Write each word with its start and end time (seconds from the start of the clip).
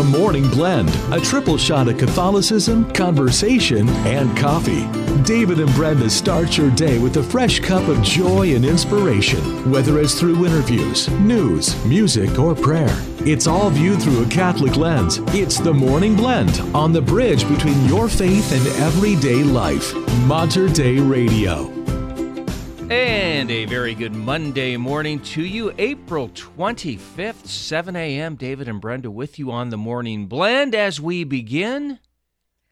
The 0.00 0.18
Morning 0.18 0.48
Blend, 0.48 0.88
a 1.12 1.20
triple 1.20 1.58
shot 1.58 1.86
of 1.86 1.98
Catholicism, 1.98 2.90
conversation, 2.94 3.86
and 4.06 4.34
coffee. 4.34 4.86
David 5.24 5.60
and 5.60 5.70
Brenda 5.74 6.08
start 6.08 6.56
your 6.56 6.70
day 6.70 6.98
with 6.98 7.18
a 7.18 7.22
fresh 7.22 7.60
cup 7.60 7.86
of 7.86 8.00
joy 8.00 8.54
and 8.54 8.64
inspiration, 8.64 9.70
whether 9.70 10.00
it's 10.00 10.18
through 10.18 10.46
interviews, 10.46 11.10
news, 11.20 11.84
music, 11.84 12.38
or 12.38 12.54
prayer. 12.54 12.96
It's 13.26 13.46
all 13.46 13.68
viewed 13.68 14.00
through 14.00 14.22
a 14.22 14.28
Catholic 14.28 14.76
lens. 14.76 15.18
It's 15.34 15.58
The 15.58 15.74
Morning 15.74 16.16
Blend 16.16 16.60
on 16.74 16.94
the 16.94 17.02
bridge 17.02 17.46
between 17.46 17.84
your 17.84 18.08
faith 18.08 18.52
and 18.52 18.66
everyday 18.82 19.42
life. 19.42 19.94
Mater 20.24 20.68
Dei 20.68 20.98
Radio. 20.98 21.79
And 22.90 23.52
a 23.52 23.66
very 23.66 23.94
good 23.94 24.12
Monday 24.12 24.76
morning 24.76 25.20
to 25.20 25.44
you, 25.44 25.72
April 25.78 26.28
25th, 26.30 27.46
7 27.46 27.94
a.m. 27.94 28.34
David 28.34 28.66
and 28.66 28.80
Brenda 28.80 29.12
with 29.12 29.38
you 29.38 29.52
on 29.52 29.70
the 29.70 29.76
morning 29.76 30.26
blend 30.26 30.74
as 30.74 31.00
we 31.00 31.22
begin 31.22 32.00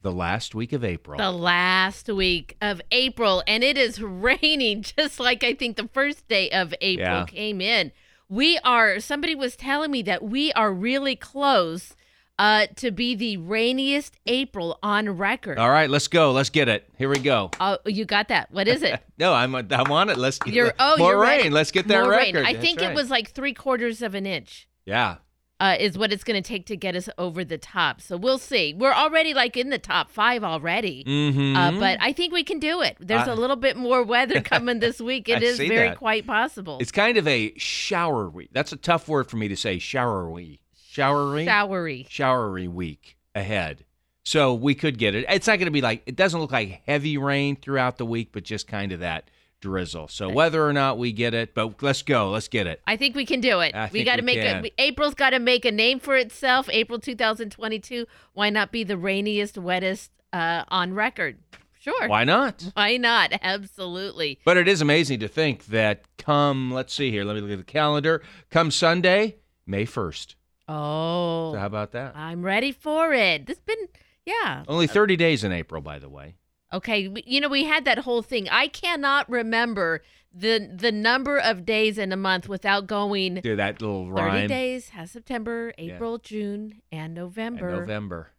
the 0.03 0.11
last 0.11 0.57
week 0.57 0.73
of 0.73 0.83
April. 0.83 1.19
The 1.19 1.31
last 1.31 2.09
week 2.09 2.57
of 2.61 2.83
April, 2.91 3.45
and 3.47 3.63
it 3.63 3.79
is 3.79 4.03
raining 4.03 4.83
just 4.83 5.21
like 5.21 5.45
I 5.45 5.55
think 5.55 5.77
the 5.77 5.89
first 5.93 6.27
day 6.27 6.51
of 6.51 6.75
April 6.81 7.07
Yeah. 7.07 7.25
came 7.27 7.61
in. 7.61 7.93
We 8.29 8.59
are, 8.65 8.99
somebody 8.99 9.37
was 9.37 9.55
telling 9.55 9.93
me 9.93 10.03
that 10.03 10.25
we 10.25 10.53
are 10.53 10.73
really 10.73 11.15
close 11.15 11.95
uh, 12.39 12.67
to 12.77 12.91
be 12.91 13.15
the 13.15 13.37
rainiest 13.39 14.15
April 14.27 14.79
on 14.83 15.09
record. 15.17 15.59
All 15.59 15.71
right, 15.71 15.91
let's 15.91 16.09
go. 16.09 16.31
Let's 16.33 16.51
get 16.51 16.69
it. 16.69 16.89
Here 16.97 17.09
we 17.09 17.19
go. 17.19 17.51
Oh, 17.61 17.79
you 17.87 18.05
got 18.05 18.29
that. 18.29 18.51
What 18.53 18.69
is 18.69 18.83
it? 18.83 19.01
No, 19.19 19.35
I'm 19.35 19.53
I'm 19.57 19.91
on 19.91 20.11
it. 20.11 20.17
Let's 20.17 20.39
get 20.39 20.55
You're, 20.55 20.73
oh, 20.79 20.97
more 20.97 21.11
you're 21.15 21.21
rain. 21.21 21.39
ready. 21.39 21.51
Let's 21.51 21.73
get 21.73 21.89
that 21.89 22.03
More 22.03 22.11
rain. 22.13 22.37
record. 22.37 22.47
I 22.47 22.53
That's 22.53 22.65
think 22.65 22.81
right. 22.81 22.91
it 22.91 22.95
was 22.95 23.11
like 23.11 23.33
three 23.33 23.53
quarters 23.53 24.01
of 24.01 24.15
an 24.15 24.27
inch. 24.27 24.69
Yeah. 24.87 25.17
uh, 25.59 25.77
is 25.81 25.99
what 25.99 26.13
it's 26.13 26.23
going 26.23 26.41
to 26.41 26.47
take 26.49 26.67
to 26.67 26.77
get 26.77 26.95
us 26.95 27.09
over 27.19 27.45
the 27.45 27.59
top. 27.59 28.01
So 28.01 28.17
we'll 28.17 28.39
see. 28.39 28.75
We're 28.75 28.93
already 28.93 29.35
like 29.35 29.57
in 29.57 29.71
the 29.71 29.79
top 29.81 30.09
five 30.13 30.45
already. 30.45 31.03
Mm-hmm. 31.03 31.57
Uh, 31.57 31.81
but 31.81 31.99
I 32.01 32.13
think 32.13 32.33
we 32.33 32.45
can 32.45 32.61
do 32.61 32.81
it. 32.81 32.97
There's 33.01 33.27
a 33.27 33.35
little 33.35 33.57
bit 33.57 33.77
more 33.77 34.05
weather 34.05 34.41
coming 34.41 34.79
this 34.79 35.01
week. 35.01 35.29
It 35.29 35.43
I 35.43 35.47
is 35.47 35.59
very 35.59 35.89
that. 35.89 35.99
quite 35.99 36.25
possible. 36.25 36.79
it's 36.81 36.93
kind 36.93 37.19
of 37.19 37.27
a 37.27 37.51
showery. 37.59 38.49
That's 38.53 38.73
a 38.73 38.77
tough 38.77 39.09
word 39.09 39.29
for 39.29 39.37
me 39.37 39.49
to 39.49 39.57
say. 39.57 39.79
Showery. 39.79 40.61
Showery. 40.99 41.45
showery. 41.45 42.07
showery 42.09 42.69
week 42.69 43.17
ahead. 43.35 43.85
So 44.25 44.53
we 44.53 44.75
could 44.75 44.99
get 44.99 45.15
it. 45.15 45.25
It's 45.29 45.47
not 45.47 45.59
going 45.59 45.67
to 45.67 45.73
be 45.73 45.81
like 45.81 46.03
it 46.05 46.17
doesn't 46.17 46.39
look 46.39 46.53
like 46.53 46.83
heavy 46.87 47.17
rain 47.17 47.57
throughout 47.57 47.97
the 47.97 48.05
week, 48.05 48.31
but 48.33 48.45
just 48.45 48.67
kind 48.67 48.93
of 48.93 49.01
that 49.01 49.31
drizzle. 49.61 50.09
So 50.09 50.29
whether 50.29 50.67
or 50.67 50.73
not 50.73 50.99
we 50.99 51.13
get 51.13 51.35
it, 51.35 51.55
but 51.55 51.83
let's 51.83 52.03
go. 52.03 52.31
Let's 52.31 52.49
get 52.49 52.67
it. 52.67 52.81
I 52.87 52.97
think 52.97 53.15
we 53.15 53.25
can 53.25 53.41
do 53.41 53.61
it. 53.61 53.75
I 53.75 53.89
we 53.93 54.05
got 54.05 54.17
to 54.17 54.23
make 54.23 54.41
can. 54.41 54.65
a. 54.65 54.71
April's 54.79 55.15
got 55.15 55.31
to 55.31 55.39
make 55.39 55.65
a 55.65 55.73
name 55.73 56.01
for 56.01 56.17
itself. 56.17 56.69
April 56.71 56.99
2022. 56.99 58.07
Why 58.35 58.51
not 58.51 58.71
be 58.71 58.85
the 58.85 58.97
rainiest, 58.97 59.57
wettest 59.57 60.11
uh, 60.33 60.65
on 60.69 60.95
record? 60.95 61.39
Sure. 61.81 62.09
Why 62.09 62.25
not? 62.25 62.71
Why 62.75 62.97
not? 62.97 63.33
Absolutely. 63.43 64.41
But 64.45 64.57
it 64.57 64.69
is 64.69 64.81
amazing 64.81 65.21
to 65.21 65.29
think 65.29 65.67
that 65.67 66.03
come, 66.19 66.73
let's 66.73 66.93
see 66.93 67.11
here, 67.11 67.25
let 67.25 67.35
me 67.35 67.41
look 67.41 67.53
at 67.53 67.59
the 67.59 67.65
calendar. 67.65 68.23
Come 68.51 68.71
Sunday, 68.71 69.37
May 69.67 69.87
1st. 69.87 70.35
Oh, 70.69 71.53
So 71.55 71.59
how 71.59 71.67
about 71.67 71.93
that? 71.93 72.15
I'm 72.17 72.43
ready 72.43 72.73
for 72.73 73.13
it. 73.13 73.47
This 73.47 73.59
been 73.59 73.89
yeah. 74.27 74.65
Only 74.69 74.87
30 74.87 75.17
days 75.17 75.43
in 75.45 75.53
April, 75.53 75.81
by 75.81 75.99
the 75.99 76.09
way. 76.09 76.37
Okay, 76.73 77.09
you 77.25 77.41
know 77.41 77.49
we 77.49 77.65
had 77.65 77.87
that 77.87 78.01
whole 78.01 78.21
thing. 78.21 78.47
I 78.51 78.69
cannot 78.69 79.29
remember 79.31 80.03
the 80.35 80.71
the 80.75 80.93
number 80.93 81.39
of 81.39 81.65
days 81.65 81.97
in 81.97 82.13
a 82.13 82.17
month 82.17 82.47
without 82.49 82.87
going 82.87 83.37
Do 83.37 83.57
that 83.57 83.81
little 83.81 84.11
rhyme. 84.13 84.33
30 84.43 84.47
days 84.49 84.89
has 84.91 85.11
September, 85.11 85.73
April, 85.79 86.19
June, 86.19 86.83
and 86.93 87.05
And 87.05 87.15
November. 87.15 87.71
November. 87.71 88.31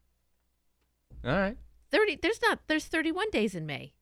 All 1.25 1.31
right. 1.31 1.57
30 1.89 2.19
There's 2.21 2.39
not 2.43 2.59
there's 2.67 2.85
31 2.85 3.31
days 3.31 3.55
in 3.55 3.65
May. 3.65 3.93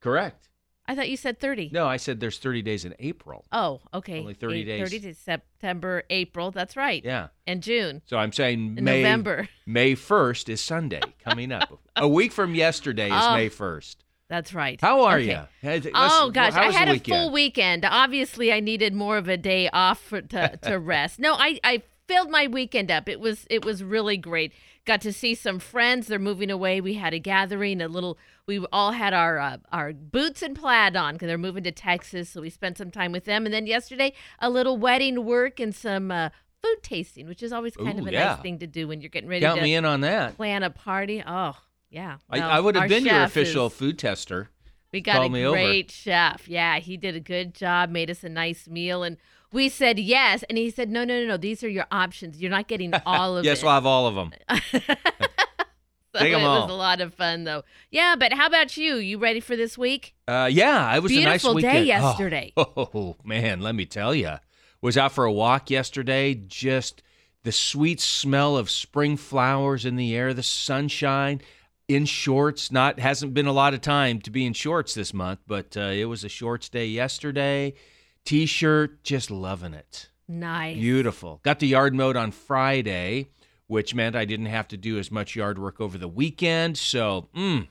Correct. 0.00 0.48
I 0.88 0.94
thought 0.94 1.08
you 1.10 1.16
said 1.18 1.38
30. 1.38 1.68
No, 1.72 1.86
I 1.86 1.98
said 1.98 2.18
there's 2.18 2.38
30 2.38 2.62
days 2.62 2.84
in 2.86 2.94
April. 2.98 3.44
Oh, 3.52 3.80
okay. 3.92 4.20
Only 4.20 4.32
30 4.34 4.60
Eight- 4.60 4.64
days. 4.64 4.82
30 4.88 4.98
days 5.00 5.18
September, 5.18 6.02
April. 6.08 6.50
That's 6.50 6.76
right. 6.76 7.04
Yeah. 7.04 7.28
And 7.46 7.62
June. 7.62 8.00
So 8.06 8.16
I'm 8.16 8.32
saying 8.32 8.74
And 8.78 8.82
May 8.86 9.02
November. 9.02 9.48
May 9.66 9.94
1st 9.94 10.48
is 10.48 10.60
Sunday 10.62 11.02
coming 11.22 11.52
up. 11.52 11.78
a 11.94 12.08
week 12.08 12.32
from 12.32 12.54
yesterday 12.54 13.06
is 13.06 13.12
Oh, 13.14 13.34
May 13.34 13.50
1st. 13.50 13.96
That's 14.30 14.52
right. 14.54 14.80
How 14.80 15.02
are 15.04 15.18
Okay. 15.18 15.38
you? 15.62 15.90
Oh 15.94 16.30
gosh, 16.30 16.52
I 16.54 16.70
had 16.70 16.88
a 16.88 16.98
full 16.98 17.30
weekend. 17.32 17.84
Obviously, 17.86 18.52
I 18.52 18.60
needed 18.60 18.92
more 18.94 19.16
of 19.16 19.26
a 19.28 19.36
day 19.38 19.70
off 19.72 20.00
for, 20.00 20.20
to 20.20 20.56
to 20.62 20.78
rest. 20.94 21.18
No, 21.18 21.32
I 21.34 21.58
I 21.64 21.82
filled 22.08 22.30
my 22.30 22.46
weekend 22.46 22.90
up. 22.90 23.08
It 23.08 23.20
was 23.20 23.46
it 23.50 23.64
was 23.64 23.84
really 23.84 24.16
great. 24.16 24.52
Got 24.84 25.02
to 25.02 25.12
see 25.12 25.34
some 25.34 25.58
friends. 25.58 26.06
They're 26.06 26.18
moving 26.18 26.50
away. 26.50 26.80
We 26.80 26.94
had 26.94 27.12
a 27.12 27.18
gathering. 27.18 27.80
A 27.82 27.88
little. 27.88 28.18
We 28.46 28.64
all 28.72 28.92
had 28.92 29.12
our 29.12 29.38
uh, 29.38 29.58
our 29.70 29.92
boots 29.92 30.42
and 30.42 30.56
plaid 30.56 30.96
on 30.96 31.14
because 31.14 31.26
they're 31.28 31.36
moving 31.38 31.64
to 31.64 31.72
Texas. 31.72 32.30
So 32.30 32.40
we 32.40 32.50
spent 32.50 32.78
some 32.78 32.90
time 32.90 33.12
with 33.12 33.26
them. 33.26 33.44
And 33.44 33.52
then 33.54 33.66
yesterday, 33.66 34.14
a 34.38 34.48
little 34.50 34.78
wedding 34.78 35.24
work 35.26 35.60
and 35.60 35.74
some 35.74 36.10
uh, 36.10 36.30
food 36.62 36.82
tasting, 36.82 37.28
which 37.28 37.42
is 37.42 37.52
always 37.52 37.76
kind 37.76 37.98
Ooh, 37.98 38.02
of 38.02 38.08
a 38.08 38.12
yeah. 38.12 38.24
nice 38.32 38.40
thing 38.40 38.58
to 38.60 38.66
do 38.66 38.88
when 38.88 39.02
you're 39.02 39.10
getting 39.10 39.28
ready 39.28 39.44
Count 39.44 39.58
to 39.58 39.62
me 39.62 39.74
in 39.74 39.84
on 39.84 40.00
that. 40.00 40.36
plan 40.36 40.62
a 40.62 40.70
party. 40.70 41.22
Oh 41.26 41.54
yeah. 41.90 42.16
I, 42.30 42.38
Well, 42.38 42.50
I 42.50 42.60
would 42.60 42.74
have 42.76 42.88
been 42.88 43.04
your 43.04 43.22
official 43.24 43.66
is- 43.66 43.74
food 43.74 43.98
tester. 43.98 44.48
we 44.92 45.02
got 45.02 45.16
Call 45.16 45.26
a 45.26 45.30
me 45.30 45.44
over. 45.44 45.54
great 45.56 45.90
chef. 45.90 46.48
Yeah, 46.48 46.78
he 46.78 46.96
did 46.96 47.14
a 47.14 47.20
good 47.20 47.54
job, 47.54 47.90
made 47.90 48.10
us 48.10 48.24
a 48.24 48.28
nice 48.30 48.66
meal, 48.66 49.02
and 49.02 49.18
we 49.52 49.68
said 49.68 49.98
yes. 49.98 50.44
And 50.48 50.58
he 50.58 50.70
said, 50.70 50.90
no, 50.90 51.04
no, 51.04 51.20
no, 51.20 51.26
no. 51.26 51.36
These 51.36 51.62
are 51.64 51.68
your 51.68 51.86
options. 51.90 52.40
You're 52.40 52.50
not 52.50 52.68
getting 52.68 52.92
all 53.06 53.36
of 53.36 53.44
them. 53.44 53.50
yes, 53.50 53.60
it. 53.60 53.64
we'll 53.64 53.74
have 53.74 53.86
all 53.86 54.06
of 54.06 54.14
them. 54.14 54.32
so 54.72 54.78
take 56.14 56.32
it 56.32 56.34
all. 56.34 56.62
was 56.62 56.70
a 56.70 56.74
lot 56.74 57.00
of 57.00 57.14
fun, 57.14 57.44
though. 57.44 57.62
Yeah, 57.90 58.16
but 58.18 58.32
how 58.32 58.46
about 58.46 58.76
you? 58.76 58.96
You 58.96 59.18
ready 59.18 59.40
for 59.40 59.56
this 59.56 59.78
week? 59.78 60.14
Uh, 60.26 60.48
yeah, 60.50 60.94
it 60.94 61.02
was 61.02 61.12
Beautiful 61.12 61.52
a 61.52 61.54
nice 61.54 61.62
day 61.62 61.68
weekend. 61.80 61.86
yesterday. 61.86 62.52
Oh, 62.56 62.72
oh, 62.94 63.16
man, 63.24 63.60
let 63.60 63.74
me 63.74 63.86
tell 63.86 64.14
you, 64.14 64.34
was 64.80 64.96
out 64.96 65.12
for 65.12 65.24
a 65.24 65.32
walk 65.32 65.70
yesterday. 65.70 66.34
Just 66.34 67.02
the 67.44 67.52
sweet 67.52 68.00
smell 68.00 68.56
of 68.56 68.68
spring 68.68 69.16
flowers 69.16 69.84
in 69.84 69.96
the 69.96 70.14
air, 70.14 70.34
the 70.34 70.42
sunshine. 70.42 71.40
In 71.86 72.04
shorts, 72.04 72.70
not 72.70 72.98
hasn't 73.00 73.32
been 73.32 73.46
a 73.46 73.52
lot 73.52 73.72
of 73.72 73.80
time 73.80 74.20
to 74.20 74.30
be 74.30 74.44
in 74.44 74.52
shorts 74.52 74.92
this 74.92 75.14
month, 75.14 75.38
but 75.46 75.74
uh, 75.74 75.84
it 75.84 76.04
was 76.04 76.22
a 76.22 76.28
shorts 76.28 76.68
day 76.68 76.84
yesterday. 76.84 77.72
T-shirt, 78.28 79.02
just 79.04 79.30
loving 79.30 79.72
it. 79.72 80.10
Nice. 80.28 80.76
Beautiful. 80.76 81.40
Got 81.42 81.60
the 81.60 81.66
yard 81.66 81.94
mode 81.94 82.14
on 82.14 82.30
Friday, 82.30 83.30
which 83.68 83.94
meant 83.94 84.14
I 84.14 84.26
didn't 84.26 84.46
have 84.46 84.68
to 84.68 84.76
do 84.76 84.98
as 84.98 85.10
much 85.10 85.34
yard 85.34 85.58
work 85.58 85.80
over 85.80 85.96
the 85.96 86.08
weekend. 86.08 86.76
So, 86.76 87.28
mm, 87.34 87.68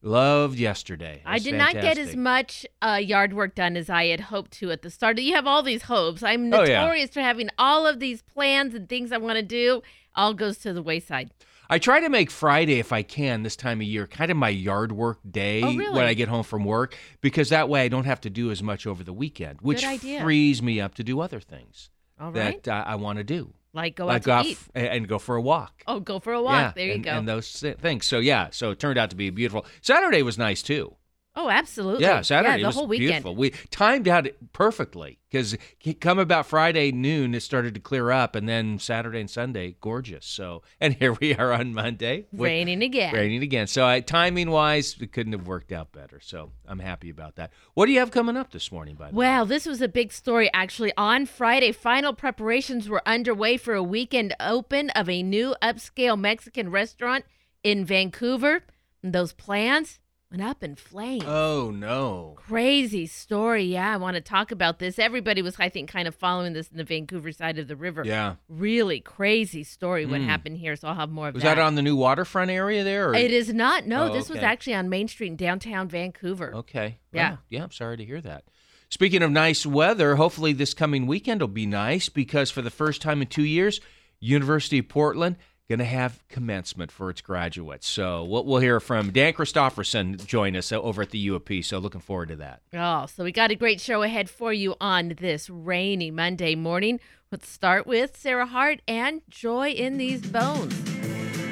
loved 0.00 0.58
yesterday. 0.58 1.20
I 1.26 1.38
did 1.38 1.54
not 1.56 1.74
get 1.74 1.98
as 1.98 2.16
much 2.16 2.64
uh, 2.80 2.98
yard 3.02 3.34
work 3.34 3.54
done 3.54 3.76
as 3.76 3.90
I 3.90 4.06
had 4.06 4.20
hoped 4.20 4.52
to 4.52 4.70
at 4.70 4.80
the 4.80 4.88
start. 4.90 5.18
You 5.20 5.34
have 5.34 5.46
all 5.46 5.62
these 5.62 5.82
hopes. 5.82 6.22
I'm 6.22 6.52
Oh, 6.54 6.64
yeah. 6.64 6.80
notorious 6.80 7.10
for 7.10 7.20
having 7.20 7.50
all 7.58 7.86
of 7.86 8.00
these 8.00 8.22
plans 8.22 8.74
and 8.74 8.88
things 8.88 9.12
I 9.12 9.18
want 9.18 9.36
to 9.36 9.42
do. 9.42 9.82
All 10.16 10.32
goes 10.32 10.56
to 10.58 10.72
the 10.72 10.82
wayside. 10.82 11.30
I 11.68 11.78
try 11.78 12.00
to 12.00 12.08
make 12.08 12.30
Friday, 12.30 12.78
if 12.78 12.92
I 12.92 13.02
can, 13.02 13.42
this 13.42 13.56
time 13.56 13.80
of 13.80 13.86
year, 13.86 14.06
kind 14.06 14.30
of 14.30 14.36
my 14.36 14.50
yard 14.50 14.92
work 14.92 15.18
day 15.28 15.62
Oh, 15.62 15.74
really? 15.74 15.94
when 15.96 16.06
I 16.06 16.14
get 16.14 16.28
home 16.28 16.42
from 16.42 16.64
work, 16.64 16.96
because 17.20 17.48
that 17.48 17.68
way 17.68 17.82
I 17.82 17.88
don't 17.88 18.04
have 18.04 18.20
to 18.22 18.30
do 18.30 18.50
as 18.50 18.62
much 18.62 18.86
over 18.86 19.02
the 19.02 19.12
weekend, 19.12 19.60
which 19.62 19.84
frees 19.84 20.62
me 20.62 20.80
up 20.80 20.94
to 20.96 21.04
do 21.04 21.20
other 21.20 21.40
things 21.40 21.90
All 22.20 22.32
right. 22.32 22.62
that 22.64 22.72
uh, 22.72 22.84
I 22.86 22.96
want 22.96 23.18
to 23.18 23.24
do, 23.24 23.54
like 23.72 23.96
go 23.96 24.06
like 24.06 24.16
out 24.16 24.22
to 24.22 24.26
go 24.26 24.32
out 24.34 24.46
eat. 24.46 24.58
and 24.74 25.08
go 25.08 25.18
for 25.18 25.36
a 25.36 25.42
walk. 25.42 25.82
Oh, 25.86 26.00
go 26.00 26.18
for 26.20 26.32
a 26.32 26.42
walk. 26.42 26.54
Yeah, 26.54 26.72
there 26.74 26.86
you 26.86 26.94
and, 26.94 27.04
go. 27.04 27.10
And 27.12 27.28
those 27.28 27.64
things. 27.80 28.04
So 28.06 28.18
yeah, 28.18 28.48
so 28.50 28.70
it 28.70 28.78
turned 28.78 28.98
out 28.98 29.10
to 29.10 29.16
be 29.16 29.30
beautiful. 29.30 29.64
Saturday 29.80 30.22
was 30.22 30.36
nice 30.38 30.62
too. 30.62 30.94
Oh, 31.36 31.48
absolutely. 31.50 32.04
Yeah, 32.04 32.20
Saturday 32.22 32.60
the 32.60 32.66
was 32.68 32.74
whole 32.76 32.86
weekend. 32.86 33.08
beautiful. 33.08 33.36
We 33.36 33.50
timed 33.70 34.08
out 34.08 34.26
it 34.26 34.52
perfectly 34.52 35.18
because 35.30 35.56
come 36.00 36.18
about 36.18 36.46
Friday 36.46 36.92
noon, 36.92 37.34
it 37.34 37.40
started 37.40 37.74
to 37.74 37.80
clear 37.80 38.10
up, 38.10 38.36
and 38.36 38.48
then 38.48 38.78
Saturday 38.78 39.20
and 39.20 39.28
Sunday, 39.28 39.76
gorgeous. 39.80 40.24
So, 40.26 40.62
and 40.80 40.94
here 41.00 41.12
we 41.12 41.34
are 41.34 41.52
on 41.52 41.74
Monday, 41.74 42.26
with- 42.32 42.48
Raining 42.48 42.82
again. 42.82 43.12
raining 43.12 43.42
again. 43.42 43.66
So, 43.66 43.84
I, 43.84 44.00
timing 44.00 44.50
wise, 44.50 44.96
it 45.00 45.12
couldn't 45.12 45.32
have 45.32 45.46
worked 45.46 45.72
out 45.72 45.92
better. 45.92 46.20
So, 46.20 46.52
I'm 46.66 46.78
happy 46.78 47.10
about 47.10 47.36
that. 47.36 47.50
What 47.74 47.86
do 47.86 47.92
you 47.92 47.98
have 47.98 48.10
coming 48.10 48.36
up 48.36 48.52
this 48.52 48.70
morning, 48.70 48.94
by 48.94 49.10
the 49.10 49.16
way? 49.16 49.26
Well, 49.26 49.46
this 49.46 49.66
was 49.66 49.82
a 49.82 49.88
big 49.88 50.12
story 50.12 50.50
actually. 50.54 50.92
On 50.96 51.26
Friday, 51.26 51.72
final 51.72 52.12
preparations 52.12 52.88
were 52.88 53.02
underway 53.06 53.56
for 53.56 53.74
a 53.74 53.82
weekend 53.82 54.34
open 54.38 54.90
of 54.90 55.08
a 55.08 55.22
new 55.22 55.54
upscale 55.60 56.18
Mexican 56.18 56.70
restaurant 56.70 57.24
in 57.62 57.84
Vancouver. 57.84 58.62
And 59.02 59.12
those 59.12 59.32
plans 59.32 59.98
went 60.36 60.48
up 60.50 60.62
in 60.64 60.74
flames. 60.74 61.24
Oh 61.26 61.70
no! 61.74 62.34
Crazy 62.36 63.06
story. 63.06 63.64
Yeah, 63.64 63.92
I 63.92 63.96
want 63.96 64.16
to 64.16 64.20
talk 64.20 64.50
about 64.50 64.78
this. 64.78 64.98
Everybody 64.98 65.42
was, 65.42 65.56
I 65.58 65.68
think, 65.68 65.88
kind 65.90 66.08
of 66.08 66.14
following 66.14 66.52
this 66.52 66.68
in 66.68 66.76
the 66.76 66.84
Vancouver 66.84 67.30
side 67.32 67.58
of 67.58 67.68
the 67.68 67.76
river. 67.76 68.02
Yeah, 68.04 68.34
Really 68.48 69.00
crazy 69.00 69.62
story 69.64 70.06
what 70.06 70.20
Hmm. 70.20 70.26
happened 70.26 70.58
here. 70.58 70.76
So 70.76 70.88
I'll 70.88 70.94
have 70.94 71.10
more 71.10 71.28
of 71.28 71.34
was 71.34 71.42
that. 71.42 71.50
Was 71.50 71.56
that 71.56 71.62
on 71.62 71.74
the 71.76 71.82
new 71.82 71.96
waterfront 71.96 72.50
area 72.50 72.82
there? 72.84 73.10
Or? 73.10 73.14
It 73.14 73.30
is 73.30 73.52
not. 73.52 73.86
No, 73.86 74.10
Oh, 74.10 74.12
this 74.12 74.28
was 74.28 74.38
actually 74.40 74.74
on 74.74 74.88
Main 74.88 75.08
Street 75.08 75.28
in 75.28 75.36
downtown 75.36 75.88
Vancouver. 75.88 76.54
Okay. 76.54 76.98
Yeah. 77.12 77.30
Well, 77.30 77.38
yeah, 77.50 77.62
I'm 77.62 77.70
sorry 77.70 77.96
to 77.96 78.04
hear 78.04 78.20
that. 78.20 78.44
Speaking 78.90 79.22
of 79.22 79.30
nice 79.30 79.64
weather, 79.64 80.16
hopefully 80.16 80.52
this 80.52 80.74
coming 80.74 81.06
weekend 81.06 81.40
will 81.40 81.48
be 81.48 81.66
nice 81.66 82.08
because 82.08 82.50
for 82.50 82.62
the 82.62 82.70
first 82.70 83.00
time 83.02 83.22
in 83.22 83.28
two 83.28 83.42
years, 83.44 83.80
University 84.20 84.78
of 84.78 84.88
Portland 84.88 85.36
going 85.68 85.78
to 85.78 85.84
have 85.84 86.22
commencement 86.28 86.92
for 86.92 87.08
its 87.08 87.20
graduates. 87.20 87.88
So 87.88 88.24
we'll, 88.24 88.44
we'll 88.44 88.60
hear 88.60 88.80
from 88.80 89.10
Dan 89.10 89.32
Christofferson 89.32 90.24
join 90.26 90.56
us 90.56 90.70
uh, 90.72 90.80
over 90.80 91.02
at 91.02 91.10
the 91.10 91.18
U 91.18 91.34
of 91.34 91.44
P. 91.44 91.62
So 91.62 91.78
looking 91.78 92.00
forward 92.02 92.28
to 92.28 92.36
that. 92.36 92.60
Oh, 92.74 93.06
so 93.06 93.24
we 93.24 93.32
got 93.32 93.50
a 93.50 93.54
great 93.54 93.80
show 93.80 94.02
ahead 94.02 94.28
for 94.28 94.52
you 94.52 94.74
on 94.80 95.14
this 95.18 95.48
rainy 95.48 96.10
Monday 96.10 96.54
morning. 96.54 97.00
Let's 97.32 97.48
start 97.48 97.86
with 97.86 98.16
Sarah 98.16 98.46
Hart 98.46 98.80
and 98.86 99.22
Joy 99.28 99.70
in 99.70 99.96
These 99.96 100.26
Bones. 100.26 100.78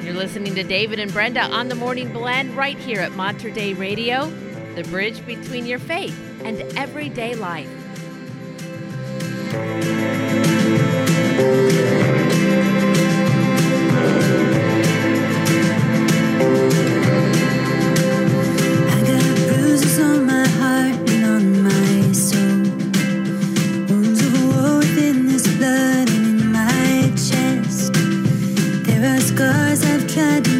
You're 0.03 0.13
listening 0.13 0.53
to 0.55 0.63
David 0.63 0.99
and 0.99 1.11
Brenda 1.11 1.41
on 1.41 1.67
the 1.67 1.75
Morning 1.75 2.11
Blend 2.13 2.55
right 2.55 2.77
here 2.77 2.99
at 2.99 3.13
Mater 3.13 3.49
Dei 3.49 3.73
Radio, 3.73 4.29
the 4.75 4.83
bridge 4.83 5.25
between 5.25 5.65
your 5.65 5.79
faith 5.79 6.17
and 6.43 6.61
everyday 6.77 7.35
life. 7.35 7.69
scars 29.43 29.83
I've 29.83 30.07
tried 30.07 30.52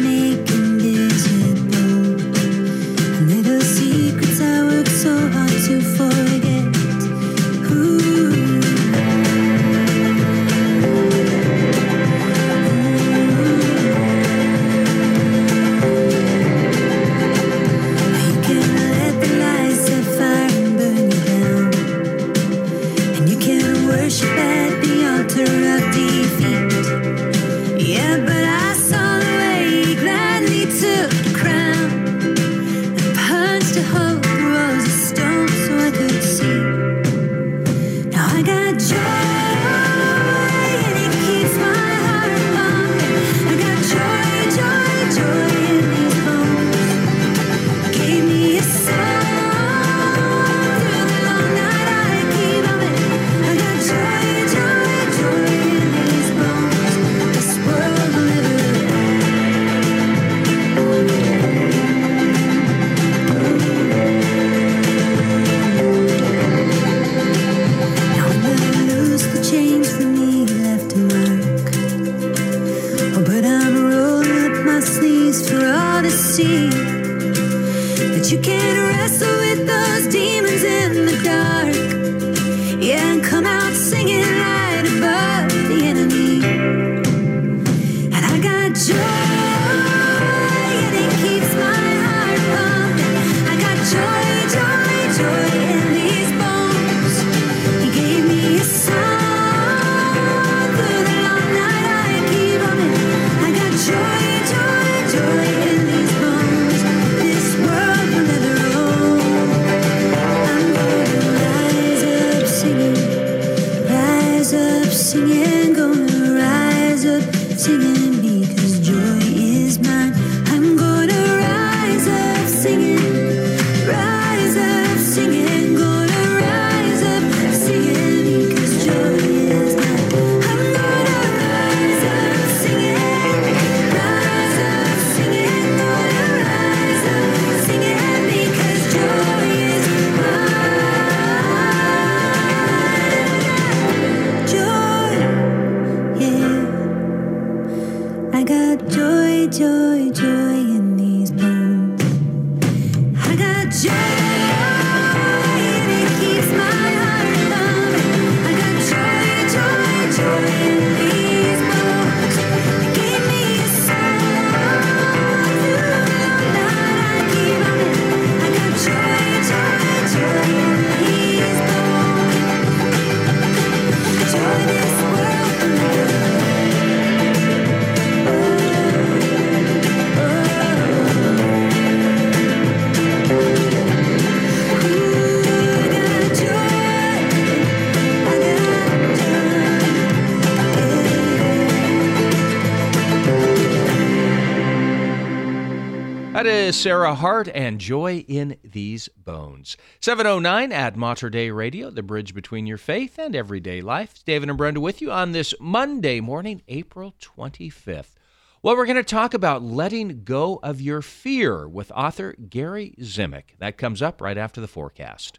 Sarah 196.74 197.14
Hart 197.14 197.48
and 197.54 197.78
Joy 197.78 198.24
in 198.28 198.56
These 198.64 199.08
Bones. 199.08 199.76
709 200.00 200.72
at 200.72 200.96
Mater 200.96 201.30
Dei 201.30 201.50
Radio, 201.50 201.88
the 201.88 202.02
bridge 202.02 202.34
between 202.34 202.66
your 202.66 202.76
faith 202.76 203.18
and 203.18 203.34
everyday 203.34 203.80
life. 203.80 204.24
David 204.26 204.48
and 204.48 204.58
Brenda 204.58 204.80
with 204.80 205.00
you 205.00 205.10
on 205.10 205.32
this 205.32 205.54
Monday 205.60 206.20
morning, 206.20 206.62
April 206.68 207.14
25th. 207.22 208.16
Well, 208.60 208.76
we're 208.76 208.86
going 208.86 208.96
to 208.96 209.04
talk 209.04 209.34
about 209.34 209.62
letting 209.62 210.24
go 210.24 210.58
of 210.62 210.80
your 210.80 211.00
fear 211.00 211.66
with 211.68 211.92
author 211.92 212.34
Gary 212.34 212.94
Zimak. 213.00 213.56
That 213.60 213.78
comes 213.78 214.02
up 214.02 214.20
right 214.20 214.36
after 214.36 214.60
the 214.60 214.68
forecast. 214.68 215.38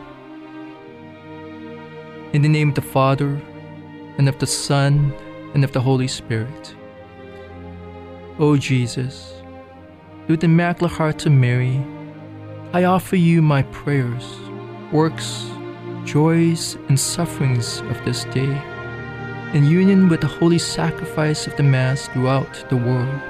In 2.34 2.42
the 2.42 2.50
name 2.50 2.70
of 2.70 2.76
the 2.76 2.82
Father, 2.82 3.42
and 4.18 4.28
of 4.28 4.38
the 4.40 4.48
Son, 4.48 5.14
and 5.54 5.64
of 5.64 5.72
the 5.72 5.80
Holy 5.80 6.08
Spirit. 6.08 6.76
O 8.40 8.58
Jesus, 8.58 9.34
through 10.26 10.38
the 10.38 10.46
Immaculate 10.46 10.92
Heart 10.92 11.26
of 11.26 11.32
Mary, 11.32 11.82
I 12.74 12.84
offer 12.84 13.16
you 13.16 13.42
my 13.42 13.64
prayers, 13.64 14.26
works, 14.91 15.50
joys, 16.06 16.75
and 16.88 17.00
sufferings 17.00 17.79
of 17.79 18.03
this 18.06 18.24
day, 18.25 18.62
in 19.53 19.65
union 19.65 20.10
with 20.10 20.22
the 20.22 20.27
holy 20.27 20.60
sacrifice 20.60 21.48
of 21.48 21.56
the 21.58 21.63
Mass 21.63 22.08
throughout 22.08 22.65
the 22.70 22.77
world. 22.77 23.22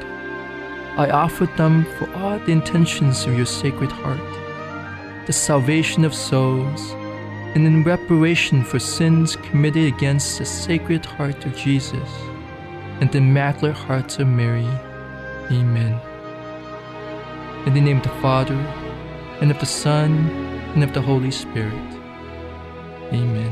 I 0.98 1.10
offer 1.12 1.46
them 1.58 1.86
for 1.98 2.12
all 2.16 2.40
the 2.40 2.52
intentions 2.52 3.26
of 3.26 3.36
your 3.36 3.46
Sacred 3.46 3.92
Heart, 3.92 5.28
the 5.28 5.34
salvation 5.34 6.06
of 6.06 6.14
souls, 6.14 6.92
and 7.56 7.66
in 7.66 7.84
reparation 7.84 8.64
for 8.64 8.80
sins 8.80 9.36
committed 9.36 9.94
against 9.94 10.38
the 10.38 10.46
Sacred 10.46 11.06
Heart 11.06 11.46
of 11.46 11.56
Jesus 11.56 12.10
and 13.00 13.12
the 13.12 13.20
Immaculate 13.20 13.76
Heart 13.76 14.20
of 14.20 14.28
Mary. 14.28 14.68
Amen. 15.52 16.00
In 17.66 17.74
the 17.74 17.82
name 17.82 17.98
of 17.98 18.04
the 18.04 18.22
Father, 18.22 18.56
and 19.40 19.52
of 19.52 19.60
the 19.60 19.66
Son, 19.66 20.57
and 20.78 20.84
of 20.84 20.94
the 20.94 21.02
Holy 21.02 21.32
Spirit. 21.32 21.74
Amen. 23.12 23.52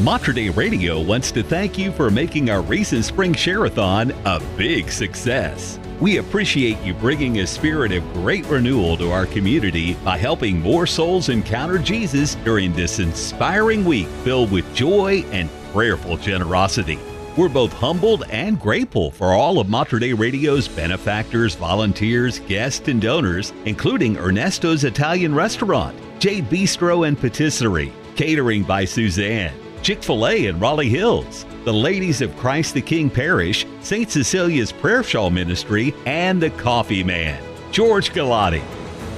Mater 0.00 0.32
Dei 0.32 0.50
Radio 0.50 1.00
wants 1.00 1.32
to 1.32 1.42
thank 1.42 1.76
you 1.76 1.90
for 1.90 2.08
making 2.08 2.48
our 2.48 2.62
recent 2.62 3.04
Spring 3.04 3.34
Share-a-thon 3.34 4.12
a 4.24 4.40
big 4.56 4.92
success. 4.92 5.80
We 5.98 6.18
appreciate 6.18 6.80
you 6.82 6.94
bringing 6.94 7.40
a 7.40 7.46
spirit 7.48 7.90
of 7.90 8.04
great 8.12 8.46
renewal 8.46 8.96
to 8.98 9.10
our 9.10 9.26
community 9.26 9.94
by 10.04 10.18
helping 10.18 10.60
more 10.60 10.86
souls 10.86 11.28
encounter 11.28 11.76
Jesus 11.76 12.36
during 12.36 12.72
this 12.74 13.00
inspiring 13.00 13.84
week 13.84 14.06
filled 14.22 14.52
with 14.52 14.72
joy 14.72 15.24
and 15.32 15.50
prayerful 15.72 16.16
generosity. 16.18 17.00
We're 17.36 17.50
both 17.50 17.72
humbled 17.74 18.24
and 18.30 18.58
grateful 18.58 19.10
for 19.10 19.34
all 19.34 19.58
of 19.60 19.68
Mater 19.68 19.98
Dei 19.98 20.14
Radio's 20.14 20.68
benefactors, 20.68 21.54
volunteers, 21.54 22.38
guests, 22.40 22.88
and 22.88 23.00
donors, 23.00 23.52
including 23.66 24.16
Ernesto's 24.16 24.84
Italian 24.84 25.34
Restaurant, 25.34 25.94
J 26.18 26.40
Bistro 26.40 27.06
and 27.06 27.18
Patisserie, 27.18 27.92
Catering 28.14 28.62
by 28.62 28.86
Suzanne, 28.86 29.52
Chick 29.82 30.02
fil 30.02 30.26
A 30.26 30.46
in 30.46 30.58
Raleigh 30.58 30.88
Hills, 30.88 31.44
the 31.64 31.74
Ladies 31.74 32.22
of 32.22 32.34
Christ 32.38 32.72
the 32.72 32.80
King 32.80 33.10
Parish, 33.10 33.66
St. 33.82 34.10
Cecilia's 34.10 34.72
Prayer 34.72 35.02
Shawl 35.02 35.28
Ministry, 35.28 35.94
and 36.06 36.42
the 36.42 36.50
Coffee 36.50 37.04
Man, 37.04 37.42
George 37.70 38.12
Galati. 38.12 38.62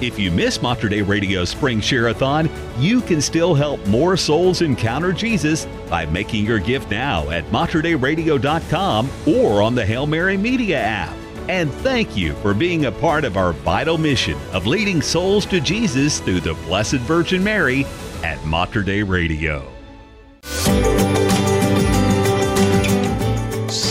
If 0.00 0.18
you 0.18 0.30
miss 0.30 0.62
Mater 0.62 0.88
Dei 0.88 1.02
Radio 1.02 1.44
Spring 1.44 1.80
Share-a-thon, 1.80 2.48
you 2.78 3.00
can 3.00 3.20
still 3.20 3.54
help 3.54 3.84
more 3.88 4.16
souls 4.16 4.62
encounter 4.62 5.12
Jesus 5.12 5.66
by 5.90 6.06
making 6.06 6.44
your 6.46 6.60
gift 6.60 6.90
now 6.90 7.28
at 7.30 7.44
materdeiradio.com 7.46 9.10
or 9.26 9.60
on 9.60 9.74
the 9.74 9.84
Hail 9.84 10.06
Mary 10.06 10.36
Media 10.36 10.78
app. 10.78 11.16
And 11.48 11.72
thank 11.72 12.16
you 12.16 12.34
for 12.34 12.54
being 12.54 12.84
a 12.84 12.92
part 12.92 13.24
of 13.24 13.36
our 13.36 13.52
vital 13.52 13.98
mission 13.98 14.38
of 14.52 14.66
leading 14.66 15.02
souls 15.02 15.46
to 15.46 15.60
Jesus 15.60 16.20
through 16.20 16.40
the 16.40 16.54
Blessed 16.54 16.96
Virgin 16.96 17.42
Mary 17.42 17.84
at 18.22 18.44
Mater 18.44 18.82
Dei 18.82 19.02
Radio. 19.02 19.77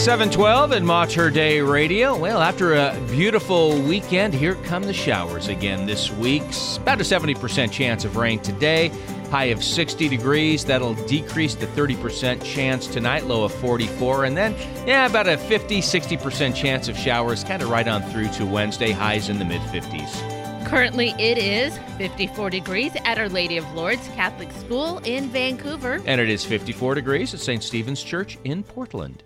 712 0.07 0.71
and 0.71 0.87
Mater 0.87 1.29
Dei 1.29 1.59
Radio. 1.59 2.15
Well, 2.17 2.41
after 2.41 2.75
a 2.75 2.97
beautiful 3.09 3.77
weekend, 3.81 4.33
here 4.33 4.55
come 4.63 4.83
the 4.83 4.93
showers 4.93 5.49
again 5.49 5.85
this 5.85 6.09
week. 6.13 6.43
About 6.77 7.01
a 7.01 7.03
70% 7.03 7.69
chance 7.73 8.05
of 8.05 8.15
rain 8.15 8.39
today. 8.39 8.87
High 9.31 9.47
of 9.47 9.61
60 9.61 10.07
degrees. 10.07 10.63
That'll 10.63 10.93
decrease 10.93 11.55
to 11.55 11.67
30% 11.67 12.41
chance 12.41 12.87
tonight, 12.87 13.25
low 13.25 13.43
of 13.43 13.53
44. 13.55 14.23
And 14.23 14.37
then, 14.37 14.55
yeah, 14.87 15.07
about 15.07 15.27
a 15.27 15.37
50, 15.37 15.81
60% 15.81 16.55
chance 16.55 16.87
of 16.87 16.97
showers, 16.97 17.43
kind 17.43 17.61
of 17.61 17.69
right 17.69 17.85
on 17.85 18.01
through 18.03 18.29
to 18.29 18.45
Wednesday, 18.45 18.91
highs 18.91 19.27
in 19.27 19.39
the 19.39 19.45
mid 19.45 19.59
50s. 19.59 20.65
Currently, 20.69 21.15
it 21.19 21.37
is 21.37 21.77
54 21.97 22.49
degrees 22.49 22.93
at 23.03 23.17
Our 23.17 23.27
Lady 23.27 23.57
of 23.57 23.69
Lourdes 23.73 24.07
Catholic 24.15 24.53
School 24.53 24.99
in 24.99 25.27
Vancouver. 25.27 26.01
And 26.05 26.21
it 26.21 26.29
is 26.29 26.45
54 26.45 26.95
degrees 26.95 27.33
at 27.33 27.41
St. 27.41 27.61
Stephen's 27.61 28.01
Church 28.01 28.37
in 28.45 28.63
Portland. 28.63 29.23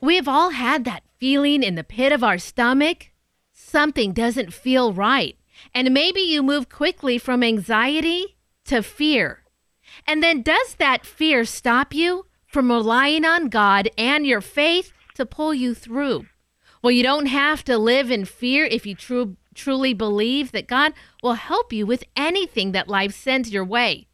We 0.00 0.16
have 0.16 0.28
all 0.28 0.50
had 0.50 0.84
that 0.84 1.02
feeling 1.18 1.62
in 1.62 1.74
the 1.74 1.84
pit 1.84 2.12
of 2.12 2.22
our 2.22 2.38
stomach. 2.38 3.10
Something 3.52 4.12
doesn't 4.12 4.52
feel 4.52 4.92
right. 4.92 5.36
And 5.74 5.92
maybe 5.92 6.20
you 6.20 6.42
move 6.42 6.68
quickly 6.68 7.18
from 7.18 7.42
anxiety 7.42 8.36
to 8.66 8.82
fear. 8.82 9.42
And 10.06 10.22
then 10.22 10.42
does 10.42 10.74
that 10.74 11.04
fear 11.04 11.44
stop 11.44 11.92
you 11.92 12.26
from 12.46 12.70
relying 12.70 13.24
on 13.24 13.48
God 13.48 13.88
and 13.98 14.24
your 14.24 14.40
faith 14.40 14.92
to 15.14 15.26
pull 15.26 15.52
you 15.52 15.74
through? 15.74 16.26
Well, 16.80 16.92
you 16.92 17.02
don't 17.02 17.26
have 17.26 17.64
to 17.64 17.76
live 17.76 18.10
in 18.10 18.24
fear 18.24 18.64
if 18.64 18.86
you 18.86 18.94
tru- 18.94 19.36
truly 19.54 19.94
believe 19.94 20.52
that 20.52 20.68
God 20.68 20.92
will 21.22 21.34
help 21.34 21.72
you 21.72 21.86
with 21.86 22.04
anything 22.16 22.70
that 22.70 22.86
life 22.86 23.14
sends 23.14 23.50
your 23.50 23.64
way. 23.64 24.06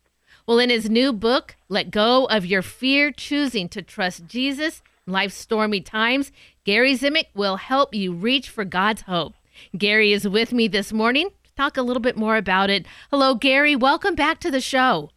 Well, 0.47 0.59
in 0.59 0.71
his 0.71 0.88
new 0.88 1.12
book, 1.12 1.57
Let 1.69 1.91
Go 1.91 2.25
of 2.26 2.47
Your 2.47 2.62
Fear, 2.62 3.12
Choosing 3.12 3.69
to 3.71 3.83
Trust 3.83 4.26
Jesus, 4.26 4.83
life's 5.06 5.37
stormy 5.37 5.80
times, 5.80 6.32
Gary 6.64 6.96
Zimak 6.96 7.26
will 7.34 7.56
help 7.56 7.94
you 7.94 8.12
reach 8.12 8.49
for 8.49 8.64
God's 8.64 9.02
hope. 9.02 9.34
Gary 9.76 10.12
is 10.12 10.28
with 10.28 10.52
me 10.52 10.68
this 10.68 10.92
morning 10.92 11.30
to 11.44 11.54
talk 11.54 11.76
a 11.76 11.82
little 11.82 12.00
bit 12.00 12.16
more 12.16 12.37
about 12.37 12.70
it. 12.70 12.87
Hello, 13.11 13.34
Gary. 13.34 13.76
Welcome 13.76 14.14
back 14.14 14.40
to 14.40 14.50
the 14.50 14.61
show. 14.61 15.11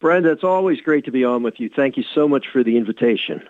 Brenda, 0.00 0.32
it's 0.32 0.44
always 0.44 0.80
great 0.80 1.04
to 1.04 1.10
be 1.10 1.24
on 1.24 1.42
with 1.42 1.60
you. 1.60 1.68
Thank 1.74 1.96
you 1.96 2.04
so 2.14 2.26
much 2.26 2.46
for 2.52 2.64
the 2.64 2.76
invitation. 2.76 3.42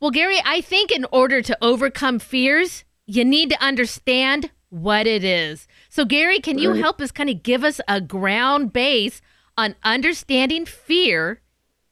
Well, 0.00 0.10
Gary, 0.10 0.38
I 0.44 0.60
think 0.60 0.90
in 0.90 1.06
order 1.12 1.42
to 1.42 1.56
overcome 1.60 2.18
fears, 2.18 2.84
you 3.06 3.24
need 3.24 3.50
to 3.50 3.62
understand 3.62 4.50
what 4.70 5.06
it 5.06 5.22
is. 5.22 5.68
So, 5.88 6.04
Gary, 6.04 6.40
can 6.40 6.58
you 6.58 6.72
help 6.72 7.00
us 7.00 7.12
kind 7.12 7.30
of 7.30 7.42
give 7.42 7.62
us 7.62 7.80
a 7.86 8.00
ground 8.00 8.72
base 8.72 9.20
on 9.56 9.76
understanding 9.84 10.66
fear 10.66 11.42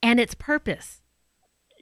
and 0.01 0.19
its 0.19 0.33
purpose? 0.33 1.02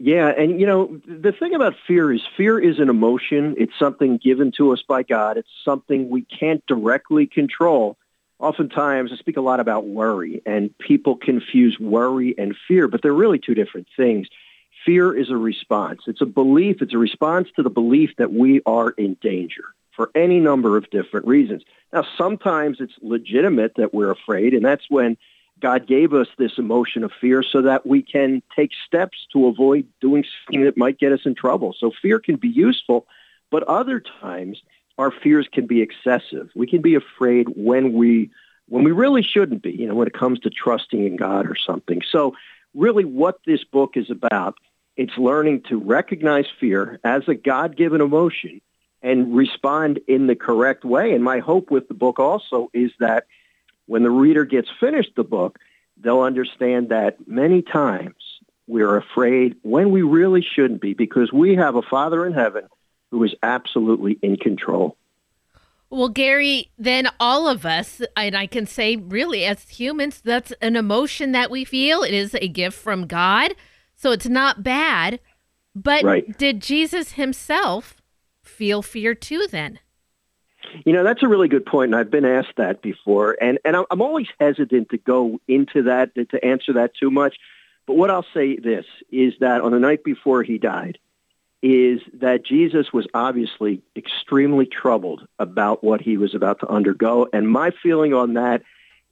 Yeah, 0.03 0.29
and 0.29 0.60
you 0.60 0.65
know, 0.65 1.00
the 1.05 1.31
thing 1.31 1.53
about 1.53 1.75
fear 1.86 2.12
is 2.12 2.22
fear 2.36 2.60
is 2.60 2.79
an 2.79 2.89
emotion. 2.89 3.53
It's 3.60 3.77
something 3.77 4.17
given 4.17 4.51
to 4.53 4.74
us 4.74 4.81
by 4.81 5.03
God. 5.03 5.38
It's 5.38 5.51
something 5.63 6.10
we 6.10 6.24
can't 6.24 6.65
directly 6.65 7.27
control. 7.27 7.98
Oftentimes, 8.39 9.12
I 9.13 9.17
speak 9.17 9.38
a 9.38 9.41
lot 9.41 9.60
about 9.60 9.86
worry, 9.86 10.41
and 10.43 10.75
people 10.79 11.17
confuse 11.17 11.79
worry 11.79 12.34
and 12.36 12.55
fear, 12.67 12.88
but 12.88 13.03
they're 13.03 13.13
really 13.13 13.38
two 13.38 13.53
different 13.53 13.89
things. 13.96 14.27
Fear 14.88 15.15
is 15.15 15.29
a 15.29 15.38
response. 15.38 16.01
It's 16.08 16.22
a 16.22 16.25
belief. 16.25 16.81
It's 16.81 16.96
a 16.96 16.98
response 16.98 17.50
to 17.58 17.62
the 17.62 17.70
belief 17.70 18.10
that 18.17 18.34
we 18.34 18.63
are 18.65 18.89
in 18.89 19.17
danger 19.22 19.65
for 19.96 20.10
any 20.15 20.39
number 20.39 20.77
of 20.77 20.89
different 20.89 21.27
reasons. 21.27 21.62
Now, 21.93 22.08
sometimes 22.17 22.77
it's 22.79 22.96
legitimate 23.03 23.75
that 23.75 23.93
we're 23.93 24.10
afraid, 24.10 24.55
and 24.55 24.65
that's 24.65 24.89
when 24.89 25.17
God 25.62 25.88
gave 25.88 26.13
us 26.13 26.27
this 26.38 26.58
emotion 26.58 27.03
of 27.03 27.12
fear 27.22 27.44
so 27.44 27.62
that 27.62 27.86
we 27.86 28.01
can 28.01 28.41
take 28.56 28.72
steps 28.86 29.18
to 29.34 29.48
avoid 29.48 29.88
doing 30.01 30.25
something 30.46 30.65
that 30.65 30.77
might 30.77 31.00
get 31.00 31.12
us 31.12 31.22
in 31.25 31.36
trouble. 31.36 31.75
So 31.80 31.91
fear 32.01 32.20
can 32.20 32.36
be 32.36 32.50
useful, 32.50 33.08
but 33.50 33.63
other 33.63 34.00
times 34.00 34.62
our 34.98 35.12
fears 35.12 35.48
can 35.51 35.68
be 35.68 35.82
excessive. 35.82 36.50
We 36.56 36.68
can 36.68 36.82
be 36.82 36.96
afraid 36.96 37.48
when 37.56 37.94
we 37.94 38.32
when 38.68 38.86
we 38.86 38.91
really 38.91 39.22
shouldn't 39.22 39.62
be, 39.62 39.72
you 39.72 39.88
know, 39.88 39.96
when 39.96 40.08
it 40.08 40.13
comes 40.13 40.39
to 40.39 40.50
trusting 40.50 41.06
in 41.06 41.18
God 41.18 41.46
or 41.46 41.56
something. 41.58 42.01
So 42.10 42.36
really 42.74 43.03
what 43.03 43.39
this 43.46 43.65
book 43.65 43.98
is 43.98 44.10
about, 44.10 44.56
it's 44.96 45.18
learning 45.18 45.63
to 45.70 45.77
recognize 45.77 46.46
fear 46.58 46.98
as 47.03 47.27
a 47.27 47.36
God-given 47.36 48.00
emotion 48.00 48.62
and 49.01 49.36
respond 49.36 50.00
in 50.08 50.27
the 50.27 50.36
correct 50.36 50.86
way. 50.86 51.13
And 51.13 51.22
my 51.22 51.39
hope 51.39 51.70
with 51.70 51.89
the 51.89 51.94
book 51.94 52.18
also 52.18 52.70
is 52.74 52.91
that 53.00 53.25
when 53.91 54.03
the 54.03 54.10
reader 54.10 54.45
gets 54.45 54.69
finished 54.79 55.17
the 55.17 55.24
book, 55.25 55.60
they'll 55.98 56.21
understand 56.21 56.88
that 56.89 57.27
many 57.27 57.62
times 57.62 58.15
we're 58.65 58.95
afraid 58.95 59.57
when 59.63 59.91
we 59.91 60.01
really 60.01 60.41
shouldn't 60.41 60.79
be 60.79 60.93
because 60.93 61.33
we 61.33 61.55
have 61.57 61.75
a 61.75 61.81
Father 61.81 62.25
in 62.25 62.31
heaven 62.31 62.69
who 63.10 63.21
is 63.25 63.36
absolutely 63.43 64.17
in 64.21 64.38
control. 64.38 64.95
Well, 65.89 66.07
Gary, 66.07 66.71
then 66.77 67.10
all 67.19 67.50
of 67.50 67.65
us, 67.65 68.01
and 68.15 68.33
I 68.33 68.48
can 68.48 68.65
say 68.65 68.95
really 68.95 69.43
as 69.43 69.67
humans, 69.67 70.21
that's 70.24 70.53
an 70.62 70.77
emotion 70.77 71.33
that 71.33 71.51
we 71.51 71.65
feel. 71.65 72.01
It 72.03 72.13
is 72.13 72.33
a 72.33 72.48
gift 72.48 72.79
from 72.79 73.07
God. 73.07 73.55
So 73.98 74.12
it's 74.12 74.29
not 74.29 74.63
bad. 74.63 75.19
But 75.75 76.05
right. 76.05 76.38
did 76.38 76.62
Jesus 76.62 77.13
himself 77.13 77.98
feel 78.41 78.81
fear 78.81 79.13
too 79.13 79.48
then? 79.51 79.79
You 80.86 80.94
know, 80.94 81.03
that's 81.03 81.24
a 81.24 81.27
really 81.27 81.48
good 81.48 81.65
point, 81.65 81.89
and 81.89 81.96
I've 81.96 82.12
been 82.12 82.25
asked 82.25 82.56
that 82.58 82.82
before, 82.82 83.38
and 83.41 83.60
and 83.65 83.75
I'm 83.75 84.01
always 84.01 84.27
hesitant 84.39 84.89
to 84.89 84.98
go 84.98 85.39
into 85.48 85.84
that 85.84 86.15
to 86.15 86.46
answer 86.46 86.74
that 86.74 86.96
too 86.96 87.12
much. 87.12 87.38
But 87.86 87.96
what 87.96 88.12
I'll 88.12 88.25
say 88.34 88.56
this 88.56 88.86
is 89.12 89.34
that 89.39 89.62
on 89.62 89.72
the 89.72 89.80
night 89.80 90.03
before 90.03 90.44
he 90.44 90.58
died, 90.58 90.98
is 91.62 92.01
that 92.13 92.44
Jesus 92.44 92.91
was 92.91 93.08
obviously 93.13 93.82
extremely 93.96 94.65
troubled 94.65 95.27
about 95.38 95.84
what 95.84 96.01
he 96.01 96.18
was 96.18 96.34
about 96.34 96.60
to 96.62 96.68
undergo. 96.68 97.27
And 97.32 97.50
my 97.50 97.72
feeling 97.84 98.13
on 98.13 98.34
that 98.34 98.63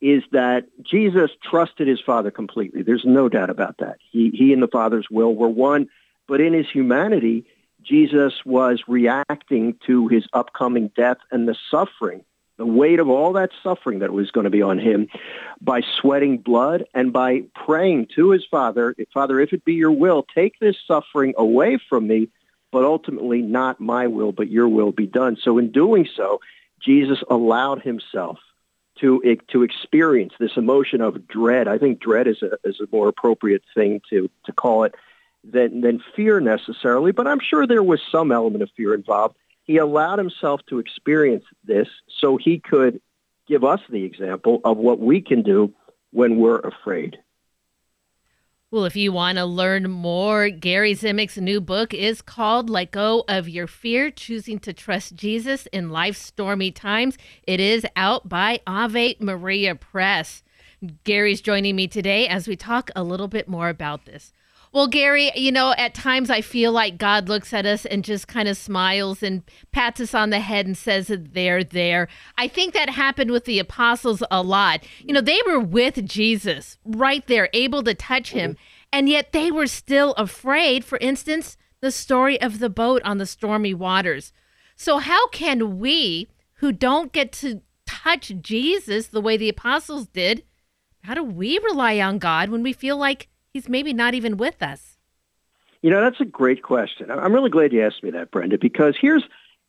is 0.01 0.23
that 0.31 0.65
Jesus 0.83 1.29
trusted 1.43 1.87
his 1.87 1.99
Father 1.99 2.31
completely. 2.31 2.81
There's 2.81 3.05
no 3.05 3.29
doubt 3.29 3.49
about 3.49 3.77
that. 3.79 3.97
He, 4.11 4.29
he 4.29 4.53
and 4.53 4.63
the 4.63 4.67
Father's 4.67 5.07
will 5.11 5.35
were 5.35 5.49
one. 5.49 5.89
But 6.27 6.41
in 6.41 6.53
his 6.53 6.69
humanity, 6.69 7.45
Jesus 7.89 8.45
was 8.45 8.83
reacting 8.87 9.75
to 9.87 10.07
his 10.07 10.25
upcoming 10.33 10.91
death 10.95 11.17
and 11.31 11.47
the 11.47 11.55
suffering, 11.71 12.23
the 12.57 12.65
weight 12.65 12.99
of 12.99 13.09
all 13.09 13.33
that 13.33 13.49
suffering 13.63 13.99
that 13.99 14.13
was 14.13 14.31
going 14.31 14.43
to 14.43 14.51
be 14.51 14.61
on 14.61 14.77
him 14.77 15.07
by 15.59 15.81
sweating 15.81 16.37
blood 16.37 16.85
and 16.93 17.11
by 17.11 17.43
praying 17.55 18.07
to 18.15 18.29
his 18.29 18.45
Father, 18.45 18.95
Father, 19.13 19.39
if 19.39 19.53
it 19.53 19.65
be 19.65 19.73
your 19.73 19.91
will, 19.91 20.23
take 20.35 20.59
this 20.59 20.77
suffering 20.87 21.33
away 21.37 21.79
from 21.89 22.07
me 22.07 22.29
but 22.71 22.83
ultimately 22.83 23.41
not 23.41 23.79
my 23.79 24.07
will, 24.07 24.31
but 24.31 24.49
your 24.49 24.67
will 24.67 24.91
be 24.91 25.07
done. 25.07 25.37
So 25.41 25.57
in 25.57 25.71
doing 25.71 26.07
so, 26.15 26.39
Jesus 26.83 27.23
allowed 27.29 27.81
himself 27.81 28.39
to 29.01 29.37
to 29.49 29.63
experience 29.63 30.33
this 30.39 30.57
emotion 30.57 31.01
of 31.01 31.27
dread. 31.27 31.67
I 31.67 31.77
think 31.77 31.99
dread 31.99 32.27
is 32.27 32.41
a 32.41 32.57
is 32.63 32.79
a 32.79 32.87
more 32.91 33.07
appropriate 33.07 33.63
thing 33.73 34.01
to 34.09 34.29
to 34.45 34.51
call 34.51 34.83
it 34.83 34.95
than 35.43 35.81
than 35.81 36.03
fear 36.15 36.39
necessarily, 36.39 37.11
but 37.11 37.27
I'm 37.27 37.39
sure 37.39 37.65
there 37.65 37.83
was 37.83 38.01
some 38.11 38.31
element 38.31 38.63
of 38.63 38.69
fear 38.75 38.93
involved. 38.93 39.35
He 39.63 39.77
allowed 39.77 40.19
himself 40.19 40.61
to 40.69 40.79
experience 40.79 41.45
this 41.63 41.87
so 42.19 42.37
he 42.37 42.59
could 42.59 43.01
give 43.47 43.63
us 43.63 43.81
the 43.89 44.03
example 44.03 44.61
of 44.63 44.77
what 44.77 44.99
we 44.99 45.21
can 45.21 45.41
do 45.41 45.73
when 46.11 46.37
we're 46.37 46.59
afraid. 46.59 47.17
Well, 48.71 48.85
if 48.85 48.95
you 48.95 49.11
want 49.11 49.39
to 49.39 49.45
learn 49.45 49.89
more, 49.89 50.49
Gary 50.49 50.93
Zimak's 50.93 51.37
new 51.37 51.59
book 51.59 51.91
is 51.91 52.21
called 52.21 52.69
Let 52.69 52.91
Go 52.91 53.25
of 53.27 53.49
Your 53.49 53.65
Fear 53.65 54.11
Choosing 54.11 54.59
to 54.59 54.73
Trust 54.73 55.15
Jesus 55.15 55.65
in 55.73 55.89
Life's 55.89 56.21
Stormy 56.21 56.69
Times. 56.69 57.17
It 57.47 57.59
is 57.59 57.83
out 57.95 58.29
by 58.29 58.61
Ave 58.67 59.15
Maria 59.19 59.73
Press. 59.73 60.43
Gary's 61.03 61.41
joining 61.41 61.75
me 61.75 61.87
today 61.87 62.27
as 62.27 62.47
we 62.47 62.55
talk 62.55 62.91
a 62.95 63.03
little 63.03 63.27
bit 63.27 63.47
more 63.47 63.69
about 63.69 64.05
this. 64.05 64.33
Well, 64.71 64.87
Gary, 64.87 65.31
you 65.35 65.51
know, 65.51 65.73
at 65.77 65.95
times 65.95 66.29
I 66.29 66.41
feel 66.41 66.71
like 66.71 66.99
God 66.99 67.27
looks 67.27 67.53
at 67.53 67.65
us 67.65 67.85
and 67.85 68.03
just 68.03 68.27
kind 68.27 68.47
of 68.47 68.55
smiles 68.55 69.23
and 69.23 69.41
pats 69.71 69.99
us 69.99 70.13
on 70.13 70.29
the 70.29 70.39
head 70.39 70.67
and 70.67 70.77
says 70.77 71.07
they're 71.09 71.63
there. 71.63 72.07
I 72.37 72.47
think 72.47 72.73
that 72.73 72.89
happened 72.89 73.31
with 73.31 73.45
the 73.45 73.57
apostles 73.57 74.21
a 74.29 74.43
lot. 74.43 74.83
You 74.99 75.13
know, 75.13 75.21
they 75.21 75.39
were 75.47 75.59
with 75.59 76.05
Jesus 76.07 76.77
right 76.85 77.25
there, 77.25 77.49
able 77.53 77.81
to 77.83 77.95
touch 77.95 78.31
him, 78.31 78.51
mm-hmm. 78.51 78.89
and 78.93 79.09
yet 79.09 79.31
they 79.31 79.49
were 79.49 79.67
still 79.67 80.13
afraid. 80.13 80.85
For 80.85 80.99
instance, 80.99 81.57
the 81.81 81.91
story 81.91 82.39
of 82.39 82.59
the 82.59 82.69
boat 82.69 83.01
on 83.03 83.17
the 83.17 83.25
stormy 83.25 83.73
waters. 83.73 84.33
So, 84.75 84.99
how 84.99 85.29
can 85.29 85.79
we 85.79 86.27
who 86.59 86.71
don't 86.71 87.11
get 87.11 87.31
to 87.31 87.61
touch 87.85 88.31
Jesus 88.41 89.07
the 89.07 89.21
way 89.21 89.35
the 89.35 89.49
apostles 89.49 90.07
did, 90.07 90.43
how 91.03 91.13
do 91.13 91.23
we 91.23 91.57
rely 91.59 91.99
on 91.99 92.19
God 92.19 92.49
when 92.49 92.63
we 92.63 92.73
feel 92.73 92.97
like 92.97 93.29
he's 93.59 93.69
maybe 93.69 93.93
not 93.93 94.13
even 94.13 94.37
with 94.37 94.61
us? 94.63 94.97
You 95.81 95.89
know, 95.89 96.01
that's 96.01 96.19
a 96.19 96.25
great 96.25 96.61
question. 96.61 97.09
I'm 97.11 97.33
really 97.33 97.49
glad 97.49 97.71
you 97.71 97.83
asked 97.83 98.03
me 98.03 98.11
that, 98.11 98.31
Brenda, 98.31 98.57
because 98.57 98.95
here's 98.99 99.23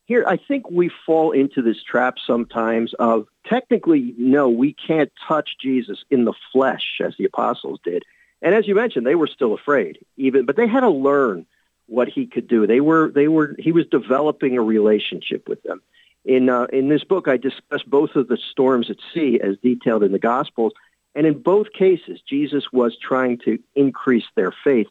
here 0.06 0.24
I 0.26 0.36
think 0.36 0.68
we 0.70 0.90
fall 1.06 1.30
into 1.30 1.62
this 1.62 1.82
trap 1.82 2.16
sometimes 2.24 2.94
of 2.94 3.26
technically 3.46 4.14
no, 4.18 4.48
we 4.48 4.72
can't 4.72 5.12
touch 5.28 5.50
Jesus 5.60 6.04
in 6.10 6.24
the 6.24 6.32
flesh 6.52 7.00
as 7.04 7.14
the 7.16 7.26
apostles 7.26 7.78
did. 7.84 8.04
And 8.42 8.54
as 8.54 8.66
you 8.66 8.74
mentioned, 8.74 9.06
they 9.06 9.14
were 9.14 9.28
still 9.28 9.54
afraid, 9.54 9.98
even 10.16 10.46
but 10.46 10.56
they 10.56 10.66
had 10.66 10.80
to 10.80 10.90
learn 10.90 11.46
what 11.86 12.08
he 12.08 12.26
could 12.26 12.48
do. 12.48 12.66
They 12.66 12.80
were 12.80 13.12
they 13.14 13.28
were 13.28 13.54
he 13.58 13.70
was 13.70 13.86
developing 13.86 14.56
a 14.56 14.62
relationship 14.62 15.48
with 15.48 15.62
them. 15.62 15.80
In 16.24 16.48
uh, 16.48 16.66
in 16.72 16.88
this 16.88 17.04
book, 17.04 17.28
I 17.28 17.36
discuss 17.36 17.82
both 17.86 18.16
of 18.16 18.26
the 18.26 18.38
storms 18.50 18.90
at 18.90 18.96
sea 19.14 19.38
as 19.40 19.58
detailed 19.62 20.02
in 20.02 20.10
the 20.10 20.18
Gospels, 20.18 20.72
and 21.14 21.26
in 21.26 21.42
both 21.42 21.72
cases, 21.72 22.20
Jesus 22.26 22.64
was 22.72 22.96
trying 22.96 23.38
to 23.38 23.58
increase 23.74 24.24
their 24.36 24.52
faith. 24.64 24.86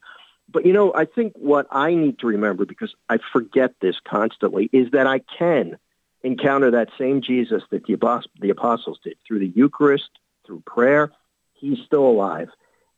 But 0.52 0.66
you 0.66 0.74
know, 0.74 0.94
I 0.94 1.06
think 1.06 1.34
what 1.36 1.68
I 1.72 1.94
need 1.94 2.20
to 2.20 2.28
remember, 2.28 2.66
because 2.66 2.94
I 3.08 3.20
forget 3.32 3.74
this 3.82 3.96
constantly, 4.04 4.70
is 4.74 4.92
that 4.92 5.08
I 5.08 5.20
can 5.20 5.78
encounter 6.24 6.72
that 6.72 6.90
same 6.98 7.22
Jesus 7.22 7.64
that 7.70 7.86
the 7.86 8.50
apostles 8.50 9.00
did 9.04 9.18
through 9.26 9.40
the 9.40 9.54
Eucharist, 9.56 10.10
through 10.46 10.62
prayer. 10.66 11.12
He's 11.54 11.80
still 11.86 12.06
alive. 12.06 12.50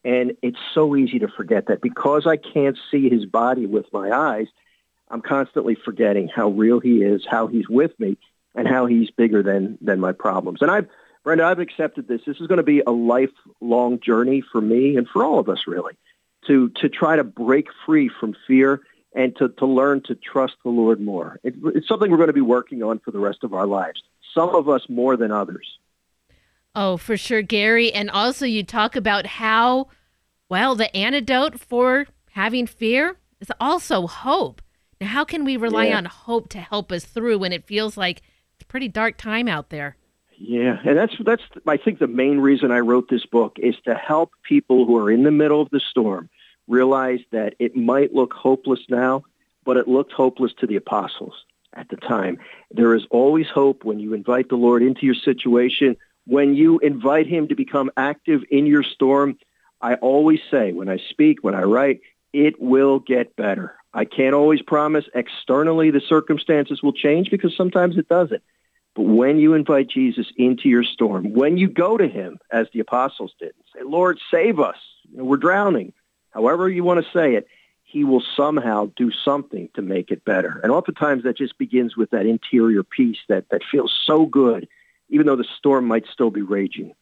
And 0.03 0.35
it's 0.41 0.57
so 0.73 0.95
easy 0.95 1.19
to 1.19 1.27
forget 1.27 1.67
that 1.67 1.81
because 1.81 2.25
I 2.25 2.37
can't 2.37 2.77
see 2.89 3.09
his 3.09 3.25
body 3.25 3.67
with 3.67 3.85
my 3.93 4.11
eyes, 4.11 4.47
I'm 5.09 5.21
constantly 5.21 5.75
forgetting 5.75 6.27
how 6.27 6.49
real 6.49 6.79
he 6.79 7.03
is, 7.03 7.23
how 7.29 7.47
he's 7.47 7.69
with 7.69 7.99
me, 7.99 8.17
and 8.55 8.67
how 8.67 8.87
he's 8.87 9.11
bigger 9.11 9.43
than, 9.43 9.77
than 9.81 9.99
my 9.99 10.13
problems. 10.13 10.61
And 10.61 10.71
I've 10.71 10.87
Brenda, 11.23 11.45
I've 11.45 11.59
accepted 11.59 12.07
this. 12.07 12.21
This 12.25 12.39
is 12.39 12.47
going 12.47 12.57
to 12.57 12.63
be 12.63 12.81
a 12.81 12.91
lifelong 12.91 13.99
journey 13.99 14.41
for 14.51 14.59
me 14.59 14.97
and 14.97 15.07
for 15.07 15.23
all 15.23 15.39
of 15.39 15.49
us, 15.49 15.67
really, 15.67 15.93
to 16.47 16.69
to 16.69 16.89
try 16.89 17.15
to 17.15 17.23
break 17.23 17.67
free 17.85 18.09
from 18.19 18.35
fear 18.47 18.81
and 19.13 19.35
to, 19.35 19.49
to 19.49 19.65
learn 19.65 20.01
to 20.03 20.15
trust 20.15 20.55
the 20.63 20.69
Lord 20.69 21.01
more. 21.01 21.39
It, 21.43 21.55
it's 21.75 21.87
something 21.87 22.09
we're 22.09 22.17
going 22.17 22.27
to 22.27 22.33
be 22.33 22.41
working 22.41 22.81
on 22.81 22.99
for 22.99 23.11
the 23.11 23.19
rest 23.19 23.43
of 23.43 23.53
our 23.53 23.67
lives. 23.67 24.01
Some 24.33 24.55
of 24.55 24.69
us 24.69 24.87
more 24.87 25.17
than 25.17 25.31
others. 25.31 25.77
Oh, 26.73 26.95
for 26.97 27.17
sure, 27.17 27.41
Gary. 27.41 27.91
And 27.91 28.09
also, 28.09 28.45
you 28.45 28.63
talk 28.63 28.95
about 28.95 29.25
how, 29.25 29.89
well, 30.47 30.75
the 30.75 30.95
antidote 30.95 31.59
for 31.59 32.07
having 32.31 32.65
fear 32.65 33.17
is 33.41 33.51
also 33.59 34.07
hope. 34.07 34.61
Now, 35.01 35.07
how 35.07 35.25
can 35.25 35.43
we 35.43 35.57
rely 35.57 35.87
yeah. 35.87 35.97
on 35.97 36.05
hope 36.05 36.49
to 36.49 36.59
help 36.59 36.91
us 36.91 37.03
through 37.03 37.39
when 37.39 37.51
it 37.51 37.65
feels 37.65 37.97
like 37.97 38.21
it's 38.55 38.63
a 38.63 38.67
pretty 38.67 38.87
dark 38.87 39.17
time 39.17 39.49
out 39.49 39.69
there? 39.69 39.97
Yeah, 40.43 40.79
and 40.83 40.97
that's 40.97 41.13
that's 41.23 41.43
I 41.67 41.77
think 41.77 41.99
the 41.99 42.07
main 42.07 42.39
reason 42.39 42.71
I 42.71 42.79
wrote 42.79 43.09
this 43.09 43.27
book 43.27 43.57
is 43.59 43.75
to 43.85 43.93
help 43.93 44.31
people 44.41 44.87
who 44.87 44.97
are 44.97 45.11
in 45.11 45.21
the 45.21 45.29
middle 45.29 45.61
of 45.61 45.69
the 45.69 45.79
storm 45.79 46.31
realize 46.67 47.19
that 47.31 47.53
it 47.59 47.75
might 47.75 48.11
look 48.11 48.33
hopeless 48.33 48.79
now, 48.89 49.23
but 49.63 49.77
it 49.77 49.87
looked 49.87 50.13
hopeless 50.13 50.51
to 50.59 50.65
the 50.65 50.77
apostles 50.77 51.35
at 51.73 51.89
the 51.89 51.95
time. 51.95 52.39
There 52.71 52.95
is 52.95 53.05
always 53.11 53.49
hope 53.49 53.83
when 53.83 53.99
you 53.99 54.15
invite 54.15 54.49
the 54.49 54.55
Lord 54.55 54.81
into 54.81 55.05
your 55.05 55.13
situation, 55.13 55.95
when 56.25 56.55
you 56.55 56.79
invite 56.79 57.27
him 57.27 57.47
to 57.49 57.55
become 57.55 57.91
active 57.95 58.41
in 58.49 58.65
your 58.65 58.83
storm. 58.83 59.37
I 59.79 59.93
always 59.95 60.39
say 60.49 60.71
when 60.71 60.89
I 60.89 60.97
speak, 60.97 61.43
when 61.43 61.53
I 61.53 61.63
write, 61.63 62.01
it 62.33 62.59
will 62.59 62.97
get 62.97 63.35
better. 63.35 63.75
I 63.93 64.05
can't 64.05 64.33
always 64.33 64.63
promise 64.63 65.05
externally 65.13 65.91
the 65.91 66.01
circumstances 66.01 66.81
will 66.81 66.93
change 66.93 67.29
because 67.29 67.55
sometimes 67.55 67.95
it 67.95 68.07
doesn't. 68.09 68.41
But 68.95 69.03
when 69.03 69.37
you 69.37 69.53
invite 69.53 69.89
Jesus 69.89 70.27
into 70.35 70.67
your 70.67 70.83
storm, 70.83 71.33
when 71.33 71.57
you 71.57 71.69
go 71.69 71.97
to 71.97 72.07
him, 72.07 72.39
as 72.51 72.67
the 72.73 72.81
apostles 72.81 73.33
did, 73.39 73.53
and 73.55 73.65
say, 73.73 73.89
Lord, 73.89 74.19
save 74.29 74.59
us. 74.59 74.75
We're 75.13 75.37
drowning. 75.37 75.93
However 76.31 76.69
you 76.69 76.83
want 76.83 77.03
to 77.03 77.11
say 77.11 77.35
it, 77.35 77.47
he 77.83 78.03
will 78.03 78.23
somehow 78.35 78.91
do 78.95 79.11
something 79.11 79.69
to 79.75 79.81
make 79.81 80.11
it 80.11 80.23
better. 80.23 80.59
And 80.63 80.71
oftentimes 80.71 81.23
that 81.23 81.37
just 81.37 81.57
begins 81.57 81.97
with 81.97 82.11
that 82.11 82.25
interior 82.25 82.83
peace 82.83 83.17
that, 83.27 83.49
that 83.49 83.61
feels 83.69 83.93
so 84.05 84.25
good, 84.25 84.67
even 85.09 85.25
though 85.25 85.35
the 85.35 85.47
storm 85.57 85.85
might 85.85 86.05
still 86.11 86.29
be 86.29 86.41
raging. 86.41 86.93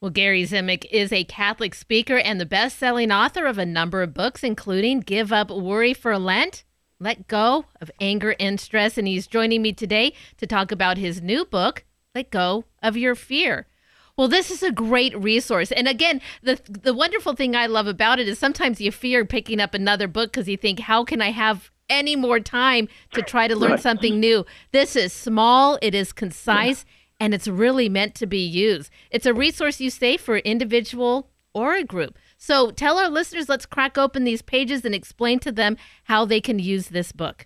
Well, 0.00 0.10
Gary 0.10 0.44
Zimak 0.44 0.84
is 0.90 1.12
a 1.12 1.24
Catholic 1.24 1.74
speaker 1.74 2.18
and 2.18 2.40
the 2.40 2.46
best 2.46 2.78
selling 2.78 3.10
author 3.10 3.46
of 3.46 3.56
a 3.56 3.64
number 3.66 4.02
of 4.02 4.14
books, 4.14 4.44
including 4.44 5.00
Give 5.00 5.32
Up 5.32 5.50
Worry 5.50 5.94
for 5.94 6.18
Lent 6.18 6.64
let 6.98 7.28
go 7.28 7.66
of 7.80 7.90
anger 8.00 8.34
and 8.40 8.60
stress. 8.60 8.96
And 8.98 9.06
he's 9.06 9.26
joining 9.26 9.62
me 9.62 9.72
today 9.72 10.12
to 10.38 10.46
talk 10.46 10.72
about 10.72 10.98
his 10.98 11.20
new 11.20 11.44
book, 11.44 11.84
Let 12.14 12.30
Go 12.30 12.64
of 12.82 12.96
Your 12.96 13.14
Fear. 13.14 13.66
Well, 14.16 14.28
this 14.28 14.50
is 14.50 14.62
a 14.62 14.72
great 14.72 15.16
resource. 15.16 15.70
And 15.70 15.86
again, 15.86 16.22
the 16.42 16.58
the 16.66 16.94
wonderful 16.94 17.34
thing 17.34 17.54
I 17.54 17.66
love 17.66 17.86
about 17.86 18.18
it 18.18 18.26
is 18.26 18.38
sometimes 18.38 18.80
you 18.80 18.90
fear 18.90 19.26
picking 19.26 19.60
up 19.60 19.74
another 19.74 20.08
book 20.08 20.32
because 20.32 20.48
you 20.48 20.56
think, 20.56 20.80
how 20.80 21.04
can 21.04 21.20
I 21.20 21.32
have 21.32 21.70
any 21.90 22.16
more 22.16 22.40
time 22.40 22.88
to 23.12 23.20
try 23.20 23.46
to 23.46 23.54
learn 23.54 23.72
right. 23.72 23.80
something 23.80 24.18
new? 24.18 24.46
This 24.72 24.96
is 24.96 25.12
small, 25.12 25.78
it 25.82 25.94
is 25.94 26.14
concise, 26.14 26.86
yeah. 26.86 27.26
and 27.26 27.34
it's 27.34 27.46
really 27.46 27.90
meant 27.90 28.14
to 28.14 28.26
be 28.26 28.44
used. 28.44 28.90
It's 29.10 29.26
a 29.26 29.34
resource 29.34 29.80
you 29.80 29.90
say 29.90 30.16
for 30.16 30.38
individual 30.38 31.28
or 31.52 31.74
a 31.74 31.84
group. 31.84 32.16
So 32.46 32.70
tell 32.70 32.96
our 32.96 33.08
listeners, 33.08 33.48
let's 33.48 33.66
crack 33.66 33.98
open 33.98 34.22
these 34.22 34.40
pages 34.40 34.84
and 34.84 34.94
explain 34.94 35.40
to 35.40 35.50
them 35.50 35.76
how 36.04 36.24
they 36.24 36.40
can 36.40 36.60
use 36.60 36.90
this 36.90 37.10
book. 37.10 37.44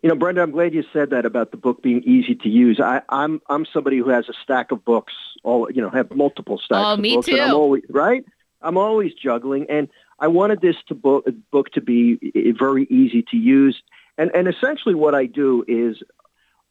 You 0.00 0.08
know, 0.08 0.14
Brenda, 0.14 0.40
I'm 0.40 0.52
glad 0.52 0.72
you 0.72 0.84
said 0.90 1.10
that 1.10 1.26
about 1.26 1.50
the 1.50 1.58
book 1.58 1.82
being 1.82 2.02
easy 2.02 2.34
to 2.36 2.48
use. 2.48 2.80
I, 2.80 2.96
am 2.96 3.02
I'm, 3.10 3.42
I'm 3.50 3.66
somebody 3.70 3.98
who 3.98 4.08
has 4.08 4.26
a 4.30 4.32
stack 4.42 4.72
of 4.72 4.82
books, 4.86 5.12
all 5.44 5.70
you 5.70 5.82
know, 5.82 5.90
have 5.90 6.10
multiple 6.12 6.56
stacks 6.56 6.82
oh, 6.82 6.94
of 6.94 7.00
me 7.00 7.16
books. 7.16 7.26
Too. 7.26 7.38
I'm 7.38 7.52
always 7.52 7.82
right. 7.90 8.24
I'm 8.62 8.78
always 8.78 9.12
juggling, 9.12 9.66
and 9.68 9.86
I 10.18 10.28
wanted 10.28 10.62
this 10.62 10.76
to 10.88 10.94
book, 10.94 11.26
book 11.50 11.72
to 11.72 11.82
be 11.82 12.18
very 12.58 12.84
easy 12.84 13.22
to 13.30 13.36
use. 13.36 13.82
And 14.16 14.30
and 14.34 14.48
essentially, 14.48 14.94
what 14.94 15.14
I 15.14 15.26
do 15.26 15.62
is 15.68 16.02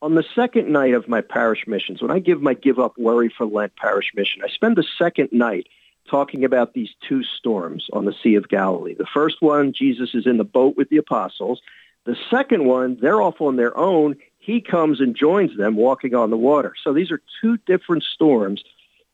on 0.02 0.16
the 0.16 0.26
second 0.34 0.74
night 0.74 0.96
of 0.96 1.08
my 1.08 1.22
parish 1.22 1.68
missions, 1.68 2.02
when 2.02 2.10
I 2.10 2.18
give 2.18 2.42
my 2.42 2.56
Give 2.56 2.80
Up 2.80 2.98
Worry 2.98 3.32
for 3.38 3.46
Lent 3.46 3.76
parish 3.76 4.14
mission, 4.16 4.42
I 4.44 4.48
spend 4.48 4.78
the 4.78 4.86
second 4.98 5.30
night 5.32 5.68
talking 6.10 6.44
about 6.44 6.74
these 6.74 6.90
two 7.08 7.24
storms 7.24 7.88
on 7.94 8.06
the 8.06 8.14
Sea 8.24 8.36
of 8.36 8.50
Galilee. 8.50 8.94
The 8.94 9.06
first 9.06 9.42
one, 9.42 9.74
Jesus 9.74 10.14
is 10.14 10.26
in 10.26 10.38
the 10.38 10.44
boat 10.44 10.76
with 10.78 10.90
the 10.90 10.98
apostles. 10.98 11.62
The 12.06 12.16
second 12.30 12.66
one, 12.66 12.98
they're 13.02 13.22
off 13.22 13.42
on 13.42 13.56
their 13.56 13.76
own. 13.78 14.16
He 14.40 14.62
comes 14.62 15.02
and 15.02 15.16
joins 15.16 15.58
them 15.58 15.76
walking 15.76 16.14
on 16.14 16.30
the 16.30 16.38
water. 16.38 16.74
So 16.84 16.94
these 16.94 17.12
are 17.12 17.22
two 17.42 17.58
different 17.66 18.04
storms. 18.04 18.64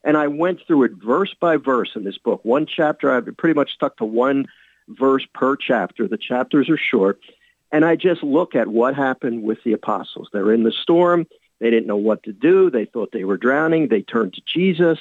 And 0.04 0.17
I 0.17 0.27
went 0.27 0.60
through 0.65 0.84
it 0.84 0.91
verse 0.93 1.34
by 1.39 1.58
verse 1.58 1.91
in 1.95 2.04
this 2.04 2.17
book. 2.17 2.43
One 2.43 2.65
chapter, 2.65 3.12
I've 3.12 3.30
pretty 3.38 3.54
much 3.54 3.73
stuck 3.73 3.97
to 3.97 4.06
one 4.06 4.47
verse 4.89 5.25
per 5.34 5.56
chapter. 5.56 6.08
The 6.08 6.17
chapters 6.17 6.69
are 6.69 6.77
short. 6.77 7.19
And 7.71 7.86
I 7.86 7.95
just 7.95 8.23
look 8.23 8.56
at 8.56 8.67
what 8.67 8.95
happened 8.95 9.43
with 9.43 9.63
the 9.63 9.73
apostles. 9.73 10.27
They're 10.34 10.51
in 10.51 10.63
the 10.63 10.71
storm. 10.71 11.27
They 11.60 11.69
didn't 11.69 11.88
know 11.88 11.95
what 11.95 12.23
to 12.23 12.34
do. 12.34 12.69
They 12.69 12.86
thought 12.86 13.12
they 13.12 13.23
were 13.23 13.38
drowning. 13.38 13.88
They 13.88 14.01
turned 14.01 14.34
to 14.34 14.41
Jesus. 14.45 14.99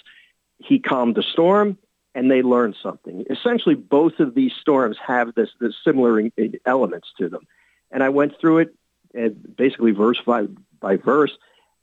He 0.60 0.78
calmed 0.78 1.14
the 1.14 1.22
storm 1.22 1.78
and 2.14 2.30
they 2.30 2.42
learned 2.42 2.76
something. 2.82 3.24
Essentially, 3.30 3.74
both 3.74 4.18
of 4.18 4.34
these 4.34 4.52
storms 4.60 4.96
have 5.04 5.34
this, 5.34 5.50
this 5.60 5.74
similar 5.84 6.30
elements 6.66 7.08
to 7.18 7.28
them. 7.28 7.46
And 7.90 8.02
I 8.02 8.08
went 8.08 8.38
through 8.40 8.58
it 8.58 8.74
uh, 9.18 9.28
basically 9.28 9.92
verse 9.92 10.20
by, 10.24 10.46
by 10.80 10.96
verse 10.96 11.32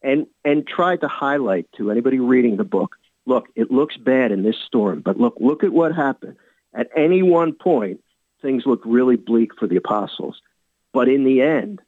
and, 0.02 0.28
and 0.46 0.68
tried 0.68 1.02
to 1.02 1.08
highlight 1.08 1.68
to 1.78 1.92
anybody 1.92 2.20
reading 2.20 2.58
the 2.58 2.63
book, 2.63 2.96
look, 3.26 3.48
it 3.56 3.72
looks 3.72 3.98
bad 3.98 4.32
in 4.32 4.44
this 4.44 4.58
storm, 4.66 5.02
but 5.02 5.18
look, 5.18 5.36
look 5.40 5.63
at 5.63 5.74
what 5.74 5.96
happened. 5.96 6.38
At 6.74 6.90
any 6.96 7.24
one 7.24 7.54
point, 7.54 8.02
things 8.42 8.66
looked 8.66 8.86
really 8.86 9.16
bleak 9.16 9.58
for 9.58 9.68
the 9.68 9.76
apostles. 9.78 10.42
But 10.94 11.10
in 11.10 11.24
the 11.24 11.42
end, 11.42 11.82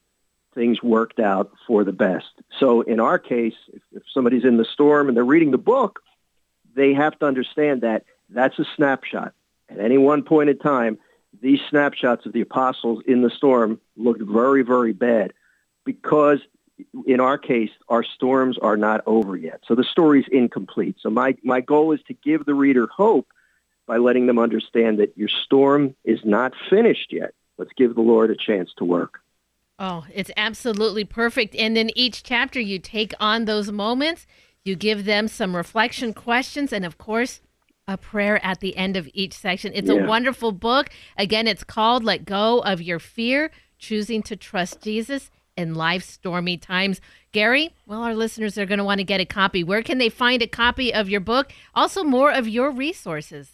things 0.56 0.82
worked 0.82 1.19
out 1.19 1.52
for 1.67 1.84
the 1.84 1.93
best. 1.93 2.32
So 2.60 2.82
in 2.82 2.99
our 2.99 3.19
case, 3.19 3.54
if, 3.71 3.82
if 3.93 4.04
somebody's 4.13 4.43
in 4.43 4.58
the 4.58 4.65
storm 4.65 5.08
and 5.08 5.15
they're 5.15 5.23
reading 5.23 5.52
the 5.52 5.58
book, 5.58 5.99
they 6.75 6.93
have 6.93 7.17
to 7.19 7.25
understand 7.25 7.82
that 7.82 8.05
that's 8.29 8.58
a 8.60 8.65
snapshot. 8.75 9.34
At 9.69 9.79
any 9.79 9.97
one 9.97 10.23
point 10.23 10.49
in 10.49 10.58
time, 10.58 10.97
these 11.41 11.60
snapshots 11.69 12.25
of 12.25 12.34
the 12.34 12.41
apostles 12.41 13.03
in 13.05 13.21
the 13.21 13.29
storm 13.29 13.79
looked 13.95 14.21
very, 14.21 14.63
very 14.63 14.93
bad 14.93 15.34
because 15.86 16.39
in 17.05 17.19
our 17.19 17.38
case, 17.38 17.71
our 17.89 18.03
storms 18.03 18.58
are 18.58 18.77
not 18.77 19.01
over 19.05 19.36
yet. 19.36 19.62
So 19.67 19.75
the 19.75 19.84
story's 19.84 20.25
incomplete. 20.32 20.95
So 20.99 21.10
my, 21.10 21.36
my 21.43 21.62
goal 21.62 21.91
is 21.91 22.01
to 22.08 22.13
give 22.13 22.45
the 22.45 22.53
reader 22.53 22.88
hope 22.88 23.27
by 23.86 23.97
letting 23.97 24.27
them 24.27 24.39
understand 24.39 24.99
that 24.99 25.17
your 25.17 25.27
storm 25.27 25.95
is 26.03 26.19
not 26.23 26.53
finished 26.69 27.12
yet. 27.12 27.34
Let's 27.58 27.71
give 27.75 27.95
the 27.95 28.01
Lord 28.01 28.32
a 28.32 28.36
chance 28.36 28.71
to 28.77 28.86
work. 28.86 29.19
Oh, 29.77 30.05
it's 30.13 30.32
absolutely 30.38 31.05
perfect. 31.05 31.55
And 31.55 31.77
in 31.77 31.89
each 31.97 32.23
chapter, 32.23 32.60
you 32.60 32.79
take 32.79 33.13
on 33.19 33.45
those 33.45 33.71
moments, 33.71 34.27
you 34.69 34.75
give 34.75 35.03
them 35.03 35.27
some 35.27 35.55
reflection 35.55 36.13
questions, 36.13 36.71
and 36.71 36.86
of 36.86 36.97
course, 36.97 37.41
a 37.88 37.97
prayer 37.97 38.43
at 38.45 38.60
the 38.60 38.77
end 38.77 38.95
of 38.95 39.10
each 39.13 39.34
section. 39.34 39.71
It's 39.73 39.89
yeah. 39.89 39.95
a 39.95 40.08
wonderful 40.08 40.51
book. 40.51 40.89
Again, 41.17 41.47
it's 41.47 41.63
called 41.63 42.03
Let 42.03 42.23
Go 42.23 42.60
of 42.60 42.82
Your 42.82 42.99
Fear 42.99 43.51
Choosing 43.79 44.21
to 44.23 44.36
Trust 44.36 44.82
Jesus 44.82 45.32
in 45.58 45.73
Life's 45.73 46.12
Stormy 46.12 46.55
Times. 46.55 47.01
Gary, 47.32 47.73
well, 47.88 48.03
our 48.03 48.13
listeners 48.13 48.58
are 48.58 48.65
going 48.67 48.77
to 48.77 48.84
want 48.84 48.99
to 48.99 49.03
get 49.03 49.19
a 49.19 49.25
copy. 49.25 49.63
Where 49.63 49.82
can 49.82 49.97
they 49.97 50.10
find 50.10 50.41
a 50.41 50.47
copy 50.47 50.93
of 50.93 51.10
your 51.10 51.19
book? 51.19 51.51
Also, 51.73 52.03
more 52.03 52.32
of 52.32 52.47
your 52.47 52.71
resources. 52.71 53.51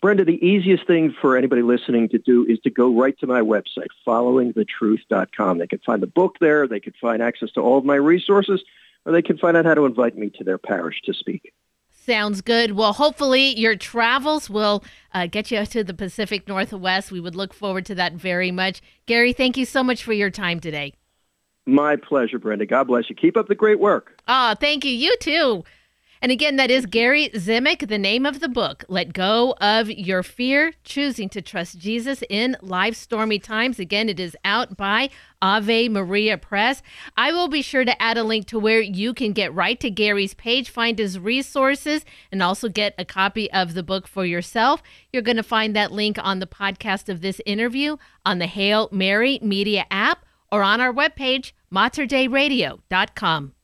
Brenda, 0.00 0.24
the 0.24 0.44
easiest 0.44 0.86
thing 0.86 1.14
for 1.20 1.36
anybody 1.36 1.62
listening 1.62 2.08
to 2.10 2.18
do 2.18 2.46
is 2.48 2.60
to 2.60 2.70
go 2.70 2.94
right 2.94 3.18
to 3.18 3.26
my 3.26 3.40
website, 3.40 3.88
followingthetruth.com. 4.06 5.58
They 5.58 5.66
can 5.66 5.80
find 5.80 6.00
the 6.00 6.06
book 6.06 6.36
there. 6.40 6.68
They 6.68 6.80
can 6.80 6.94
find 7.00 7.20
access 7.20 7.50
to 7.52 7.60
all 7.60 7.78
of 7.78 7.84
my 7.84 7.96
resources, 7.96 8.62
or 9.04 9.12
they 9.12 9.22
can 9.22 9.38
find 9.38 9.56
out 9.56 9.64
how 9.64 9.74
to 9.74 9.84
invite 9.84 10.16
me 10.16 10.30
to 10.38 10.44
their 10.44 10.58
parish 10.58 11.00
to 11.04 11.14
speak. 11.14 11.52
Sounds 11.90 12.40
good. 12.40 12.72
Well, 12.72 12.94
hopefully 12.94 13.56
your 13.56 13.76
travels 13.76 14.50
will 14.50 14.82
uh, 15.14 15.26
get 15.26 15.52
you 15.52 15.64
to 15.64 15.84
the 15.84 15.94
Pacific 15.94 16.48
Northwest. 16.48 17.12
We 17.12 17.20
would 17.20 17.36
look 17.36 17.54
forward 17.54 17.86
to 17.86 17.94
that 17.94 18.14
very 18.14 18.50
much. 18.50 18.82
Gary, 19.06 19.32
thank 19.32 19.56
you 19.56 19.64
so 19.64 19.84
much 19.84 20.02
for 20.02 20.12
your 20.12 20.30
time 20.30 20.58
today. 20.58 20.94
My 21.64 21.94
pleasure, 21.94 22.40
Brenda. 22.40 22.66
God 22.66 22.88
bless 22.88 23.08
you. 23.08 23.14
Keep 23.14 23.36
up 23.36 23.46
the 23.46 23.54
great 23.54 23.78
work. 23.78 24.20
Oh, 24.26 24.56
thank 24.58 24.84
you. 24.84 24.90
You 24.90 25.14
too. 25.20 25.62
And 26.22 26.30
again, 26.30 26.54
that 26.54 26.70
is 26.70 26.86
Gary 26.86 27.30
Zimak, 27.30 27.88
the 27.88 27.98
name 27.98 28.24
of 28.24 28.38
the 28.38 28.48
book, 28.48 28.84
Let 28.86 29.12
Go 29.12 29.56
of 29.60 29.90
Your 29.90 30.22
Fear, 30.22 30.72
Choosing 30.84 31.28
to 31.30 31.42
Trust 31.42 31.80
Jesus 31.80 32.22
in 32.30 32.56
Life's 32.62 32.98
Stormy 32.98 33.40
Times. 33.40 33.80
Again, 33.80 34.08
it 34.08 34.20
is 34.20 34.36
out 34.44 34.76
by 34.76 35.10
Ave 35.42 35.88
Maria 35.88 36.38
Press. 36.38 36.80
I 37.16 37.32
will 37.32 37.48
be 37.48 37.60
sure 37.60 37.84
to 37.84 38.00
add 38.00 38.18
a 38.18 38.22
link 38.22 38.46
to 38.46 38.58
where 38.60 38.80
you 38.80 39.14
can 39.14 39.32
get 39.32 39.52
right 39.52 39.80
to 39.80 39.90
Gary's 39.90 40.32
page, 40.32 40.70
find 40.70 40.96
his 40.96 41.18
resources, 41.18 42.04
and 42.30 42.40
also 42.40 42.68
get 42.68 42.94
a 42.96 43.04
copy 43.04 43.50
of 43.50 43.74
the 43.74 43.82
book 43.82 44.06
for 44.06 44.24
yourself. 44.24 44.80
You're 45.12 45.22
going 45.22 45.38
to 45.38 45.42
find 45.42 45.74
that 45.74 45.90
link 45.90 46.18
on 46.22 46.38
the 46.38 46.46
podcast 46.46 47.08
of 47.08 47.20
this 47.20 47.40
interview, 47.44 47.96
on 48.24 48.38
the 48.38 48.46
Hail 48.46 48.88
Mary 48.92 49.40
Media 49.42 49.86
app, 49.90 50.24
or 50.52 50.62
on 50.62 50.80
our 50.80 50.92
webpage, 50.92 51.50
materdeiradio.com. 51.74 53.54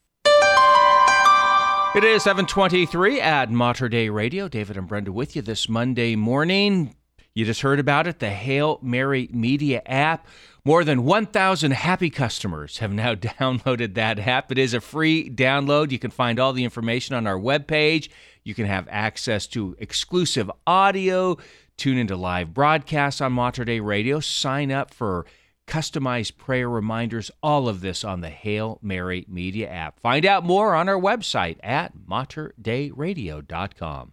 It 1.95 2.05
is 2.05 2.23
723 2.23 3.19
at 3.21 3.51
Mater 3.51 3.89
Dei 3.89 4.11
Radio. 4.11 4.47
David 4.47 4.77
and 4.77 4.87
Brenda 4.87 5.11
with 5.11 5.35
you 5.35 5.41
this 5.41 5.71
Monday 5.71 6.17
morning. 6.17 6.95
You 7.33 7.47
just 7.47 7.63
heard 7.63 7.81
about 7.81 8.07
it, 8.07 8.19
the 8.19 8.29
Hail 8.29 8.79
Mary 8.83 9.29
Media 9.33 9.81
app. 9.87 10.27
More 10.67 10.85
than 10.85 11.05
1,000 11.05 11.73
happy 11.73 12.11
customers 12.11 12.79
have 12.79 12.93
now 12.93 13.15
downloaded 13.17 13.95
that 13.95 14.19
app. 14.19 14.53
It 14.53 14.59
is 14.59 14.75
a 14.75 14.83
free 14.83 15.31
download. 15.31 15.91
You 15.91 15.99
can 15.99 16.11
find 16.11 16.39
all 16.39 16.53
the 16.53 16.63
information 16.63 17.17
on 17.17 17.27
our 17.27 17.39
webpage. 17.39 18.11
You 18.45 18.55
can 18.55 18.67
have 18.67 18.87
access 18.91 19.47
to 19.49 19.75
exclusive 19.79 20.51
audio, 20.67 21.39
tune 21.79 21.97
into 21.97 22.17
live 22.17 22.53
broadcasts 22.53 23.23
on 23.23 23.33
Mater 23.33 23.65
Dei 23.65 23.81
Radio, 23.81 24.21
sign 24.21 24.71
up 24.71 24.93
for 24.93 25.25
customized 25.69 26.37
prayer 26.37 26.69
reminders, 26.69 27.31
all 27.43 27.69
of 27.69 27.81
this 27.81 28.03
on 28.03 28.23
the 28.23 28.31
Hail 28.31 28.81
Mary 28.83 29.25
Media 29.29 29.69
app. 29.69 30.01
Find 30.01 30.27
out 30.27 30.45
more 30.45 30.75
on 30.75 30.89
our 30.89 30.99
website 30.99 31.59
at 31.63 31.93
materdeiradio.com. 31.97 34.13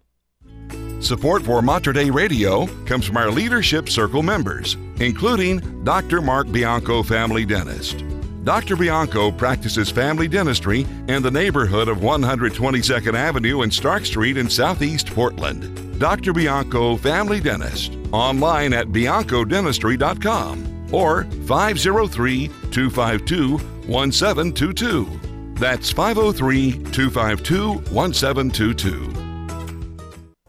Support 1.02 1.44
for 1.44 1.62
Mater 1.62 1.94
Dei 1.94 2.10
Radio 2.10 2.68
comes 2.86 3.06
from 3.06 3.18
our 3.18 3.30
Leadership 3.30 3.89
Circle 3.89 4.24
members, 4.24 4.76
including 5.00 5.84
Dr. 5.84 6.22
Mark 6.22 6.52
Bianco, 6.52 7.04
family 7.04 7.46
dentist. 7.46 8.04
Dr. 8.44 8.76
Bianco 8.76 9.32
practices 9.32 9.89
family 9.89 10.28
dentistry 10.28 10.86
in 11.08 11.24
the 11.24 11.32
neighborhood 11.32 11.88
of 11.88 11.98
122nd 11.98 13.15
Avenue 13.15 13.62
and 13.62 13.74
Stark 13.74 14.06
Street 14.06 14.38
in 14.38 14.50
Southeast 14.50 15.08
Portland. 15.08 16.00
Dr. 16.00 16.32
Bianco, 16.32 16.96
family 16.96 17.39
dentist, 17.39 17.98
online 18.12 18.74
at 18.74 18.89
biancodentistry.com 18.89 20.74
or 20.91 21.24
503 21.45 22.48
252 22.71 23.58
1722. 23.88 25.19
That's 25.56 25.91
503 25.91 26.71
252 26.71 27.74
1722. 27.93 29.26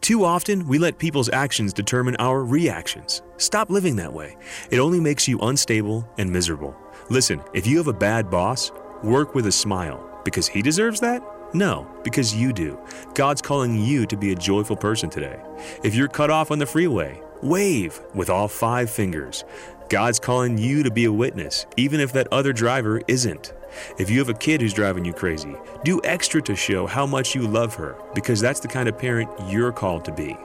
Too 0.01 0.23
often, 0.23 0.67
we 0.67 0.77
let 0.77 0.99
people's 0.99 1.29
actions 1.29 1.73
determine 1.73 2.15
our 2.15 2.45
reactions. 2.45 3.21
Stop 3.35 3.69
living 3.69 3.97
that 3.97 4.13
way. 4.13 4.37
It 4.71 4.79
only 4.79 5.01
makes 5.01 5.27
you 5.27 5.37
unstable 5.39 6.07
and 6.17 6.31
miserable. 6.31 6.73
Listen, 7.09 7.41
if 7.53 7.67
you 7.67 7.77
have 7.77 7.87
a 7.87 7.93
bad 7.93 8.29
boss, 8.29 8.71
work 9.03 9.35
with 9.35 9.47
a 9.47 9.51
smile 9.51 10.21
because 10.23 10.47
he 10.47 10.61
deserves 10.61 11.01
that? 11.01 11.21
No, 11.53 11.87
because 12.03 12.35
you 12.35 12.53
do. 12.53 12.79
God's 13.15 13.41
calling 13.41 13.81
you 13.81 14.05
to 14.05 14.15
be 14.15 14.31
a 14.31 14.35
joyful 14.35 14.75
person 14.75 15.09
today. 15.09 15.41
If 15.83 15.95
you're 15.95 16.07
cut 16.07 16.29
off 16.29 16.51
on 16.51 16.59
the 16.59 16.65
freeway, 16.65 17.21
wave 17.41 17.99
with 18.13 18.29
all 18.29 18.47
five 18.47 18.89
fingers. 18.89 19.43
God's 19.89 20.19
calling 20.19 20.57
you 20.57 20.83
to 20.83 20.91
be 20.91 21.05
a 21.05 21.11
witness, 21.11 21.65
even 21.77 21.99
if 21.99 22.11
that 22.13 22.27
other 22.31 22.51
driver 22.51 23.01
isn't. 23.07 23.53
If 23.97 24.09
you 24.09 24.19
have 24.19 24.29
a 24.29 24.33
kid 24.33 24.61
who's 24.61 24.73
driving 24.73 25.05
you 25.05 25.13
crazy, 25.13 25.55
do 25.83 26.01
extra 26.03 26.41
to 26.41 26.55
show 26.55 26.87
how 26.87 27.05
much 27.05 27.35
you 27.35 27.47
love 27.47 27.75
her, 27.75 27.95
because 28.13 28.41
that's 28.41 28.59
the 28.59 28.67
kind 28.67 28.89
of 28.89 28.97
parent 28.97 29.29
you're 29.47 29.71
called 29.71 30.03
to 30.05 30.11
be. 30.11 30.35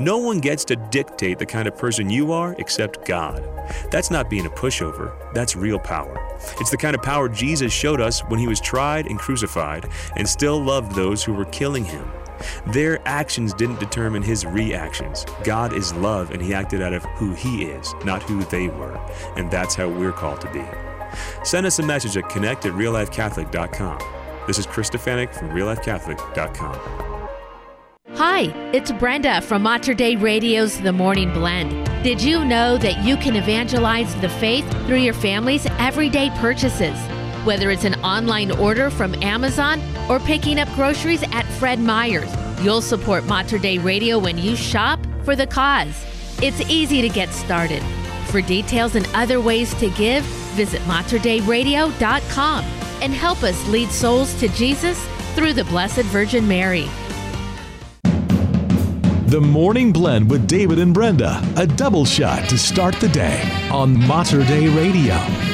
No 0.00 0.18
one 0.18 0.40
gets 0.40 0.64
to 0.66 0.76
dictate 0.76 1.38
the 1.38 1.46
kind 1.46 1.68
of 1.68 1.76
person 1.76 2.10
you 2.10 2.32
are 2.32 2.56
except 2.58 3.06
God. 3.06 3.48
That's 3.92 4.10
not 4.10 4.28
being 4.28 4.46
a 4.46 4.50
pushover, 4.50 5.14
that's 5.32 5.54
real 5.54 5.78
power. 5.78 6.18
It's 6.58 6.70
the 6.70 6.76
kind 6.76 6.96
of 6.96 7.02
power 7.02 7.28
Jesus 7.28 7.72
showed 7.72 8.00
us 8.00 8.20
when 8.24 8.40
he 8.40 8.48
was 8.48 8.60
tried 8.60 9.06
and 9.06 9.18
crucified 9.18 9.88
and 10.16 10.28
still 10.28 10.60
loved 10.60 10.96
those 10.96 11.22
who 11.22 11.32
were 11.32 11.44
killing 11.46 11.84
him. 11.84 12.10
Their 12.66 13.00
actions 13.06 13.52
didn't 13.54 13.80
determine 13.80 14.22
his 14.22 14.46
reactions. 14.46 15.24
God 15.44 15.72
is 15.72 15.92
love, 15.94 16.30
and 16.30 16.42
he 16.42 16.54
acted 16.54 16.82
out 16.82 16.92
of 16.92 17.04
who 17.16 17.34
he 17.34 17.64
is, 17.64 17.94
not 18.04 18.22
who 18.22 18.42
they 18.44 18.68
were. 18.68 18.98
And 19.36 19.50
that's 19.50 19.74
how 19.74 19.88
we're 19.88 20.12
called 20.12 20.40
to 20.42 20.52
be. 20.52 20.64
Send 21.44 21.66
us 21.66 21.78
a 21.78 21.82
message 21.82 22.16
at 22.16 22.28
connect 22.28 22.66
at 22.66 22.72
reallifecatholic.com. 22.72 23.98
This 24.46 24.58
is 24.58 24.66
Chris 24.66 24.90
Stefanick 24.90 25.34
from 25.34 25.50
reallifecatholic.com. 25.50 27.10
Hi, 28.14 28.52
it's 28.72 28.90
Brenda 28.90 29.40
from 29.40 29.62
Mater 29.62 29.94
Dei 29.94 30.16
Radio's 30.16 30.80
The 30.80 30.92
Morning 30.92 31.32
Blend. 31.32 31.70
Did 32.02 32.20
you 32.20 32.44
know 32.44 32.76
that 32.78 33.04
you 33.04 33.16
can 33.16 33.36
evangelize 33.36 34.14
the 34.20 34.28
faith 34.28 34.68
through 34.86 34.98
your 34.98 35.14
family's 35.14 35.66
everyday 35.78 36.30
purchases? 36.30 36.98
Whether 37.44 37.70
it's 37.70 37.84
an 37.84 37.94
online 38.04 38.50
order 38.50 38.90
from 38.90 39.14
Amazon 39.22 39.80
or 40.08 40.18
picking 40.20 40.58
up 40.58 40.68
groceries 40.74 41.22
at 41.32 41.44
Fred 41.58 41.78
Meyer's, 41.78 42.30
You'll 42.62 42.82
support 42.82 43.24
Mater 43.24 43.58
Dei 43.58 43.78
Radio 43.78 44.18
when 44.18 44.36
you 44.36 44.54
shop 44.54 45.00
for 45.24 45.34
the 45.34 45.46
cause. 45.46 46.04
It's 46.42 46.60
easy 46.70 47.00
to 47.00 47.08
get 47.08 47.30
started. 47.30 47.82
For 48.26 48.42
details 48.42 48.96
and 48.96 49.08
other 49.14 49.40
ways 49.40 49.72
to 49.74 49.88
give, 49.90 50.24
visit 50.54 50.80
materdeiradio.com 50.82 52.64
and 53.02 53.14
help 53.14 53.42
us 53.42 53.68
lead 53.68 53.88
souls 53.90 54.38
to 54.40 54.48
Jesus 54.48 55.02
through 55.34 55.54
the 55.54 55.64
Blessed 55.64 56.04
Virgin 56.06 56.46
Mary. 56.46 56.86
The 59.28 59.40
Morning 59.40 59.92
Blend 59.92 60.28
with 60.28 60.46
David 60.46 60.78
and 60.80 60.92
Brenda, 60.92 61.40
a 61.56 61.66
double 61.66 62.04
shot 62.04 62.48
to 62.50 62.58
start 62.58 62.96
the 62.96 63.08
day 63.08 63.40
on 63.70 63.98
Mater 64.06 64.44
Dei 64.44 64.68
Radio. 64.68 65.49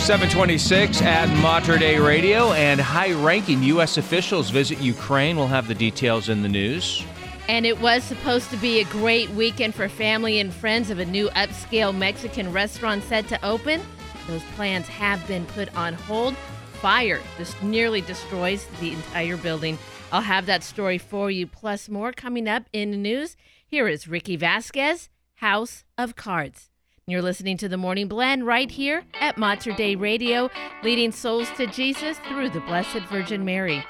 726 0.00 1.02
at 1.02 1.28
Mater 1.40 1.76
Dei 1.76 2.00
Radio 2.00 2.52
and 2.52 2.80
high 2.80 3.12
ranking 3.12 3.62
U.S. 3.64 3.98
officials 3.98 4.48
visit 4.48 4.78
Ukraine. 4.78 5.36
We'll 5.36 5.46
have 5.46 5.68
the 5.68 5.74
details 5.74 6.30
in 6.30 6.42
the 6.42 6.48
news. 6.48 7.04
And 7.48 7.66
it 7.66 7.78
was 7.80 8.02
supposed 8.02 8.48
to 8.50 8.56
be 8.56 8.80
a 8.80 8.84
great 8.84 9.28
weekend 9.30 9.74
for 9.74 9.88
family 9.90 10.40
and 10.40 10.54
friends 10.54 10.90
of 10.90 11.00
a 11.00 11.04
new 11.04 11.28
upscale 11.30 11.94
Mexican 11.94 12.50
restaurant 12.50 13.04
set 13.04 13.28
to 13.28 13.44
open. 13.44 13.82
Those 14.26 14.42
plans 14.56 14.88
have 14.88 15.24
been 15.28 15.44
put 15.46 15.72
on 15.76 15.92
hold. 15.92 16.34
Fire 16.80 17.20
just 17.36 17.62
nearly 17.62 18.00
destroys 18.00 18.66
the 18.80 18.92
entire 18.92 19.36
building. 19.36 19.78
I'll 20.12 20.22
have 20.22 20.46
that 20.46 20.62
story 20.62 20.96
for 20.96 21.30
you, 21.30 21.46
plus 21.46 21.90
more 21.90 22.12
coming 22.12 22.48
up 22.48 22.64
in 22.72 22.90
the 22.90 22.96
news. 22.96 23.36
Here 23.66 23.86
is 23.86 24.08
Ricky 24.08 24.36
Vasquez, 24.36 25.10
House 25.34 25.84
of 25.98 26.16
Cards. 26.16 26.69
You're 27.06 27.22
listening 27.22 27.56
to 27.56 27.68
the 27.68 27.76
Morning 27.76 28.08
Blend 28.08 28.46
right 28.46 28.70
here 28.70 29.02
at 29.20 29.36
Mater 29.36 29.72
Dei 29.72 29.96
Radio, 29.96 30.50
leading 30.84 31.10
souls 31.10 31.48
to 31.56 31.66
Jesus 31.66 32.18
through 32.28 32.50
the 32.50 32.60
Blessed 32.60 33.00
Virgin 33.08 33.44
Mary. 33.44 33.84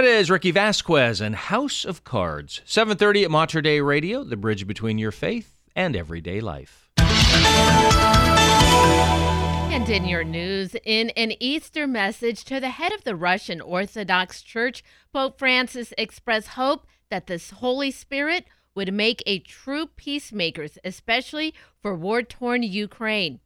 That 0.00 0.08
is 0.08 0.30
Ricky 0.30 0.50
Vasquez 0.50 1.20
and 1.20 1.36
House 1.36 1.84
of 1.84 2.04
Cards. 2.04 2.62
7:30 2.64 3.24
at 3.24 3.30
Mater 3.30 3.60
Dei 3.60 3.82
Radio, 3.82 4.24
the 4.24 4.34
bridge 4.34 4.66
between 4.66 4.96
your 4.96 5.12
faith 5.12 5.58
and 5.76 5.94
everyday 5.94 6.40
life. 6.40 6.88
And 9.68 9.86
in 9.90 10.06
your 10.06 10.24
news, 10.24 10.74
in 10.86 11.10
an 11.10 11.34
Easter 11.38 11.86
message 11.86 12.44
to 12.44 12.60
the 12.60 12.70
head 12.70 12.92
of 12.94 13.04
the 13.04 13.14
Russian 13.14 13.60
Orthodox 13.60 14.40
Church, 14.40 14.82
Pope 15.12 15.38
Francis 15.38 15.92
expressed 15.98 16.48
hope 16.48 16.86
that 17.10 17.26
the 17.26 17.36
Holy 17.56 17.90
Spirit 17.90 18.46
would 18.74 18.94
make 18.94 19.22
a 19.26 19.40
true 19.40 19.86
peacemakers, 19.96 20.78
especially 20.82 21.52
for 21.82 21.94
war-torn 21.94 22.62
Ukraine. 22.62 23.40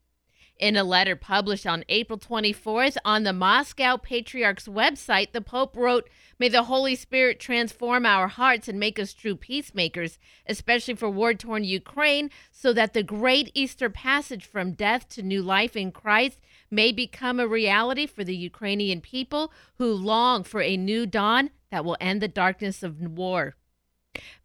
In 0.58 0.76
a 0.76 0.84
letter 0.84 1.16
published 1.16 1.66
on 1.66 1.84
April 1.88 2.16
24th 2.16 2.96
on 3.04 3.24
the 3.24 3.32
Moscow 3.32 3.96
Patriarch's 3.96 4.68
website, 4.68 5.32
the 5.32 5.40
Pope 5.40 5.76
wrote, 5.76 6.08
May 6.38 6.48
the 6.48 6.64
Holy 6.64 6.94
Spirit 6.94 7.40
transform 7.40 8.06
our 8.06 8.28
hearts 8.28 8.68
and 8.68 8.78
make 8.78 9.00
us 9.00 9.12
true 9.12 9.34
peacemakers, 9.34 10.16
especially 10.46 10.94
for 10.94 11.10
war 11.10 11.34
torn 11.34 11.64
Ukraine, 11.64 12.30
so 12.52 12.72
that 12.72 12.92
the 12.92 13.02
great 13.02 13.50
Easter 13.52 13.90
passage 13.90 14.44
from 14.44 14.72
death 14.72 15.08
to 15.10 15.22
new 15.22 15.42
life 15.42 15.74
in 15.74 15.90
Christ 15.90 16.38
may 16.70 16.92
become 16.92 17.40
a 17.40 17.48
reality 17.48 18.06
for 18.06 18.22
the 18.22 18.36
Ukrainian 18.36 19.00
people 19.00 19.52
who 19.78 19.92
long 19.92 20.44
for 20.44 20.62
a 20.62 20.76
new 20.76 21.04
dawn 21.04 21.50
that 21.70 21.84
will 21.84 21.96
end 22.00 22.22
the 22.22 22.28
darkness 22.28 22.84
of 22.84 23.00
war. 23.00 23.56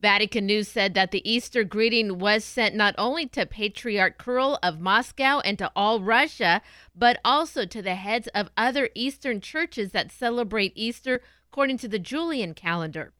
Vatican 0.02 0.46
News 0.46 0.68
said 0.68 0.94
that 0.94 1.12
the 1.12 1.30
Easter 1.30 1.64
greeting 1.64 2.20
was 2.20 2.44
sent 2.44 2.76
not 2.76 2.96
only 2.98 3.26
to 3.28 3.46
Patriarch 3.46 4.24
Kirill 4.24 4.58
of 4.64 4.80
Moscow 4.80 5.40
and 5.40 5.58
to 5.58 5.72
all 5.76 6.00
Russia, 6.00 6.62
but 6.96 7.20
also 7.24 7.66
to 7.66 7.82
the 7.82 7.96
heads 7.96 8.28
of 8.36 8.50
other 8.58 8.90
Eastern 8.96 9.42
churches 9.42 9.92
that 9.92 10.12
celebrate 10.12 10.74
Easter 10.76 11.22
according 11.52 11.78
to 11.80 11.88
the 11.88 12.00
Julian 12.00 12.54
calendar. 12.54 13.14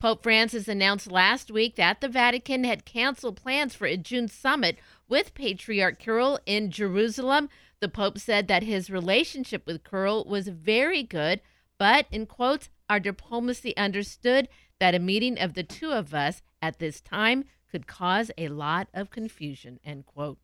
Pope 0.00 0.22
Francis 0.22 0.68
announced 0.68 1.10
last 1.10 1.50
week 1.50 1.76
that 1.76 2.00
the 2.00 2.08
Vatican 2.08 2.64
had 2.64 2.84
canceled 2.84 3.36
plans 3.36 3.74
for 3.74 3.86
a 3.86 3.96
June 3.96 4.28
summit 4.28 4.78
with 5.08 5.34
Patriarch 5.34 5.98
Kirill 5.98 6.38
in 6.44 6.70
Jerusalem. 6.70 7.48
The 7.80 7.88
Pope 7.88 8.18
said 8.18 8.48
that 8.48 8.62
his 8.62 8.90
relationship 8.90 9.66
with 9.66 9.84
Kirill 9.84 10.24
was 10.24 10.48
very 10.48 11.02
good, 11.02 11.40
but, 11.78 12.06
in 12.10 12.26
quotes, 12.26 12.68
our 12.90 13.00
diplomacy 13.00 13.74
understood 13.76 14.48
that 14.84 14.94
a 14.94 14.98
meeting 14.98 15.38
of 15.38 15.54
the 15.54 15.62
two 15.62 15.92
of 15.92 16.12
us 16.12 16.42
at 16.60 16.78
this 16.78 17.00
time 17.00 17.44
could 17.70 17.86
cause 17.86 18.30
a 18.36 18.48
lot 18.48 18.86
of 18.92 19.08
confusion, 19.08 19.80
end 19.82 20.04
quote. 20.04 20.36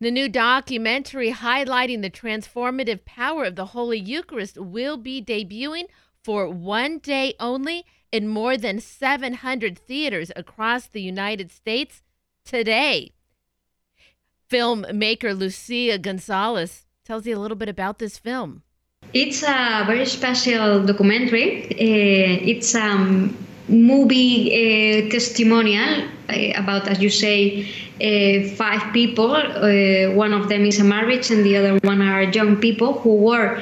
The 0.00 0.10
new 0.10 0.30
documentary 0.30 1.32
highlighting 1.32 2.00
the 2.00 2.08
transformative 2.08 3.04
power 3.04 3.44
of 3.44 3.56
the 3.56 3.66
Holy 3.66 3.98
Eucharist 3.98 4.56
will 4.56 4.96
be 4.96 5.22
debuting 5.22 5.84
for 6.24 6.48
one 6.48 7.00
day 7.00 7.34
only 7.38 7.84
in 8.10 8.28
more 8.28 8.56
than 8.56 8.80
700 8.80 9.78
theaters 9.78 10.32
across 10.34 10.86
the 10.86 11.02
United 11.02 11.50
States 11.50 12.02
today. 12.46 13.12
Filmmaker 14.50 15.38
Lucia 15.38 15.98
Gonzalez 15.98 16.86
tells 17.04 17.26
you 17.26 17.36
a 17.36 17.38
little 17.38 17.58
bit 17.58 17.68
about 17.68 17.98
this 17.98 18.16
film. 18.16 18.62
It's 19.14 19.42
a 19.42 19.84
very 19.86 20.06
special 20.06 20.86
documentary. 20.86 21.64
Uh, 21.70 22.48
it's 22.48 22.74
a 22.74 23.28
movie 23.68 24.48
uh, 24.48 25.10
testimonial 25.10 26.08
uh, 26.30 26.52
about, 26.56 26.88
as 26.88 27.02
you 27.02 27.10
say, 27.10 27.68
uh, 28.00 28.48
five 28.56 28.92
people. 28.94 29.36
Uh, 29.36 30.14
one 30.14 30.32
of 30.32 30.48
them 30.48 30.64
is 30.64 30.80
a 30.80 30.84
marriage, 30.84 31.30
and 31.30 31.44
the 31.44 31.58
other 31.58 31.78
one 31.82 32.00
are 32.00 32.22
young 32.22 32.56
people 32.56 32.94
who 33.00 33.16
were 33.16 33.60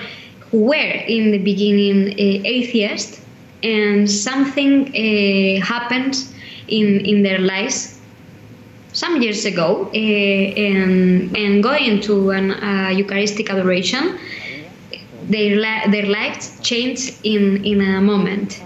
who 0.52 0.66
were 0.66 0.94
in 1.08 1.32
the 1.32 1.38
beginning 1.38 2.12
uh, 2.12 2.46
atheists, 2.46 3.20
and 3.64 4.08
something 4.08 4.92
happened 5.62 6.14
in 6.68 7.04
in 7.04 7.24
their 7.24 7.40
lives 7.40 7.98
some 8.92 9.20
years 9.20 9.44
ago, 9.44 9.90
and 9.90 11.36
and 11.36 11.60
going 11.60 12.00
to 12.02 12.30
an 12.30 12.50
Eucharistic 12.96 13.50
adoration 13.50 14.16
their, 15.31 15.57
la- 15.57 15.87
their 15.88 16.07
lives 16.07 16.59
change 16.61 17.12
in, 17.23 17.64
in 17.64 17.81
a 17.81 18.01
moment. 18.01 18.62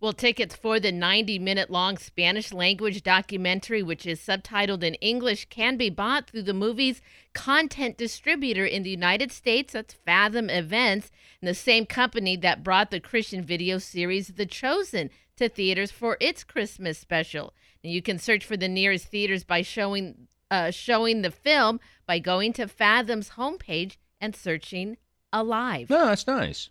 Well, 0.00 0.14
tickets 0.14 0.56
for 0.56 0.80
the 0.80 0.92
90 0.92 1.38
minute 1.38 1.68
long 1.68 1.98
Spanish 1.98 2.54
language 2.54 3.02
documentary, 3.02 3.82
which 3.82 4.06
is 4.06 4.18
subtitled 4.18 4.82
in 4.82 4.94
English, 4.94 5.50
can 5.50 5.76
be 5.76 5.90
bought 5.90 6.30
through 6.30 6.44
the 6.44 6.54
movie's 6.54 7.02
content 7.34 7.98
distributor 7.98 8.64
in 8.64 8.82
the 8.82 8.88
United 8.88 9.30
States. 9.30 9.74
That's 9.74 9.92
Fathom 9.92 10.48
Events, 10.48 11.10
and 11.42 11.48
the 11.48 11.54
same 11.54 11.84
company 11.84 12.34
that 12.36 12.64
brought 12.64 12.90
the 12.90 12.98
Christian 12.98 13.44
video 13.44 13.76
series 13.76 14.28
The 14.28 14.46
Chosen 14.46 15.10
to 15.36 15.50
theaters 15.50 15.90
for 15.90 16.16
its 16.18 16.44
Christmas 16.44 16.96
special. 16.98 17.52
And 17.84 17.92
you 17.92 18.00
can 18.00 18.18
search 18.18 18.46
for 18.46 18.56
the 18.56 18.68
nearest 18.68 19.08
theaters 19.08 19.44
by 19.44 19.60
showing 19.60 20.28
uh, 20.50 20.70
showing 20.70 21.20
the 21.20 21.30
film 21.30 21.78
by 22.06 22.18
going 22.18 22.54
to 22.54 22.66
Fathom's 22.66 23.30
homepage 23.30 23.96
and 24.18 24.34
searching 24.34 24.96
alive. 25.32 25.90
No, 25.90 26.06
that's 26.06 26.26
nice. 26.26 26.70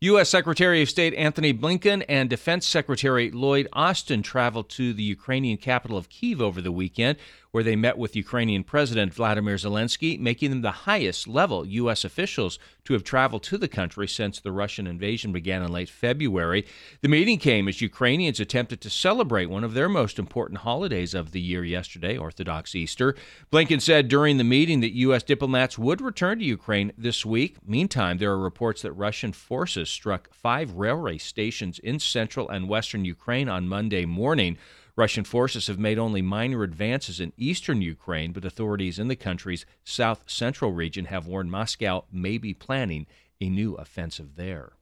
U.S. 0.00 0.28
Secretary 0.28 0.82
of 0.82 0.90
State 0.90 1.14
Antony 1.14 1.54
Blinken 1.54 2.04
and 2.08 2.28
Defense 2.28 2.66
Secretary 2.66 3.30
Lloyd 3.30 3.68
Austin 3.72 4.22
traveled 4.22 4.68
to 4.70 4.92
the 4.92 5.04
Ukrainian 5.04 5.58
capital 5.58 5.96
of 5.96 6.08
Kiev 6.08 6.42
over 6.42 6.60
the 6.60 6.72
weekend 6.72 7.18
where 7.52 7.62
they 7.62 7.76
met 7.76 7.98
with 7.98 8.16
Ukrainian 8.16 8.64
President 8.64 9.12
Vladimir 9.12 9.56
Zelensky, 9.56 10.18
making 10.18 10.50
them 10.50 10.62
the 10.62 10.70
highest 10.70 11.28
level 11.28 11.66
U.S. 11.66 12.02
officials 12.02 12.58
to 12.84 12.94
have 12.94 13.04
traveled 13.04 13.42
to 13.44 13.58
the 13.58 13.68
country 13.68 14.08
since 14.08 14.40
the 14.40 14.50
Russian 14.50 14.86
invasion 14.86 15.32
began 15.32 15.62
in 15.62 15.70
late 15.70 15.90
February. 15.90 16.66
The 17.02 17.08
meeting 17.08 17.38
came 17.38 17.68
as 17.68 17.82
Ukrainians 17.82 18.40
attempted 18.40 18.80
to 18.80 18.90
celebrate 18.90 19.50
one 19.50 19.64
of 19.64 19.74
their 19.74 19.90
most 19.90 20.18
important 20.18 20.60
holidays 20.60 21.12
of 21.12 21.32
the 21.32 21.40
year 21.40 21.62
yesterday, 21.62 22.16
Orthodox 22.16 22.74
Easter. 22.74 23.14
Blinken 23.52 23.82
said 23.82 24.08
during 24.08 24.38
the 24.38 24.44
meeting 24.44 24.80
that 24.80 24.96
U.S. 24.96 25.22
diplomats 25.22 25.78
would 25.78 26.00
return 26.00 26.38
to 26.38 26.44
Ukraine 26.44 26.92
this 26.96 27.26
week. 27.26 27.56
Meantime, 27.68 28.16
there 28.16 28.32
are 28.32 28.38
reports 28.38 28.80
that 28.80 28.92
Russian 28.92 29.34
forces 29.34 29.90
struck 29.90 30.32
five 30.32 30.72
railway 30.72 31.18
stations 31.18 31.78
in 31.78 31.98
central 31.98 32.48
and 32.48 32.66
western 32.66 33.04
Ukraine 33.04 33.50
on 33.50 33.68
Monday 33.68 34.06
morning. 34.06 34.56
Russian 34.94 35.24
forces 35.24 35.68
have 35.68 35.78
made 35.78 35.98
only 35.98 36.20
minor 36.20 36.62
advances 36.62 37.18
in 37.18 37.32
eastern 37.36 37.80
Ukraine, 37.80 38.32
but 38.32 38.44
authorities 38.44 38.98
in 38.98 39.08
the 39.08 39.16
country's 39.16 39.64
south 39.84 40.24
central 40.26 40.72
region 40.72 41.06
have 41.06 41.26
warned 41.26 41.50
Moscow 41.50 42.04
may 42.12 42.36
be 42.36 42.52
planning 42.52 43.06
a 43.40 43.48
new 43.48 43.72
offensive 43.74 44.36
there. 44.36 44.72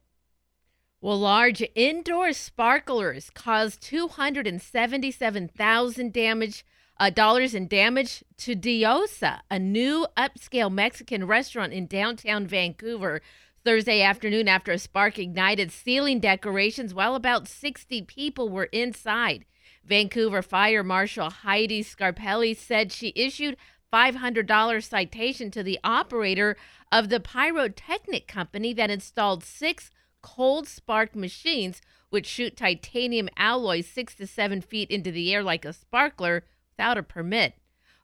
Well, 0.99 1.19
large 1.19 1.63
indoor 1.73 2.33
sparklers 2.33 3.29
caused 3.31 3.81
277,000 3.81 6.13
damage 6.13 6.65
uh, 6.99 7.09
dollars 7.09 7.55
in 7.55 7.67
damage 7.67 8.23
to 8.37 8.55
Diosa, 8.55 9.39
a 9.49 9.57
new 9.57 10.05
upscale 10.15 10.71
Mexican 10.71 11.25
restaurant 11.25 11.73
in 11.73 11.87
downtown 11.87 12.45
Vancouver, 12.45 13.23
Thursday 13.63 14.03
afternoon 14.03 14.47
after 14.47 14.71
a 14.71 14.77
spark 14.77 15.17
ignited 15.17 15.71
ceiling 15.71 16.19
decorations 16.19 16.93
while 16.93 17.15
about 17.15 17.47
60 17.47 18.03
people 18.03 18.49
were 18.49 18.65
inside. 18.65 19.45
Vancouver 19.91 20.41
Fire 20.41 20.85
Marshal 20.85 21.29
Heidi 21.29 21.83
Scarpelli 21.83 22.55
said 22.55 22.93
she 22.93 23.11
issued 23.13 23.57
$500 23.91 24.83
citation 24.83 25.51
to 25.51 25.63
the 25.63 25.79
operator 25.83 26.55
of 26.93 27.09
the 27.09 27.19
pyrotechnic 27.19 28.25
company 28.25 28.73
that 28.73 28.89
installed 28.89 29.43
six 29.43 29.91
cold 30.21 30.65
spark 30.65 31.13
machines 31.13 31.81
which 32.09 32.25
shoot 32.25 32.55
titanium 32.55 33.27
alloys 33.35 33.85
six 33.85 34.15
to 34.15 34.25
seven 34.25 34.61
feet 34.61 34.89
into 34.89 35.11
the 35.11 35.33
air 35.33 35.43
like 35.43 35.65
a 35.65 35.73
sparkler 35.73 36.45
without 36.71 36.97
a 36.97 37.03
permit. 37.03 37.55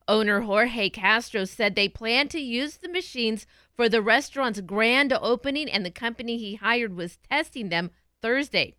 Owner 0.09 0.41
Jorge 0.41 0.89
Castro 0.89 1.45
said 1.45 1.75
they 1.75 1.87
plan 1.87 2.27
to 2.27 2.39
use 2.41 2.75
the 2.75 2.89
machines 2.89 3.47
for 3.77 3.87
the 3.87 4.01
restaurant's 4.01 4.59
grand 4.59 5.13
opening, 5.13 5.69
and 5.69 5.85
the 5.85 5.91
company 5.91 6.37
he 6.37 6.55
hired 6.55 6.97
was 6.97 7.19
testing 7.31 7.69
them 7.69 7.91
Thursday. 8.21 8.75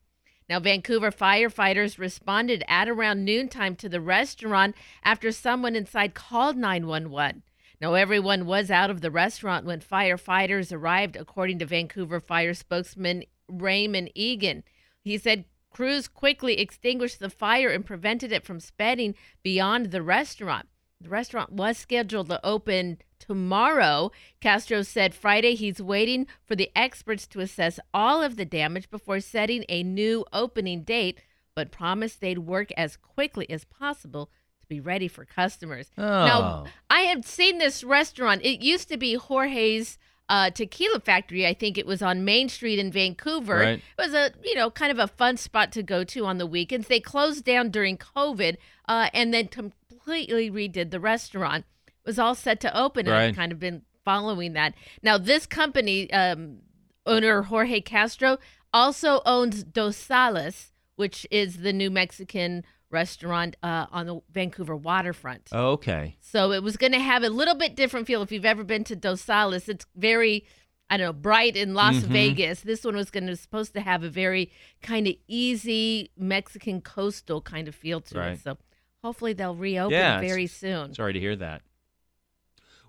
Now, 0.49 0.61
Vancouver 0.61 1.11
firefighters 1.11 1.99
responded 1.99 2.65
at 2.69 2.89
around 2.89 3.25
noontime 3.25 3.77
to 3.77 3.89
the 3.89 4.01
restaurant 4.01 4.75
after 5.05 5.31
someone 5.31 5.77
inside 5.77 6.15
called 6.15 6.57
911. 6.57 7.43
Now, 7.81 7.95
everyone 7.95 8.47
was 8.47 8.71
out 8.71 8.91
of 8.91 9.03
the 9.03 9.11
restaurant 9.11 9.67
when 9.67 9.81
firefighters 9.81 10.73
arrived, 10.73 11.17
according 11.17 11.59
to 11.59 11.67
Vancouver 11.67 12.19
Fire 12.19 12.55
spokesman 12.55 13.25
Raymond 13.49 14.11
Egan. 14.15 14.65
He 15.03 15.19
said 15.19 15.45
crews 15.71 16.09
quickly 16.09 16.59
extinguished 16.59 17.21
the 17.21 17.31
fire 17.31 17.69
and 17.69 17.85
prevented 17.85 18.33
it 18.33 18.45
from 18.45 18.59
spreading 18.59 19.15
beyond 19.43 19.91
the 19.91 20.03
restaurant. 20.03 20.67
The 21.01 21.11
restaurant 21.11 21.53
was 21.53 21.77
scheduled 21.79 22.31
to 22.31 22.45
open 22.45 22.99
tomorrow. 23.19 24.11
Castro 24.41 24.83
said 24.83 25.15
Friday 25.15 25.55
he's 25.55 25.81
waiting 25.81 26.27
for 26.45 26.57
the 26.57 26.71
experts 26.75 27.27
to 27.29 27.41
assess 27.41 27.81
all 27.93 28.23
of 28.23 28.37
the 28.37 28.45
damage 28.45 28.91
before 28.91 29.21
setting 29.21 29.65
a 29.69 29.83
new 29.83 30.25
opening 30.33 30.83
date, 30.83 31.21
but 31.55 31.71
promised 31.71 32.21
they'd 32.21 32.39
work 32.39 32.71
as 32.77 32.97
quickly 32.97 33.49
as 33.51 33.65
possible 33.65 34.31
to 34.61 34.67
be 34.69 34.81
ready 34.81 35.09
for 35.09 35.25
customers. 35.25 35.91
Oh. 35.99 36.03
Now, 36.03 36.65
I 36.91 37.01
have 37.01 37.25
seen 37.25 37.59
this 37.59 37.85
restaurant. 37.85 38.43
It 38.45 38.61
used 38.61 38.89
to 38.89 38.97
be 38.97 39.15
Jorge's 39.15 39.99
uh, 40.29 40.51
tequila 40.51 41.01
factory. 41.01 41.47
I 41.47 41.55
think 41.55 41.79
it 41.79 41.87
was 41.87 42.03
on 42.03 42.25
Main 42.25 42.49
Street 42.49 42.79
in 42.79 42.93
Vancouver. 42.93 43.59
Right. 43.59 43.79
It 43.99 44.03
was 44.03 44.15
a 44.15 44.33
you 44.45 44.55
know 44.55 44.71
kind 44.71 44.93
of 44.93 44.99
a 44.99 45.09
fun 45.09 45.37
spot 45.37 45.73
to 45.73 45.83
go 45.83 46.05
to 46.05 46.27
on 46.27 46.39
the 46.39 46.47
weekends. 46.47 46.89
They 46.89 47.01
closed 47.01 47.45
down 47.45 47.71
during 47.71 47.97
COVID, 47.97 48.57
uh, 48.87 49.09
and 49.15 49.33
then 49.33 49.49
completely 49.49 50.51
redid 50.51 50.91
the 50.91 51.01
restaurant. 51.01 51.65
Was 52.09 52.19
all 52.19 52.35
set 52.35 52.59
to 52.61 52.75
open, 52.75 53.07
and 53.07 53.13
Right. 53.15 53.25
I've 53.27 53.37
kind 53.37 53.53
of 53.53 53.59
been 53.59 53.83
following 54.03 54.55
that. 54.55 54.73
Now 55.03 55.19
this 55.19 55.45
company 55.45 56.11
um, 56.11 56.61
owner 57.05 57.43
Jorge 57.43 57.83
Castro 57.83 58.39
also 58.73 59.21
owns 59.27 59.63
Dos 59.63 59.95
Salas, 59.99 60.73
which 60.97 61.27
is 61.31 61.59
the 61.59 61.73
new 61.75 61.91
Mexican 61.91 62.65
restaurant 62.89 63.57
uh, 63.63 63.85
on 63.93 64.07
the 64.07 64.21
Vancouver 64.33 64.75
waterfront. 64.75 65.51
Okay. 65.53 66.17
So 66.21 66.53
it 66.53 66.63
was 66.63 66.79
going 66.79 66.93
to 66.93 66.99
have 66.99 67.23
a 67.23 67.29
little 67.29 67.55
bit 67.55 67.77
different 67.77 68.07
feel. 68.07 68.23
If 68.23 68.33
you've 68.33 68.47
ever 68.47 68.65
been 68.65 68.85
to 68.85 68.97
Dos 68.97 69.21
Salas, 69.21 69.69
it's 69.69 69.85
very, 69.95 70.47
I 70.89 70.97
don't 70.97 71.09
know, 71.09 71.13
bright 71.13 71.57
in 71.57 71.75
Las 71.75 71.97
Mhm. 71.97 72.05
Vegas. 72.09 72.63
This 72.63 72.85
one 72.85 72.97
was 72.97 73.11
going 73.11 73.27
to 73.27 73.37
supposed 73.37 73.75
to 73.75 73.83
have 73.83 74.03
a 74.03 74.09
very 74.09 74.51
kind 74.81 75.07
of 75.07 75.13
easy 75.27 76.11
Mexican 76.17 76.81
coastal 76.81 77.43
kind 77.43 77.69
of 77.69 77.75
feel 77.75 78.01
to 78.01 78.19
Right. 78.19 78.33
it. 78.33 78.41
So 78.41 78.57
hopefully 79.05 79.35
they'll 79.35 79.55
reopen 79.55 79.93
Yeah, 79.93 80.21
very 80.21 80.47
soon. 80.47 80.95
Sorry 80.95 81.13
to 81.13 81.21
hear 81.21 81.37
that. 81.37 81.61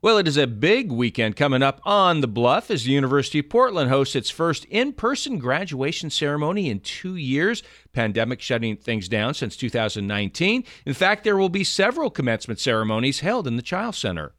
Well, 0.01 0.17
it 0.17 0.29
is 0.29 0.37
a 0.37 0.47
big 0.47 0.93
weekend 0.93 1.35
coming 1.35 1.61
up 1.61 1.81
on 1.83 2.21
the 2.21 2.27
Bluff 2.27 2.71
as 2.71 2.85
the 2.85 2.91
University 2.91 3.39
of 3.39 3.49
Portland 3.49 3.89
hosts 3.89 4.15
its 4.15 4.29
first 4.29 4.63
in 4.65 4.93
person 4.93 5.39
graduation 5.39 6.09
ceremony 6.09 6.69
in 6.69 6.79
two 6.79 7.17
years. 7.17 7.63
Pandemic 7.91 8.39
shutting 8.39 8.77
things 8.77 9.09
down 9.09 9.33
since 9.33 9.57
2019. 9.57 10.63
In 10.85 10.93
fact, 10.93 11.25
there 11.25 11.35
will 11.35 11.49
be 11.49 11.65
several 11.65 12.09
commencement 12.09 12.61
ceremonies 12.61 13.19
held 13.19 13.45
in 13.45 13.57
the 13.57 13.61
Chiles 13.61 13.97
Center. 13.97 14.31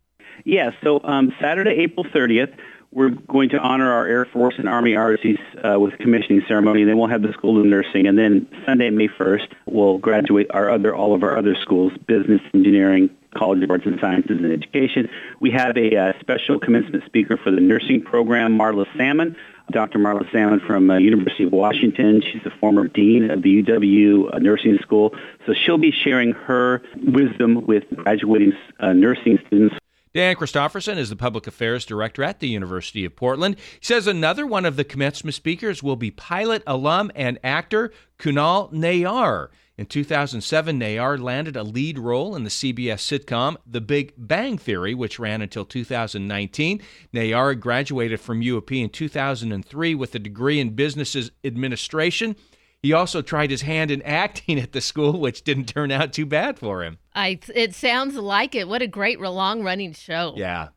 Yeah, 0.47 0.71
so 0.83 1.03
um, 1.05 1.35
Saturday, 1.39 1.73
April 1.73 2.07
30th, 2.07 2.57
we're 2.91 3.11
going 3.11 3.51
to 3.51 3.59
honor 3.59 3.93
our 3.93 4.07
Air 4.07 4.25
Force 4.25 4.55
and 4.57 4.67
Army 4.67 4.93
ROTCs 4.93 5.75
uh, 5.75 5.79
with 5.79 5.99
commissioning 5.99 6.43
ceremony. 6.49 6.85
Then 6.85 6.97
we'll 6.97 7.09
have 7.09 7.21
the 7.21 7.35
School 7.35 7.61
of 7.61 7.67
Nursing, 7.67 8.07
and 8.07 8.19
then 8.19 8.49
Sunday, 8.65 8.89
May 8.89 9.09
1st, 9.09 9.53
we'll 9.67 9.99
graduate 9.99 10.47
our 10.53 10.71
other 10.71 10.95
all 10.95 11.15
of 11.15 11.23
our 11.23 11.37
other 11.37 11.55
schools: 11.55 11.93
business, 12.07 12.41
engineering, 12.55 13.11
College 13.35 13.63
of 13.63 13.71
Arts 13.71 13.87
and 13.87 13.99
Sciences, 14.01 14.39
and 14.39 14.53
Education. 14.53 15.09
We 15.41 15.51
have 15.53 15.77
a 15.77 15.97
uh, 15.97 16.13
special 16.21 16.59
commencement 16.59 17.05
speaker 17.05 17.37
for 17.37 17.51
the 17.51 17.61
nursing 17.61 18.03
program, 18.03 18.59
Marla 18.59 18.87
Salmon. 18.97 19.37
Dr. 19.71 20.01
Marla 20.01 20.31
Salmon 20.33 20.61
from 20.67 20.91
uh, 20.91 20.99
University 20.99 21.45
of 21.45 21.53
Washington. 21.53 22.23
She's 22.23 22.43
the 22.43 22.51
former 22.51 22.89
dean 22.89 23.31
of 23.31 23.43
the 23.43 23.63
UW 23.63 24.35
uh, 24.35 24.39
Nursing 24.39 24.79
School. 24.83 25.15
So 25.47 25.55
she'll 25.55 25.79
be 25.79 25.93
sharing 25.93 26.33
her 26.33 26.83
wisdom 27.05 27.67
with 27.67 27.85
graduating 27.95 28.53
uh, 28.81 28.93
nursing 28.93 29.39
students 29.47 29.77
Dan 30.13 30.35
Christofferson 30.35 30.97
is 30.97 31.09
the 31.09 31.15
Public 31.15 31.47
Affairs 31.47 31.87
Director 31.87 32.25
at 32.25 32.41
the 32.41 32.49
University 32.49 33.05
of 33.05 33.15
Portland. 33.15 33.57
He 33.79 33.87
says 33.87 34.09
another 34.09 34.45
one 34.45 34.67
of 34.67 34.75
the 34.75 34.83
commencement 34.83 35.37
speakers 35.37 35.85
will 35.85 35.95
be 35.95 36.11
pilot, 36.11 36.65
alum, 36.67 37.13
and 37.15 37.39
actor 37.45 37.93
Kunal 38.19 38.73
Nayyar. 38.73 39.51
In 39.81 39.87
2007, 39.87 40.79
Nayyar 40.79 41.19
landed 41.19 41.57
a 41.57 41.63
lead 41.63 41.99
role 41.99 42.37
in 42.37 42.45
the 42.45 42.51
CBS 42.51 43.01
sitcom 43.01 43.57
The 43.67 43.81
Big 43.81 44.13
Bang 44.15 44.59
Theory, 44.59 44.93
which 44.93 45.19
ran 45.19 45.41
until 45.41 45.65
2019. 45.65 46.83
Nayyar 47.15 47.59
graduated 47.59 48.21
from 48.21 48.43
UOP 48.43 48.79
in 48.79 48.91
2003 48.91 49.95
with 49.95 50.15
a 50.15 50.19
degree 50.19 50.61
in 50.61 50.75
business 50.75 51.31
administration. 51.43 52.37
He 52.83 52.93
also 52.93 53.23
tried 53.23 53.51
his 53.51 53.63
hand 53.63 53.91
in 53.91 54.03
acting 54.03 54.59
at 54.61 54.73
the 54.73 54.83
school, 54.83 55.19
which 55.19 55.45
didn't 55.45 55.65
turn 55.65 55.91
out 55.91 56.13
too 56.13 56.27
bad 56.27 56.59
for 56.59 56.85
him. 56.85 56.99
I, 57.15 57.39
it 57.55 57.75
sounds 57.75 58.17
like 58.17 58.55
it. 58.55 58.69
What 58.69 58.83
a 58.83 58.87
great 58.87 59.19
long 59.19 59.63
running 59.63 59.95
show. 59.95 60.35
Yeah. 60.37 60.69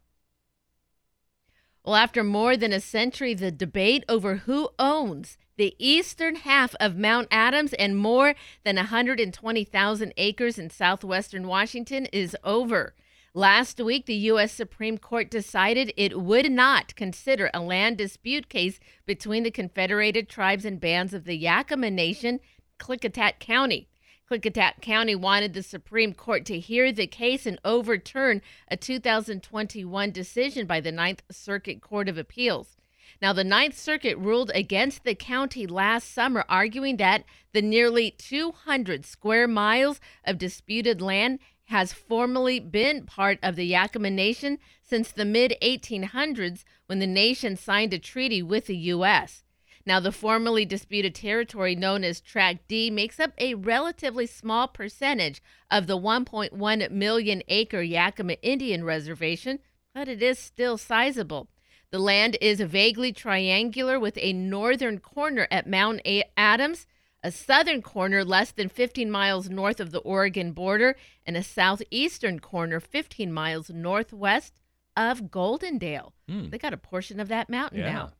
Well, 1.84 1.96
after 1.96 2.24
more 2.24 2.56
than 2.56 2.72
a 2.72 2.80
century, 2.80 3.34
the 3.34 3.52
debate 3.52 4.06
over 4.08 4.38
who 4.38 4.70
owns 4.80 5.38
the 5.58 5.76
eastern 5.78 6.36
half 6.36 6.74
of 6.80 6.98
Mount 6.98 7.28
Adams 7.30 7.74
and 7.74 7.98
more 7.98 8.34
than 8.64 8.76
120,000 8.76 10.14
acres 10.18 10.58
in 10.58 10.70
southwestern 10.70 11.48
Washington 11.48 12.08
is 12.08 12.36
over. 12.44 12.96
Last 13.36 13.80
week, 13.80 14.06
the 14.06 14.14
U.S. 14.14 14.52
Supreme 14.52 15.00
Court 15.00 15.32
decided 15.32 15.92
it 15.98 16.20
would 16.20 16.52
not 16.52 16.96
consider 16.96 17.50
a 17.52 17.60
land 17.60 17.98
dispute 17.98 18.48
case 18.48 18.80
between 19.08 19.44
the 19.44 19.50
Confederated 19.50 20.30
Tribes 20.30 20.66
and 20.66 20.80
Bands 20.80 21.14
of 21.16 21.26
the 21.26 21.42
Yakama 21.42 21.92
Nation, 21.92 22.40
Klickitat 22.80 23.40
County. 23.40 23.88
Klickitat 24.30 24.82
County 24.82 25.16
wanted 25.16 25.54
the 25.54 25.64
Supreme 25.64 26.14
Court 26.14 26.46
to 26.46 26.60
hear 26.60 26.92
the 26.92 27.08
case 27.08 27.46
and 27.46 27.60
overturn 27.66 28.42
a 28.68 28.78
2021 28.78 30.12
decision 30.12 30.66
by 30.66 30.80
the 30.80 30.92
Ninth 30.92 31.24
Circuit 31.32 31.82
Court 31.82 32.08
of 32.08 32.18
Appeals. 32.18 32.78
Now, 33.24 33.32
the 33.32 33.46
Ninth 33.46 33.78
Circuit 33.78 34.18
ruled 34.18 34.52
against 34.54 35.06
the 35.06 35.16
county 35.16 35.66
last 35.66 36.14
summer, 36.14 36.44
arguing 36.50 36.98
that 36.98 37.24
the 37.54 37.62
nearly 37.62 38.12
200 38.12 39.06
square 39.06 39.48
miles 39.48 40.02
of 40.26 40.38
disputed 40.38 41.02
land 41.02 41.40
has 41.68 41.94
formerly 41.94 42.60
been 42.60 43.06
part 43.06 43.40
of 43.42 43.56
the 43.56 43.72
Yakama 43.72 44.12
Nation 44.12 44.60
since 44.82 45.10
the 45.10 45.24
mid 45.24 45.56
1800s 45.62 46.66
when 46.88 47.00
the 47.00 47.08
nation 47.08 47.56
signed 47.56 47.94
a 47.94 47.98
treaty 47.98 48.42
with 48.42 48.66
the 48.66 48.76
U.S. 48.76 49.46
Now, 49.86 50.02
the 50.02 50.12
formerly 50.12 50.66
disputed 50.66 51.16
territory 51.16 51.76
known 51.78 52.04
as 52.04 52.20
Tract 52.20 52.68
D 52.68 52.92
makes 52.92 53.22
up 53.22 53.32
a 53.38 53.54
relatively 53.54 54.28
small 54.28 54.68
percentage 54.68 55.42
of 55.72 55.88
the 55.88 55.98
1.1 55.98 56.92
million 56.92 57.42
acre 57.48 57.84
Yakama 57.84 58.38
Indian 58.42 58.84
Reservation, 58.84 59.60
but 59.96 60.10
it 60.10 60.22
is 60.22 60.38
still 60.38 60.78
sizable. 60.78 61.48
The 61.94 62.00
land 62.00 62.38
is 62.42 62.60
vaguely 62.60 63.12
triangular 63.14 64.00
with 64.00 64.18
a 64.20 64.34
northern 64.34 64.98
corner 64.98 65.48
at 65.52 65.68
Mount 65.70 66.02
a- 66.08 66.24
Adams, 66.36 66.88
a 67.22 67.30
southern 67.30 67.84
corner 67.84 68.26
less 68.26 68.52
than 68.52 68.68
15 68.68 69.12
miles 69.12 69.48
north 69.48 69.80
of 69.80 69.92
the 69.92 70.00
Oregon 70.00 70.54
border, 70.54 70.96
and 71.24 71.38
a 71.38 71.44
southeastern 71.44 72.40
corner 72.40 72.80
15 72.80 73.32
miles 73.32 73.70
northwest 73.70 74.60
of 74.98 75.26
Goldendale. 75.30 76.14
Hmm. 76.28 76.50
They 76.50 76.58
got 76.58 76.74
a 76.74 76.78
portion 76.78 77.20
of 77.20 77.28
that 77.28 77.48
mountain 77.48 77.82
Yeah. 77.82 77.94
now. 77.94 78.14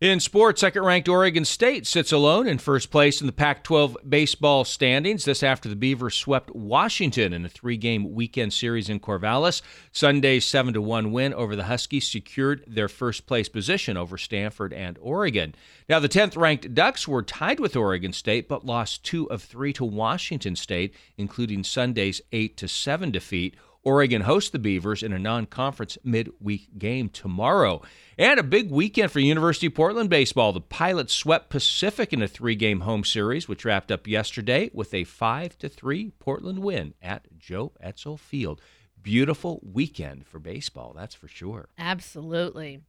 In 0.00 0.18
sports, 0.18 0.62
second 0.62 0.82
ranked 0.84 1.10
Oregon 1.10 1.44
State 1.44 1.86
sits 1.86 2.10
alone 2.10 2.46
in 2.46 2.56
first 2.56 2.90
place 2.90 3.20
in 3.20 3.26
the 3.26 3.34
Pac 3.34 3.62
12 3.62 3.98
baseball 4.08 4.64
standings. 4.64 5.26
This 5.26 5.42
after 5.42 5.68
the 5.68 5.76
Beavers 5.76 6.14
swept 6.14 6.54
Washington 6.54 7.34
in 7.34 7.44
a 7.44 7.50
three 7.50 7.76
game 7.76 8.14
weekend 8.14 8.54
series 8.54 8.88
in 8.88 8.98
Corvallis. 8.98 9.60
Sunday's 9.92 10.46
7 10.46 10.82
1 10.82 11.12
win 11.12 11.34
over 11.34 11.54
the 11.54 11.64
Huskies 11.64 12.10
secured 12.10 12.64
their 12.66 12.88
first 12.88 13.26
place 13.26 13.50
position 13.50 13.98
over 13.98 14.16
Stanford 14.16 14.72
and 14.72 14.96
Oregon. 15.02 15.54
Now, 15.86 15.98
the 15.98 16.08
10th 16.08 16.34
ranked 16.34 16.72
Ducks 16.74 17.06
were 17.06 17.22
tied 17.22 17.60
with 17.60 17.76
Oregon 17.76 18.14
State 18.14 18.48
but 18.48 18.64
lost 18.64 19.04
two 19.04 19.30
of 19.30 19.42
three 19.42 19.74
to 19.74 19.84
Washington 19.84 20.56
State, 20.56 20.94
including 21.18 21.62
Sunday's 21.62 22.22
8 22.32 22.58
7 22.66 23.10
defeat. 23.10 23.54
Oregon 23.82 24.22
hosts 24.22 24.50
the 24.50 24.58
Beavers 24.58 25.02
in 25.02 25.12
a 25.12 25.18
non 25.18 25.46
conference 25.46 25.96
midweek 26.04 26.78
game 26.78 27.08
tomorrow. 27.08 27.82
And 28.18 28.38
a 28.38 28.42
big 28.42 28.70
weekend 28.70 29.10
for 29.10 29.20
University 29.20 29.68
of 29.68 29.74
Portland 29.74 30.10
baseball. 30.10 30.52
The 30.52 30.60
Pilots 30.60 31.14
swept 31.14 31.48
Pacific 31.48 32.12
in 32.12 32.22
a 32.22 32.28
three 32.28 32.54
game 32.54 32.80
home 32.80 33.04
series, 33.04 33.48
which 33.48 33.64
wrapped 33.64 33.90
up 33.90 34.06
yesterday 34.06 34.70
with 34.74 34.92
a 34.92 35.04
5 35.04 35.52
3 35.54 36.12
Portland 36.18 36.58
win 36.58 36.94
at 37.00 37.38
Joe 37.38 37.72
Etzel 37.80 38.18
Field. 38.18 38.60
Beautiful 39.02 39.60
weekend 39.62 40.26
for 40.26 40.38
baseball, 40.38 40.92
that's 40.94 41.14
for 41.14 41.26
sure. 41.26 41.68
Absolutely. 41.78 42.80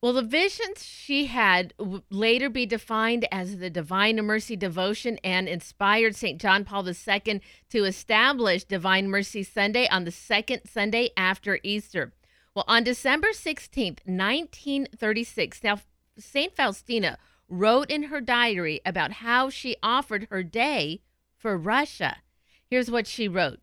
Well, 0.00 0.12
the 0.12 0.22
visions 0.22 0.84
she 0.84 1.26
had 1.26 1.74
would 1.76 2.04
later 2.08 2.48
be 2.48 2.66
defined 2.66 3.26
as 3.32 3.58
the 3.58 3.68
Divine 3.68 4.16
Mercy 4.24 4.54
devotion 4.54 5.18
and 5.24 5.48
inspired 5.48 6.14
St. 6.14 6.40
John 6.40 6.64
Paul 6.64 6.88
II 6.88 7.40
to 7.70 7.84
establish 7.84 8.62
Divine 8.62 9.08
Mercy 9.08 9.42
Sunday 9.42 9.88
on 9.88 10.04
the 10.04 10.12
second 10.12 10.62
Sunday 10.66 11.10
after 11.16 11.58
Easter. 11.64 12.12
Well, 12.54 12.64
on 12.68 12.84
December 12.84 13.28
16th, 13.32 14.06
1936, 14.06 15.64
now 15.64 15.80
St. 16.16 16.54
Faustina 16.54 17.18
wrote 17.48 17.90
in 17.90 18.04
her 18.04 18.20
diary 18.20 18.80
about 18.86 19.14
how 19.14 19.50
she 19.50 19.74
offered 19.82 20.28
her 20.30 20.44
day 20.44 21.00
for 21.36 21.58
Russia. 21.58 22.18
Here's 22.70 22.90
what 22.90 23.08
she 23.08 23.26
wrote. 23.26 23.58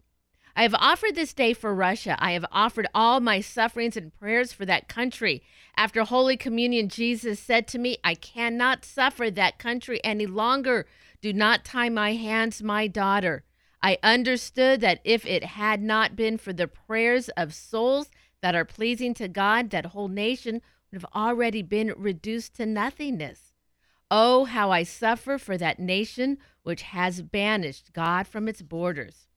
I 0.57 0.61
have 0.61 0.75
offered 0.75 1.15
this 1.15 1.33
day 1.33 1.53
for 1.53 1.75
Russia. 1.75 2.15
I 2.17 2.31
have 2.31 2.45
offered 2.49 2.87
all 2.95 3.19
my 3.19 3.41
sufferings 3.41 3.97
and 3.97 4.17
prayers 4.17 4.53
for 4.53 4.65
that 4.65 4.87
country. 4.87 5.43
After 5.75 6.03
Holy 6.03 6.37
Communion, 6.37 6.87
Jesus 6.87 7.41
said 7.41 7.67
to 7.67 7.77
me, 7.77 7.97
I 8.05 8.15
cannot 8.15 8.85
suffer 8.85 9.29
that 9.29 9.59
country 9.59 9.99
any 10.01 10.25
longer. 10.25 10.87
Do 11.21 11.33
not 11.33 11.65
tie 11.65 11.89
my 11.89 12.13
hands, 12.13 12.63
my 12.63 12.87
daughter. 12.87 13.43
I 13.83 13.97
understood 14.01 14.79
that 14.79 15.01
if 15.03 15.25
it 15.25 15.43
had 15.43 15.81
not 15.81 16.15
been 16.15 16.37
for 16.37 16.53
the 16.53 16.67
prayers 16.67 17.27
of 17.35 17.53
souls 17.53 18.09
that 18.41 18.55
are 18.55 18.63
pleasing 18.63 19.13
to 19.15 19.27
God, 19.27 19.71
that 19.71 19.87
whole 19.87 20.07
nation 20.07 20.61
would 20.89 21.01
have 21.01 21.11
already 21.13 21.63
been 21.63 21.93
reduced 21.97 22.55
to 22.55 22.65
nothingness. 22.65 23.51
Oh, 24.09 24.45
how 24.45 24.71
I 24.71 24.83
suffer 24.83 25.37
for 25.37 25.57
that 25.57 25.79
nation 25.79 26.37
which 26.63 26.83
has 26.83 27.21
banished 27.21 27.91
God 27.91 28.25
from 28.25 28.47
its 28.47 28.61
borders. 28.61 29.27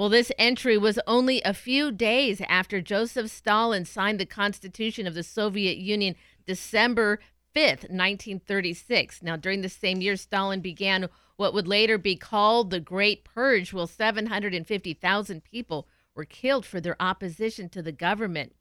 Well, 0.00 0.08
this 0.08 0.32
entry 0.38 0.78
was 0.78 0.98
only 1.06 1.42
a 1.42 1.52
few 1.52 1.92
days 1.92 2.40
after 2.48 2.80
Joseph 2.80 3.30
Stalin 3.30 3.84
signed 3.84 4.18
the 4.18 4.24
Constitution 4.24 5.06
of 5.06 5.12
the 5.12 5.22
Soviet 5.22 5.76
Union 5.76 6.16
December 6.46 7.20
5th, 7.54 7.90
1936. 7.90 9.22
Now, 9.22 9.36
during 9.36 9.60
the 9.60 9.68
same 9.68 10.00
year, 10.00 10.16
Stalin 10.16 10.62
began 10.62 11.10
what 11.36 11.52
would 11.52 11.68
later 11.68 11.98
be 11.98 12.16
called 12.16 12.70
the 12.70 12.80
Great 12.80 13.24
Purge, 13.24 13.74
while 13.74 13.86
750,000 13.86 15.44
people 15.44 15.86
were 16.14 16.24
killed 16.24 16.64
for 16.64 16.80
their 16.80 16.96
opposition 16.98 17.68
to 17.68 17.82
the 17.82 17.92
government. 17.92 18.54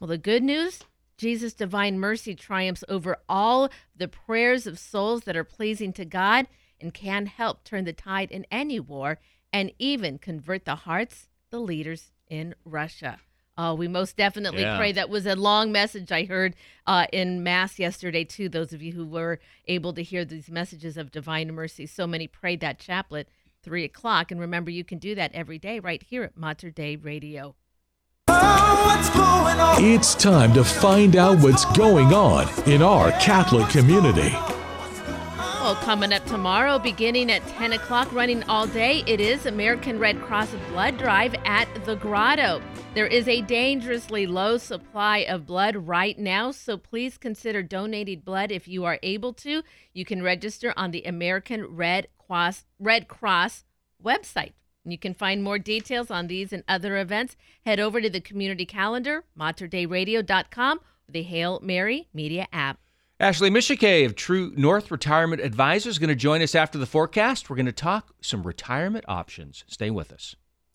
Well, 0.00 0.08
the 0.08 0.18
good 0.18 0.42
news 0.42 0.80
Jesus' 1.16 1.54
divine 1.54 2.00
mercy 2.00 2.34
triumphs 2.34 2.82
over 2.88 3.18
all 3.28 3.70
the 3.94 4.08
prayers 4.08 4.66
of 4.66 4.80
souls 4.80 5.22
that 5.22 5.36
are 5.36 5.44
pleasing 5.44 5.92
to 5.92 6.04
God 6.04 6.48
and 6.80 6.92
can 6.92 7.26
help 7.26 7.62
turn 7.62 7.84
the 7.84 7.92
tide 7.92 8.32
in 8.32 8.44
any 8.50 8.80
war 8.80 9.20
and 9.52 9.72
even 9.78 10.18
convert 10.18 10.64
the 10.64 10.74
hearts 10.74 11.28
the 11.50 11.60
leaders 11.60 12.10
in 12.28 12.54
Russia. 12.64 13.18
Oh, 13.58 13.74
we 13.74 13.86
most 13.86 14.16
definitely 14.16 14.62
yeah. 14.62 14.78
pray. 14.78 14.92
That 14.92 15.10
was 15.10 15.26
a 15.26 15.36
long 15.36 15.70
message 15.70 16.10
I 16.10 16.24
heard 16.24 16.56
uh, 16.86 17.06
in 17.12 17.42
Mass 17.42 17.78
yesterday, 17.78 18.24
too. 18.24 18.48
Those 18.48 18.72
of 18.72 18.80
you 18.80 18.92
who 18.92 19.06
were 19.06 19.40
able 19.66 19.92
to 19.92 20.02
hear 20.02 20.24
these 20.24 20.50
messages 20.50 20.96
of 20.96 21.12
divine 21.12 21.52
mercy. 21.54 21.84
So 21.84 22.06
many 22.06 22.26
prayed 22.26 22.60
that 22.60 22.78
chaplet, 22.78 23.28
3 23.62 23.84
o'clock. 23.84 24.30
And 24.30 24.40
remember, 24.40 24.70
you 24.70 24.84
can 24.84 24.98
do 24.98 25.14
that 25.14 25.34
every 25.34 25.58
day 25.58 25.78
right 25.78 26.02
here 26.02 26.22
at 26.22 26.36
Mater 26.36 26.70
Dei 26.70 26.96
Radio. 26.96 27.54
It's 29.84 30.14
time 30.14 30.54
to 30.54 30.64
find 30.64 31.16
out 31.16 31.38
what's 31.40 31.66
going 31.76 32.14
on 32.14 32.48
in 32.66 32.82
our 32.82 33.10
Catholic 33.12 33.68
community. 33.68 34.34
Well, 35.62 35.76
coming 35.76 36.12
up 36.12 36.26
tomorrow, 36.26 36.80
beginning 36.80 37.30
at 37.30 37.46
10 37.46 37.74
o'clock, 37.74 38.12
running 38.12 38.42
all 38.48 38.66
day, 38.66 39.04
it 39.06 39.20
is 39.20 39.46
American 39.46 40.00
Red 40.00 40.20
Cross 40.20 40.56
Blood 40.70 40.98
Drive 40.98 41.36
at 41.44 41.68
the 41.84 41.94
Grotto. 41.94 42.60
There 42.94 43.06
is 43.06 43.28
a 43.28 43.42
dangerously 43.42 44.26
low 44.26 44.58
supply 44.58 45.18
of 45.18 45.46
blood 45.46 45.76
right 45.76 46.18
now, 46.18 46.50
so 46.50 46.76
please 46.76 47.16
consider 47.16 47.62
donating 47.62 48.22
blood 48.22 48.50
if 48.50 48.66
you 48.66 48.84
are 48.84 48.98
able 49.04 49.32
to. 49.34 49.62
You 49.94 50.04
can 50.04 50.20
register 50.20 50.74
on 50.76 50.90
the 50.90 51.04
American 51.04 51.64
Red 51.64 52.08
Cross, 52.18 52.64
Red 52.80 53.06
Cross 53.06 53.62
website. 54.04 54.54
You 54.84 54.98
can 54.98 55.14
find 55.14 55.44
more 55.44 55.60
details 55.60 56.10
on 56.10 56.26
these 56.26 56.52
and 56.52 56.64
other 56.66 56.98
events. 56.98 57.36
Head 57.64 57.78
over 57.78 58.00
to 58.00 58.10
the 58.10 58.20
community 58.20 58.66
calendar, 58.66 59.22
materdeiradio.com, 59.38 60.80
the 61.08 61.22
Hail 61.22 61.60
Mary 61.62 62.08
Media 62.12 62.48
app. 62.52 62.81
Ashley 63.22 63.50
Micciche 63.50 64.04
of 64.04 64.16
True 64.16 64.52
North 64.56 64.90
Retirement 64.90 65.40
Advisors 65.40 65.94
is 65.94 65.98
going 66.00 66.08
to 66.08 66.16
join 66.16 66.42
us 66.42 66.56
after 66.56 66.76
the 66.76 66.86
forecast. 66.86 67.48
We're 67.48 67.54
going 67.54 67.66
to 67.66 67.72
talk 67.72 68.16
some 68.20 68.42
retirement 68.42 69.04
options. 69.06 69.62
Stay 69.68 69.92
with 69.92 70.10
us. 70.10 70.34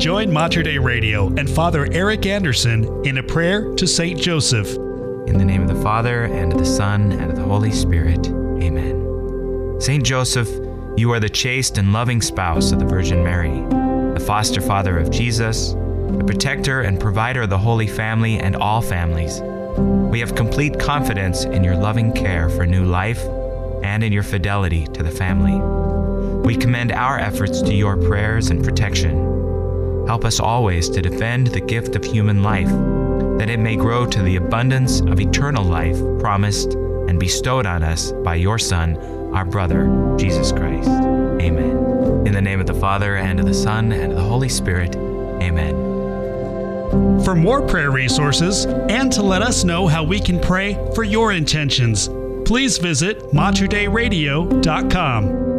Join 0.00 0.32
Mater 0.32 0.62
Dei 0.62 0.78
Radio 0.78 1.26
and 1.26 1.48
Father 1.48 1.86
Eric 1.92 2.24
Anderson 2.24 3.04
in 3.04 3.18
a 3.18 3.22
prayer 3.22 3.70
to 3.74 3.86
Saint 3.86 4.18
Joseph. 4.18 4.74
In 5.26 5.36
the 5.36 5.44
name 5.44 5.60
of 5.60 5.68
the 5.68 5.82
Father, 5.82 6.24
and 6.24 6.54
of 6.54 6.58
the 6.58 6.64
Son, 6.64 7.12
and 7.12 7.30
of 7.30 7.36
the 7.36 7.42
Holy 7.42 7.70
Spirit. 7.70 8.26
Amen. 8.28 9.78
Saint 9.78 10.02
Joseph, 10.02 10.48
you 10.96 11.12
are 11.12 11.20
the 11.20 11.28
chaste 11.28 11.76
and 11.76 11.92
loving 11.92 12.22
spouse 12.22 12.72
of 12.72 12.78
the 12.78 12.86
Virgin 12.86 13.22
Mary, 13.22 13.60
the 14.14 14.24
foster 14.26 14.62
father 14.62 14.98
of 14.98 15.10
Jesus, 15.10 15.72
the 15.72 16.24
protector 16.26 16.80
and 16.80 16.98
provider 16.98 17.42
of 17.42 17.50
the 17.50 17.58
Holy 17.58 17.86
Family 17.86 18.38
and 18.38 18.56
all 18.56 18.80
families. 18.80 19.42
We 19.42 20.18
have 20.20 20.34
complete 20.34 20.80
confidence 20.80 21.44
in 21.44 21.62
your 21.62 21.76
loving 21.76 22.14
care 22.14 22.48
for 22.48 22.64
new 22.64 22.86
life 22.86 23.22
and 23.82 24.02
in 24.02 24.14
your 24.14 24.22
fidelity 24.22 24.86
to 24.86 25.02
the 25.02 25.10
family. 25.10 25.60
We 26.42 26.56
commend 26.56 26.90
our 26.90 27.18
efforts 27.18 27.60
to 27.60 27.74
your 27.74 27.98
prayers 27.98 28.48
and 28.48 28.64
protection 28.64 29.29
Help 30.06 30.24
us 30.24 30.40
always 30.40 30.88
to 30.90 31.02
defend 31.02 31.48
the 31.48 31.60
gift 31.60 31.96
of 31.96 32.04
human 32.04 32.42
life, 32.42 32.68
that 33.38 33.50
it 33.50 33.58
may 33.58 33.76
grow 33.76 34.06
to 34.06 34.22
the 34.22 34.36
abundance 34.36 35.00
of 35.00 35.20
eternal 35.20 35.64
life 35.64 35.98
promised 36.18 36.74
and 36.74 37.18
bestowed 37.18 37.66
on 37.66 37.82
us 37.82 38.12
by 38.12 38.34
your 38.34 38.58
Son, 38.58 38.96
our 39.34 39.44
brother, 39.44 40.16
Jesus 40.16 40.52
Christ. 40.52 40.88
Amen. 40.88 42.26
In 42.26 42.32
the 42.32 42.42
name 42.42 42.60
of 42.60 42.66
the 42.66 42.74
Father, 42.74 43.16
and 43.16 43.40
of 43.40 43.46
the 43.46 43.54
Son, 43.54 43.92
and 43.92 44.12
of 44.12 44.18
the 44.18 44.24
Holy 44.24 44.48
Spirit. 44.48 44.96
Amen. 44.96 45.90
For 47.24 47.34
more 47.34 47.66
prayer 47.66 47.90
resources 47.90 48.64
and 48.64 49.12
to 49.12 49.22
let 49.22 49.42
us 49.42 49.64
know 49.64 49.86
how 49.86 50.02
we 50.02 50.20
can 50.20 50.40
pray 50.40 50.74
for 50.94 51.04
your 51.04 51.32
intentions, 51.32 52.08
please 52.44 52.78
visit 52.78 53.20
materdeiradio.com. 53.32 55.49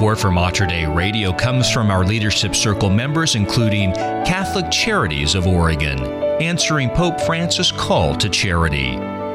Support 0.00 0.18
for 0.18 0.30
Mater 0.30 0.64
Dei 0.64 0.86
Radio 0.86 1.30
comes 1.30 1.70
from 1.70 1.90
our 1.90 2.06
Leadership 2.06 2.56
Circle 2.56 2.88
members, 2.88 3.34
including 3.34 3.92
Catholic 3.92 4.70
Charities 4.70 5.34
of 5.34 5.46
Oregon, 5.46 6.02
answering 6.40 6.88
Pope 6.88 7.20
Francis' 7.20 7.70
call 7.70 8.14
to 8.14 8.30
charity. 8.30 8.92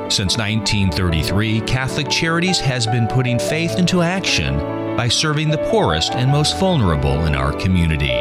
Since 0.09 0.39
1933, 0.39 1.61
Catholic 1.61 2.09
Charities 2.09 2.59
has 2.61 2.87
been 2.87 3.05
putting 3.05 3.37
faith 3.37 3.77
into 3.77 4.01
action 4.01 4.57
by 4.97 5.07
serving 5.07 5.51
the 5.51 5.63
poorest 5.69 6.13
and 6.13 6.31
most 6.31 6.59
vulnerable 6.59 7.27
in 7.27 7.35
our 7.35 7.53
community. 7.53 8.19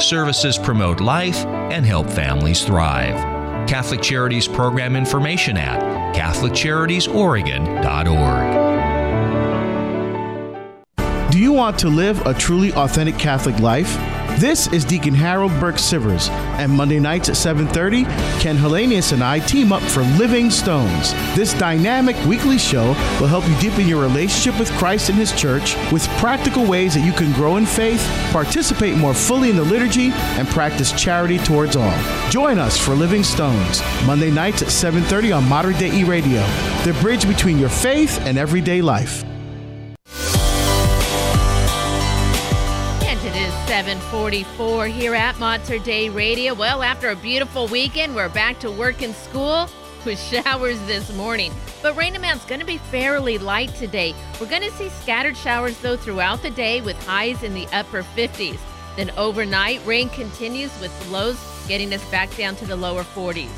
Services 0.00 0.56
promote 0.56 1.02
life 1.02 1.44
and 1.44 1.84
help 1.84 2.08
families 2.08 2.64
thrive. 2.64 3.16
Catholic 3.68 4.00
Charities 4.00 4.48
program 4.48 4.96
information 4.96 5.58
at 5.58 5.78
CatholicCharitiesOregon.org. 6.16 8.61
You 11.42 11.52
want 11.52 11.76
to 11.80 11.88
live 11.88 12.24
a 12.24 12.32
truly 12.32 12.72
authentic 12.74 13.18
Catholic 13.18 13.58
life? 13.58 13.96
This 14.38 14.68
is 14.68 14.84
Deacon 14.84 15.12
Harold 15.12 15.50
Burke 15.58 15.74
Sivers, 15.74 16.30
and 16.30 16.70
Monday 16.70 17.00
nights 17.00 17.28
at 17.28 17.34
7:30, 17.34 18.04
Ken 18.40 18.56
Hellenius 18.56 19.12
and 19.12 19.24
I 19.24 19.40
team 19.40 19.72
up 19.72 19.82
for 19.82 20.04
Living 20.20 20.50
Stones. 20.50 21.12
This 21.34 21.52
dynamic 21.54 22.14
weekly 22.26 22.58
show 22.58 22.94
will 23.18 23.26
help 23.26 23.44
you 23.48 23.56
deepen 23.56 23.88
your 23.88 24.00
relationship 24.00 24.56
with 24.56 24.70
Christ 24.78 25.08
and 25.08 25.18
His 25.18 25.32
church 25.32 25.74
with 25.90 26.06
practical 26.18 26.64
ways 26.64 26.94
that 26.94 27.04
you 27.04 27.12
can 27.12 27.32
grow 27.32 27.56
in 27.56 27.66
faith, 27.66 28.06
participate 28.30 28.96
more 28.96 29.12
fully 29.12 29.50
in 29.50 29.56
the 29.56 29.64
liturgy, 29.64 30.12
and 30.38 30.46
practice 30.46 30.92
charity 30.92 31.38
towards 31.38 31.74
all. 31.74 31.98
Join 32.30 32.60
us 32.60 32.78
for 32.78 32.94
Living 32.94 33.24
Stones, 33.24 33.82
Monday 34.06 34.30
nights 34.30 34.62
at 34.62 34.70
7:30 34.70 35.32
on 35.32 35.48
Modern 35.48 35.76
Day 35.76 35.90
E 35.92 36.04
Radio, 36.04 36.40
the 36.84 36.96
bridge 37.00 37.26
between 37.26 37.58
your 37.58 37.68
faith 37.68 38.20
and 38.26 38.38
everyday 38.38 38.80
life. 38.80 39.24
744 44.12 44.88
here 44.88 45.14
at 45.14 45.38
Mater 45.38 45.78
Dei 45.78 46.10
Radio. 46.10 46.52
Well, 46.52 46.82
after 46.82 47.08
a 47.08 47.16
beautiful 47.16 47.66
weekend, 47.68 48.14
we're 48.14 48.28
back 48.28 48.60
to 48.60 48.70
work 48.70 49.00
and 49.00 49.14
school 49.14 49.70
with 50.04 50.20
showers 50.20 50.78
this 50.80 51.10
morning. 51.16 51.50
But 51.80 51.96
rain 51.96 52.14
amount's 52.14 52.44
going 52.44 52.60
to 52.60 52.66
be 52.66 52.76
fairly 52.76 53.38
light 53.38 53.74
today. 53.74 54.14
We're 54.38 54.50
going 54.50 54.68
to 54.68 54.70
see 54.72 54.90
scattered 54.90 55.34
showers, 55.34 55.78
though, 55.78 55.96
throughout 55.96 56.42
the 56.42 56.50
day 56.50 56.82
with 56.82 57.02
highs 57.06 57.42
in 57.42 57.54
the 57.54 57.66
upper 57.72 58.02
50s. 58.02 58.58
Then 58.96 59.10
overnight, 59.16 59.80
rain 59.86 60.10
continues 60.10 60.78
with 60.78 60.92
lows 61.10 61.40
getting 61.66 61.94
us 61.94 62.04
back 62.10 62.36
down 62.36 62.54
to 62.56 62.66
the 62.66 62.76
lower 62.76 63.04
40s. 63.04 63.48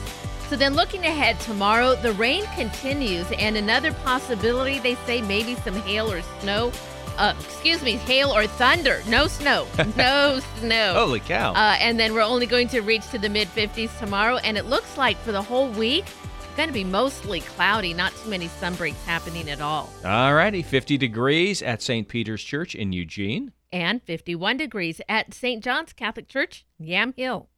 So 0.48 0.54
then 0.54 0.74
looking 0.74 1.04
ahead 1.04 1.40
tomorrow, 1.40 1.96
the 1.96 2.12
rain 2.12 2.44
continues 2.54 3.26
and 3.32 3.56
another 3.56 3.92
possibility, 3.92 4.78
they 4.78 4.94
say 5.04 5.20
maybe 5.20 5.56
some 5.56 5.74
hail 5.74 6.12
or 6.12 6.22
snow 6.40 6.70
uh, 7.18 7.34
excuse 7.40 7.82
me, 7.82 7.92
hail 7.92 8.34
or 8.34 8.46
thunder. 8.46 9.02
No 9.08 9.26
snow. 9.26 9.66
No 9.96 10.40
snow. 10.58 10.94
Holy 10.94 11.20
cow. 11.20 11.52
Uh, 11.52 11.76
and 11.78 11.98
then 12.00 12.14
we're 12.14 12.22
only 12.22 12.46
going 12.46 12.68
to 12.68 12.80
reach 12.80 13.08
to 13.10 13.18
the 13.18 13.28
mid 13.28 13.48
50s 13.48 13.96
tomorrow. 13.98 14.36
And 14.38 14.56
it 14.58 14.64
looks 14.66 14.96
like 14.98 15.16
for 15.18 15.30
the 15.32 15.42
whole 15.42 15.68
week, 15.70 16.04
it's 16.38 16.56
going 16.56 16.68
to 16.68 16.72
be 16.72 16.84
mostly 16.84 17.40
cloudy, 17.40 17.94
not 17.94 18.12
too 18.16 18.30
many 18.30 18.48
sunbreaks 18.48 19.02
happening 19.04 19.48
at 19.50 19.60
all. 19.60 19.92
All 20.04 20.34
righty, 20.34 20.62
50 20.62 20.96
degrees 20.96 21.62
at 21.62 21.82
St. 21.82 22.08
Peter's 22.08 22.42
Church 22.42 22.74
in 22.74 22.92
Eugene. 22.92 23.52
And 23.72 24.02
51 24.02 24.56
degrees 24.56 25.00
at 25.08 25.34
St. 25.34 25.62
John's 25.62 25.92
Catholic 25.92 26.28
Church, 26.28 26.64
Yamhill. 26.80 27.48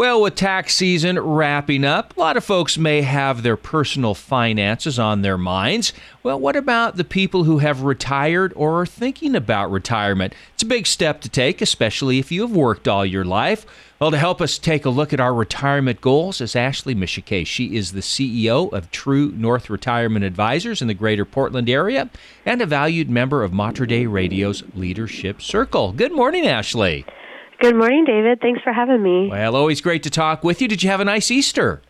Well, 0.00 0.22
with 0.22 0.34
tax 0.34 0.74
season 0.76 1.20
wrapping 1.20 1.84
up, 1.84 2.16
a 2.16 2.20
lot 2.20 2.38
of 2.38 2.42
folks 2.42 2.78
may 2.78 3.02
have 3.02 3.42
their 3.42 3.58
personal 3.58 4.14
finances 4.14 4.98
on 4.98 5.20
their 5.20 5.36
minds. 5.36 5.92
Well, 6.22 6.40
what 6.40 6.56
about 6.56 6.96
the 6.96 7.04
people 7.04 7.44
who 7.44 7.58
have 7.58 7.82
retired 7.82 8.54
or 8.56 8.80
are 8.80 8.86
thinking 8.86 9.36
about 9.36 9.70
retirement? 9.70 10.32
It's 10.54 10.62
a 10.62 10.66
big 10.66 10.86
step 10.86 11.20
to 11.20 11.28
take, 11.28 11.60
especially 11.60 12.18
if 12.18 12.32
you 12.32 12.40
have 12.40 12.56
worked 12.56 12.88
all 12.88 13.04
your 13.04 13.26
life. 13.26 13.66
Well, 14.00 14.10
to 14.10 14.16
help 14.16 14.40
us 14.40 14.56
take 14.56 14.86
a 14.86 14.88
look 14.88 15.12
at 15.12 15.20
our 15.20 15.34
retirement 15.34 16.00
goals 16.00 16.40
is 16.40 16.56
Ashley 16.56 16.94
Micciche. 16.94 17.46
She 17.46 17.76
is 17.76 17.92
the 17.92 18.00
CEO 18.00 18.72
of 18.72 18.90
True 18.90 19.30
North 19.36 19.68
Retirement 19.68 20.24
Advisors 20.24 20.80
in 20.80 20.88
the 20.88 20.94
greater 20.94 21.26
Portland 21.26 21.68
area 21.68 22.08
and 22.46 22.62
a 22.62 22.66
valued 22.66 23.10
member 23.10 23.42
of 23.42 23.52
Mater 23.52 23.84
Dei 23.84 24.06
Radio's 24.06 24.62
Leadership 24.74 25.42
Circle. 25.42 25.92
Good 25.92 26.12
morning, 26.12 26.46
Ashley. 26.46 27.04
Good 27.60 27.76
morning, 27.76 28.06
David. 28.06 28.40
Thanks 28.40 28.62
for 28.62 28.72
having 28.72 29.02
me. 29.02 29.28
Well, 29.28 29.54
always 29.54 29.82
great 29.82 30.02
to 30.04 30.10
talk 30.10 30.42
with 30.42 30.62
you. 30.62 30.68
Did 30.68 30.82
you 30.82 30.88
have 30.88 31.00
a 31.00 31.04
nice 31.04 31.30
Easter? 31.30 31.82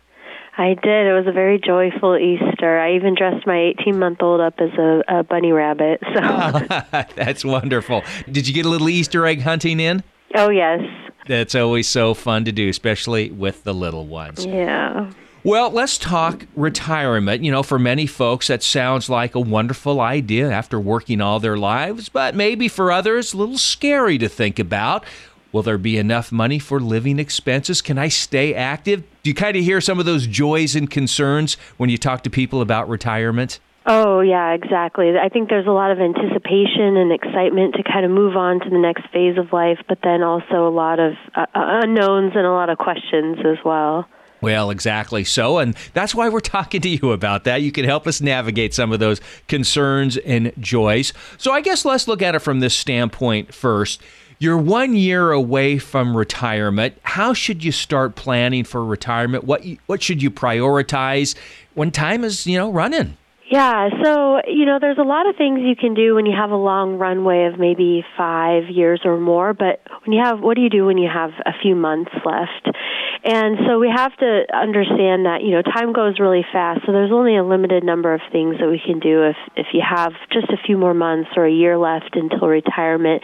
I 0.57 0.73
did. 0.73 1.07
It 1.07 1.13
was 1.13 1.27
a 1.27 1.31
very 1.31 1.61
joyful 1.65 2.17
Easter. 2.17 2.77
I 2.77 2.93
even 2.95 3.15
dressed 3.15 3.47
my 3.47 3.73
18 3.79 3.97
month 3.97 4.21
old 4.21 4.41
up 4.41 4.55
as 4.59 4.71
a, 4.77 5.01
a, 5.07 5.23
bunny 5.23 5.53
rabbit. 5.53 6.01
So 6.13 6.19
that's 7.15 7.45
wonderful. 7.45 8.03
Did 8.29 8.49
you 8.49 8.53
get 8.53 8.65
a 8.65 8.69
little 8.69 8.89
Easter 8.89 9.25
egg 9.25 9.41
hunting 9.43 9.79
in? 9.79 10.03
Oh 10.35 10.49
yes. 10.49 10.81
That's 11.27 11.55
always 11.55 11.87
so 11.87 12.13
fun 12.15 12.43
to 12.45 12.51
do, 12.51 12.67
especially 12.67 13.31
with 13.31 13.63
the 13.63 13.73
little 13.73 14.07
ones. 14.07 14.45
Yeah. 14.45 15.09
Well, 15.43 15.71
let's 15.71 15.97
talk 15.97 16.45
retirement. 16.55 17.43
You 17.43 17.51
know, 17.51 17.63
for 17.63 17.79
many 17.79 18.05
folks, 18.05 18.47
that 18.47 18.61
sounds 18.61 19.09
like 19.09 19.33
a 19.33 19.39
wonderful 19.39 19.99
idea 19.99 20.51
after 20.51 20.79
working 20.79 21.19
all 21.21 21.39
their 21.39 21.57
lives, 21.57 22.09
but 22.09 22.35
maybe 22.35 22.67
for 22.67 22.91
others, 22.91 23.33
a 23.33 23.37
little 23.37 23.57
scary 23.57 24.17
to 24.19 24.29
think 24.29 24.59
about. 24.59 25.03
Will 25.51 25.63
there 25.63 25.77
be 25.77 25.97
enough 25.97 26.31
money 26.31 26.59
for 26.59 26.79
living 26.79 27.19
expenses? 27.19 27.81
Can 27.81 27.97
I 27.97 28.07
stay 28.07 28.53
active? 28.53 29.03
Do 29.23 29.29
you 29.29 29.33
kind 29.33 29.57
of 29.57 29.63
hear 29.63 29.81
some 29.81 29.99
of 29.99 30.05
those 30.05 30.27
joys 30.27 30.75
and 30.75 30.89
concerns 30.89 31.55
when 31.77 31.89
you 31.89 31.97
talk 31.97 32.23
to 32.23 32.29
people 32.29 32.61
about 32.61 32.87
retirement? 32.87 33.59
Oh, 33.85 34.21
yeah, 34.21 34.53
exactly. 34.53 35.11
I 35.17 35.29
think 35.29 35.49
there's 35.49 35.67
a 35.67 35.71
lot 35.71 35.91
of 35.91 35.99
anticipation 35.99 36.97
and 36.97 37.11
excitement 37.11 37.75
to 37.75 37.83
kind 37.83 38.05
of 38.05 38.11
move 38.11 38.37
on 38.37 38.59
to 38.59 38.69
the 38.69 38.77
next 38.77 39.07
phase 39.11 39.37
of 39.37 39.51
life, 39.51 39.79
but 39.87 39.97
then 40.03 40.21
also 40.21 40.67
a 40.67 40.69
lot 40.69 40.99
of 40.99 41.13
uh, 41.35 41.47
uh 41.55 41.81
unknowns 41.83 42.33
and 42.35 42.45
a 42.45 42.51
lot 42.51 42.69
of 42.69 42.77
questions 42.77 43.39
as 43.39 43.57
well. 43.65 44.07
Well, 44.39 44.71
exactly 44.71 45.23
so. 45.23 45.59
And 45.59 45.75
that's 45.93 46.13
why 46.13 46.29
we're 46.29 46.39
talking 46.41 46.81
to 46.81 46.89
you 46.89 47.11
about 47.11 47.43
that. 47.45 47.61
You 47.61 47.71
can 47.71 47.85
help 47.85 48.07
us 48.07 48.21
navigate 48.21 48.73
some 48.73 48.91
of 48.91 48.99
those 48.99 49.21
concerns 49.47 50.17
and 50.17 50.51
joys. 50.59 51.13
So 51.37 51.51
I 51.51 51.61
guess 51.61 51.85
let's 51.85 52.07
look 52.07 52.21
at 52.21 52.35
it 52.35 52.39
from 52.39 52.59
this 52.59 52.75
standpoint 52.75 53.53
first. 53.53 54.01
You're 54.41 54.57
one 54.57 54.95
year 54.95 55.31
away 55.31 55.77
from 55.77 56.17
retirement. 56.17 56.97
How 57.03 57.31
should 57.31 57.63
you 57.63 57.71
start 57.71 58.15
planning 58.15 58.63
for 58.63 58.83
retirement? 58.83 59.43
What 59.43 59.63
what 59.85 60.01
should 60.01 60.23
you 60.23 60.31
prioritize 60.31 61.35
when 61.75 61.91
time 61.91 62.23
is, 62.23 62.47
you 62.47 62.57
know, 62.57 62.71
running? 62.71 63.17
Yeah, 63.51 63.89
so, 64.01 64.39
you 64.47 64.65
know, 64.65 64.77
there's 64.79 64.97
a 64.97 65.03
lot 65.03 65.27
of 65.27 65.35
things 65.35 65.59
you 65.59 65.75
can 65.75 65.93
do 65.93 66.15
when 66.15 66.25
you 66.25 66.31
have 66.33 66.51
a 66.51 66.55
long 66.55 66.97
runway 66.97 67.51
of 67.51 67.59
maybe 67.59 68.01
5 68.17 68.69
years 68.69 69.01
or 69.03 69.19
more, 69.19 69.53
but 69.53 69.83
when 70.05 70.15
you 70.15 70.23
have 70.23 70.39
what 70.39 70.55
do 70.55 70.61
you 70.61 70.69
do 70.69 70.85
when 70.85 70.97
you 70.97 71.09
have 71.13 71.31
a 71.45 71.51
few 71.61 71.75
months 71.75 72.11
left? 72.23 72.77
And 73.23 73.57
so 73.67 73.77
we 73.77 73.91
have 73.93 74.15
to 74.17 74.45
understand 74.55 75.27
that, 75.27 75.43
you 75.43 75.51
know, 75.51 75.61
time 75.61 75.93
goes 75.93 76.17
really 76.17 76.43
fast. 76.51 76.81
So 76.85 76.91
there's 76.91 77.11
only 77.11 77.37
a 77.37 77.43
limited 77.43 77.83
number 77.83 78.13
of 78.15 78.21
things 78.31 78.55
that 78.59 78.67
we 78.67 78.81
can 78.83 78.99
do 78.99 79.29
if, 79.29 79.35
if 79.55 79.67
you 79.73 79.81
have 79.87 80.13
just 80.31 80.49
a 80.49 80.57
few 80.65 80.77
more 80.77 80.95
months 80.95 81.29
or 81.35 81.45
a 81.45 81.51
year 81.51 81.77
left 81.77 82.15
until 82.15 82.47
retirement. 82.47 83.21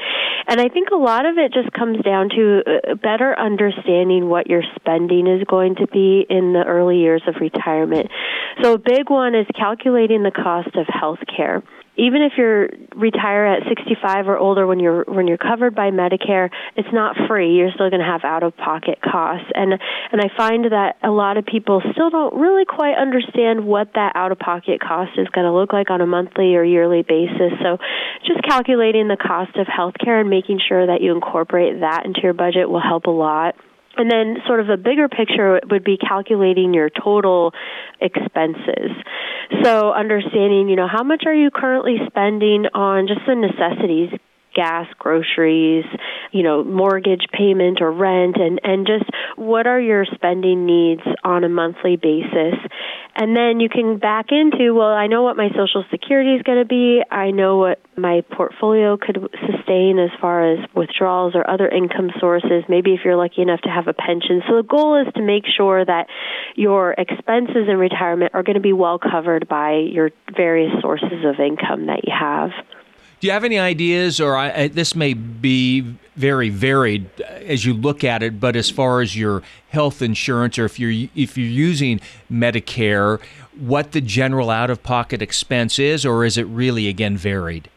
And 0.47 0.61
I 0.61 0.67
think 0.67 0.89
a 0.91 0.95
lot 0.95 1.25
of 1.25 1.37
it 1.39 1.51
just 1.51 1.71
comes 1.73 2.03
down 2.03 2.29
to 2.29 2.61
uh, 2.67 2.95
better 2.95 3.33
understanding 3.33 4.29
what 4.29 4.47
your 4.47 4.61
spending 4.75 5.25
is 5.25 5.43
going 5.45 5.75
to 5.75 5.87
be 5.87 6.25
in 6.29 6.53
the 6.53 6.63
early 6.67 6.97
years 6.97 7.23
of 7.25 7.35
retirement. 7.41 8.11
So 8.61 8.73
a 8.73 8.77
big 8.77 9.09
one 9.09 9.33
is 9.33 9.47
calculating 9.57 10.16
the 10.23 10.31
cost 10.31 10.75
of 10.75 10.87
health 10.87 11.19
care 11.35 11.63
even 11.97 12.21
if 12.21 12.33
you're 12.37 12.69
retire 12.95 13.45
at 13.45 13.67
65 13.67 14.27
or 14.27 14.37
older 14.37 14.67
when 14.67 14.79
you're 14.79 15.03
when 15.05 15.27
you're 15.27 15.37
covered 15.37 15.73
by 15.73 15.89
Medicare, 15.89 16.49
it's 16.75 16.87
not 16.93 17.15
free. 17.27 17.55
You're 17.55 17.71
still 17.71 17.89
going 17.89 18.01
to 18.01 18.05
have 18.05 18.23
out 18.23 18.43
of 18.43 18.55
pocket 18.55 18.99
costs. 19.01 19.49
And 19.53 19.73
and 19.73 20.21
I 20.21 20.29
find 20.37 20.65
that 20.65 20.97
a 21.03 21.09
lot 21.09 21.37
of 21.37 21.45
people 21.45 21.81
still 21.91 22.09
don't 22.09 22.35
really 22.35 22.65
quite 22.65 22.95
understand 22.95 23.65
what 23.65 23.93
that 23.95 24.13
out 24.15 24.31
of 24.31 24.37
pocket 24.37 24.79
cost 24.79 25.17
is 25.17 25.27
going 25.29 25.45
to 25.45 25.53
look 25.53 25.73
like 25.73 25.89
on 25.89 26.01
a 26.01 26.05
monthly 26.07 26.55
or 26.55 26.63
yearly 26.63 27.01
basis. 27.01 27.57
So 27.63 27.77
just 28.25 28.43
calculating 28.43 29.07
the 29.07 29.17
cost 29.17 29.57
of 29.57 29.65
healthcare 29.65 30.21
and 30.21 30.29
making 30.29 30.59
sure 30.67 30.85
that 30.85 31.01
you 31.01 31.13
incorporate 31.15 31.81
that 31.81 32.05
into 32.05 32.21
your 32.21 32.33
budget 32.33 32.69
will 32.69 32.81
help 32.81 33.05
a 33.05 33.11
lot. 33.11 33.55
And 33.97 34.11
then, 34.11 34.37
sort 34.45 34.59
of 34.59 34.69
a 34.69 34.77
bigger 34.77 35.09
picture 35.09 35.59
would 35.69 35.83
be 35.83 35.97
calculating 35.97 36.73
your 36.73 36.89
total 36.89 37.51
expenses. 37.99 38.91
So, 39.63 39.91
understanding, 39.91 40.69
you 40.69 40.75
know, 40.75 40.87
how 40.87 41.03
much 41.03 41.23
are 41.25 41.33
you 41.33 41.49
currently 41.51 41.97
spending 42.07 42.65
on 42.73 43.07
just 43.07 43.21
the 43.25 43.35
necessities, 43.35 44.09
gas, 44.57 44.87
groceries, 44.97 45.85
you 46.31 46.41
know, 46.41 46.63
mortgage 46.63 47.25
payment 47.31 47.79
or 47.79 47.91
rent 47.91 48.37
and 48.37 48.59
and 48.63 48.87
just 48.87 49.05
what 49.37 49.67
are 49.67 49.79
your 49.79 50.03
spending 50.15 50.65
needs 50.65 51.03
on 51.23 51.43
a 51.43 51.49
monthly 51.49 51.95
basis. 51.95 52.55
And 53.15 53.35
then 53.35 53.59
you 53.59 53.67
can 53.67 53.97
back 53.97 54.27
into, 54.29 54.75
well, 54.75 54.93
I 54.93 55.07
know 55.07 55.23
what 55.23 55.37
my 55.37 55.49
social 55.49 55.83
security 55.89 56.35
is 56.35 56.43
going 56.43 56.59
to 56.59 56.65
be. 56.65 57.01
I 57.09 57.31
know 57.31 57.57
what 57.57 57.79
my 57.97 58.21
portfolio 58.31 58.95
could 58.95 59.17
sustain 59.45 59.97
as 59.97 60.11
far 60.21 60.53
as 60.53 60.59
withdrawals 60.75 61.33
or 61.33 61.49
other 61.49 61.67
income 61.67 62.11
sources. 62.19 62.63
Maybe 62.69 62.93
if 62.93 63.01
you're 63.03 63.15
lucky 63.15 63.41
enough 63.41 63.61
to 63.61 63.69
have 63.69 63.87
a 63.87 63.93
pension. 63.93 64.43
So 64.47 64.57
the 64.57 64.67
goal 64.67 65.01
is 65.01 65.11
to 65.15 65.23
make 65.23 65.45
sure 65.55 65.83
that 65.83 66.07
your 66.55 66.91
expenses 66.91 67.67
in 67.67 67.77
retirement 67.77 68.35
are 68.35 68.43
going 68.43 68.55
to 68.55 68.61
be 68.61 68.73
well 68.73 68.99
covered 68.99 69.47
by 69.47 69.77
your 69.77 70.11
various 70.35 70.73
sources 70.81 71.25
of 71.25 71.39
income 71.39 71.87
that 71.87 72.01
you 72.05 72.13
have. 72.13 72.51
Do 73.19 73.25
you 73.27 73.33
have 73.33 73.43
any 73.43 73.57
ideas, 73.57 74.19
or 74.19 74.35
I, 74.37 74.67
this 74.67 74.95
may 74.95 75.13
be 75.13 75.81
very 76.15 76.49
varied 76.49 77.09
uh, 77.19 77.23
as 77.23 77.65
you 77.65 77.73
look 77.73 78.03
at 78.03 78.21
it, 78.21 78.39
but 78.39 78.55
as 78.55 78.69
far 78.69 79.01
as 79.01 79.15
your 79.15 79.41
health 79.69 80.01
insurance, 80.03 80.59
or 80.59 80.65
if 80.65 80.79
you're 80.79 81.09
if 81.15 81.37
you're 81.37 81.47
using 81.47 81.99
Medicare, 82.31 83.19
what 83.59 83.91
the 83.91 84.01
general 84.01 84.51
out-of-pocket 84.51 85.21
expense 85.21 85.79
is, 85.79 86.05
or 86.05 86.25
is 86.25 86.37
it 86.37 86.43
really 86.43 86.87
again 86.87 87.17
varied? 87.17 87.69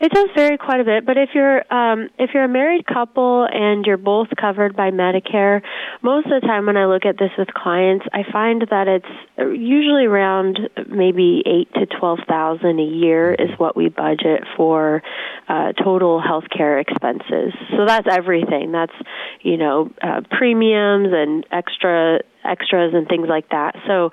It 0.00 0.12
does 0.12 0.28
vary 0.36 0.56
quite 0.58 0.80
a 0.80 0.84
bit, 0.84 1.04
but 1.04 1.16
if 1.16 1.30
you're 1.34 1.60
um, 1.74 2.08
if 2.18 2.30
you're 2.32 2.44
a 2.44 2.48
married 2.48 2.86
couple 2.86 3.48
and 3.50 3.84
you're 3.84 3.96
both 3.96 4.28
covered 4.40 4.76
by 4.76 4.90
Medicare, 4.90 5.60
most 6.02 6.26
of 6.26 6.40
the 6.40 6.46
time 6.46 6.66
when 6.66 6.76
I 6.76 6.86
look 6.86 7.04
at 7.04 7.18
this 7.18 7.30
with 7.36 7.48
clients, 7.48 8.06
I 8.12 8.22
find 8.30 8.64
that 8.70 8.86
it's 8.86 9.06
usually 9.38 10.04
around 10.04 10.60
maybe 10.88 11.42
eight 11.44 11.72
to 11.74 11.86
twelve 11.98 12.20
thousand 12.28 12.78
a 12.78 12.84
year 12.84 13.34
is 13.34 13.50
what 13.58 13.76
we 13.76 13.88
budget 13.88 14.44
for 14.56 15.02
uh, 15.48 15.72
total 15.72 16.20
health 16.20 16.44
care 16.56 16.78
expenses. 16.78 17.52
So 17.76 17.84
that's 17.84 18.06
everything. 18.08 18.70
That's 18.70 18.94
you 19.42 19.56
know 19.56 19.90
uh, 20.00 20.20
premiums 20.30 21.08
and 21.12 21.44
extra 21.50 22.20
extras 22.44 22.94
and 22.94 23.08
things 23.08 23.26
like 23.28 23.48
that. 23.48 23.74
So 23.88 24.10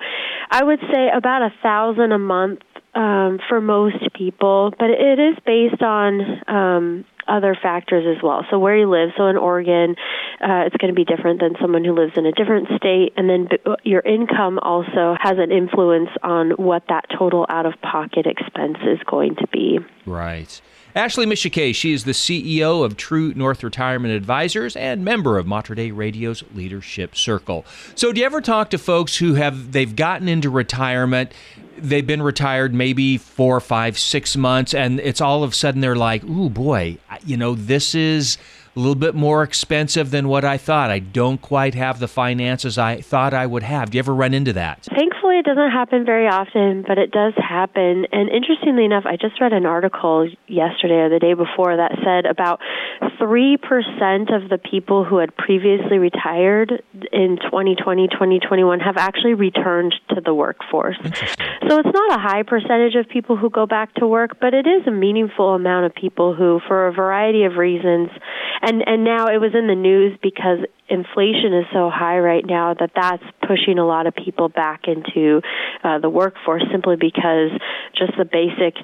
I 0.50 0.64
would 0.64 0.80
say 0.92 1.10
about 1.14 1.42
a 1.42 1.54
thousand 1.62 2.10
a 2.10 2.18
month 2.18 2.60
um, 2.96 3.38
for 3.48 3.60
most 3.60 4.12
people, 4.14 4.72
but 4.78 4.88
it 4.88 5.18
is 5.18 5.36
based 5.44 5.82
on 5.82 6.42
um, 6.48 7.04
other 7.28 7.56
factors 7.60 8.04
as 8.16 8.22
well. 8.22 8.44
So 8.50 8.58
where 8.58 8.76
you 8.76 8.88
live, 8.88 9.10
so 9.16 9.26
in 9.26 9.36
Oregon, 9.36 9.96
uh, 10.40 10.64
it's 10.66 10.76
going 10.76 10.92
to 10.92 10.96
be 10.96 11.04
different 11.04 11.40
than 11.40 11.56
someone 11.60 11.84
who 11.84 11.92
lives 11.92 12.12
in 12.16 12.24
a 12.24 12.32
different 12.32 12.68
state, 12.76 13.12
and 13.16 13.28
then 13.28 13.48
b- 13.50 13.74
your 13.84 14.00
income 14.00 14.58
also 14.60 15.14
has 15.20 15.36
an 15.38 15.52
influence 15.52 16.08
on 16.22 16.52
what 16.52 16.84
that 16.88 17.04
total 17.16 17.44
out-of-pocket 17.50 18.26
expense 18.26 18.78
is 18.82 18.98
going 19.06 19.36
to 19.36 19.46
be. 19.48 19.78
Right. 20.06 20.60
Ashley 20.94 21.26
Micciche, 21.26 21.74
she 21.74 21.92
is 21.92 22.04
the 22.04 22.12
CEO 22.12 22.82
of 22.82 22.96
True 22.96 23.34
North 23.34 23.62
Retirement 23.62 24.14
Advisors 24.14 24.74
and 24.76 25.04
member 25.04 25.36
of 25.36 25.46
Mater 25.46 25.74
Dei 25.74 25.90
Radio's 25.90 26.42
Leadership 26.54 27.14
Circle. 27.14 27.66
So, 27.94 28.14
do 28.14 28.20
you 28.20 28.24
ever 28.24 28.40
talk 28.40 28.70
to 28.70 28.78
folks 28.78 29.18
who 29.18 29.34
have 29.34 29.72
they've 29.72 29.94
gotten 29.94 30.26
into 30.26 30.48
retirement 30.48 31.32
they've 31.78 32.06
been 32.06 32.22
retired 32.22 32.74
maybe 32.74 33.18
four, 33.18 33.60
five, 33.60 33.98
six 33.98 34.36
months, 34.36 34.74
and 34.74 35.00
it's 35.00 35.20
all 35.20 35.42
of 35.42 35.52
a 35.52 35.54
sudden 35.54 35.80
they're 35.80 35.96
like, 35.96 36.24
"Ooh, 36.24 36.50
boy, 36.50 36.98
you 37.24 37.36
know, 37.36 37.54
this 37.54 37.94
is 37.94 38.38
a 38.76 38.78
little 38.78 38.94
bit 38.94 39.14
more 39.14 39.42
expensive 39.42 40.10
than 40.10 40.28
what 40.28 40.44
I 40.44 40.58
thought. 40.58 40.90
I 40.90 40.98
don't 40.98 41.40
quite 41.40 41.74
have 41.74 41.98
the 41.98 42.08
finances 42.08 42.78
I 42.78 43.00
thought 43.00 43.34
I 43.34 43.46
would 43.46 43.62
have." 43.62 43.90
Do 43.90 43.96
you 43.96 44.00
ever 44.00 44.14
run 44.14 44.34
into 44.34 44.52
that? 44.52 44.84
Thankfully, 44.84 45.25
it 45.38 45.44
doesn't 45.44 45.70
happen 45.70 46.04
very 46.04 46.26
often, 46.26 46.84
but 46.86 46.98
it 46.98 47.10
does 47.10 47.34
happen. 47.36 48.06
And 48.12 48.28
interestingly 48.28 48.84
enough, 48.84 49.04
I 49.06 49.16
just 49.16 49.40
read 49.40 49.52
an 49.52 49.66
article 49.66 50.28
yesterday 50.46 51.00
or 51.04 51.08
the 51.08 51.18
day 51.18 51.34
before 51.34 51.76
that 51.76 51.92
said 52.04 52.26
about 52.26 52.60
3% 53.20 53.56
of 54.34 54.48
the 54.48 54.58
people 54.58 55.04
who 55.04 55.18
had 55.18 55.36
previously 55.36 55.98
retired 55.98 56.82
in 57.12 57.38
2020, 57.42 58.08
2021 58.08 58.80
have 58.80 58.96
actually 58.96 59.34
returned 59.34 59.94
to 60.10 60.20
the 60.20 60.34
workforce. 60.34 60.96
So 61.02 61.78
it's 61.78 61.92
not 61.92 62.18
a 62.18 62.20
high 62.20 62.42
percentage 62.42 62.94
of 62.94 63.08
people 63.08 63.36
who 63.36 63.50
go 63.50 63.66
back 63.66 63.94
to 63.94 64.06
work, 64.06 64.38
but 64.40 64.54
it 64.54 64.66
is 64.66 64.86
a 64.86 64.90
meaningful 64.90 65.54
amount 65.54 65.86
of 65.86 65.94
people 65.94 66.34
who, 66.34 66.60
for 66.66 66.86
a 66.86 66.92
variety 66.92 67.44
of 67.44 67.56
reasons, 67.56 68.10
and, 68.62 68.82
and 68.86 69.04
now 69.04 69.26
it 69.26 69.38
was 69.38 69.52
in 69.54 69.66
the 69.66 69.74
news 69.74 70.18
because 70.22 70.58
inflation 70.88 71.52
is 71.52 71.66
so 71.72 71.90
high 71.90 72.18
right 72.18 72.44
now 72.46 72.74
that 72.74 72.90
that's 72.94 73.22
pushing 73.46 73.78
a 73.78 73.86
lot 73.86 74.06
of 74.06 74.14
people 74.14 74.48
back 74.48 74.82
into 74.86 75.40
uh, 75.82 75.98
the 75.98 76.08
workforce 76.08 76.62
simply 76.70 76.96
because 76.96 77.50
just 77.96 78.12
the 78.16 78.24
basic 78.24 78.76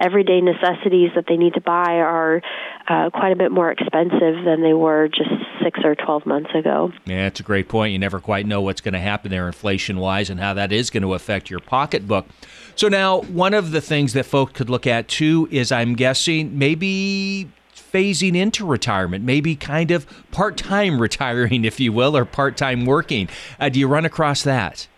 everyday 0.00 0.40
necessities 0.40 1.10
that 1.14 1.24
they 1.28 1.36
need 1.36 1.54
to 1.54 1.60
buy 1.60 1.98
are 1.98 2.42
uh, 2.88 3.10
quite 3.10 3.32
a 3.32 3.36
bit 3.36 3.52
more 3.52 3.70
expensive 3.70 4.44
than 4.44 4.62
they 4.62 4.72
were 4.72 5.08
just 5.08 5.30
six 5.62 5.80
or 5.84 5.94
12 5.94 6.26
months 6.26 6.50
ago. 6.54 6.90
Yeah, 7.04 7.26
it's 7.26 7.40
a 7.40 7.44
great 7.44 7.68
point. 7.68 7.92
You 7.92 7.98
never 7.98 8.20
quite 8.20 8.46
know 8.46 8.60
what's 8.60 8.80
going 8.80 8.94
to 8.94 9.00
happen 9.00 9.30
there 9.30 9.46
inflation 9.46 9.98
wise 9.98 10.30
and 10.30 10.40
how 10.40 10.54
that 10.54 10.72
is 10.72 10.90
going 10.90 11.02
to 11.02 11.14
affect 11.14 11.50
your 11.50 11.60
pocketbook. 11.60 12.26
So, 12.74 12.88
now 12.88 13.20
one 13.22 13.54
of 13.54 13.70
the 13.70 13.80
things 13.80 14.12
that 14.14 14.24
folks 14.24 14.52
could 14.52 14.70
look 14.70 14.86
at 14.86 15.08
too 15.08 15.48
is 15.50 15.70
I'm 15.70 15.94
guessing 15.94 16.58
maybe 16.58 17.50
phasing 17.92 18.36
into 18.36 18.66
retirement, 18.66 19.24
maybe 19.24 19.54
kind 19.54 19.90
of 19.90 20.06
part 20.30 20.56
time 20.56 21.00
retiring, 21.00 21.64
if 21.64 21.78
you 21.80 21.92
will, 21.92 22.16
or 22.16 22.24
part 22.24 22.56
time 22.56 22.86
working. 22.86 23.28
Uh, 23.60 23.68
do 23.68 23.78
you 23.78 23.88
run 23.88 24.04
across 24.04 24.42
that? 24.42 24.88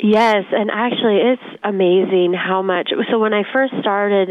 Yes, 0.00 0.44
and 0.52 0.70
actually, 0.70 1.16
it's 1.16 1.42
amazing 1.64 2.32
how 2.32 2.62
much. 2.62 2.90
So, 3.10 3.18
when 3.18 3.34
I 3.34 3.42
first 3.52 3.74
started 3.80 4.30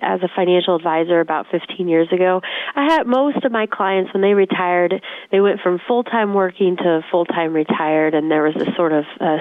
as 0.00 0.20
a 0.22 0.28
financial 0.34 0.76
advisor 0.76 1.18
about 1.18 1.46
15 1.50 1.88
years 1.88 2.06
ago, 2.12 2.40
I 2.76 2.84
had 2.84 3.06
most 3.06 3.44
of 3.44 3.50
my 3.50 3.66
clients, 3.66 4.12
when 4.14 4.22
they 4.22 4.34
retired, 4.34 5.02
they 5.32 5.40
went 5.40 5.60
from 5.60 5.80
full 5.88 6.04
time 6.04 6.34
working 6.34 6.76
to 6.76 7.00
full 7.10 7.24
time 7.24 7.52
retired, 7.52 8.14
and 8.14 8.30
there 8.30 8.44
was 8.44 8.54
a 8.56 8.72
sort 8.76 8.92
of 8.92 9.06
uh, 9.20 9.38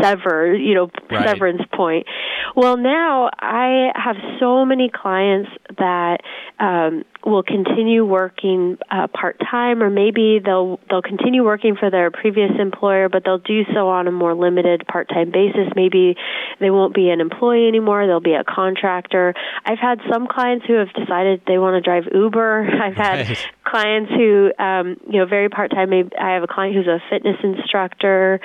sever, 0.00 0.54
you 0.54 0.74
know, 0.74 0.90
right. 1.10 1.26
severance 1.26 1.62
point. 1.74 2.06
Well, 2.54 2.76
now 2.76 3.30
I 3.40 3.90
have 3.96 4.16
so 4.38 4.64
many 4.64 4.90
clients 4.94 5.50
that 5.76 6.18
um, 6.60 7.04
will 7.26 7.42
continue 7.42 8.04
working 8.04 8.78
uh, 8.88 9.08
part 9.08 9.38
time, 9.50 9.82
or 9.82 9.90
maybe 9.90 10.40
they'll 10.42 10.78
they'll 10.88 11.02
continue 11.02 11.44
working 11.44 11.74
for 11.74 11.90
their 11.90 12.10
previous 12.10 12.52
employer, 12.58 13.08
but 13.08 13.24
they'll 13.24 13.38
do 13.38 13.64
so 13.74 13.88
on 13.88 14.06
a 14.06 14.12
more 14.12 14.34
limited 14.34 14.86
part 14.86 15.08
time 15.08 15.32
basis. 15.32 15.66
Maybe 15.74 16.16
they 16.60 16.70
won't 16.70 16.94
be 16.94 17.10
an 17.10 17.20
employee 17.20 17.66
anymore; 17.66 18.06
they'll 18.06 18.20
be 18.20 18.34
a 18.34 18.44
contractor. 18.44 19.34
I've 19.64 19.78
had 19.78 20.00
some 20.10 20.28
clients 20.28 20.66
who 20.66 20.74
have 20.74 20.92
decided 20.94 21.42
they 21.46 21.58
want 21.58 21.74
to 21.74 21.80
drive 21.80 22.04
Uber. 22.14 22.68
I've 22.82 22.96
had 22.96 23.28
right. 23.28 23.48
clients 23.64 24.12
who, 24.12 24.52
um, 24.58 24.96
you 25.10 25.18
know, 25.18 25.26
very 25.26 25.48
part 25.48 25.72
time. 25.72 25.90
Maybe 25.90 26.10
I 26.16 26.34
have 26.34 26.44
a 26.44 26.46
client 26.46 26.76
who's 26.76 26.86
a 26.86 27.02
fitness 27.10 27.36
instructor. 27.42 28.40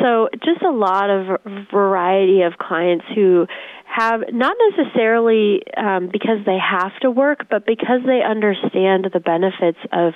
So 0.00 0.28
just 0.44 0.62
a 0.62 0.70
lot 0.70 1.08
of 1.08 1.40
variety 1.72 2.42
of 2.42 2.58
clients 2.58 3.06
who 3.14 3.46
have 3.88 4.20
not 4.32 4.56
necessarily 4.70 5.62
um, 5.76 6.08
because 6.12 6.44
they 6.44 6.58
have 6.58 6.92
to 7.00 7.10
work, 7.10 7.46
but 7.50 7.66
because 7.66 8.00
they 8.06 8.20
understand 8.22 9.08
the 9.12 9.20
benefits 9.20 9.78
of 9.92 10.14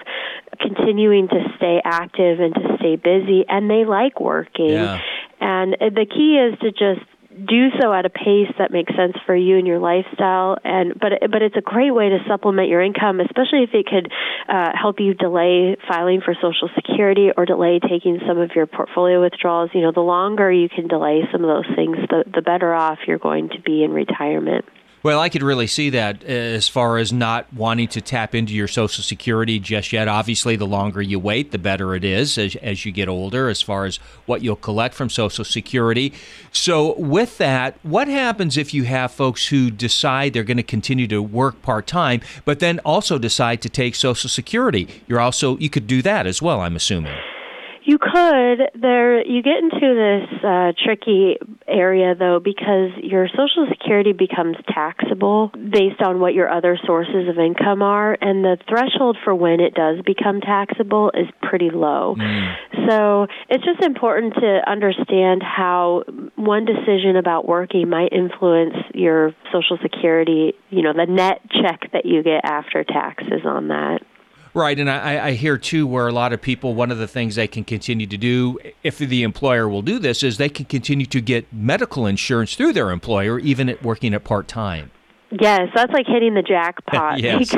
continuing 0.60 1.28
to 1.28 1.40
stay 1.56 1.80
active 1.84 2.40
and 2.40 2.54
to 2.54 2.76
stay 2.78 2.96
busy, 2.96 3.44
and 3.48 3.70
they 3.70 3.84
like 3.84 4.20
working. 4.20 4.70
Yeah. 4.70 5.00
And 5.40 5.72
the 5.80 6.06
key 6.06 6.38
is 6.38 6.58
to 6.60 6.70
just 6.70 7.06
do 7.36 7.70
so 7.80 7.92
at 7.92 8.04
a 8.04 8.10
pace 8.10 8.52
that 8.58 8.70
makes 8.70 8.94
sense 8.94 9.14
for 9.26 9.34
you 9.34 9.58
and 9.58 9.66
your 9.66 9.78
lifestyle. 9.78 10.58
And 10.64 10.94
but 10.98 11.12
but 11.30 11.42
it's 11.42 11.56
a 11.56 11.60
great 11.60 11.90
way 11.90 12.10
to 12.10 12.18
supplement 12.28 12.68
your 12.68 12.82
income 12.82 13.20
especially 13.20 13.64
if 13.64 13.70
it 13.72 13.86
could 13.86 14.10
uh, 14.48 14.70
help 14.74 15.00
you 15.00 15.14
delay 15.14 15.76
filing 15.88 16.20
for 16.24 16.34
social 16.34 16.68
security 16.74 17.30
or 17.36 17.44
delay 17.44 17.80
taking 17.80 18.20
some 18.26 18.38
of 18.38 18.50
your 18.54 18.66
portfolio 18.66 19.20
withdrawals. 19.20 19.70
You 19.74 19.82
know 19.82 19.92
the 19.92 20.00
longer 20.00 20.50
you 20.50 20.68
can 20.68 20.88
delay 20.88 21.22
some 21.32 21.44
of 21.44 21.48
those 21.48 21.76
things 21.76 21.96
the 22.08 22.24
the 22.32 22.42
better 22.42 22.74
off 22.74 22.98
you're 23.06 23.18
going 23.18 23.48
to 23.50 23.60
be 23.60 23.82
in 23.82 23.92
retirement 23.92 24.64
well, 25.02 25.18
I 25.18 25.28
could 25.28 25.42
really 25.42 25.66
see 25.66 25.90
that 25.90 26.22
uh, 26.22 26.26
as 26.28 26.68
far 26.68 26.98
as 26.98 27.12
not 27.12 27.52
wanting 27.52 27.88
to 27.88 28.00
tap 28.00 28.34
into 28.34 28.52
your 28.52 28.68
Social 28.68 29.02
Security 29.02 29.58
just 29.58 29.92
yet. 29.92 30.06
Obviously, 30.06 30.54
the 30.56 30.66
longer 30.66 31.02
you 31.02 31.18
wait, 31.18 31.50
the 31.50 31.58
better 31.58 31.94
it 31.94 32.04
is 32.04 32.38
as, 32.38 32.54
as 32.56 32.84
you 32.84 32.92
get 32.92 33.08
older, 33.08 33.48
as 33.48 33.60
far 33.60 33.84
as 33.84 33.96
what 34.26 34.42
you'll 34.42 34.56
collect 34.56 34.94
from 34.94 35.10
Social 35.10 35.44
Security. 35.44 36.12
So, 36.52 36.94
with 36.96 37.38
that, 37.38 37.76
what 37.82 38.06
happens 38.06 38.56
if 38.56 38.72
you 38.72 38.84
have 38.84 39.10
folks 39.10 39.48
who 39.48 39.70
decide 39.70 40.32
they're 40.32 40.44
going 40.44 40.56
to 40.56 40.62
continue 40.62 41.08
to 41.08 41.22
work 41.22 41.62
part 41.62 41.86
time, 41.86 42.20
but 42.44 42.60
then 42.60 42.78
also 42.80 43.18
decide 43.18 43.60
to 43.62 43.68
take 43.68 43.94
Social 43.94 44.30
Security? 44.30 45.02
You're 45.08 45.20
also, 45.20 45.58
you 45.58 45.70
could 45.70 45.86
do 45.86 46.02
that 46.02 46.26
as 46.26 46.40
well, 46.40 46.60
I'm 46.60 46.76
assuming. 46.76 47.18
You 47.84 47.98
could. 47.98 48.80
There, 48.80 49.26
you 49.26 49.42
get 49.42 49.58
into 49.58 49.80
this 49.80 50.44
uh, 50.44 50.72
tricky 50.84 51.36
area 51.66 52.14
though 52.14 52.38
because 52.38 52.90
your 53.02 53.26
Social 53.28 53.66
Security 53.68 54.12
becomes 54.12 54.56
taxable 54.72 55.48
based 55.48 56.00
on 56.00 56.20
what 56.20 56.34
your 56.34 56.48
other 56.48 56.78
sources 56.86 57.28
of 57.28 57.38
income 57.38 57.82
are, 57.82 58.16
and 58.20 58.44
the 58.44 58.56
threshold 58.68 59.16
for 59.24 59.34
when 59.34 59.60
it 59.60 59.74
does 59.74 60.00
become 60.06 60.40
taxable 60.40 61.10
is 61.14 61.26
pretty 61.42 61.70
low. 61.70 62.14
Mm. 62.18 62.54
So 62.88 63.26
it's 63.48 63.64
just 63.64 63.82
important 63.82 64.34
to 64.34 64.60
understand 64.66 65.42
how 65.42 66.04
one 66.36 66.64
decision 66.64 67.16
about 67.16 67.46
working 67.48 67.88
might 67.88 68.12
influence 68.12 68.74
your 68.94 69.34
Social 69.52 69.78
Security. 69.82 70.54
You 70.70 70.82
know, 70.82 70.92
the 70.92 71.06
net 71.06 71.40
check 71.50 71.90
that 71.92 72.06
you 72.06 72.22
get 72.22 72.44
after 72.44 72.84
taxes 72.84 73.42
on 73.44 73.68
that. 73.68 74.00
Right, 74.54 74.78
and 74.78 74.90
I, 74.90 75.28
I 75.28 75.32
hear 75.32 75.56
too 75.56 75.86
where 75.86 76.08
a 76.08 76.12
lot 76.12 76.34
of 76.34 76.42
people, 76.42 76.74
one 76.74 76.90
of 76.90 76.98
the 76.98 77.08
things 77.08 77.36
they 77.36 77.48
can 77.48 77.64
continue 77.64 78.06
to 78.06 78.18
do, 78.18 78.58
if 78.82 78.98
the 78.98 79.22
employer 79.22 79.66
will 79.66 79.80
do 79.80 79.98
this, 79.98 80.22
is 80.22 80.36
they 80.36 80.50
can 80.50 80.66
continue 80.66 81.06
to 81.06 81.22
get 81.22 81.50
medical 81.52 82.06
insurance 82.06 82.54
through 82.54 82.74
their 82.74 82.90
employer, 82.90 83.38
even 83.38 83.70
at 83.70 83.82
working 83.82 84.12
at 84.12 84.24
part 84.24 84.48
time. 84.48 84.90
Yes, 85.40 85.70
that's 85.74 85.92
like 85.92 86.06
hitting 86.06 86.34
the 86.34 86.42
jackpot. 86.42 87.18
yes. 87.20 87.54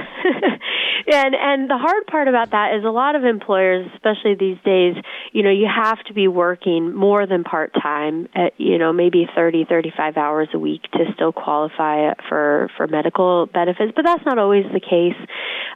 And 1.07 1.35
and 1.35 1.71
the 1.71 1.77
hard 1.77 2.07
part 2.07 2.29
about 2.29 2.51
that 2.51 2.75
is 2.77 2.85
a 2.85 2.91
lot 2.91 3.17
of 3.17 3.25
employers, 3.25 3.87
especially 3.95 4.35
these 4.35 4.59
days, 4.65 4.95
you 5.33 5.43
know, 5.43 5.51
you 5.51 5.69
have 5.69 6.03
to 6.05 6.15
be 6.15 6.29
working 6.29 6.95
more 6.95 7.27
than 7.27 7.45
part 7.45 7.73
time 7.75 8.29
at 8.35 8.53
you 8.59 8.79
know 8.79 8.93
maybe 8.93 9.27
thirty 9.35 9.65
thirty 9.65 9.93
five 9.97 10.17
hours 10.17 10.49
a 10.55 10.59
week 10.59 10.83
to 10.93 11.05
still 11.15 11.33
qualify 11.33 12.13
for 12.29 12.71
for 12.77 12.87
medical 12.87 13.47
benefits, 13.47 13.93
but 13.95 14.05
that's 14.05 14.25
not 14.25 14.39
always 14.39 14.65
the 14.73 14.81
case. 14.81 15.19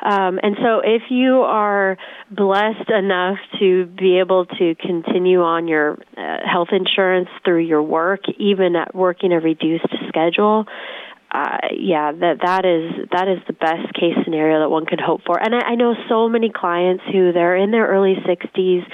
Um, 0.03 0.39
and 0.43 0.57
so, 0.63 0.81
if 0.85 1.03
you 1.11 1.43
are 1.43 1.97
blessed 2.31 2.91
enough 2.91 3.39
to 3.59 3.87
be 3.87 4.19
able 4.19 4.47
to 4.47 4.75
continue 4.77 5.43
on 5.43 5.69
your 5.69 5.99
uh, 6.17 6.39
health 6.51 6.69
insurance 6.73 7.29
through 7.45 7.65
your 7.67 7.83
work, 7.83 8.21
even 8.39 8.77
at 8.77 8.95
working 8.95 9.33
a 9.33 9.41
reduced 9.41 9.93
schedule, 10.09 10.67
uh, 11.31 11.59
yeah, 11.77 12.13
that 12.13 12.39
that 12.43 12.65
is 12.65 13.09
that 13.13 13.29
is 13.29 13.39
the 13.47 13.53
best 13.53 13.93
case 13.95 14.17
scenario 14.25 14.61
that 14.61 14.71
one 14.71 14.87
could 14.87 15.01
hope 15.01 15.21
for. 15.27 15.39
And 15.39 15.55
I, 15.55 15.73
I 15.73 15.75
know 15.75 15.95
so 16.09 16.29
many 16.29 16.51
clients 16.55 17.05
who 17.13 17.33
they're 17.33 17.57
in 17.57 17.71
their 17.71 17.87
early 17.87 18.17
60s 18.27 18.85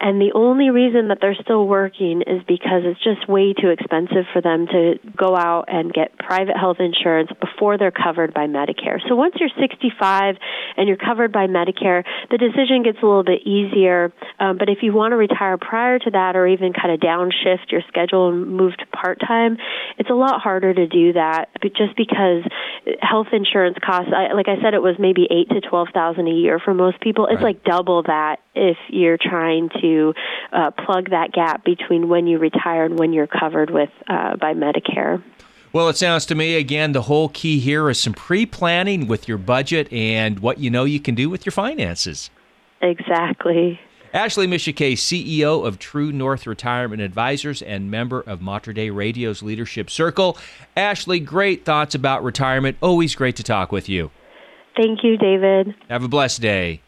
and 0.00 0.20
the 0.20 0.32
only 0.34 0.70
reason 0.70 1.08
that 1.08 1.18
they're 1.20 1.38
still 1.40 1.66
working 1.66 2.22
is 2.26 2.42
because 2.46 2.82
it's 2.84 3.02
just 3.02 3.28
way 3.28 3.54
too 3.54 3.68
expensive 3.70 4.26
for 4.32 4.42
them 4.42 4.66
to 4.66 4.98
go 5.16 5.36
out 5.36 5.64
and 5.68 5.92
get 5.92 6.18
private 6.18 6.56
health 6.56 6.78
insurance 6.80 7.30
before 7.40 7.78
they're 7.78 7.94
covered 7.94 8.34
by 8.34 8.46
Medicare. 8.46 8.98
So 9.08 9.14
once 9.14 9.34
you're 9.38 9.54
65 9.58 10.36
and 10.76 10.88
you're 10.88 10.96
covered 10.96 11.32
by 11.32 11.46
Medicare, 11.46 12.04
the 12.30 12.38
decision 12.38 12.82
gets 12.82 12.98
a 13.02 13.06
little 13.06 13.24
bit 13.24 13.46
easier. 13.46 14.12
Um, 14.38 14.58
but 14.58 14.68
if 14.68 14.78
you 14.82 14.92
want 14.92 15.12
to 15.12 15.16
retire 15.16 15.56
prior 15.58 15.98
to 15.98 16.10
that 16.10 16.36
or 16.36 16.46
even 16.46 16.72
kind 16.72 16.92
of 16.92 17.00
downshift 17.00 17.70
your 17.70 17.82
schedule 17.88 18.28
and 18.28 18.56
move 18.56 18.76
to 18.78 18.86
part 18.86 19.20
time, 19.20 19.56
it's 19.98 20.10
a 20.10 20.14
lot 20.14 20.40
harder 20.40 20.74
to 20.74 20.86
do 20.86 21.12
that 21.14 21.48
just 21.76 21.96
because 21.96 22.42
health 23.00 23.28
insurance 23.32 23.76
costs, 23.84 24.10
I, 24.14 24.32
like 24.32 24.48
I 24.48 24.60
said, 24.62 24.74
it 24.74 24.82
was 24.82 24.96
maybe 24.98 25.26
eight 25.30 25.48
to 25.50 25.60
12,000 25.60 26.26
a 26.26 26.30
year 26.30 26.58
for 26.58 26.74
most 26.74 27.00
people. 27.00 27.26
It's 27.26 27.36
right. 27.36 27.54
like 27.54 27.64
double 27.64 28.02
that 28.04 28.40
if 28.54 28.76
you're 28.88 29.18
trying 29.20 29.70
to 29.80 30.14
uh, 30.52 30.70
plug 30.70 31.10
that 31.10 31.32
gap 31.32 31.64
between 31.64 32.08
when 32.08 32.26
you 32.26 32.38
retire 32.38 32.84
and 32.84 32.98
when 32.98 33.12
you're 33.12 33.26
covered 33.26 33.70
with 33.70 33.90
uh, 34.08 34.36
by 34.36 34.54
Medicare. 34.54 35.22
Well, 35.72 35.88
it 35.88 35.96
sounds 35.96 36.24
to 36.26 36.36
me, 36.36 36.56
again, 36.56 36.92
the 36.92 37.02
whole 37.02 37.28
key 37.28 37.58
here 37.58 37.90
is 37.90 38.00
some 38.00 38.12
pre 38.12 38.46
planning 38.46 39.08
with 39.08 39.26
your 39.26 39.38
budget 39.38 39.92
and 39.92 40.38
what 40.38 40.58
you 40.58 40.70
know 40.70 40.84
you 40.84 41.00
can 41.00 41.16
do 41.16 41.28
with 41.28 41.44
your 41.44 41.50
finances. 41.50 42.30
Exactly. 42.80 43.80
Ashley 44.14 44.46
Micciche, 44.46 44.92
CEO 44.92 45.66
of 45.66 45.80
True 45.80 46.12
North 46.12 46.46
Retirement 46.46 47.02
Advisors 47.02 47.60
and 47.60 47.90
member 47.90 48.20
of 48.20 48.40
Mater 48.40 48.72
Dei 48.72 48.88
Radio's 48.88 49.42
Leadership 49.42 49.90
Circle. 49.90 50.38
Ashley, 50.76 51.18
great 51.18 51.64
thoughts 51.64 51.96
about 51.96 52.22
retirement. 52.22 52.76
Always 52.80 53.16
great 53.16 53.34
to 53.34 53.42
talk 53.42 53.72
with 53.72 53.88
you. 53.88 54.12
Thank 54.76 55.00
you, 55.02 55.16
David. 55.16 55.74
Have 55.90 56.04
a 56.04 56.08
blessed 56.08 56.40
day. 56.40 56.80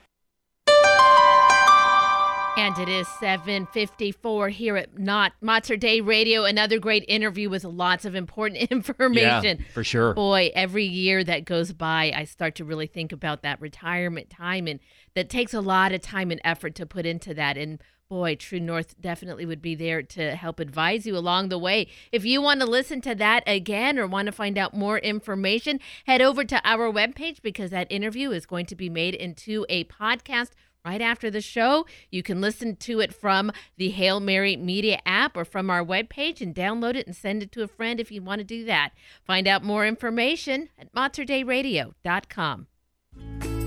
And 2.57 2.79
it 2.79 2.89
is 2.89 3.07
7:54 3.21 4.49
here 4.49 4.79
at 4.79 4.99
Not 4.99 5.35
Mater 5.43 5.77
Dei 5.77 6.01
Radio. 6.01 6.45
Another 6.45 6.79
great 6.79 7.05
interview 7.07 7.51
with 7.51 7.65
lots 7.65 8.07
of 8.07 8.15
important 8.15 8.63
information. 8.71 9.59
Yeah, 9.59 9.73
for 9.75 9.85
sure. 9.85 10.15
Boy, 10.15 10.51
every 10.55 10.87
year 10.87 11.23
that 11.23 11.45
goes 11.45 11.75
by, 11.75 12.13
I 12.17 12.25
start 12.25 12.55
to 12.55 12.65
really 12.65 12.87
think 12.87 13.13
about 13.13 13.43
that 13.43 13.61
retirement 13.61 14.31
time, 14.31 14.67
and 14.67 14.81
that 15.15 15.29
takes 15.29 15.53
a 15.53 15.61
lot 15.61 15.93
of 15.93 16.01
time 16.01 16.31
and 16.31 16.41
effort 16.45 16.75
to 16.77 16.87
put 16.87 17.05
into 17.05 17.35
that. 17.35 17.59
And 17.59 17.79
boy, 18.09 18.37
True 18.37 18.61
North 18.61 18.99
definitely 19.01 19.45
would 19.45 19.61
be 19.61 19.75
there 19.75 20.03
to 20.03 20.35
help 20.35 20.59
advise 20.59 21.07
you 21.07 21.17
along 21.17 21.49
the 21.51 21.59
way. 21.59 21.89
If 22.13 22.25
you 22.25 22.41
want 22.41 22.61
to 22.61 22.67
listen 22.67 23.01
to 23.03 23.15
that 23.17 23.43
again 23.47 23.99
or 23.99 24.07
want 24.07 24.27
to 24.27 24.33
find 24.33 24.57
out 24.57 24.75
more 24.75 24.99
information, 24.99 25.81
head 26.07 26.23
over 26.23 26.45
to 26.45 26.61
our 26.65 26.91
webpage 26.91 27.43
because 27.43 27.71
that 27.71 27.91
interview 27.91 28.31
is 28.31 28.47
going 28.47 28.67
to 28.67 28.77
be 28.77 28.89
made 28.89 29.15
into 29.15 29.67
a 29.69 29.85
podcast 29.85 30.51
right 30.87 31.03
after 31.03 31.31
the 31.31 31.41
show. 31.41 31.85
You 32.11 32.23
can 32.23 32.41
listen 32.41 32.77
to 32.77 33.01
it 33.01 33.13
from 33.13 33.51
the 33.77 33.91
Hail 33.91 34.21
Mary 34.21 34.57
Media 34.57 35.01
app 35.05 35.37
or 35.37 35.45
from 35.45 35.69
our 35.69 35.85
webpage 35.85 36.41
and 36.41 36.55
download 36.55 36.95
it 36.95 37.07
and 37.07 37.15
send 37.15 37.43
it 37.43 37.53
to 37.53 37.63
a 37.63 37.69
friend 37.69 37.99
if 37.99 38.13
you 38.13 38.23
want 38.23 38.39
to 38.39 38.45
do 38.45 38.65
that. 38.65 38.93
Find 39.25 39.49
out 39.49 39.65
more 39.65 39.85
information 39.85 40.69
at 40.79 40.93
materdeiradio.com. 40.95 42.69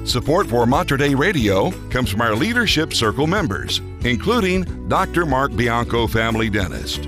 Support 0.05 0.47
for 0.47 0.65
Mater 0.65 0.97
Dei 0.97 1.13
Radio 1.13 1.71
comes 1.89 2.09
from 2.09 2.21
our 2.21 2.33
Leadership 2.33 2.93
Circle 2.93 3.27
members, 3.27 3.79
including 4.05 4.87
Dr. 4.87 5.25
Mark 5.25 5.55
Bianco, 5.55 6.07
family 6.07 6.49
dentist. 6.49 7.07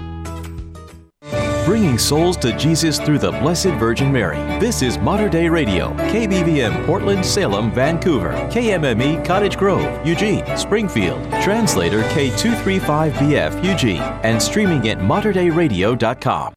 bringing 1.65 1.97
souls 1.97 2.37
to 2.37 2.55
Jesus 2.57 2.99
through 2.99 3.19
the 3.19 3.31
Blessed 3.31 3.73
Virgin 3.79 4.11
Mary. 4.11 4.37
This 4.59 4.81
is 4.81 4.97
Mater 4.97 5.29
Dei 5.29 5.49
Radio, 5.49 5.89
KBVM 6.11 6.85
Portland, 6.85 7.25
Salem, 7.25 7.71
Vancouver, 7.71 8.31
KMME 8.51 9.23
Cottage 9.25 9.57
Grove, 9.57 10.05
Eugene, 10.05 10.45
Springfield, 10.57 11.21
translator 11.41 12.01
K235BF 12.03 13.63
Eugene, 13.63 14.01
and 14.23 14.41
streaming 14.41 14.89
at 14.89 14.99
materdeiradio.com. 14.99 16.53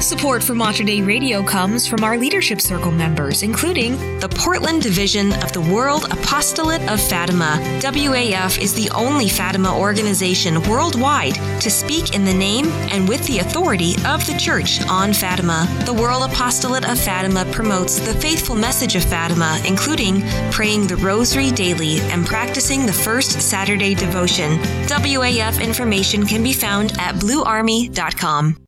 Support 0.00 0.42
for 0.42 0.54
Mater 0.54 0.84
Dei 0.84 1.00
Radio 1.00 1.42
comes 1.42 1.86
from 1.86 2.04
our 2.04 2.18
Leadership 2.18 2.60
Circle 2.60 2.92
members, 2.92 3.42
including 3.42 3.96
the 4.20 4.28
Portland 4.28 4.82
Division 4.82 5.32
of 5.42 5.52
the 5.52 5.60
World 5.60 6.04
Apostolate 6.10 6.86
of 6.90 7.00
Fatima. 7.00 7.58
WAF 7.80 8.60
is 8.60 8.74
the 8.74 8.90
only 8.90 9.28
Fatima 9.28 9.74
organization 9.78 10.62
worldwide 10.68 11.34
to 11.60 11.70
speak 11.70 12.14
in 12.14 12.24
the 12.24 12.34
name 12.34 12.66
and 12.92 13.08
with 13.08 13.26
the 13.26 13.38
authority 13.38 13.94
of 14.04 14.26
the 14.26 14.36
Church 14.38 14.82
on 14.88 15.14
Fatima. 15.14 15.66
The 15.86 15.94
World 15.94 16.30
Apostolate 16.30 16.88
of 16.88 16.98
Fatima 16.98 17.44
promotes 17.50 17.98
the 17.98 18.14
faithful 18.14 18.54
message 18.54 18.96
of 18.96 19.04
Fatima, 19.04 19.60
including 19.66 20.22
praying 20.50 20.86
the 20.86 20.96
Rosary 20.96 21.50
daily 21.50 22.00
and 22.10 22.26
practicing 22.26 22.84
the 22.84 22.92
First 22.92 23.40
Saturday 23.40 23.94
devotion. 23.94 24.58
WAF 24.86 25.62
information 25.62 26.26
can 26.26 26.42
be 26.42 26.52
found 26.52 26.92
at 26.98 27.14
bluearmy.com. 27.16 28.63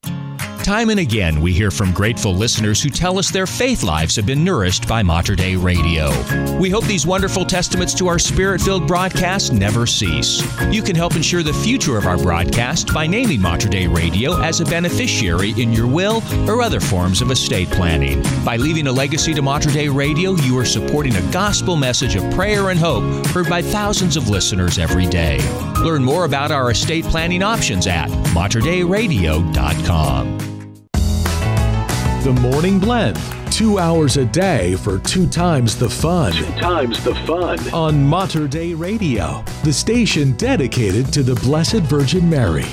Time 0.66 0.90
and 0.90 0.98
again, 0.98 1.40
we 1.40 1.52
hear 1.52 1.70
from 1.70 1.92
grateful 1.92 2.34
listeners 2.34 2.82
who 2.82 2.90
tell 2.90 3.20
us 3.20 3.30
their 3.30 3.46
faith 3.46 3.84
lives 3.84 4.16
have 4.16 4.26
been 4.26 4.42
nourished 4.42 4.88
by 4.88 5.00
Mater 5.00 5.36
Dei 5.36 5.54
Radio. 5.54 6.10
We 6.58 6.70
hope 6.70 6.84
these 6.86 7.06
wonderful 7.06 7.44
testaments 7.44 7.94
to 7.94 8.08
our 8.08 8.18
spirit 8.18 8.60
filled 8.60 8.88
broadcast 8.88 9.52
never 9.52 9.86
cease. 9.86 10.42
You 10.72 10.82
can 10.82 10.96
help 10.96 11.14
ensure 11.14 11.44
the 11.44 11.52
future 11.52 11.96
of 11.96 12.06
our 12.06 12.18
broadcast 12.18 12.92
by 12.92 13.06
naming 13.06 13.40
Mater 13.40 13.68
Dei 13.68 13.86
Radio 13.86 14.42
as 14.42 14.60
a 14.60 14.64
beneficiary 14.64 15.50
in 15.50 15.72
your 15.72 15.86
will 15.86 16.20
or 16.50 16.62
other 16.62 16.80
forms 16.80 17.22
of 17.22 17.30
estate 17.30 17.70
planning. 17.70 18.20
By 18.44 18.56
leaving 18.56 18.88
a 18.88 18.92
legacy 18.92 19.34
to 19.34 19.42
Mater 19.42 19.70
Dei 19.70 19.88
Radio, 19.88 20.32
you 20.32 20.58
are 20.58 20.64
supporting 20.64 21.14
a 21.14 21.22
gospel 21.30 21.76
message 21.76 22.16
of 22.16 22.28
prayer 22.34 22.70
and 22.70 22.80
hope 22.80 23.04
heard 23.28 23.48
by 23.48 23.62
thousands 23.62 24.16
of 24.16 24.28
listeners 24.28 24.80
every 24.80 25.06
day. 25.06 25.38
Learn 25.84 26.02
more 26.02 26.24
about 26.24 26.50
our 26.50 26.72
estate 26.72 27.04
planning 27.04 27.44
options 27.44 27.86
at 27.86 28.08
materdeiradio.com. 28.34 30.55
The 32.27 32.33
Morning 32.33 32.81
Blend. 32.81 33.16
Two 33.53 33.79
hours 33.79 34.16
a 34.16 34.24
day 34.24 34.74
for 34.74 34.99
two 34.99 35.29
times 35.29 35.79
the 35.79 35.89
fun. 35.89 36.33
Two 36.33 36.45
times 36.61 37.05
the 37.05 37.14
fun. 37.24 37.57
On 37.72 38.05
Mater 38.05 38.49
Dei 38.49 38.74
Radio, 38.74 39.45
the 39.62 39.72
station 39.72 40.33
dedicated 40.33 41.12
to 41.12 41.22
the 41.22 41.37
Blessed 41.37 41.83
Virgin 41.83 42.29
Mary. 42.29 42.64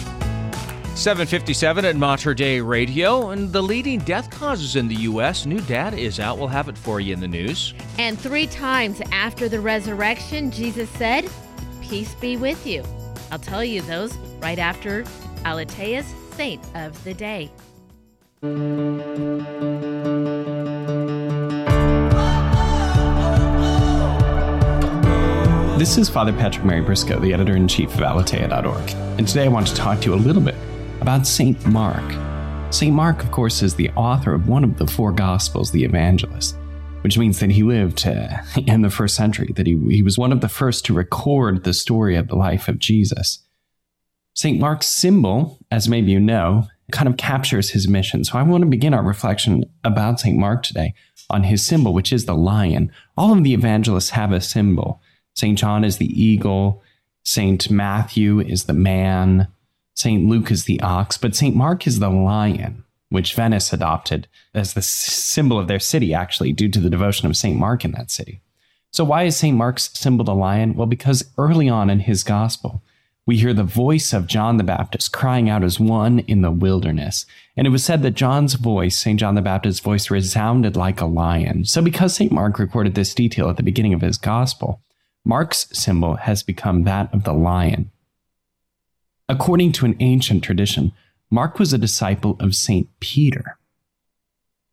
757 0.95 1.85
at 1.85 1.95
Mater 1.95 2.33
Dei 2.33 2.61
Radio, 2.61 3.29
and 3.29 3.53
the 3.53 3.61
leading 3.61 3.99
death 3.99 4.31
causes 4.31 4.75
in 4.75 4.87
the 4.87 4.95
U.S. 4.95 5.45
New 5.45 5.61
data 5.61 5.97
is 5.97 6.19
out. 6.19 6.39
We'll 6.39 6.47
have 6.47 6.67
it 6.67 6.75
for 6.75 6.99
you 6.99 7.13
in 7.13 7.19
the 7.19 7.27
news. 7.27 7.75
And 7.99 8.17
three 8.17 8.47
times 8.47 9.03
after 9.11 9.47
the 9.47 9.59
resurrection, 9.59 10.49
Jesus 10.49 10.89
said, 10.89 11.29
Peace 11.79 12.15
be 12.15 12.37
with 12.37 12.65
you. 12.65 12.83
I'll 13.31 13.37
tell 13.37 13.63
you 13.63 13.83
those 13.83 14.17
right 14.41 14.57
after 14.57 15.03
Aleteia's 15.45 16.11
Saint 16.35 16.65
of 16.73 17.03
the 17.03 17.13
Day. 17.13 17.51
This 18.43 18.51
is 25.97 26.09
Father 26.09 26.33
Patrick 26.33 26.65
Mary 26.65 26.81
Briscoe, 26.81 27.21
the 27.21 27.33
editor 27.33 27.55
in 27.55 27.69
chief 27.69 27.93
of 27.93 28.01
Aleteia.org, 28.01 28.91
and 29.17 29.25
today 29.25 29.45
I 29.45 29.47
want 29.47 29.67
to 29.67 29.75
talk 29.75 30.01
to 30.01 30.09
you 30.09 30.15
a 30.15 30.17
little 30.17 30.41
bit 30.41 30.55
about 30.99 31.25
St. 31.25 31.65
Mark. 31.67 32.03
St. 32.73 32.93
Mark, 32.93 33.23
of 33.23 33.31
course, 33.31 33.63
is 33.63 33.75
the 33.75 33.89
author 33.91 34.33
of 34.33 34.49
one 34.49 34.65
of 34.65 34.77
the 34.77 34.87
four 34.87 35.13
Gospels, 35.13 35.71
the 35.71 35.85
Evangelist, 35.85 36.57
which 36.99 37.17
means 37.17 37.39
that 37.39 37.51
he 37.51 37.63
lived 37.63 38.05
uh, 38.05 38.39
in 38.67 38.81
the 38.81 38.89
first 38.89 39.15
century, 39.15 39.53
that 39.55 39.67
he, 39.67 39.79
he 39.89 40.03
was 40.03 40.17
one 40.17 40.33
of 40.33 40.41
the 40.41 40.49
first 40.49 40.83
to 40.83 40.93
record 40.93 41.63
the 41.63 41.73
story 41.73 42.17
of 42.17 42.27
the 42.27 42.35
life 42.35 42.67
of 42.67 42.77
Jesus. 42.77 43.39
St. 44.33 44.59
Mark's 44.59 44.89
symbol, 44.89 45.59
as 45.71 45.87
maybe 45.87 46.11
you 46.11 46.19
know, 46.19 46.67
kind 46.93 47.09
of 47.09 47.17
captures 47.17 47.71
his 47.71 47.87
mission. 47.87 48.23
So 48.23 48.37
I 48.37 48.43
want 48.43 48.61
to 48.61 48.69
begin 48.69 48.93
our 48.93 49.03
reflection 49.03 49.65
about 49.83 50.21
St. 50.21 50.37
Mark 50.37 50.63
today 50.63 50.93
on 51.29 51.43
his 51.43 51.65
symbol, 51.65 51.93
which 51.93 52.13
is 52.13 52.25
the 52.25 52.35
lion. 52.35 52.91
All 53.17 53.33
of 53.33 53.43
the 53.43 53.53
evangelists 53.53 54.11
have 54.11 54.31
a 54.31 54.39
symbol. 54.39 55.01
St. 55.35 55.57
John 55.57 55.83
is 55.83 55.97
the 55.97 56.05
eagle, 56.05 56.81
St. 57.23 57.69
Matthew 57.71 58.39
is 58.39 58.65
the 58.65 58.73
man, 58.73 59.47
St. 59.95 60.27
Luke 60.27 60.51
is 60.51 60.65
the 60.65 60.79
ox, 60.81 61.17
but 61.17 61.35
St. 61.35 61.55
Mark 61.55 61.87
is 61.87 61.99
the 61.99 62.09
lion, 62.09 62.83
which 63.09 63.33
Venice 63.33 63.73
adopted 63.73 64.27
as 64.53 64.73
the 64.73 64.81
symbol 64.81 65.57
of 65.57 65.67
their 65.67 65.79
city, 65.79 66.13
actually, 66.13 66.53
due 66.53 66.69
to 66.69 66.79
the 66.79 66.89
devotion 66.89 67.27
of 67.27 67.37
St. 67.37 67.57
Mark 67.57 67.83
in 67.83 67.91
that 67.93 68.11
city. 68.11 68.41
So, 68.91 69.03
why 69.03 69.23
is 69.23 69.35
St. 69.35 69.57
Mark's 69.57 69.89
symbol 69.97 70.25
the 70.25 70.35
lion? 70.35 70.75
Well, 70.75 70.85
because 70.85 71.23
early 71.37 71.69
on 71.69 71.89
in 71.89 72.01
his 72.01 72.23
gospel, 72.23 72.83
we 73.25 73.37
hear 73.37 73.53
the 73.53 73.63
voice 73.63 74.11
of 74.11 74.27
John 74.27 74.57
the 74.57 74.63
Baptist 74.63 75.13
crying 75.13 75.49
out 75.49 75.63
as 75.63 75.79
one 75.79 76.19
in 76.19 76.41
the 76.41 76.51
wilderness. 76.51 77.25
And 77.55 77.65
it 77.65 77.69
was 77.69 77.83
said 77.83 78.01
that 78.01 78.15
John's 78.15 78.55
voice, 78.55 78.97
St. 78.97 79.19
John 79.19 79.35
the 79.35 79.41
Baptist's 79.41 79.79
voice, 79.79 80.11
resounded 80.11 80.75
like 80.75 80.99
a 80.99 81.05
lion. 81.05 81.63
So, 81.63 81.81
because 81.81 82.13
St. 82.13 82.31
Mark 82.31 82.59
recorded 82.59 82.95
this 82.95 83.13
detail 83.13 83.49
at 83.49 83.55
the 83.55 83.63
beginning 83.63 83.93
of 83.93 84.01
his 84.01 84.17
gospel, 84.17 84.81
Mark's 85.23 85.67
symbol 85.71 86.15
has 86.15 86.43
become 86.43 86.83
that 86.83 87.13
of 87.13 87.23
the 87.23 87.33
lion. 87.33 87.91
According 89.29 89.71
to 89.73 89.85
an 89.85 89.95
ancient 90.01 90.43
tradition, 90.43 90.91
Mark 91.31 91.59
was 91.59 91.71
a 91.71 91.77
disciple 91.77 92.35
of 92.41 92.55
St. 92.55 92.89
Peter. 92.99 93.57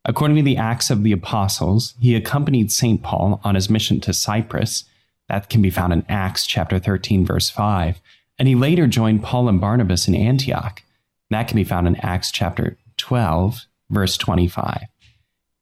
According 0.05 0.39
to 0.39 0.43
the 0.43 0.57
Acts 0.57 0.91
of 0.91 1.05
the 1.05 1.13
Apostles, 1.13 1.95
he 2.01 2.17
accompanied 2.17 2.73
St. 2.73 3.01
Paul 3.01 3.41
on 3.45 3.55
his 3.55 3.71
mission 3.71 4.01
to 4.01 4.13
Cyprus. 4.13 4.85
That 5.29 5.49
can 5.49 5.63
be 5.63 5.71
found 5.71 5.93
in 5.93 6.05
Acts 6.09 6.47
chapter 6.47 6.81
13, 6.81 7.25
verse 7.25 7.49
5 7.49 8.01
and 8.41 8.49
he 8.49 8.55
later 8.55 8.87
joined 8.87 9.23
Paul 9.23 9.51
and 9.51 9.61
Barnabas 9.61 10.09
in 10.09 10.15
Antioch. 10.15 10.83
That 11.29 11.47
can 11.47 11.57
be 11.57 11.63
found 11.63 11.87
in 11.87 11.97
Acts 11.97 12.31
chapter 12.33 12.79
12, 12.97 13.67
verse 13.91 14.17
25. 14.17 14.85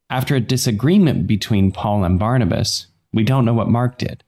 After 0.08 0.36
a 0.36 0.40
disagreement 0.40 1.26
between 1.26 1.72
Paul 1.72 2.04
and 2.04 2.20
Barnabas, 2.20 2.86
we 3.12 3.24
don't 3.24 3.44
know 3.44 3.52
what 3.52 3.68
Mark 3.68 3.98
did. 3.98 4.22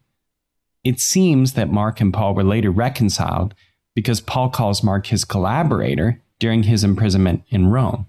It 0.83 0.99
seems 0.99 1.53
that 1.53 1.71
Mark 1.71 2.01
and 2.01 2.13
Paul 2.13 2.35
were 2.35 2.43
later 2.43 2.73
reconciled 2.73 3.55
because 3.95 4.21
Paul 4.21 4.51
calls 4.51 4.83
Mark 4.83 5.07
his 5.07 5.25
collaborator 5.25 6.21
during 6.41 6.65
his 6.65 6.83
imprisonment 6.83 7.45
in 7.51 7.69
Rome. 7.69 8.07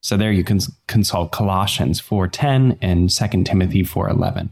So 0.00 0.16
there 0.16 0.32
you 0.32 0.44
can 0.44 0.60
consult 0.86 1.32
Colossians 1.32 2.00
4:10 2.00 2.78
and 2.80 3.10
2 3.10 3.44
Timothy 3.44 3.82
4:11. 3.82 4.50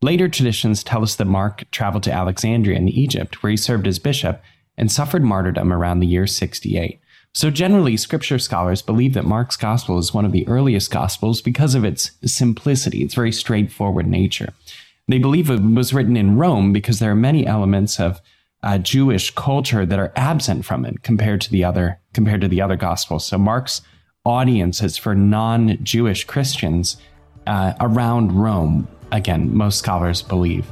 Later 0.00 0.28
traditions 0.28 0.84
tell 0.84 1.02
us 1.02 1.16
that 1.16 1.24
Mark 1.24 1.64
traveled 1.72 2.04
to 2.04 2.12
Alexandria 2.12 2.76
in 2.76 2.88
Egypt, 2.88 3.42
where 3.42 3.50
he 3.50 3.56
served 3.56 3.86
as 3.86 3.98
bishop 3.98 4.40
and 4.76 4.92
suffered 4.92 5.24
martyrdom 5.24 5.72
around 5.72 5.98
the 5.98 6.06
year 6.06 6.26
68. 6.26 7.00
So, 7.34 7.50
generally, 7.50 7.96
scripture 7.96 8.38
scholars 8.38 8.80
believe 8.80 9.14
that 9.14 9.24
Mark's 9.24 9.56
gospel 9.56 9.98
is 9.98 10.14
one 10.14 10.24
of 10.24 10.32
the 10.32 10.46
earliest 10.48 10.90
gospels 10.90 11.42
because 11.42 11.74
of 11.74 11.84
its 11.84 12.12
simplicity, 12.24 13.02
its 13.02 13.14
very 13.14 13.32
straightforward 13.32 14.06
nature. 14.06 14.54
They 15.08 15.18
believe 15.18 15.50
it 15.50 15.60
was 15.60 15.92
written 15.92 16.16
in 16.16 16.36
Rome 16.36 16.72
because 16.72 17.00
there 17.00 17.10
are 17.10 17.16
many 17.16 17.46
elements 17.46 18.00
of 18.00 18.20
uh, 18.62 18.78
Jewish 18.78 19.30
culture 19.32 19.84
that 19.84 19.98
are 19.98 20.12
absent 20.16 20.64
from 20.64 20.84
it 20.84 21.02
compared 21.02 21.40
to 21.42 21.50
the 21.50 21.64
other 21.64 22.00
compared 22.12 22.40
to 22.40 22.48
the 22.48 22.62
other 22.62 22.76
gospels. 22.76 23.26
So, 23.26 23.36
Mark's 23.36 23.82
audience 24.24 24.82
is 24.82 24.96
for 24.96 25.14
non-Jewish 25.14 26.24
Christians 26.24 26.96
uh, 27.46 27.74
around 27.80 28.32
Rome, 28.32 28.88
again, 29.12 29.54
most 29.54 29.78
scholars 29.78 30.22
believe. 30.22 30.66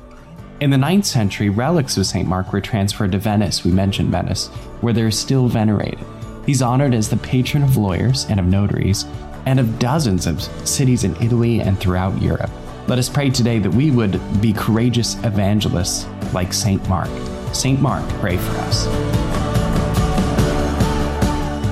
In 0.60 0.70
the 0.70 0.76
9th 0.76 1.04
century, 1.04 1.50
relics 1.50 1.96
of 1.96 2.06
St. 2.06 2.26
Mark 2.26 2.52
were 2.52 2.60
transferred 2.60 3.12
to 3.12 3.18
Venice, 3.18 3.64
we 3.64 3.70
mentioned 3.70 4.10
Venice, 4.10 4.48
where 4.80 4.92
they're 4.92 5.10
still 5.10 5.48
venerated. 5.48 6.04
He's 6.46 6.62
honored 6.62 6.94
as 6.94 7.10
the 7.10 7.18
patron 7.18 7.62
of 7.62 7.76
lawyers 7.76 8.24
and 8.30 8.40
of 8.40 8.46
notaries, 8.46 9.04
and 9.46 9.60
of 9.60 9.78
dozens 9.78 10.26
of 10.26 10.42
cities 10.66 11.04
in 11.04 11.14
Italy 11.16 11.60
and 11.60 11.78
throughout 11.78 12.20
Europe. 12.22 12.50
Let 12.88 12.98
us 12.98 13.08
pray 13.08 13.30
today 13.30 13.58
that 13.58 13.70
we 13.70 13.90
would 13.90 14.20
be 14.40 14.52
courageous 14.52 15.16
evangelists 15.24 16.06
like 16.32 16.52
St. 16.52 16.86
Mark. 16.88 17.10
St. 17.52 17.80
Mark, 17.80 18.08
pray 18.20 18.36
for 18.36 18.56
us. 18.58 18.84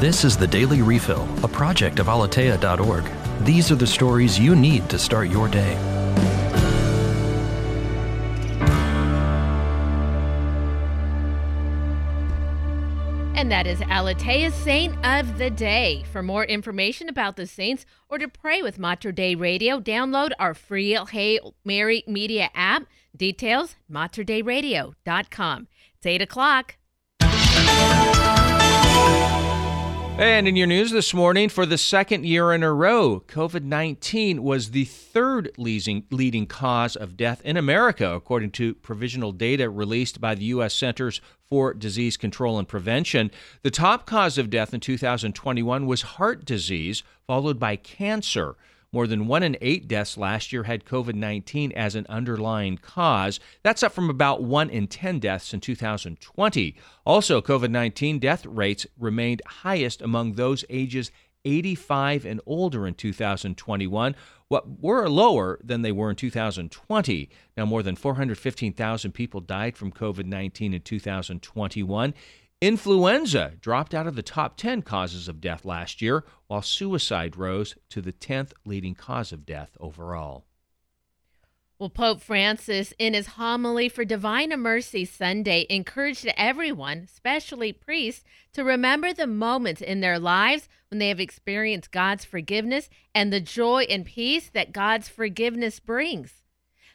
This 0.00 0.24
is 0.24 0.36
the 0.36 0.46
Daily 0.46 0.82
Refill, 0.82 1.26
a 1.42 1.48
project 1.48 1.98
of 1.98 2.08
Aleteia.org. 2.08 3.04
These 3.44 3.70
are 3.70 3.76
the 3.76 3.86
stories 3.86 4.38
you 4.38 4.54
need 4.54 4.88
to 4.90 4.98
start 4.98 5.30
your 5.30 5.48
day. 5.48 5.93
And 13.44 13.52
that 13.52 13.66
is 13.66 13.80
Aleteia's 13.80 14.54
Saint 14.54 14.96
of 15.04 15.36
the 15.36 15.50
Day. 15.50 16.02
For 16.10 16.22
more 16.22 16.46
information 16.46 17.10
about 17.10 17.36
the 17.36 17.46
saints 17.46 17.84
or 18.08 18.16
to 18.16 18.26
pray 18.26 18.62
with 18.62 18.78
Mater 18.78 19.12
Dei 19.12 19.34
Radio, 19.34 19.78
download 19.78 20.30
our 20.38 20.54
free 20.54 20.94
Hail 20.94 21.54
Mary 21.62 22.04
Media 22.06 22.48
app. 22.54 22.84
Details, 23.14 23.76
materdeiradio.com. 23.92 25.68
It's 25.94 26.06
8 26.06 26.22
o'clock. 26.22 26.76
And 30.16 30.46
in 30.46 30.54
your 30.54 30.68
news 30.68 30.92
this 30.92 31.12
morning, 31.12 31.48
for 31.48 31.66
the 31.66 31.76
second 31.76 32.24
year 32.24 32.52
in 32.52 32.62
a 32.62 32.72
row, 32.72 33.24
COVID 33.26 33.64
19 33.64 34.44
was 34.44 34.70
the 34.70 34.84
third 34.84 35.50
leading, 35.58 36.04
leading 36.12 36.46
cause 36.46 36.94
of 36.94 37.16
death 37.16 37.42
in 37.44 37.56
America, 37.56 38.12
according 38.12 38.52
to 38.52 38.74
provisional 38.76 39.32
data 39.32 39.68
released 39.68 40.20
by 40.20 40.36
the 40.36 40.44
U.S. 40.44 40.72
Centers 40.72 41.20
for 41.48 41.74
Disease 41.74 42.16
Control 42.16 42.60
and 42.60 42.68
Prevention. 42.68 43.32
The 43.62 43.72
top 43.72 44.06
cause 44.06 44.38
of 44.38 44.50
death 44.50 44.72
in 44.72 44.78
2021 44.78 45.84
was 45.84 46.02
heart 46.02 46.44
disease, 46.44 47.02
followed 47.26 47.58
by 47.58 47.74
cancer. 47.74 48.54
More 48.94 49.08
than 49.08 49.26
one 49.26 49.42
in 49.42 49.56
eight 49.60 49.88
deaths 49.88 50.16
last 50.16 50.52
year 50.52 50.62
had 50.62 50.84
COVID 50.84 51.16
19 51.16 51.72
as 51.72 51.96
an 51.96 52.06
underlying 52.08 52.76
cause. 52.76 53.40
That's 53.64 53.82
up 53.82 53.90
from 53.90 54.08
about 54.08 54.44
one 54.44 54.70
in 54.70 54.86
10 54.86 55.18
deaths 55.18 55.52
in 55.52 55.58
2020. 55.58 56.76
Also, 57.04 57.42
COVID 57.42 57.72
19 57.72 58.20
death 58.20 58.46
rates 58.46 58.86
remained 58.96 59.42
highest 59.44 60.00
among 60.00 60.34
those 60.34 60.64
ages 60.70 61.10
85 61.44 62.24
and 62.24 62.40
older 62.46 62.86
in 62.86 62.94
2021, 62.94 64.14
what 64.46 64.80
were 64.80 65.08
lower 65.08 65.58
than 65.62 65.82
they 65.82 65.90
were 65.90 66.10
in 66.10 66.16
2020. 66.16 67.28
Now, 67.56 67.64
more 67.66 67.82
than 67.82 67.96
415,000 67.96 69.10
people 69.10 69.40
died 69.40 69.76
from 69.76 69.90
COVID 69.90 70.26
19 70.26 70.72
in 70.72 70.80
2021. 70.80 72.14
Influenza 72.64 73.52
dropped 73.60 73.92
out 73.92 74.06
of 74.06 74.16
the 74.16 74.22
top 74.22 74.56
10 74.56 74.80
causes 74.80 75.28
of 75.28 75.38
death 75.38 75.66
last 75.66 76.00
year, 76.00 76.24
while 76.46 76.62
suicide 76.62 77.36
rose 77.36 77.74
to 77.90 78.00
the 78.00 78.10
10th 78.10 78.52
leading 78.64 78.94
cause 78.94 79.32
of 79.32 79.44
death 79.44 79.76
overall. 79.78 80.46
Well, 81.78 81.90
Pope 81.90 82.22
Francis, 82.22 82.94
in 82.98 83.12
his 83.12 83.26
homily 83.26 83.90
for 83.90 84.06
Divine 84.06 84.48
Mercy 84.58 85.04
Sunday, 85.04 85.66
encouraged 85.68 86.26
everyone, 86.38 87.02
especially 87.04 87.74
priests, 87.74 88.24
to 88.54 88.64
remember 88.64 89.12
the 89.12 89.26
moments 89.26 89.82
in 89.82 90.00
their 90.00 90.18
lives 90.18 90.66
when 90.88 90.98
they 90.98 91.08
have 91.10 91.20
experienced 91.20 91.90
God's 91.90 92.24
forgiveness 92.24 92.88
and 93.14 93.30
the 93.30 93.40
joy 93.42 93.82
and 93.90 94.06
peace 94.06 94.48
that 94.48 94.72
God's 94.72 95.10
forgiveness 95.10 95.80
brings. 95.80 96.43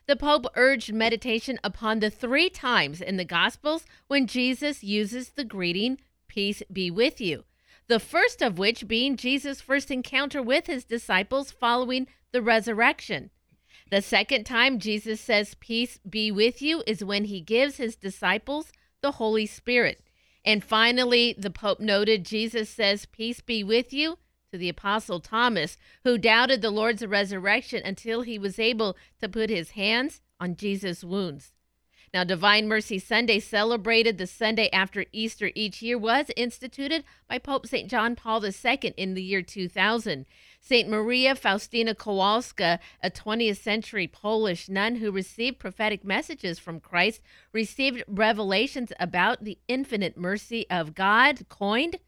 The 0.10 0.16
Pope 0.16 0.48
urged 0.56 0.92
meditation 0.92 1.60
upon 1.64 2.00
the 2.00 2.10
three 2.10 2.50
times 2.50 3.00
in 3.00 3.18
the 3.18 3.24
Gospels 3.24 3.86
when 4.08 4.26
Jesus 4.26 4.84
uses 4.84 5.30
the 5.30 5.44
greeting, 5.44 6.00
Peace 6.28 6.64
be 6.74 6.90
with 6.90 7.22
you. 7.22 7.44
The 7.86 8.00
first 8.00 8.42
of 8.42 8.58
which 8.58 8.88
being 8.88 9.18
Jesus' 9.18 9.62
first 9.62 9.92
encounter 9.92 10.42
with 10.42 10.66
his 10.66 10.84
disciples 10.84 11.52
following 11.52 12.08
the 12.32 12.42
resurrection. 12.42 13.30
The 13.92 14.02
second 14.02 14.46
time 14.46 14.80
Jesus 14.80 15.22
says, 15.22 15.56
Peace 15.60 16.00
be 16.00 16.32
with 16.32 16.60
you, 16.60 16.82
is 16.88 17.06
when 17.06 17.26
he 17.26 17.40
gives 17.40 17.78
his 17.78 17.96
disciples 17.96 18.72
the 19.02 19.12
Holy 19.12 19.46
Spirit. 19.46 20.02
And 20.44 20.64
finally, 20.64 21.36
the 21.38 21.52
Pope 21.52 21.80
noted 21.80 22.26
Jesus 22.26 22.68
says, 22.68 23.06
Peace 23.06 23.42
be 23.42 23.64
with 23.64 23.94
you 23.94 24.18
to 24.52 24.58
the 24.58 24.70
Apostle 24.70 25.20
Thomas, 25.20 25.78
who 26.04 26.18
doubted 26.18 26.62
the 26.62 26.72
Lord's 26.72 27.06
resurrection 27.06 27.82
until 27.86 28.22
he 28.22 28.40
was 28.40 28.60
able 28.60 28.98
to 29.22 29.30
put 29.30 29.50
his 29.50 29.72
hands 29.72 30.22
on 30.40 30.56
Jesus' 30.56 31.04
wounds. 31.04 31.52
Now, 32.12 32.24
Divine 32.24 32.68
Mercy 32.68 32.98
Sunday, 32.98 33.40
celebrated 33.40 34.18
the 34.18 34.26
Sunday 34.26 34.68
after 34.74 35.06
Easter 35.12 35.52
each 35.54 35.84
year, 35.84 35.96
was 35.96 36.32
instituted 36.36 37.04
by 37.28 37.38
Pope 37.38 37.68
St. 37.68 37.88
John 37.88 38.16
Paul 38.16 38.44
II 38.44 38.94
in 38.98 39.14
the 39.14 39.22
year 39.22 39.44
2000. 39.44 40.26
St. 40.60 40.90
Maria 40.90 41.36
Faustina 41.36 41.94
Kowalska, 41.94 42.80
a 43.04 43.12
20th 43.12 43.58
century 43.58 44.08
Polish 44.08 44.68
nun 44.68 44.96
who 44.96 45.12
received 45.12 45.60
prophetic 45.60 46.04
messages 46.04 46.58
from 46.58 46.80
Christ, 46.80 47.22
received 47.54 48.04
revelations 48.08 48.92
about 49.00 49.44
the 49.44 49.60
infinite 49.68 50.18
mercy 50.18 50.68
of 50.70 50.96
God, 50.96 51.48
coined 51.48 52.00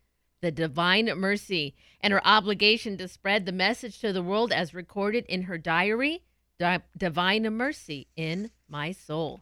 the 0.41 0.51
divine 0.51 1.05
mercy, 1.15 1.75
and 2.01 2.11
her 2.11 2.25
obligation 2.27 2.97
to 2.97 3.07
spread 3.07 3.45
the 3.45 3.51
message 3.51 3.99
to 3.99 4.11
the 4.11 4.23
world 4.23 4.51
as 4.51 4.73
recorded 4.73 5.25
in 5.27 5.43
her 5.43 5.57
diary, 5.57 6.23
Divine 6.97 7.43
Mercy 7.53 8.07
in 8.15 8.51
My 8.67 8.91
Soul. 8.91 9.41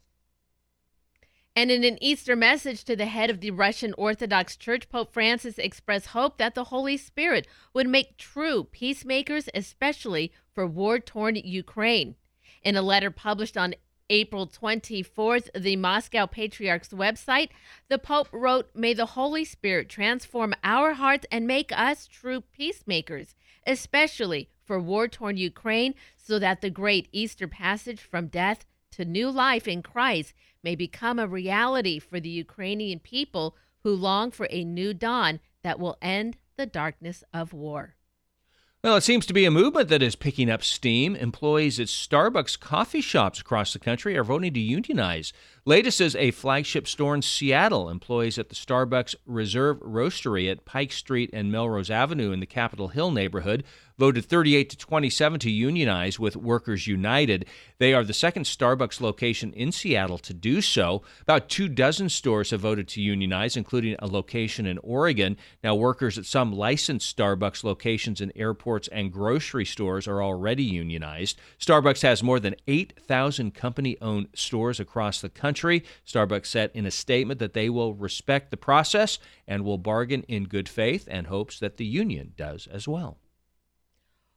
And 1.55 1.71
in 1.71 1.83
an 1.83 2.01
Easter 2.01 2.35
message 2.35 2.85
to 2.85 2.95
the 2.95 3.07
head 3.07 3.29
of 3.29 3.41
the 3.41 3.51
Russian 3.51 3.93
Orthodox 3.97 4.55
Church, 4.55 4.87
Pope 4.87 5.11
Francis 5.11 5.57
expressed 5.57 6.07
hope 6.07 6.37
that 6.37 6.55
the 6.55 6.65
Holy 6.65 6.95
Spirit 6.95 7.47
would 7.73 7.87
make 7.87 8.17
true 8.17 8.63
peacemakers, 8.63 9.49
especially 9.53 10.31
for 10.53 10.65
war 10.65 10.99
torn 10.99 11.35
Ukraine. 11.35 12.15
In 12.63 12.77
a 12.77 12.81
letter 12.81 13.11
published 13.11 13.57
on 13.57 13.75
April 14.09 14.47
24th, 14.47 15.49
the 15.53 15.75
Moscow 15.75 16.25
Patriarch's 16.25 16.89
website, 16.89 17.49
the 17.89 17.99
Pope 17.99 18.27
wrote, 18.31 18.69
May 18.73 18.93
the 18.93 19.05
Holy 19.05 19.45
Spirit 19.45 19.87
transform 19.87 20.55
our 20.63 20.93
hearts 20.93 21.27
and 21.31 21.45
make 21.45 21.71
us 21.71 22.07
true 22.07 22.41
peacemakers, 22.41 23.35
especially 23.67 24.49
for 24.65 24.79
war 24.79 25.07
torn 25.07 25.37
Ukraine, 25.37 25.93
so 26.17 26.39
that 26.39 26.61
the 26.61 26.69
great 26.71 27.07
Easter 27.11 27.47
passage 27.47 28.01
from 28.01 28.27
death 28.27 28.65
to 28.91 29.05
new 29.05 29.29
life 29.29 29.67
in 29.67 29.83
Christ 29.83 30.33
may 30.63 30.75
become 30.75 31.19
a 31.19 31.27
reality 31.27 31.99
for 31.99 32.19
the 32.19 32.29
Ukrainian 32.29 32.99
people 32.99 33.55
who 33.83 33.93
long 33.93 34.31
for 34.31 34.47
a 34.49 34.63
new 34.63 34.93
dawn 34.93 35.39
that 35.61 35.79
will 35.79 35.97
end 36.01 36.37
the 36.57 36.65
darkness 36.65 37.23
of 37.33 37.53
war. 37.53 37.95
Well, 38.81 38.95
it 38.95 39.01
seems 39.01 39.25
to 39.25 39.33
be 39.33 39.43
a 39.43 39.51
movement 39.51 39.89
that 39.89 40.01
is 40.01 40.15
picking 40.15 40.49
up 40.49 40.63
steam. 40.63 41.13
Employees 41.13 41.81
at 41.81 41.87
Starbucks 41.87 42.57
coffee 42.57 43.01
shops 43.01 43.41
across 43.41 43.73
the 43.73 43.79
country 43.79 44.17
are 44.17 44.23
voting 44.23 44.53
to 44.53 44.59
unionize. 44.61 45.33
Latest 45.65 45.99
is 45.99 46.15
a 46.15 46.31
flagship 46.31 46.87
store 46.87 47.13
in 47.13 47.21
Seattle. 47.21 47.89
Employees 47.89 48.39
at 48.39 48.49
the 48.49 48.55
Starbucks 48.55 49.15
Reserve 49.25 49.79
Roastery 49.81 50.49
at 50.49 50.65
Pike 50.65 50.91
Street 50.91 51.29
and 51.33 51.51
Melrose 51.51 51.91
Avenue 51.91 52.31
in 52.31 52.39
the 52.39 52.45
Capitol 52.45 52.87
Hill 52.87 53.11
neighborhood 53.11 53.65
voted 53.99 54.23
38 54.23 54.69
to 54.69 54.77
27 54.77 55.39
to 55.41 55.51
unionize 55.51 56.17
with 56.17 56.37
Workers 56.37 56.87
United. 56.87 57.45
They 57.79 57.93
are 57.93 58.05
the 58.05 58.13
second 58.13 58.45
Starbucks 58.45 59.01
location 59.01 59.51
in 59.51 59.73
Seattle 59.73 60.17
to 60.19 60.33
do 60.33 60.61
so. 60.61 61.03
About 61.21 61.49
two 61.49 61.67
dozen 61.67 62.07
stores 62.07 62.51
have 62.51 62.61
voted 62.61 62.87
to 62.89 63.01
unionize, 63.01 63.57
including 63.57 63.97
a 63.99 64.07
location 64.07 64.65
in 64.65 64.77
Oregon. 64.77 65.35
Now, 65.61 65.75
workers 65.75 66.17
at 66.17 66.25
some 66.25 66.53
licensed 66.53 67.15
Starbucks 67.15 67.65
locations 67.65 68.21
in 68.21 68.31
airports 68.37 68.87
and 68.87 69.11
grocery 69.11 69.65
stores 69.65 70.07
are 70.07 70.23
already 70.23 70.63
unionized. 70.63 71.37
Starbucks 71.59 72.01
has 72.01 72.23
more 72.23 72.39
than 72.39 72.55
8,000 72.67 73.53
company 73.53 73.97
owned 74.01 74.29
stores 74.33 74.79
across 74.79 75.19
the 75.19 75.29
country. 75.29 75.48
Starbucks 75.53 76.47
said 76.47 76.71
in 76.73 76.85
a 76.85 76.91
statement 76.91 77.39
that 77.39 77.53
they 77.53 77.69
will 77.69 77.93
respect 77.93 78.51
the 78.51 78.57
process 78.57 79.19
and 79.47 79.63
will 79.63 79.77
bargain 79.77 80.23
in 80.23 80.43
good 80.45 80.69
faith 80.69 81.07
and 81.09 81.27
hopes 81.27 81.59
that 81.59 81.77
the 81.77 81.85
union 81.85 82.33
does 82.35 82.67
as 82.67 82.87
well. 82.87 83.17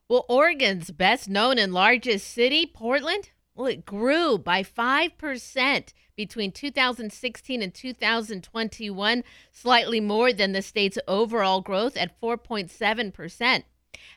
Well, 0.09 0.25
Oregon's 0.27 0.91
best 0.91 1.29
known 1.29 1.57
and 1.57 1.73
largest 1.73 2.27
city, 2.27 2.65
Portland, 2.65 3.31
well, 3.55 3.67
it 3.67 3.85
grew 3.85 4.37
by 4.39 4.63
5% 4.63 5.93
between 6.15 6.51
2016 6.51 7.61
and 7.61 7.73
2021, 7.73 9.23
slightly 9.51 9.99
more 9.99 10.33
than 10.33 10.53
the 10.53 10.61
state's 10.61 10.97
overall 11.07 11.61
growth 11.61 11.95
at 11.95 12.19
4.7%. 12.19 13.63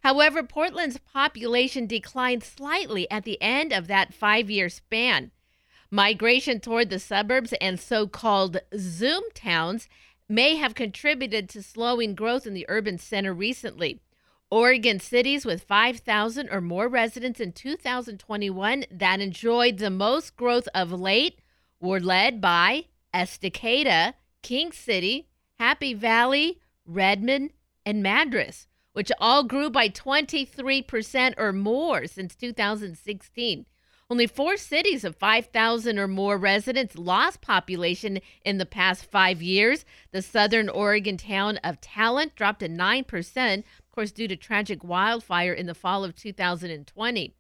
However, 0.03 0.43
Portland's 0.43 0.99
population 0.99 1.87
declined 1.87 2.45
slightly 2.45 3.11
at 3.11 3.25
the 3.25 3.41
end 3.43 3.73
of 3.73 3.89
that 3.89 4.15
five 4.15 4.49
year 4.51 4.71
span. 4.71 5.33
Migration 5.91 6.61
toward 6.61 6.91
the 6.91 6.99
suburbs 6.99 7.55
and 7.61 7.79
so 7.79 8.07
called 8.07 8.59
Zoom 8.77 9.23
towns 9.35 9.89
may 10.29 10.57
have 10.57 10.75
contributed 10.75 11.49
to 11.49 11.63
slowing 11.63 12.15
growth 12.15 12.47
in 12.47 12.55
the 12.55 12.67
urban 12.69 12.99
center 12.99 13.33
recently. 13.33 14.01
Oregon 14.51 15.01
cities 15.01 15.45
with 15.45 15.63
5,000 15.63 16.49
or 16.51 16.61
more 16.61 16.89
residents 16.89 17.41
in 17.41 17.53
2021 17.53 18.85
that 18.91 19.21
enjoyed 19.21 19.79
the 19.79 19.91
most 19.91 20.37
growth 20.37 20.69
of 20.75 20.93
late 20.93 21.41
were 21.81 22.01
led 22.01 22.41
by 22.41 22.87
Estacada, 23.15 24.15
King 24.43 24.73
City, 24.73 25.29
Happy 25.59 25.95
Valley, 25.95 26.61
Redmond, 26.85 27.51
and 27.85 28.03
Madras, 28.03 28.67
which 28.93 29.11
all 29.21 29.43
grew 29.43 29.71
by 29.71 29.89
23% 29.89 31.35
or 31.37 31.53
more 31.53 32.07
since 32.07 32.35
2016. 32.35 33.67
Only 34.09 34.29
four 34.29 34.57
cities 34.57 35.03
of 35.03 35.17
5,000 35.17 35.99
or 35.99 36.07
more 36.07 36.39
residents 36.39 36.97
lost 36.97 37.41
population 37.41 38.21
in 38.45 38.59
the 38.59 38.67
past 38.67 39.05
five 39.11 39.43
years. 39.43 39.85
The 40.13 40.23
southern 40.23 40.69
Oregon 40.69 41.17
town 41.17 41.57
of 41.65 41.81
Talent 41.81 42.37
dropped 42.37 42.61
to 42.61 42.69
9%, 42.69 43.59
of 43.59 43.91
course, 43.91 44.13
due 44.13 44.29
to 44.29 44.37
tragic 44.37 44.85
wildfire 44.85 45.53
in 45.53 45.67
the 45.67 45.75
fall 45.75 46.05
of 46.05 46.15
2020. 46.15 47.35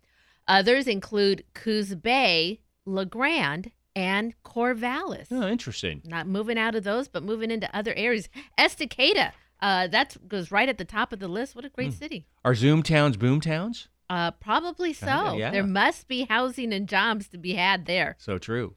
Others 0.49 0.89
include 0.89 1.45
Coos 1.55 1.95
Bay, 1.95 2.61
La 2.85 3.05
Grande, 3.05 3.71
and 3.95 4.35
Corvallis. 4.45 5.29
Oh, 5.31 5.47
interesting. 5.47 6.03
Not 6.05 6.27
moving 6.27 6.59
out 6.59 6.75
of 6.75 6.83
those, 6.83 7.07
but 7.07 7.23
moving 7.23 7.53
into 7.53 7.75
other 7.75 7.95
areas. 7.95 8.29
Estacada, 8.59 9.31
uh, 9.63 9.87
that 9.87 10.17
goes 10.29 10.51
right 10.51 10.69
at 10.69 10.79
the 10.79 10.85
top 10.85 11.13
of 11.13 11.21
the 11.21 11.29
list. 11.29 11.55
What 11.55 11.65
a 11.65 11.69
great 11.71 11.93
Hmm. 11.93 11.99
city. 11.99 12.27
Are 12.45 12.57
Zoom 12.57 12.83
towns 12.83 13.17
boom 13.17 13.41
towns? 13.41 13.87
Uh, 14.09 14.31
probably 14.33 14.93
so. 14.93 15.07
Kinda, 15.07 15.39
yeah. 15.39 15.51
There 15.51 15.67
must 15.67 16.09
be 16.09 16.25
housing 16.25 16.73
and 16.73 16.89
jobs 16.89 17.29
to 17.29 17.39
be 17.39 17.55
had 17.55 17.87
there. 17.87 18.17
So 18.19 18.39
true. 18.39 18.75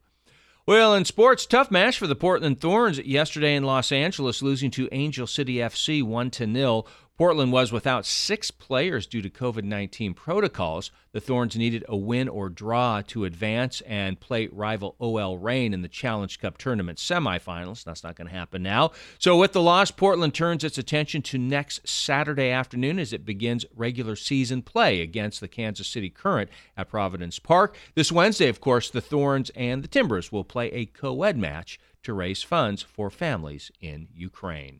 Well, 0.65 0.93
in 0.93 1.03
sports, 1.05 1.47
tough 1.47 1.71
match 1.71 1.97
for 1.97 2.05
the 2.05 2.15
Portland 2.15 2.61
Thorns 2.61 2.99
yesterday 2.99 3.55
in 3.55 3.63
Los 3.63 3.91
Angeles, 3.91 4.43
losing 4.43 4.69
to 4.71 4.87
Angel 4.91 5.25
City 5.25 5.55
FC 5.55 6.03
1 6.03 6.29
to 6.31 6.45
0. 6.53 6.85
Portland 7.19 7.51
was 7.51 7.73
without 7.73 8.05
six 8.05 8.49
players 8.49 9.05
due 9.05 9.21
to 9.21 9.29
COVID 9.29 9.65
19 9.65 10.13
protocols. 10.13 10.89
The 11.11 11.19
Thorns 11.19 11.57
needed 11.57 11.83
a 11.89 11.97
win 11.97 12.29
or 12.29 12.47
draw 12.47 13.01
to 13.07 13.25
advance 13.25 13.81
and 13.81 14.17
play 14.17 14.47
rival 14.47 14.95
OL 15.01 15.37
Reign 15.37 15.73
in 15.73 15.81
the 15.81 15.89
Challenge 15.89 16.39
Cup 16.39 16.57
tournament 16.57 16.97
semifinals. 16.97 17.83
That's 17.83 18.05
not 18.05 18.15
going 18.15 18.29
to 18.29 18.33
happen 18.33 18.63
now. 18.63 18.91
So, 19.17 19.35
with 19.35 19.51
the 19.51 19.61
loss, 19.61 19.91
Portland 19.91 20.33
turns 20.33 20.63
its 20.63 20.77
attention 20.77 21.21
to 21.23 21.37
next 21.37 21.85
Saturday 21.85 22.51
afternoon 22.51 22.99
as 22.99 23.11
it 23.11 23.25
begins 23.25 23.65
regular 23.75 24.15
season 24.15 24.61
play 24.61 25.01
against 25.01 25.41
the 25.41 25.49
Kansas 25.49 25.89
City 25.89 26.09
Current 26.09 26.49
at 26.77 26.87
Providence 26.87 27.37
Park. 27.37 27.75
This 27.95 28.13
Wednesday, 28.13 28.47
of 28.47 28.61
course, 28.61 28.89
the 28.89 29.01
Thorns 29.01 29.49
and 29.57 29.83
the 29.83 29.89
Timbers 29.89 30.31
will 30.31 30.45
play 30.45 30.71
a 30.71 30.85
co 30.85 31.23
ed 31.23 31.37
match 31.37 31.81
to 32.03 32.13
raise 32.13 32.43
funds 32.43 32.81
for 32.81 33.09
families 33.09 33.73
in 33.81 34.07
Ukraine. 34.15 34.79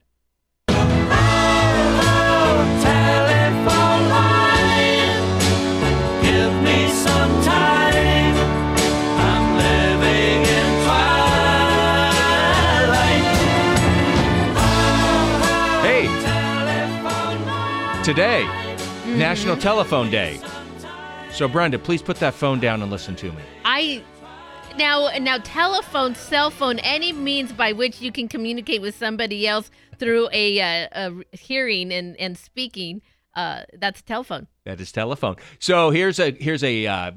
Hey, 15.81 16.07
today, 18.03 18.43
National 19.05 19.55
Telephone 19.55 20.09
Day. 20.09 20.39
So, 21.31 21.47
Brenda, 21.47 21.79
please 21.79 22.01
put 22.01 22.17
that 22.17 22.33
phone 22.33 22.59
down 22.59 22.81
and 22.81 22.91
listen 22.91 23.15
to 23.17 23.31
me. 23.31 23.41
I 23.63 24.03
now 24.79 25.09
now 25.19 25.37
telephone, 25.37 26.15
cell 26.15 26.49
phone, 26.49 26.79
any 26.79 27.13
means 27.13 27.51
by 27.51 27.73
which 27.73 28.01
you 28.01 28.11
can 28.11 28.27
communicate 28.27 28.81
with 28.81 28.95
somebody 28.95 29.47
else 29.47 29.69
through 29.99 30.29
a, 30.31 30.59
uh, 30.59 30.87
a 30.91 31.37
hearing 31.37 31.91
and 31.91 32.15
and 32.17 32.37
speaking. 32.37 33.01
Uh, 33.35 33.61
that's 33.77 34.01
telephone. 34.01 34.47
That 34.65 34.81
is 34.81 34.91
telephone. 34.91 35.35
So 35.59 35.91
here's 35.91 36.19
a 36.19 36.31
here's 36.31 36.63
a 36.63 36.87
uh, 36.87 37.11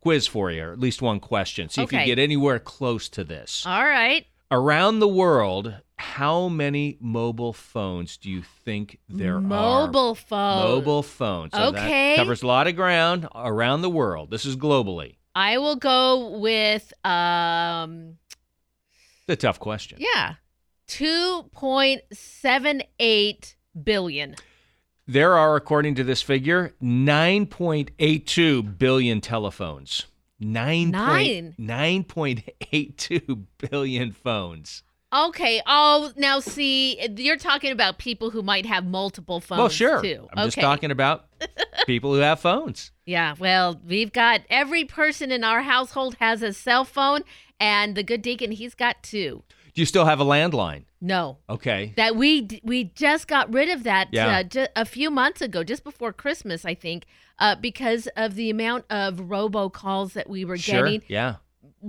quiz 0.00 0.26
for 0.28 0.52
you, 0.52 0.62
or 0.62 0.72
at 0.72 0.78
least 0.78 1.02
one 1.02 1.18
question. 1.18 1.68
See 1.68 1.82
if 1.82 1.92
you 1.92 2.04
get 2.04 2.18
anywhere 2.20 2.60
close 2.60 3.08
to 3.10 3.24
this. 3.24 3.66
All 3.66 3.84
right. 3.84 4.24
Around 4.52 5.00
the 5.00 5.08
world, 5.08 5.74
how 5.96 6.48
many 6.48 6.98
mobile 7.00 7.52
phones 7.52 8.16
do 8.16 8.30
you 8.30 8.42
think 8.42 9.00
there 9.08 9.36
are? 9.36 9.40
Mobile 9.40 10.14
phones. 10.14 10.62
Mobile 10.62 11.02
phones. 11.02 11.52
So 11.52 11.64
Okay. 11.68 12.14
That 12.14 12.22
covers 12.22 12.42
a 12.42 12.46
lot 12.46 12.68
of 12.68 12.76
ground 12.76 13.28
around 13.34 13.82
the 13.82 13.90
world. 13.90 14.30
This 14.30 14.44
is 14.44 14.56
globally. 14.56 15.16
I 15.36 15.58
will 15.58 15.76
go 15.76 16.38
with 16.38 16.92
um 17.04 18.16
a 19.28 19.36
tough 19.36 19.60
question. 19.60 19.98
yeah, 20.00 20.34
two 20.86 21.44
point 21.52 22.00
seven 22.12 22.82
eight 22.98 23.54
billion. 23.84 24.34
There 25.06 25.34
are, 25.34 25.54
according 25.54 25.94
to 25.96 26.04
this 26.04 26.20
figure, 26.20 26.74
9.82 26.82 28.76
billion 28.76 29.20
telephones. 29.20 30.06
Nine. 30.40 30.90
Nine. 30.90 31.54
9.82 31.60 33.44
billion 33.70 34.10
phones. 34.10 34.82
Okay. 35.12 35.62
Oh, 35.66 36.12
now 36.16 36.40
see, 36.40 37.00
you're 37.16 37.36
talking 37.36 37.70
about 37.72 37.98
people 37.98 38.30
who 38.30 38.42
might 38.42 38.66
have 38.66 38.84
multiple 38.84 39.40
phones 39.40 39.58
well, 39.58 39.68
sure. 39.68 40.02
too. 40.02 40.28
I'm 40.36 40.46
just 40.48 40.58
talking 40.58 40.90
about 40.90 41.26
people 41.86 42.12
who 42.12 42.20
have 42.20 42.40
phones. 42.40 42.90
Yeah, 43.04 43.34
well, 43.38 43.80
we've 43.86 44.12
got 44.12 44.42
every 44.50 44.84
person 44.84 45.30
in 45.30 45.44
our 45.44 45.62
household 45.62 46.16
has 46.16 46.42
a 46.42 46.52
cell 46.52 46.84
phone, 46.84 47.20
and 47.60 47.94
the 47.94 48.02
good 48.02 48.20
deacon, 48.22 48.50
he's 48.50 48.74
got 48.74 49.02
two. 49.02 49.44
Do 49.74 49.82
you 49.82 49.86
still 49.86 50.06
have 50.06 50.20
a 50.20 50.24
landline? 50.24 50.84
No, 51.00 51.38
Okay. 51.50 51.92
that 51.96 52.16
we 52.16 52.48
we 52.64 52.84
just 52.84 53.28
got 53.28 53.52
rid 53.52 53.68
of 53.68 53.84
that 53.84 54.08
Yeah. 54.10 54.42
uh, 54.56 54.66
a 54.74 54.84
few 54.86 55.10
months 55.10 55.40
ago, 55.42 55.62
just 55.62 55.84
before 55.84 56.12
Christmas, 56.12 56.64
I 56.64 56.74
think, 56.74 57.04
uh, 57.38 57.54
because 57.56 58.08
of 58.16 58.34
the 58.34 58.48
amount 58.50 58.86
of 58.90 59.16
robocalls 59.16 60.14
that 60.14 60.28
we 60.28 60.44
were 60.46 60.56
Sure. 60.56 60.84
getting. 60.84 61.02
Yeah. 61.08 61.36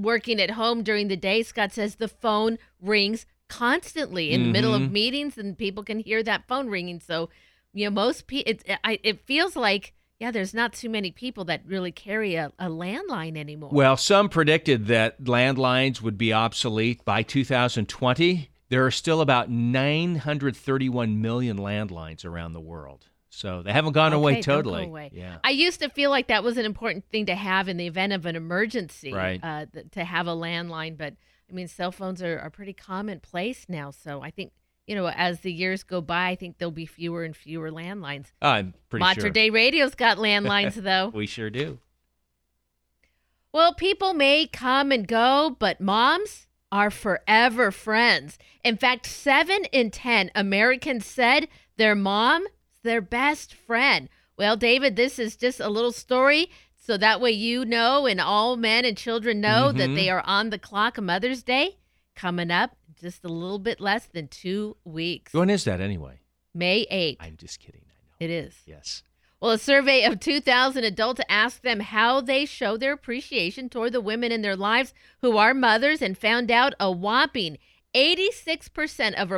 Working 0.01 0.39
at 0.39 0.51
home 0.51 0.83
during 0.83 1.07
the 1.07 1.17
day, 1.17 1.41
Scott 1.43 1.73
says 1.73 1.95
the 1.95 2.07
phone 2.07 2.59
rings 2.79 3.25
constantly 3.47 4.31
in 4.31 4.43
the 4.43 4.49
middle 4.49 4.73
of 4.73 4.83
Mhm. 4.83 4.91
meetings, 4.91 5.37
and 5.37 5.57
people 5.57 5.83
can 5.83 5.99
hear 5.99 6.21
that 6.21 6.47
phone 6.47 6.67
ringing. 6.67 6.99
So, 6.99 7.29
you 7.73 7.85
know, 7.85 7.91
most 7.93 8.27
people, 8.27 8.51
it, 8.51 8.77
I, 8.83 8.99
it 9.03 9.25
feels 9.25 9.55
like. 9.55 9.93
Yeah, 10.19 10.31
there's 10.31 10.53
not 10.53 10.73
too 10.73 10.89
many 10.89 11.11
people 11.11 11.45
that 11.45 11.61
really 11.67 11.91
carry 11.91 12.33
a, 12.33 12.51
a 12.57 12.69
landline 12.69 13.37
anymore. 13.37 13.69
Well, 13.71 13.95
some 13.95 14.29
predicted 14.29 14.87
that 14.87 15.23
landlines 15.23 16.01
would 16.01 16.17
be 16.17 16.33
obsolete 16.33 17.05
by 17.05 17.21
2020. 17.21 18.49
There 18.69 18.83
are 18.83 18.89
still 18.89 19.21
about 19.21 19.51
931 19.51 21.21
million 21.21 21.57
landlines 21.57 22.25
around 22.25 22.53
the 22.53 22.59
world. 22.59 23.05
So 23.30 23.61
they 23.61 23.73
haven't 23.73 23.93
gone 23.93 24.13
away 24.13 24.34
Okay, 24.34 24.41
go 24.41 24.55
totally. 24.55 24.86
away. 24.86 25.11
Yeah. 25.13 25.38
I 25.43 25.49
used 25.49 25.82
to 25.82 25.89
feel 25.89 26.09
like 26.09 26.28
that 26.28 26.43
was 26.43 26.57
an 26.57 26.65
important 26.65 27.05
thing 27.09 27.25
to 27.28 27.36
have 27.36 27.67
in 27.67 27.78
the 27.78 27.86
event 27.88 28.13
of 28.13 28.25
an 28.25 28.36
emergency, 28.36 29.13
Right. 29.13 29.39
Uh, 29.43 29.65
th- 29.71 29.88
to 29.91 30.03
have 30.05 30.28
a 30.28 30.36
landline, 30.36 30.97
but 30.97 31.13
I 31.49 31.53
mean, 31.53 31.67
cell 31.67 31.91
phones 31.91 32.21
are, 32.21 32.39
are 32.39 32.49
pretty 32.49 32.73
commonplace 32.73 33.65
now. 33.69 33.91
So 33.91 34.21
I 34.21 34.32
think 34.32 34.51
you 34.88 34.95
know, 34.95 35.07
as 35.09 35.41
the 35.41 35.51
years 35.51 35.84
go 35.84 35.99
by, 35.99 36.30
I 36.30 36.36
think 36.36 36.57
there'll 36.57 36.71
be 36.71 36.86
fewer 36.86 37.25
and 37.25 37.36
fewer 37.36 37.69
landlines. 37.71 38.28
I'm 38.41 38.73
pretty 38.89 39.01
Mater 39.03 39.21
sure. 39.21 39.30
Dei 39.30 39.49
Radio's 39.49 39.95
got 39.95 40.17
landlines 40.17 40.75
though. 40.82 41.09
we 41.13 41.25
sure 41.28 41.49
do. 41.49 41.80
Well, 43.51 43.73
people 43.73 44.13
may 44.13 44.47
come 44.47 44.91
and 44.91 45.07
go, 45.07 45.55
but 45.59 45.82
moms 45.82 46.47
are 46.71 46.89
forever 46.91 47.71
friends. 47.71 48.38
In 48.64 48.77
fact, 48.77 49.06
seven 49.06 49.65
in 49.72 49.89
10 49.91 50.31
Americans 50.35 51.06
said 51.06 51.47
their 51.77 51.95
mom 51.95 52.45
their 52.83 53.01
best 53.01 53.53
friend. 53.53 54.09
Well, 54.37 54.55
David, 54.55 54.95
this 54.95 55.17
is 55.19 55.35
just 55.35 55.59
a 55.59 55.69
little 55.69 55.91
story. 55.91 56.49
So 56.75 56.97
that 56.97 57.19
way 57.19 57.31
you 57.31 57.65
know, 57.65 58.05
and 58.05 58.21
all 58.21 58.55
men 58.55 58.85
and 58.85 58.95
children 58.97 59.41
know 59.41 59.71
that 59.73 59.89
Mhm. 59.89 59.95
they 59.95 60.09
are 60.09 60.21
on 60.25 60.51
the 60.51 60.59
clock. 60.59 61.01
Mother's 61.01 61.43
Day 61.43 61.77
coming 62.15 62.49
up 62.51 62.77
just 62.99 63.23
a 63.25 63.27
little 63.27 63.59
bit 63.59 63.81
less 63.81 64.05
than 64.05 64.27
two 64.27 64.77
weeks. 64.85 65.33
When 65.33 65.49
is 65.49 65.65
that 65.65 65.81
anyway? 65.81 66.21
May 66.53 66.87
8th. 66.89 67.17
I'm 67.19 67.35
just 67.37 67.59
kidding. 67.59 67.81
I 67.85 67.93
know. 68.25 68.25
It 68.25 68.29
is. 68.31 68.55
Yes. 68.65 69.03
Well, 69.41 69.51
a 69.51 69.57
survey 69.59 70.03
of 70.03 70.19
2,000 70.19 70.83
adults 70.83 71.21
asked 71.29 71.61
them 71.61 71.81
how 71.81 72.21
they 72.21 72.45
show 72.45 72.75
their 72.77 72.93
appreciation 72.93 73.69
toward 73.69 73.91
the 73.93 74.01
women 74.01 74.31
in 74.31 74.41
their 74.41 74.55
lives 74.55 74.93
who 75.21 75.37
are 75.37 75.53
mothers 75.53 76.01
and 76.01 76.17
found 76.17 76.49
out 76.49 76.73
a 76.79 76.91
whopping 76.91 77.57
86% 77.93 79.13
of 79.15 79.31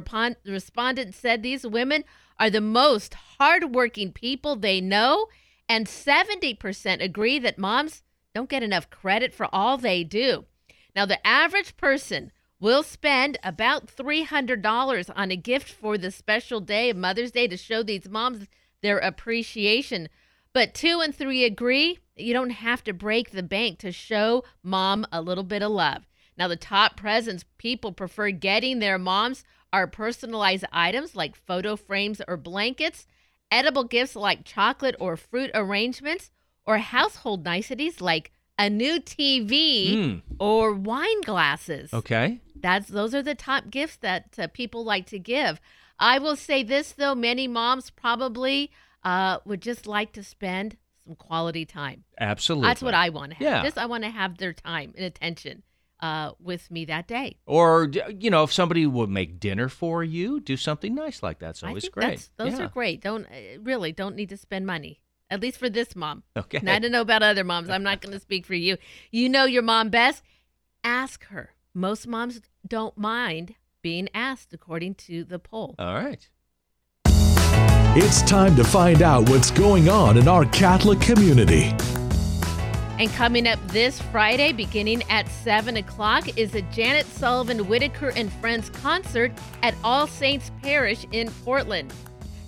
respondents 0.45 1.17
said 1.17 1.41
these 1.43 1.65
women 1.65 2.03
are 2.39 2.49
the 2.49 2.61
most 2.61 3.13
hardworking 3.39 4.11
people 4.11 4.55
they 4.55 4.79
know, 4.79 5.27
and 5.67 5.85
70% 5.85 7.03
agree 7.03 7.37
that 7.39 7.57
moms 7.57 8.01
don't 8.33 8.49
get 8.49 8.63
enough 8.63 8.89
credit 8.89 9.33
for 9.33 9.47
all 9.53 9.77
they 9.77 10.03
do. 10.03 10.45
Now, 10.95 11.05
the 11.05 11.25
average 11.25 11.77
person 11.77 12.31
will 12.59 12.83
spend 12.83 13.37
about 13.43 13.87
$300 13.87 15.09
on 15.15 15.31
a 15.31 15.35
gift 15.35 15.69
for 15.69 15.97
the 15.97 16.11
special 16.11 16.59
day 16.59 16.89
of 16.89 16.97
Mother's 16.97 17.31
Day 17.31 17.47
to 17.47 17.57
show 17.57 17.83
these 17.83 18.09
moms 18.09 18.47
their 18.81 18.97
appreciation. 18.97 20.09
But 20.53 20.73
two 20.73 20.99
and 21.01 21.15
three 21.15 21.43
agree 21.45 21.99
you 22.15 22.33
don't 22.33 22.49
have 22.49 22.83
to 22.85 22.93
break 22.93 23.31
the 23.31 23.43
bank 23.43 23.79
to 23.79 23.91
show 23.91 24.43
mom 24.61 25.05
a 25.11 25.21
little 25.21 25.43
bit 25.43 25.61
of 25.61 25.71
love. 25.71 26.05
Now, 26.37 26.47
the 26.47 26.55
top 26.55 26.95
presents 26.95 27.45
people 27.57 27.91
prefer 27.91 28.31
getting 28.31 28.79
their 28.79 28.97
moms 28.97 29.43
are 29.71 29.87
personalized 29.87 30.65
items 30.71 31.15
like 31.15 31.35
photo 31.35 31.75
frames 31.75 32.21
or 32.27 32.37
blankets, 32.37 33.05
edible 33.51 33.83
gifts 33.83 34.15
like 34.15 34.43
chocolate 34.43 34.95
or 34.99 35.15
fruit 35.17 35.51
arrangements, 35.53 36.31
or 36.65 36.77
household 36.79 37.43
niceties 37.45 38.01
like 38.01 38.31
a 38.57 38.69
new 38.69 38.99
TV 38.99 39.95
Mm. 39.95 40.21
or 40.39 40.73
wine 40.73 41.21
glasses. 41.21 41.93
Okay. 41.93 42.39
That's 42.55 42.87
those 42.89 43.15
are 43.15 43.23
the 43.23 43.35
top 43.35 43.69
gifts 43.69 43.95
that 43.97 44.37
uh, 44.37 44.47
people 44.47 44.83
like 44.83 45.05
to 45.07 45.19
give. 45.19 45.61
I 45.97 46.19
will 46.19 46.35
say 46.35 46.63
this 46.63 46.91
though, 46.91 47.15
many 47.15 47.47
moms 47.47 47.89
probably 47.89 48.71
uh, 49.03 49.39
would 49.45 49.61
just 49.61 49.87
like 49.87 50.11
to 50.13 50.23
spend 50.23 50.75
some 51.05 51.15
quality 51.15 51.65
time. 51.65 52.03
Absolutely. 52.19 52.67
That's 52.67 52.81
what 52.81 52.93
I 52.93 53.09
want 53.09 53.31
to 53.31 53.37
have. 53.37 53.41
Yeah. 53.41 53.63
Just 53.63 53.77
I 53.77 53.85
want 53.85 54.03
to 54.03 54.09
have 54.09 54.37
their 54.37 54.53
time 54.53 54.93
and 54.97 55.05
attention 55.05 55.63
uh, 56.01 56.31
with 56.39 56.69
me 56.71 56.85
that 56.85 57.07
day. 57.07 57.37
Or 57.45 57.91
you 58.17 58.29
know, 58.29 58.43
if 58.43 58.53
somebody 58.53 58.85
would 58.85 59.09
make 59.09 59.39
dinner 59.39 59.67
for 59.69 60.03
you, 60.03 60.39
do 60.39 60.55
something 60.57 60.95
nice 60.95 61.21
like 61.21 61.39
that's 61.39 61.63
I 61.63 61.67
always 61.69 61.83
think 61.83 61.93
great. 61.93 62.03
that's- 62.05 62.31
Those 62.37 62.57
Yeah. 62.59 62.65
are 62.65 62.69
great. 62.69 63.01
Don't 63.01 63.25
uh, 63.25 63.59
really 63.61 63.91
don't 63.91 64.15
need 64.15 64.29
to 64.29 64.37
spend 64.37 64.65
money. 64.65 65.01
At 65.31 65.41
least 65.41 65.57
for 65.59 65.69
this 65.69 65.95
mom. 65.95 66.23
Okay. 66.35 66.57
And 66.57 66.69
I 66.69 66.79
don't 66.79 66.91
know 66.91 67.01
about 67.01 67.21
other 67.21 67.43
moms. 67.43 67.69
I'm 67.69 67.83
not 67.83 68.01
going 68.01 68.13
to 68.17 68.19
speak 68.19 68.45
for 68.45 68.55
you. 68.55 68.77
You 69.11 69.29
know 69.29 69.45
your 69.45 69.61
mom 69.61 69.89
best. 69.89 70.23
Ask 70.83 71.25
her. 71.25 71.53
Most 71.73 72.07
moms 72.07 72.41
don't 72.67 72.97
mind 72.97 73.53
being 73.81 74.09
asked, 74.13 74.53
according 74.53 74.95
to 74.95 75.23
the 75.23 75.37
poll. 75.37 75.75
All 75.77 75.93
right. 75.93 76.27
It's 77.95 78.21
time 78.23 78.55
to 78.55 78.63
find 78.63 79.01
out 79.01 79.29
what's 79.29 79.51
going 79.51 79.89
on 79.89 80.17
in 80.17 80.27
our 80.27 80.45
Catholic 80.45 80.99
community. 81.01 81.73
And 82.99 83.09
coming 83.11 83.47
up 83.47 83.65
this 83.69 84.01
Friday, 84.01 84.51
beginning 84.51 85.03
at 85.09 85.29
7 85.29 85.77
o'clock, 85.77 86.37
is 86.37 86.53
a 86.53 86.61
Janet 86.63 87.05
Sullivan 87.05 87.69
Whitaker 87.69 88.09
and 88.09 88.29
Friends 88.33 88.69
concert 88.69 89.31
at 89.63 89.73
All 89.85 90.05
Saints 90.05 90.51
Parish 90.61 91.05
in 91.13 91.31
Portland. 91.45 91.93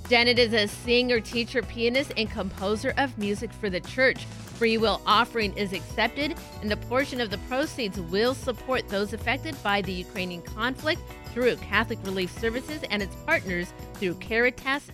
Janet 0.09 0.37
is 0.37 0.51
a 0.51 0.67
singer, 0.67 1.21
teacher, 1.21 1.61
pianist, 1.61 2.11
and 2.17 2.29
composer 2.29 2.93
of 2.97 3.17
music 3.17 3.53
for 3.53 3.69
the 3.69 3.79
church. 3.79 4.25
Free 4.25 4.77
will 4.77 5.01
offering 5.05 5.55
is 5.55 5.71
accepted, 5.71 6.35
and 6.61 6.69
a 6.69 6.75
portion 6.75 7.21
of 7.21 7.29
the 7.29 7.37
proceeds 7.47 7.97
will 7.97 8.33
support 8.33 8.89
those 8.89 9.13
affected 9.13 9.55
by 9.63 9.81
the 9.81 9.93
Ukrainian 9.93 10.41
conflict 10.41 11.01
through 11.33 11.55
Catholic 11.55 11.99
Relief 12.03 12.29
Services 12.37 12.81
and 12.89 13.01
its 13.01 13.15
partners 13.25 13.71
through 13.93 14.15
Caritas, 14.15 14.91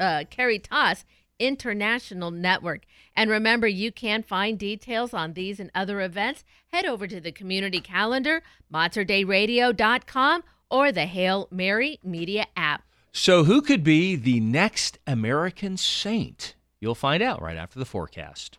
uh, 0.00 0.24
Caritas 0.30 1.04
International 1.38 2.30
Network. 2.30 2.84
And 3.14 3.30
remember, 3.30 3.66
you 3.66 3.92
can 3.92 4.22
find 4.22 4.58
details 4.58 5.14
on 5.14 5.32
these 5.32 5.60
and 5.60 5.70
other 5.74 6.00
events. 6.00 6.44
Head 6.68 6.84
over 6.84 7.06
to 7.06 7.20
the 7.20 7.32
community 7.32 7.80
calendar, 7.80 8.42
materdeiradio.com, 8.72 10.44
or 10.70 10.92
the 10.92 11.06
Hail 11.06 11.48
Mary 11.50 11.98
Media 12.02 12.46
app. 12.56 12.82
So, 13.12 13.44
who 13.44 13.62
could 13.62 13.82
be 13.82 14.14
the 14.14 14.40
next 14.40 14.98
American 15.06 15.76
saint? 15.76 16.54
You'll 16.80 16.94
find 16.94 17.22
out 17.22 17.40
right 17.40 17.56
after 17.56 17.78
the 17.78 17.86
forecast. 17.86 18.58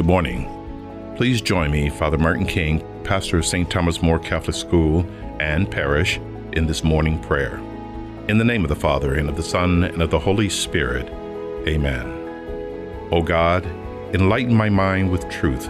Good 0.00 0.06
morning. 0.06 1.14
Please 1.14 1.42
join 1.42 1.70
me, 1.70 1.90
Father 1.90 2.16
Martin 2.16 2.46
King, 2.46 2.82
pastor 3.04 3.36
of 3.36 3.44
St. 3.44 3.68
Thomas 3.68 4.00
More 4.00 4.18
Catholic 4.18 4.56
School 4.56 5.04
and 5.40 5.70
Parish, 5.70 6.18
in 6.54 6.64
this 6.64 6.82
morning 6.82 7.18
prayer. 7.18 7.56
In 8.26 8.38
the 8.38 8.44
name 8.46 8.62
of 8.62 8.70
the 8.70 8.76
Father, 8.76 9.12
and 9.12 9.28
of 9.28 9.36
the 9.36 9.42
Son, 9.42 9.84
and 9.84 10.00
of 10.00 10.08
the 10.08 10.18
Holy 10.18 10.48
Spirit. 10.48 11.06
Amen. 11.68 12.06
O 13.12 13.20
God, 13.20 13.66
enlighten 14.14 14.54
my 14.54 14.70
mind 14.70 15.10
with 15.10 15.28
truth, 15.28 15.68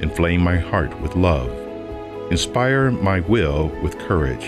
inflame 0.00 0.40
my 0.40 0.56
heart 0.56 0.98
with 1.02 1.14
love, 1.14 1.50
inspire 2.32 2.90
my 2.90 3.20
will 3.20 3.68
with 3.82 3.98
courage, 3.98 4.46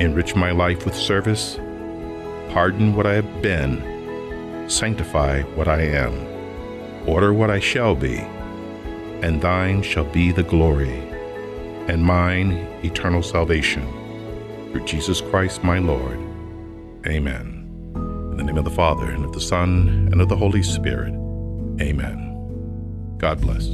enrich 0.00 0.34
my 0.34 0.50
life 0.50 0.84
with 0.84 0.96
service, 0.96 1.54
pardon 2.50 2.96
what 2.96 3.06
I 3.06 3.12
have 3.12 3.42
been, 3.42 4.68
sanctify 4.68 5.42
what 5.54 5.68
I 5.68 5.82
am 5.82 6.37
order 7.08 7.32
what 7.32 7.50
I 7.50 7.58
shall 7.58 7.94
be, 7.94 8.18
and 9.22 9.40
thine 9.40 9.80
shall 9.82 10.04
be 10.04 10.30
the 10.30 10.42
glory, 10.42 10.98
and 11.88 12.04
mine 12.04 12.52
eternal 12.84 13.22
salvation. 13.22 13.86
Through 14.70 14.84
Jesus 14.84 15.22
Christ 15.22 15.64
my 15.64 15.78
Lord. 15.78 16.18
Amen. 17.06 17.54
In 18.30 18.36
the 18.36 18.44
name 18.44 18.58
of 18.58 18.64
the 18.64 18.70
Father, 18.70 19.10
and 19.10 19.24
of 19.24 19.32
the 19.32 19.40
Son, 19.40 20.08
and 20.12 20.20
of 20.20 20.28
the 20.28 20.36
Holy 20.36 20.62
Spirit. 20.62 21.14
Amen. 21.80 23.16
God 23.18 23.40
bless. 23.40 23.66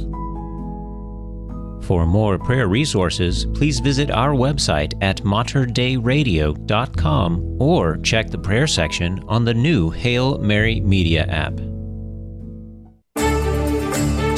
For 1.85 2.05
more 2.07 2.39
prayer 2.39 2.67
resources, 2.67 3.45
please 3.53 3.79
visit 3.79 4.09
our 4.09 4.31
website 4.31 4.95
at 5.01 5.17
materdeiradio.com 5.17 7.57
or 7.59 7.97
check 7.97 8.31
the 8.31 8.39
prayer 8.39 8.65
section 8.65 9.23
on 9.27 9.45
the 9.45 9.53
new 9.53 9.91
Hail 9.91 10.39
Mary 10.39 10.79
Media 10.79 11.27
app. 11.27 11.59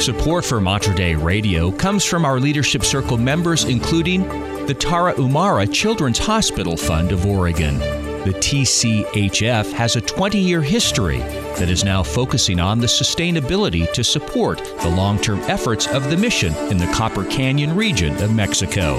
Support 0.00 0.44
for 0.44 0.60
Mater 0.60 0.94
Dei 0.94 1.16
Radio 1.16 1.72
comes 1.72 2.04
from 2.04 2.24
our 2.24 2.38
Leadership 2.38 2.84
Circle 2.84 3.18
members, 3.18 3.64
including 3.64 4.22
the 4.66 4.74
Tarahumara 4.74 5.72
Children's 5.72 6.18
Hospital 6.18 6.76
Fund 6.76 7.10
of 7.10 7.26
Oregon. 7.26 7.78
The 7.78 8.34
TCHF 8.34 9.72
has 9.72 9.96
a 9.96 10.00
20 10.00 10.38
year 10.38 10.62
history 10.62 11.18
that 11.18 11.68
is 11.68 11.82
now 11.82 12.04
focusing 12.04 12.60
on 12.60 12.78
the 12.78 12.86
sustainability 12.86 13.92
to 13.92 14.04
support 14.04 14.58
the 14.82 14.88
long 14.88 15.20
term 15.20 15.40
efforts 15.40 15.88
of 15.88 16.10
the 16.10 16.16
mission 16.16 16.54
in 16.70 16.78
the 16.78 16.86
Copper 16.92 17.24
Canyon 17.24 17.74
region 17.74 18.22
of 18.22 18.32
Mexico. 18.32 18.98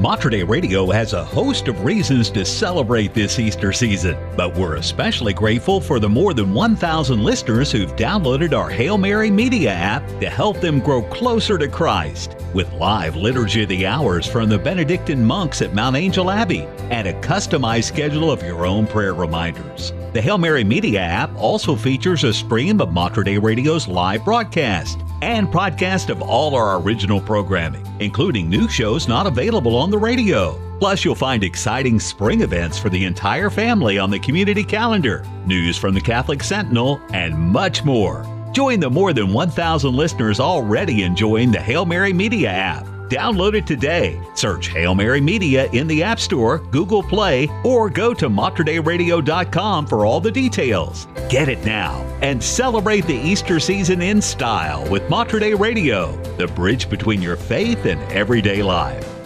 Mater 0.00 0.30
Dei 0.30 0.42
Radio 0.42 0.90
has 0.90 1.12
a 1.12 1.22
host 1.22 1.68
of 1.68 1.84
reasons 1.84 2.30
to 2.30 2.42
celebrate 2.42 3.12
this 3.12 3.38
Easter 3.38 3.70
season, 3.70 4.16
but 4.34 4.56
we're 4.56 4.76
especially 4.76 5.34
grateful 5.34 5.78
for 5.78 6.00
the 6.00 6.08
more 6.08 6.32
than 6.32 6.54
1,000 6.54 7.22
listeners 7.22 7.70
who've 7.70 7.94
downloaded 7.96 8.56
our 8.56 8.70
Hail 8.70 8.96
Mary 8.96 9.30
Media 9.30 9.72
app 9.72 10.08
to 10.20 10.30
help 10.30 10.58
them 10.62 10.80
grow 10.80 11.02
closer 11.10 11.58
to 11.58 11.68
Christ. 11.68 12.34
With 12.54 12.72
live 12.72 13.14
Liturgy 13.14 13.64
of 13.64 13.68
the 13.68 13.86
Hours 13.86 14.26
from 14.26 14.48
the 14.48 14.58
Benedictine 14.58 15.22
monks 15.22 15.60
at 15.60 15.74
Mount 15.74 15.96
Angel 15.96 16.30
Abbey 16.30 16.66
and 16.88 17.06
a 17.06 17.20
customized 17.20 17.84
schedule 17.84 18.32
of 18.32 18.42
your 18.42 18.64
own 18.64 18.86
prayer 18.86 19.12
reminders. 19.12 19.92
The 20.14 20.22
Hail 20.22 20.38
Mary 20.38 20.64
Media 20.64 21.00
app 21.00 21.30
also 21.36 21.76
features 21.76 22.24
a 22.24 22.32
stream 22.32 22.80
of 22.80 22.94
Mater 22.94 23.22
Dei 23.22 23.36
Radio's 23.36 23.86
live 23.86 24.24
broadcast 24.24 24.98
and 25.22 25.48
podcast 25.48 26.10
of 26.10 26.22
all 26.22 26.54
our 26.54 26.80
original 26.80 27.20
programming, 27.20 27.86
including 28.00 28.48
new 28.48 28.68
shows 28.68 29.08
not 29.08 29.26
available 29.26 29.76
on 29.76 29.90
the 29.90 29.98
radio. 29.98 30.58
Plus, 30.78 31.04
you'll 31.04 31.14
find 31.14 31.44
exciting 31.44 32.00
spring 32.00 32.40
events 32.40 32.78
for 32.78 32.88
the 32.88 33.04
entire 33.04 33.50
family 33.50 33.98
on 33.98 34.10
the 34.10 34.18
community 34.18 34.64
calendar, 34.64 35.24
news 35.46 35.76
from 35.76 35.94
the 35.94 36.00
Catholic 36.00 36.42
Sentinel, 36.42 37.00
and 37.12 37.38
much 37.38 37.84
more. 37.84 38.24
Join 38.52 38.80
the 38.80 38.90
more 38.90 39.12
than 39.12 39.32
1,000 39.32 39.94
listeners 39.94 40.40
already 40.40 41.02
enjoying 41.02 41.52
the 41.52 41.60
Hail 41.60 41.84
Mary 41.84 42.12
Media 42.12 42.50
app. 42.50 42.89
Download 43.10 43.54
it 43.54 43.66
today. 43.66 44.20
Search 44.34 44.68
Hail 44.68 44.94
Mary 44.94 45.20
Media 45.20 45.68
in 45.72 45.88
the 45.88 46.02
App 46.02 46.20
Store, 46.20 46.58
Google 46.58 47.02
Play, 47.02 47.48
or 47.64 47.90
go 47.90 48.14
to 48.14 48.28
materdeiradio.com 48.28 49.86
for 49.86 50.06
all 50.06 50.20
the 50.20 50.30
details. 50.30 51.08
Get 51.28 51.48
it 51.48 51.64
now 51.64 52.00
and 52.22 52.42
celebrate 52.42 53.06
the 53.06 53.14
Easter 53.14 53.58
season 53.58 54.00
in 54.00 54.22
style 54.22 54.88
with 54.88 55.08
Mater 55.10 55.40
Radio, 55.56 56.16
the 56.36 56.46
bridge 56.46 56.88
between 56.88 57.20
your 57.20 57.36
faith 57.36 57.84
and 57.84 58.00
everyday 58.12 58.62
life. 58.62 59.19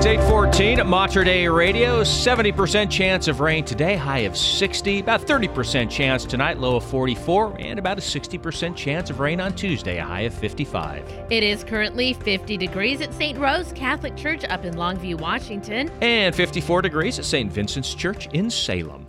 It's 0.00 0.06
814 0.06 0.80
at 0.80 0.86
Mater 0.86 1.24
Dei 1.24 1.46
Radio. 1.46 2.00
70% 2.00 2.90
chance 2.90 3.28
of 3.28 3.40
rain 3.40 3.66
today, 3.66 3.96
high 3.96 4.20
of 4.20 4.34
60. 4.34 5.00
About 5.00 5.20
30% 5.20 5.90
chance 5.90 6.24
tonight, 6.24 6.56
low 6.56 6.76
of 6.76 6.84
44. 6.86 7.56
And 7.58 7.78
about 7.78 7.98
a 7.98 8.00
60% 8.00 8.74
chance 8.74 9.10
of 9.10 9.20
rain 9.20 9.42
on 9.42 9.54
Tuesday, 9.54 9.98
a 9.98 10.02
high 10.02 10.22
of 10.22 10.32
55. 10.32 11.04
It 11.28 11.42
is 11.42 11.62
currently 11.64 12.14
50 12.14 12.56
degrees 12.56 13.02
at 13.02 13.12
St. 13.12 13.38
Rose 13.38 13.74
Catholic 13.74 14.16
Church 14.16 14.42
up 14.44 14.64
in 14.64 14.72
Longview, 14.72 15.20
Washington. 15.20 15.90
And 16.00 16.34
54 16.34 16.80
degrees 16.80 17.18
at 17.18 17.26
St. 17.26 17.52
Vincent's 17.52 17.92
Church 17.92 18.26
in 18.28 18.48
Salem. 18.48 19.06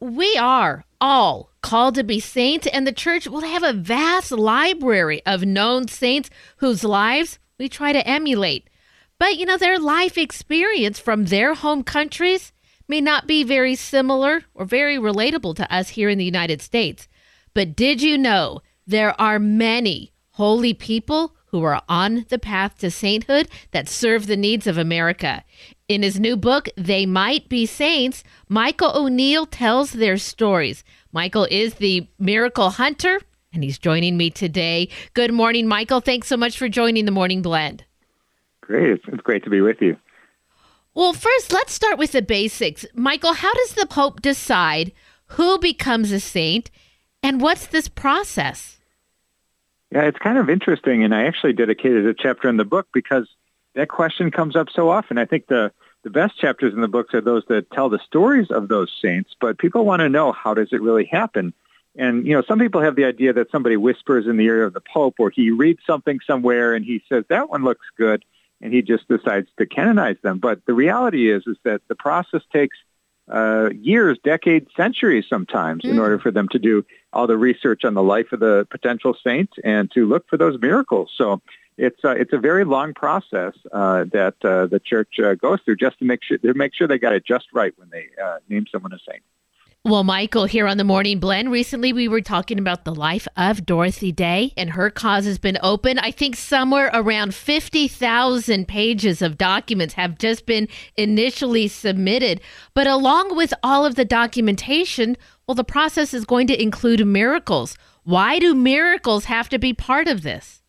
We 0.00 0.34
are 0.38 0.86
all 0.98 1.50
called 1.60 1.96
to 1.96 2.04
be 2.04 2.20
saints, 2.20 2.66
and 2.68 2.86
the 2.86 2.92
church 2.92 3.26
will 3.26 3.42
have 3.42 3.62
a 3.62 3.74
vast 3.74 4.32
library 4.32 5.20
of 5.26 5.44
known 5.44 5.88
saints 5.88 6.30
whose 6.56 6.84
lives 6.84 7.38
we 7.58 7.68
try 7.68 7.92
to 7.92 8.08
emulate. 8.08 8.69
But, 9.20 9.36
you 9.36 9.46
know, 9.46 9.58
their 9.58 9.78
life 9.78 10.18
experience 10.18 10.98
from 10.98 11.26
their 11.26 11.54
home 11.54 11.84
countries 11.84 12.52
may 12.88 13.00
not 13.00 13.28
be 13.28 13.44
very 13.44 13.76
similar 13.76 14.44
or 14.54 14.64
very 14.64 14.96
relatable 14.96 15.54
to 15.56 15.72
us 15.72 15.90
here 15.90 16.08
in 16.08 16.18
the 16.18 16.24
United 16.24 16.60
States. 16.62 17.06
But 17.54 17.76
did 17.76 18.02
you 18.02 18.16
know 18.16 18.62
there 18.86 19.20
are 19.20 19.38
many 19.38 20.12
holy 20.30 20.72
people 20.72 21.36
who 21.50 21.62
are 21.62 21.82
on 21.88 22.24
the 22.28 22.38
path 22.38 22.78
to 22.78 22.90
sainthood 22.90 23.48
that 23.72 23.88
serve 23.88 24.26
the 24.26 24.36
needs 24.36 24.66
of 24.66 24.78
America. 24.78 25.44
In 25.88 26.02
his 26.02 26.18
new 26.18 26.36
book, 26.36 26.68
They 26.76 27.04
Might 27.04 27.48
Be 27.48 27.66
Saints, 27.66 28.22
Michael 28.48 28.92
O'Neill 28.94 29.46
tells 29.46 29.90
their 29.90 30.16
stories. 30.16 30.84
Michael 31.12 31.46
is 31.50 31.74
the 31.74 32.06
miracle 32.18 32.70
hunter, 32.70 33.20
and 33.52 33.64
he's 33.64 33.78
joining 33.78 34.16
me 34.16 34.30
today. 34.30 34.88
Good 35.12 35.32
morning, 35.32 35.66
Michael. 35.66 36.00
Thanks 36.00 36.28
so 36.28 36.36
much 36.36 36.56
for 36.56 36.68
joining 36.68 37.04
the 37.04 37.10
Morning 37.10 37.42
Blend. 37.42 37.84
Great. 38.70 39.00
It's 39.08 39.22
great 39.22 39.42
to 39.42 39.50
be 39.50 39.60
with 39.60 39.82
you. 39.82 39.96
Well, 40.94 41.12
first, 41.12 41.52
let's 41.52 41.72
start 41.72 41.98
with 41.98 42.12
the 42.12 42.22
basics. 42.22 42.86
Michael, 42.94 43.32
how 43.32 43.52
does 43.52 43.74
the 43.74 43.84
Pope 43.84 44.22
decide 44.22 44.92
who 45.26 45.58
becomes 45.58 46.12
a 46.12 46.20
saint, 46.20 46.70
and 47.20 47.40
what's 47.40 47.66
this 47.66 47.88
process? 47.88 48.78
Yeah, 49.90 50.02
it's 50.02 50.18
kind 50.18 50.38
of 50.38 50.48
interesting, 50.48 51.02
and 51.02 51.12
I 51.12 51.24
actually 51.24 51.52
dedicated 51.52 52.06
a 52.06 52.14
chapter 52.14 52.48
in 52.48 52.58
the 52.58 52.64
book 52.64 52.86
because 52.94 53.28
that 53.74 53.88
question 53.88 54.30
comes 54.30 54.54
up 54.54 54.68
so 54.72 54.88
often. 54.88 55.18
I 55.18 55.24
think 55.24 55.48
the 55.48 55.72
the 56.04 56.10
best 56.10 56.38
chapters 56.38 56.72
in 56.72 56.80
the 56.80 56.86
books 56.86 57.12
are 57.12 57.20
those 57.20 57.42
that 57.48 57.72
tell 57.72 57.88
the 57.88 57.98
stories 57.98 58.52
of 58.52 58.68
those 58.68 58.96
saints, 59.02 59.34
but 59.40 59.58
people 59.58 59.84
want 59.84 59.98
to 59.98 60.08
know 60.08 60.30
how 60.30 60.54
does 60.54 60.72
it 60.72 60.80
really 60.80 61.06
happen. 61.06 61.52
And 61.96 62.24
you 62.24 62.34
know, 62.34 62.42
some 62.46 62.60
people 62.60 62.82
have 62.82 62.94
the 62.94 63.04
idea 63.04 63.32
that 63.32 63.50
somebody 63.50 63.76
whispers 63.76 64.28
in 64.28 64.36
the 64.36 64.44
ear 64.44 64.62
of 64.62 64.74
the 64.74 64.80
Pope, 64.80 65.16
or 65.18 65.30
he 65.30 65.50
reads 65.50 65.80
something 65.84 66.20
somewhere 66.24 66.72
and 66.72 66.84
he 66.84 67.02
says 67.08 67.24
that 67.30 67.50
one 67.50 67.64
looks 67.64 67.86
good, 67.96 68.24
and 68.60 68.72
he 68.72 68.82
just 68.82 69.08
decides 69.08 69.48
to 69.58 69.66
canonize 69.66 70.16
them. 70.22 70.38
But 70.38 70.64
the 70.66 70.74
reality 70.74 71.30
is, 71.30 71.42
is 71.46 71.56
that 71.64 71.82
the 71.88 71.94
process 71.94 72.42
takes 72.52 72.76
uh, 73.30 73.70
years, 73.80 74.18
decades, 74.24 74.68
centuries 74.76 75.24
sometimes 75.28 75.84
mm. 75.84 75.90
in 75.90 75.98
order 75.98 76.18
for 76.18 76.30
them 76.30 76.48
to 76.48 76.58
do 76.58 76.84
all 77.12 77.26
the 77.26 77.36
research 77.36 77.84
on 77.84 77.94
the 77.94 78.02
life 78.02 78.32
of 78.32 78.40
the 78.40 78.66
potential 78.70 79.16
saint 79.24 79.50
and 79.62 79.90
to 79.92 80.06
look 80.06 80.28
for 80.28 80.36
those 80.36 80.60
miracles. 80.60 81.12
So 81.16 81.40
it's 81.78 82.04
uh, 82.04 82.10
it's 82.10 82.32
a 82.32 82.38
very 82.38 82.64
long 82.64 82.92
process 82.92 83.54
uh, 83.72 84.04
that 84.12 84.34
uh, 84.44 84.66
the 84.66 84.80
church 84.84 85.18
uh, 85.18 85.34
goes 85.34 85.60
through 85.64 85.76
just 85.76 85.98
to 86.00 86.04
make 86.04 86.22
sure 86.22 86.38
to 86.38 86.54
make 86.54 86.74
sure 86.74 86.86
they 86.86 86.98
got 86.98 87.14
it 87.14 87.24
just 87.24 87.46
right 87.54 87.72
when 87.78 87.88
they 87.90 88.06
uh, 88.22 88.38
name 88.48 88.66
someone 88.70 88.92
a 88.92 88.98
saint. 89.08 89.22
Well, 89.82 90.04
Michael, 90.04 90.44
here 90.44 90.66
on 90.66 90.76
the 90.76 90.84
Morning 90.84 91.20
Blend, 91.20 91.50
recently 91.50 91.94
we 91.94 92.06
were 92.06 92.20
talking 92.20 92.58
about 92.58 92.84
the 92.84 92.94
life 92.94 93.26
of 93.34 93.64
Dorothy 93.64 94.12
Day, 94.12 94.52
and 94.54 94.68
her 94.68 94.90
cause 94.90 95.24
has 95.24 95.38
been 95.38 95.56
open. 95.62 95.98
I 95.98 96.10
think 96.10 96.36
somewhere 96.36 96.90
around 96.92 97.34
50,000 97.34 98.68
pages 98.68 99.22
of 99.22 99.38
documents 99.38 99.94
have 99.94 100.18
just 100.18 100.44
been 100.44 100.68
initially 100.98 101.66
submitted. 101.66 102.42
But 102.74 102.88
along 102.88 103.34
with 103.34 103.54
all 103.62 103.86
of 103.86 103.94
the 103.94 104.04
documentation, 104.04 105.16
well, 105.46 105.54
the 105.54 105.64
process 105.64 106.12
is 106.12 106.26
going 106.26 106.46
to 106.48 106.62
include 106.62 107.06
miracles. 107.06 107.78
Why 108.02 108.38
do 108.38 108.54
miracles 108.54 109.24
have 109.24 109.48
to 109.48 109.58
be 109.58 109.72
part 109.72 110.08
of 110.08 110.20
this? 110.20 110.60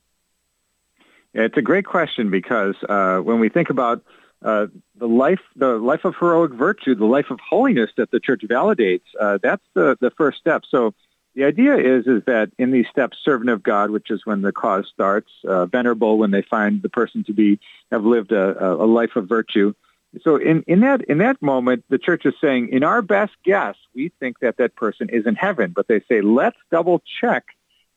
It's 1.34 1.58
a 1.58 1.62
great 1.62 1.84
question 1.84 2.32
because 2.32 2.76
uh, 2.88 3.18
when 3.18 3.42
we 3.42 3.50
think 3.50 3.70
about 3.70 4.06
uh, 4.42 4.68
the 5.02 5.08
life, 5.08 5.42
the 5.56 5.80
life 5.80 6.06
of 6.06 6.16
heroic 6.16 6.52
virtue, 6.52 6.94
the 6.94 7.06
life 7.06 7.32
of 7.32 7.40
holiness 7.40 7.90
that 7.98 8.12
the 8.12 8.20
church 8.20 8.42
validates, 8.44 9.02
uh, 9.20 9.40
that's 9.42 9.66
the, 9.74 9.98
the 10.00 10.12
first 10.12 10.38
step. 10.38 10.62
So 10.70 10.94
the 11.34 11.44
idea 11.44 11.76
is 11.76 12.06
is 12.06 12.22
that 12.28 12.52
in 12.60 12.70
these 12.70 12.86
steps, 12.88 13.18
servant 13.24 13.50
of 13.50 13.64
God, 13.64 13.90
which 13.90 14.12
is 14.12 14.28
when 14.28 14.44
the 14.44 14.52
cause 14.52 14.88
starts, 14.94 15.32
uh, 15.44 15.66
venerable 15.66 16.20
when 16.20 16.30
they 16.30 16.44
find 16.44 16.84
the 16.84 16.90
person 16.90 17.24
to 17.24 17.34
be 17.34 17.60
have 17.92 18.06
lived 18.06 18.32
a, 18.32 18.64
a 18.64 18.86
life 18.86 19.16
of 19.16 19.28
virtue. 19.28 19.74
So 20.22 20.36
in, 20.36 20.62
in 20.68 20.82
that 20.82 21.02
in 21.06 21.18
that 21.18 21.42
moment, 21.42 21.84
the 21.90 21.98
church 21.98 22.28
is 22.28 22.36
saying, 22.40 22.70
in 22.70 22.84
our 22.84 23.02
best 23.02 23.34
guess, 23.44 23.78
we 23.96 24.12
think 24.20 24.38
that 24.42 24.58
that 24.58 24.76
person 24.76 25.10
is 25.10 25.26
in 25.26 25.34
heaven, 25.34 25.72
but 25.76 25.88
they 25.88 26.02
say, 26.02 26.22
let's 26.22 26.58
double 26.70 27.02
check 27.20 27.46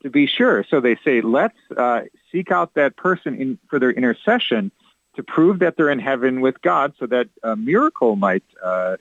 to 0.02 0.08
be 0.08 0.26
sure. 0.26 0.64
So 0.70 0.80
they 0.80 0.96
say, 1.04 1.20
let's 1.20 1.58
uh, 1.76 2.02
seek 2.32 2.50
out 2.50 2.72
that 2.74 2.96
person 2.96 3.34
in, 3.34 3.58
for 3.68 3.78
their 3.78 3.90
intercession 3.90 4.70
to 5.16 5.22
prove 5.22 5.60
that 5.60 5.76
they're 5.76 5.90
in 5.90 5.98
heaven 5.98 6.40
with 6.40 6.60
God 6.62 6.94
so 6.98 7.06
that 7.06 7.28
a 7.42 7.56
miracle 7.56 8.16
might 8.16 8.44
uh, 8.62 8.96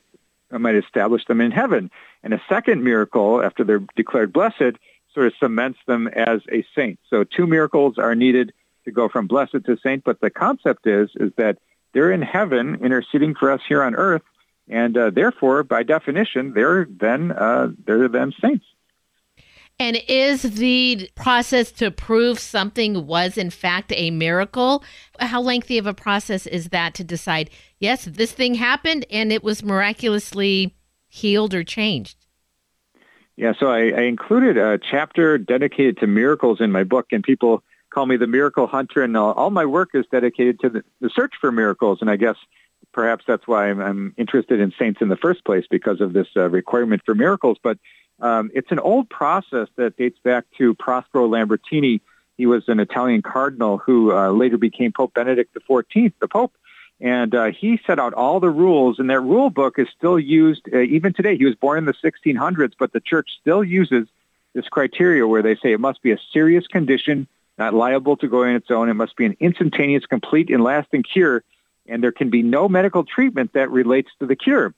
might 0.52 0.76
establish 0.76 1.26
them 1.26 1.42
in 1.42 1.52
heaven. 1.52 1.90
And 2.24 2.34
a 2.34 2.42
second 2.48 2.84
miracle, 2.84 3.44
after 3.44 3.64
they're 3.64 3.84
declared 3.96 4.32
blessed, 4.32 4.78
sort 5.14 5.28
of 5.28 5.34
cements 5.40 5.80
them 5.88 6.08
as 6.08 6.42
a 6.52 6.66
saint. 6.76 7.00
So 7.10 7.24
two 7.24 7.48
miracles 7.48 7.98
are 7.98 8.16
needed 8.16 8.54
to 8.86 8.92
go 8.92 9.10
from 9.10 9.28
blessed 9.28 9.66
to 9.66 9.78
saint, 9.82 10.04
but 10.04 10.20
the 10.22 10.30
concept 10.30 10.88
is 10.88 11.10
is 11.16 11.32
that 11.38 11.58
they're 11.94 12.12
in 12.12 12.22
heaven 12.22 12.80
interceding 12.84 13.36
for 13.36 13.52
us 13.52 13.62
here 13.68 13.84
on 13.84 13.96
earth, 13.96 14.24
and 14.68 14.98
uh, 14.98 15.10
therefore, 15.10 15.64
by 15.64 15.84
definition, 15.84 16.54
they're 16.54 16.86
then 16.86 17.32
uh, 17.32 17.70
they're 17.86 18.08
then 18.08 18.34
saints. 18.42 18.66
And 19.80 20.02
is 20.08 20.44
the 20.44 21.10
process 21.16 21.72
to 21.74 21.92
prove 21.92 22.40
something 22.40 23.08
was 23.08 23.38
in 23.38 23.50
fact 23.50 23.92
a 23.96 24.12
miracle? 24.12 24.84
How 25.20 25.42
lengthy 25.42 25.78
of 25.78 25.88
a 25.88 25.94
process 25.94 26.46
is 26.46 26.70
that 26.70 26.94
to 26.96 27.04
decide, 27.04 27.50
yes, 27.80 28.06
this 28.06 28.32
thing 28.32 28.56
happened 28.56 29.06
and 29.10 29.32
it 29.32 29.44
was 29.44 29.64
miraculously 29.64 30.76
healed 31.08 31.54
or 31.54 31.64
changed? 31.64 32.18
Yeah, 33.36 33.54
so 33.60 33.68
I, 33.68 33.90
I 33.90 34.02
included 34.02 34.58
a 34.58 34.78
chapter 34.78 35.38
dedicated 35.38 35.98
to 35.98 36.08
miracles 36.08 36.62
in 36.62 36.72
my 36.72 36.84
book, 36.84 37.08
and 37.12 37.24
people 37.24 37.64
call 37.90 38.06
me 38.06 38.18
the 38.18 38.28
miracle 38.28 38.68
hunter, 38.68 39.02
and 39.02 39.18
all, 39.18 39.34
all 39.34 39.50
my 39.50 39.66
work 39.66 39.90
is 39.94 40.06
dedicated 40.12 40.60
to 40.60 40.70
the, 40.70 40.84
the, 41.02 41.10
search 41.10 41.34
for 41.42 41.52
miracles. 41.52 42.00
And 42.02 42.10
I 42.10 42.16
guess 42.16 42.36
perhaps 42.92 43.24
that's 43.28 43.48
why 43.48 43.70
I'm, 43.70 43.80
I'm, 43.80 44.14
interested 44.18 44.60
in 44.60 44.72
saints 44.78 45.02
in 45.02 45.10
the 45.10 45.18
first 45.18 45.46
place 45.46 45.66
because 45.70 46.00
of 46.00 46.14
this 46.14 46.28
uh, 46.36 46.50
requirement 46.50 47.02
for 47.06 47.16
miracles. 47.16 47.58
But 47.62 47.78
um, 48.24 48.52
it's 48.54 48.72
an 48.72 48.80
old 48.80 49.10
process 49.10 49.68
that 49.76 49.98
dates 49.98 50.18
back 50.24 50.46
to 50.58 50.74
Prospero 50.76 51.28
Lambertini. 51.28 52.00
He 52.38 52.46
was 52.46 52.64
an 52.70 52.80
Italian 52.80 53.22
cardinal 53.22 53.78
who 53.78 54.14
uh, 54.14 54.32
later 54.32 54.58
became 54.58 54.94
Pope 54.94 55.14
Benedict 55.14 55.54
XIV, 55.54 56.14
the 56.22 56.30
Pope. 56.30 56.54
And 57.02 57.36
uh, 57.36 57.52
he 57.52 57.82
set 57.86 58.00
out 58.00 58.14
all 58.14 58.40
the 58.40 58.50
rules, 58.50 58.98
and 58.98 59.10
that 59.10 59.20
rule 59.20 59.50
book 59.50 59.78
is 59.78 59.88
still 59.96 60.18
used 60.18 60.62
uh, 60.74 60.80
even 60.80 61.12
today. 61.12 61.36
He 61.36 61.44
was 61.44 61.56
born 61.56 61.78
in 61.80 61.84
the 61.86 61.94
1600s, 61.94 62.72
but 62.80 62.94
the 62.94 63.02
church 63.02 63.28
still 63.42 63.62
uses 63.62 64.08
this 64.54 64.70
criteria 64.70 65.28
where 65.28 65.42
they 65.42 65.56
say 65.56 65.74
it 65.74 65.82
must 65.82 66.02
be 66.02 66.12
a 66.12 66.18
serious 66.32 66.66
condition, 66.66 67.28
not 67.58 67.74
liable 67.74 68.16
to 68.18 68.30
go 68.30 68.46
on 68.46 68.56
its 68.56 68.72
own. 68.72 68.88
It 68.88 68.94
must 68.94 69.18
be 69.18 69.26
an 69.26 69.36
instantaneous, 69.42 70.06
complete, 70.06 70.50
and 70.50 70.64
lasting 70.64 71.04
cure, 71.04 71.44
and 71.88 72.02
there 72.02 72.14
can 72.14 72.30
be 72.30 72.42
no 72.42 72.70
medical 72.70 73.04
treatment 73.04 73.52
that 73.52 73.70
relates 73.70 74.12
to 74.20 74.26
the 74.26 74.38
cure. 74.38 74.74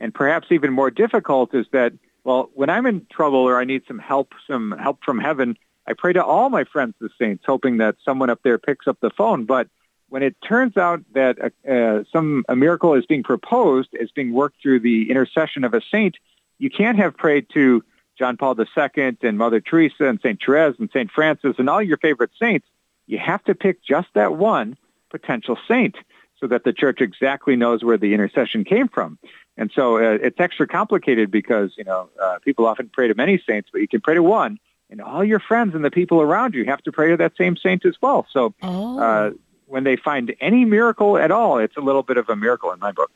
And 0.00 0.12
perhaps 0.12 0.48
even 0.50 0.72
more 0.72 0.90
difficult 0.90 1.54
is 1.54 1.66
that 1.70 1.92
well, 2.28 2.50
when 2.52 2.68
I'm 2.68 2.84
in 2.84 3.06
trouble 3.10 3.38
or 3.38 3.58
I 3.58 3.64
need 3.64 3.84
some 3.88 3.98
help, 3.98 4.34
some 4.46 4.72
help 4.72 5.02
from 5.02 5.18
heaven, 5.18 5.56
I 5.86 5.94
pray 5.94 6.12
to 6.12 6.22
all 6.22 6.50
my 6.50 6.64
friends, 6.64 6.94
the 7.00 7.08
saints, 7.18 7.44
hoping 7.46 7.78
that 7.78 7.96
someone 8.04 8.28
up 8.28 8.40
there 8.42 8.58
picks 8.58 8.86
up 8.86 8.98
the 9.00 9.08
phone. 9.08 9.46
But 9.46 9.68
when 10.10 10.22
it 10.22 10.36
turns 10.46 10.76
out 10.76 11.00
that 11.14 11.38
uh, 11.40 11.72
uh, 11.72 12.04
some 12.12 12.44
a 12.46 12.54
miracle 12.54 12.92
is 12.92 13.06
being 13.06 13.22
proposed, 13.22 13.88
is 13.94 14.10
being 14.10 14.34
worked 14.34 14.60
through 14.60 14.80
the 14.80 15.10
intercession 15.10 15.64
of 15.64 15.72
a 15.72 15.80
saint, 15.90 16.18
you 16.58 16.68
can't 16.68 16.98
have 16.98 17.16
prayed 17.16 17.46
to 17.54 17.82
John 18.18 18.36
Paul 18.36 18.54
II 18.60 19.16
and 19.22 19.38
Mother 19.38 19.60
Teresa 19.62 20.04
and 20.04 20.20
Saint 20.20 20.38
Therese 20.44 20.76
and 20.78 20.90
Saint 20.92 21.10
Francis 21.10 21.54
and 21.56 21.70
all 21.70 21.80
your 21.80 21.96
favorite 21.96 22.32
saints. 22.38 22.66
You 23.06 23.16
have 23.20 23.42
to 23.44 23.54
pick 23.54 23.82
just 23.82 24.08
that 24.12 24.34
one 24.34 24.76
potential 25.08 25.56
saint 25.66 25.96
so 26.38 26.46
that 26.48 26.64
the 26.64 26.74
church 26.74 27.00
exactly 27.00 27.56
knows 27.56 27.82
where 27.82 27.96
the 27.96 28.12
intercession 28.12 28.64
came 28.64 28.88
from. 28.88 29.18
And 29.58 29.72
so 29.74 29.96
uh, 29.96 30.18
it's 30.22 30.38
extra 30.38 30.66
complicated 30.68 31.30
because, 31.30 31.72
you 31.76 31.84
know, 31.84 32.08
uh, 32.22 32.38
people 32.44 32.64
often 32.64 32.88
pray 32.88 33.08
to 33.08 33.14
many 33.14 33.42
saints, 33.46 33.68
but 33.72 33.80
you 33.80 33.88
can 33.88 34.00
pray 34.00 34.14
to 34.14 34.22
one, 34.22 34.58
and 34.88 35.00
all 35.02 35.24
your 35.24 35.40
friends 35.40 35.74
and 35.74 35.84
the 35.84 35.90
people 35.90 36.22
around 36.22 36.54
you 36.54 36.64
have 36.64 36.80
to 36.82 36.92
pray 36.92 37.10
to 37.10 37.16
that 37.16 37.36
same 37.36 37.56
saint 37.56 37.84
as 37.84 37.96
well. 38.00 38.24
So 38.32 38.54
oh. 38.62 39.00
uh, 39.00 39.30
when 39.66 39.82
they 39.82 39.96
find 39.96 40.34
any 40.40 40.64
miracle 40.64 41.18
at 41.18 41.32
all, 41.32 41.58
it's 41.58 41.76
a 41.76 41.80
little 41.80 42.04
bit 42.04 42.16
of 42.16 42.28
a 42.28 42.36
miracle 42.36 42.72
in 42.72 42.78
my 42.78 42.92
book. 42.92 43.10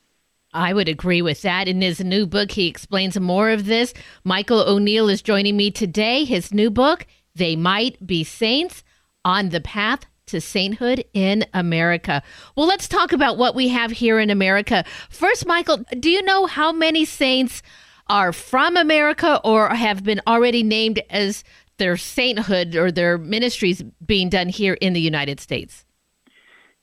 I 0.53 0.75
would 0.75 0.89
agree 0.89 1.23
with 1.23 1.43
that. 1.43 1.69
In 1.69 1.81
his 1.81 2.01
new 2.01 2.27
book, 2.27 2.51
he 2.51 2.67
explains 2.67 3.19
more 3.19 3.51
of 3.51 3.65
this. 3.65 3.95
Michael 4.25 4.61
O'Neill 4.61 5.09
is 5.09 5.23
joining 5.23 5.57
me 5.57 5.71
today. 5.71 6.25
His 6.25 6.53
new 6.53 6.71
book, 6.71 7.07
They 7.35 7.57
Might 7.57 8.05
Be 8.07 8.23
Saints 8.23 8.85
on 9.25 9.49
the 9.49 9.61
Path 9.61 10.07
to 10.27 10.41
sainthood 10.41 11.05
in 11.13 11.45
America. 11.55 12.23
Well, 12.57 12.67
let's 12.67 12.89
talk 12.89 13.13
about 13.13 13.39
what 13.39 13.55
we 13.55 13.69
have 13.69 13.91
here 13.91 14.19
in 14.19 14.31
America. 14.31 14.85
First, 15.11 15.47
Michael, 15.47 15.85
do 15.99 16.11
you 16.11 16.23
know 16.23 16.47
how 16.47 16.73
many 16.73 17.05
saints 17.05 17.63
are 18.09 18.33
from 18.33 18.77
America 18.77 19.41
or 19.45 19.69
have 19.69 20.05
been 20.05 20.21
already 20.27 20.63
named 20.63 21.01
as 21.11 21.45
their 21.79 21.97
sainthood 21.97 22.77
or 22.77 22.93
their 22.93 23.19
ministries 23.19 23.83
being 24.05 24.29
done 24.29 24.49
here 24.49 24.75
in 24.75 24.93
the 24.93 25.01
United 25.01 25.41
States? 25.41 25.85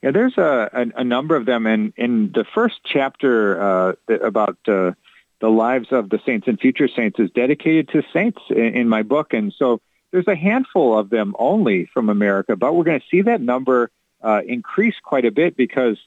Yeah, 0.02 0.12
there's 0.12 0.38
a, 0.38 0.70
a, 0.74 1.02
a 1.02 1.04
number 1.04 1.36
of 1.36 1.46
them. 1.46 1.66
And 1.66 1.94
in 1.98 2.32
the 2.34 2.46
first 2.54 2.80
chapter 2.86 3.62
uh, 3.62 3.94
about 4.24 4.58
uh, 4.68 4.92
the 5.42 5.50
lives 5.50 5.88
of 5.92 6.10
the 6.10 6.20
saints 6.26 6.48
and 6.48 6.60
future 6.60 6.88
saints 6.88 7.20
is 7.20 7.30
dedicated 7.32 7.90
to 7.90 8.04
saints 8.14 8.40
in, 8.50 8.76
in 8.76 8.90
my 8.90 9.04
book. 9.04 9.34
And 9.34 9.54
so 9.58 9.82
there's 10.12 10.28
a 10.28 10.36
handful 10.36 10.98
of 10.98 11.10
them 11.10 11.36
only 11.38 11.86
from 11.94 12.10
America, 12.10 12.56
but 12.56 12.76
we're 12.76 12.84
going 12.84 13.00
to 13.00 13.06
see 13.10 13.22
that 13.22 13.42
number 13.42 13.92
uh, 14.22 14.42
increase 14.46 14.96
quite 15.04 15.26
a 15.26 15.32
bit 15.32 15.56
because 15.56 15.98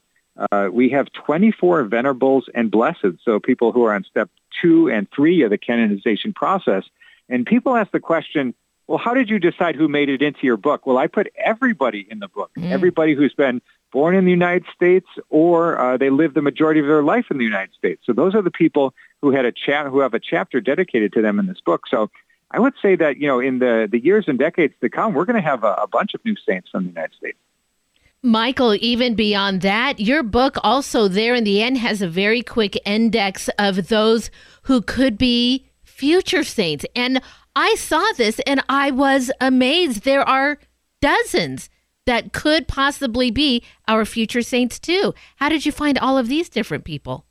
uh, 0.50 0.68
we 0.72 0.90
have 0.90 1.12
24 1.12 1.84
venerables 1.84 2.48
and 2.54 2.70
blessed, 2.70 3.18
so 3.24 3.38
people 3.38 3.72
who 3.72 3.84
are 3.84 3.94
on 3.94 4.04
step 4.04 4.30
two 4.60 4.88
and 4.88 5.10
three 5.10 5.42
of 5.42 5.50
the 5.50 5.58
canonization 5.58 6.32
process. 6.32 6.84
And 7.28 7.46
people 7.46 7.76
ask 7.76 7.90
the 7.90 8.00
question, 8.00 8.54
well, 8.86 8.98
how 8.98 9.14
did 9.14 9.30
you 9.30 9.38
decide 9.38 9.76
who 9.76 9.88
made 9.88 10.08
it 10.08 10.22
into 10.22 10.40
your 10.42 10.56
book? 10.56 10.86
Well, 10.86 10.98
I 10.98 11.06
put 11.06 11.28
everybody 11.36 12.06
in 12.10 12.18
the 12.18 12.28
book, 12.28 12.50
mm. 12.56 12.70
everybody 12.70 13.14
who's 13.14 13.34
been 13.34 13.62
born 13.92 14.14
in 14.14 14.24
the 14.24 14.30
United 14.30 14.64
States 14.74 15.06
or 15.28 15.78
uh, 15.78 15.96
they 15.96 16.10
live 16.10 16.34
the 16.34 16.42
majority 16.42 16.80
of 16.80 16.86
their 16.86 17.02
life 17.02 17.26
in 17.30 17.38
the 17.38 17.44
United 17.44 17.74
States. 17.74 18.02
So 18.04 18.12
those 18.12 18.34
are 18.34 18.42
the 18.42 18.50
people 18.50 18.94
who 19.20 19.30
had 19.30 19.44
a 19.44 19.52
chat, 19.52 19.86
who 19.86 20.00
have 20.00 20.14
a 20.14 20.20
chapter 20.20 20.60
dedicated 20.60 21.12
to 21.12 21.22
them 21.22 21.38
in 21.38 21.46
this 21.46 21.60
book. 21.60 21.82
So 21.88 22.10
I 22.52 22.60
would 22.60 22.74
say 22.82 22.96
that, 22.96 23.16
you 23.16 23.26
know, 23.26 23.40
in 23.40 23.58
the, 23.58 23.88
the 23.90 23.98
years 23.98 24.26
and 24.28 24.38
decades 24.38 24.74
to 24.82 24.90
come, 24.90 25.14
we're 25.14 25.24
going 25.24 25.42
to 25.42 25.48
have 25.48 25.64
a, 25.64 25.72
a 25.74 25.86
bunch 25.86 26.14
of 26.14 26.24
new 26.24 26.36
saints 26.46 26.68
from 26.70 26.84
the 26.84 26.90
United 26.90 27.16
States. 27.16 27.38
Michael, 28.22 28.76
even 28.80 29.14
beyond 29.14 29.62
that, 29.62 29.98
your 29.98 30.22
book 30.22 30.56
also 30.62 31.08
there 31.08 31.34
in 31.34 31.44
the 31.44 31.60
end 31.60 31.78
has 31.78 32.02
a 32.02 32.08
very 32.08 32.42
quick 32.42 32.78
index 32.86 33.48
of 33.58 33.88
those 33.88 34.30
who 34.64 34.80
could 34.80 35.18
be 35.18 35.66
future 35.82 36.44
saints. 36.44 36.84
And 36.94 37.20
I 37.56 37.74
saw 37.74 38.04
this 38.16 38.38
and 38.46 38.62
I 38.68 38.92
was 38.92 39.32
amazed. 39.40 40.04
There 40.04 40.26
are 40.28 40.58
dozens 41.00 41.68
that 42.06 42.32
could 42.32 42.68
possibly 42.68 43.30
be 43.30 43.64
our 43.88 44.04
future 44.04 44.42
saints 44.42 44.78
too. 44.78 45.14
How 45.36 45.48
did 45.48 45.66
you 45.66 45.72
find 45.72 45.98
all 45.98 46.16
of 46.16 46.28
these 46.28 46.48
different 46.48 46.84
people? 46.84 47.24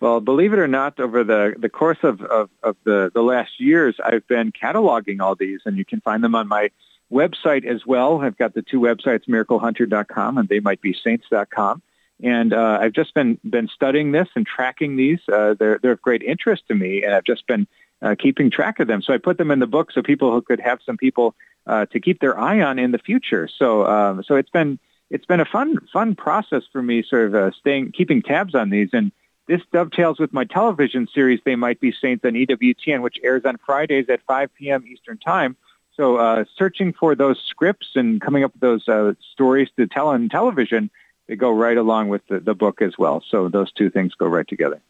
Well, 0.00 0.20
believe 0.20 0.52
it 0.52 0.58
or 0.58 0.68
not, 0.68 1.00
over 1.00 1.24
the, 1.24 1.54
the 1.58 1.70
course 1.70 1.98
of, 2.02 2.20
of, 2.22 2.50
of 2.62 2.76
the, 2.84 3.10
the 3.14 3.22
last 3.22 3.58
years, 3.58 3.96
I've 4.04 4.26
been 4.26 4.52
cataloging 4.52 5.20
all 5.20 5.34
these, 5.34 5.60
and 5.64 5.78
you 5.78 5.86
can 5.86 6.00
find 6.02 6.22
them 6.22 6.34
on 6.34 6.48
my 6.48 6.70
website 7.10 7.64
as 7.64 7.86
well. 7.86 8.20
I've 8.20 8.36
got 8.36 8.54
the 8.54 8.62
two 8.62 8.80
websites, 8.80 9.28
miraclehunter.com 9.28 10.38
and 10.38 10.48
they 10.48 10.60
might 10.60 10.80
be 10.80 10.92
saints.com. 10.92 11.82
And 12.22 12.52
uh, 12.52 12.78
I've 12.80 12.92
just 12.92 13.12
been 13.12 13.38
been 13.44 13.68
studying 13.68 14.12
this 14.12 14.28
and 14.34 14.46
tracking 14.46 14.96
these. 14.96 15.20
Uh, 15.30 15.54
they're 15.58 15.78
they're 15.78 15.92
of 15.92 16.00
great 16.00 16.22
interest 16.22 16.66
to 16.68 16.74
me, 16.74 17.04
and 17.04 17.14
I've 17.14 17.24
just 17.24 17.46
been 17.46 17.66
uh, 18.00 18.14
keeping 18.18 18.50
track 18.50 18.80
of 18.80 18.88
them. 18.88 19.02
So 19.02 19.12
I 19.12 19.18
put 19.18 19.36
them 19.36 19.50
in 19.50 19.58
the 19.58 19.66
book 19.66 19.92
so 19.92 20.02
people 20.02 20.32
who 20.32 20.40
could 20.40 20.60
have 20.60 20.78
some 20.84 20.96
people 20.96 21.34
uh, 21.66 21.84
to 21.86 22.00
keep 22.00 22.20
their 22.20 22.38
eye 22.38 22.62
on 22.62 22.78
in 22.78 22.90
the 22.90 22.98
future. 22.98 23.48
So 23.48 23.86
um, 23.86 24.22
so 24.22 24.36
it's 24.36 24.48
been 24.48 24.78
it's 25.10 25.26
been 25.26 25.40
a 25.40 25.44
fun 25.44 25.76
fun 25.92 26.14
process 26.14 26.62
for 26.72 26.82
me, 26.82 27.02
sort 27.02 27.26
of 27.26 27.34
uh, 27.34 27.50
staying 27.50 27.92
keeping 27.92 28.22
tabs 28.22 28.54
on 28.54 28.70
these. 28.70 28.88
And 28.94 29.12
this 29.46 29.62
dovetails 29.72 30.18
with 30.18 30.32
my 30.32 30.44
television 30.44 31.06
series, 31.12 31.40
They 31.44 31.56
Might 31.56 31.80
Be 31.80 31.92
Saints 31.92 32.24
on 32.24 32.32
EWTN, 32.32 33.02
which 33.02 33.18
airs 33.22 33.44
on 33.44 33.58
Fridays 33.64 34.06
at 34.08 34.20
5 34.26 34.54
p.m. 34.54 34.84
Eastern 34.86 35.18
Time. 35.18 35.56
So 35.96 36.16
uh, 36.16 36.44
searching 36.56 36.92
for 36.92 37.14
those 37.14 37.40
scripts 37.46 37.88
and 37.94 38.20
coming 38.20 38.44
up 38.44 38.52
with 38.52 38.60
those 38.60 38.88
uh, 38.88 39.14
stories 39.32 39.68
to 39.76 39.86
tell 39.86 40.08
on 40.08 40.28
television, 40.28 40.90
they 41.26 41.36
go 41.36 41.50
right 41.50 41.76
along 41.76 42.08
with 42.08 42.26
the, 42.28 42.40
the 42.40 42.54
book 42.54 42.82
as 42.82 42.98
well. 42.98 43.22
So 43.28 43.48
those 43.48 43.72
two 43.72 43.88
things 43.88 44.14
go 44.14 44.26
right 44.26 44.46
together. 44.46 44.80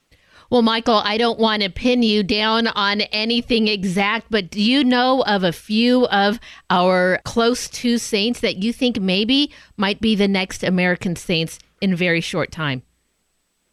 Well, 0.49 0.63
Michael, 0.63 1.01
I 1.05 1.19
don't 1.19 1.41
want 1.41 1.63
to 1.63 1.71
pin 1.71 2.03
you 2.03 2.23
down 2.23 2.69
on 2.69 3.01
anything 3.01 3.67
exact, 3.67 4.27
but 4.31 4.49
do 4.49 4.63
you 4.63 4.85
know 4.85 5.23
of 5.23 5.43
a 5.43 5.53
few 5.53 6.07
of 6.07 6.39
our 6.71 7.21
close 7.25 7.69
to 7.71 7.99
saints 7.99 8.41
that 8.41 8.57
you 8.57 8.73
think 8.73 9.01
maybe 9.01 9.53
might 9.77 10.01
be 10.01 10.15
the 10.15 10.29
next 10.29 10.63
American 10.63 11.17
saints 11.17 11.59
in 11.81 11.97
very 11.97 12.21
short 12.21 12.53
time? 12.53 12.83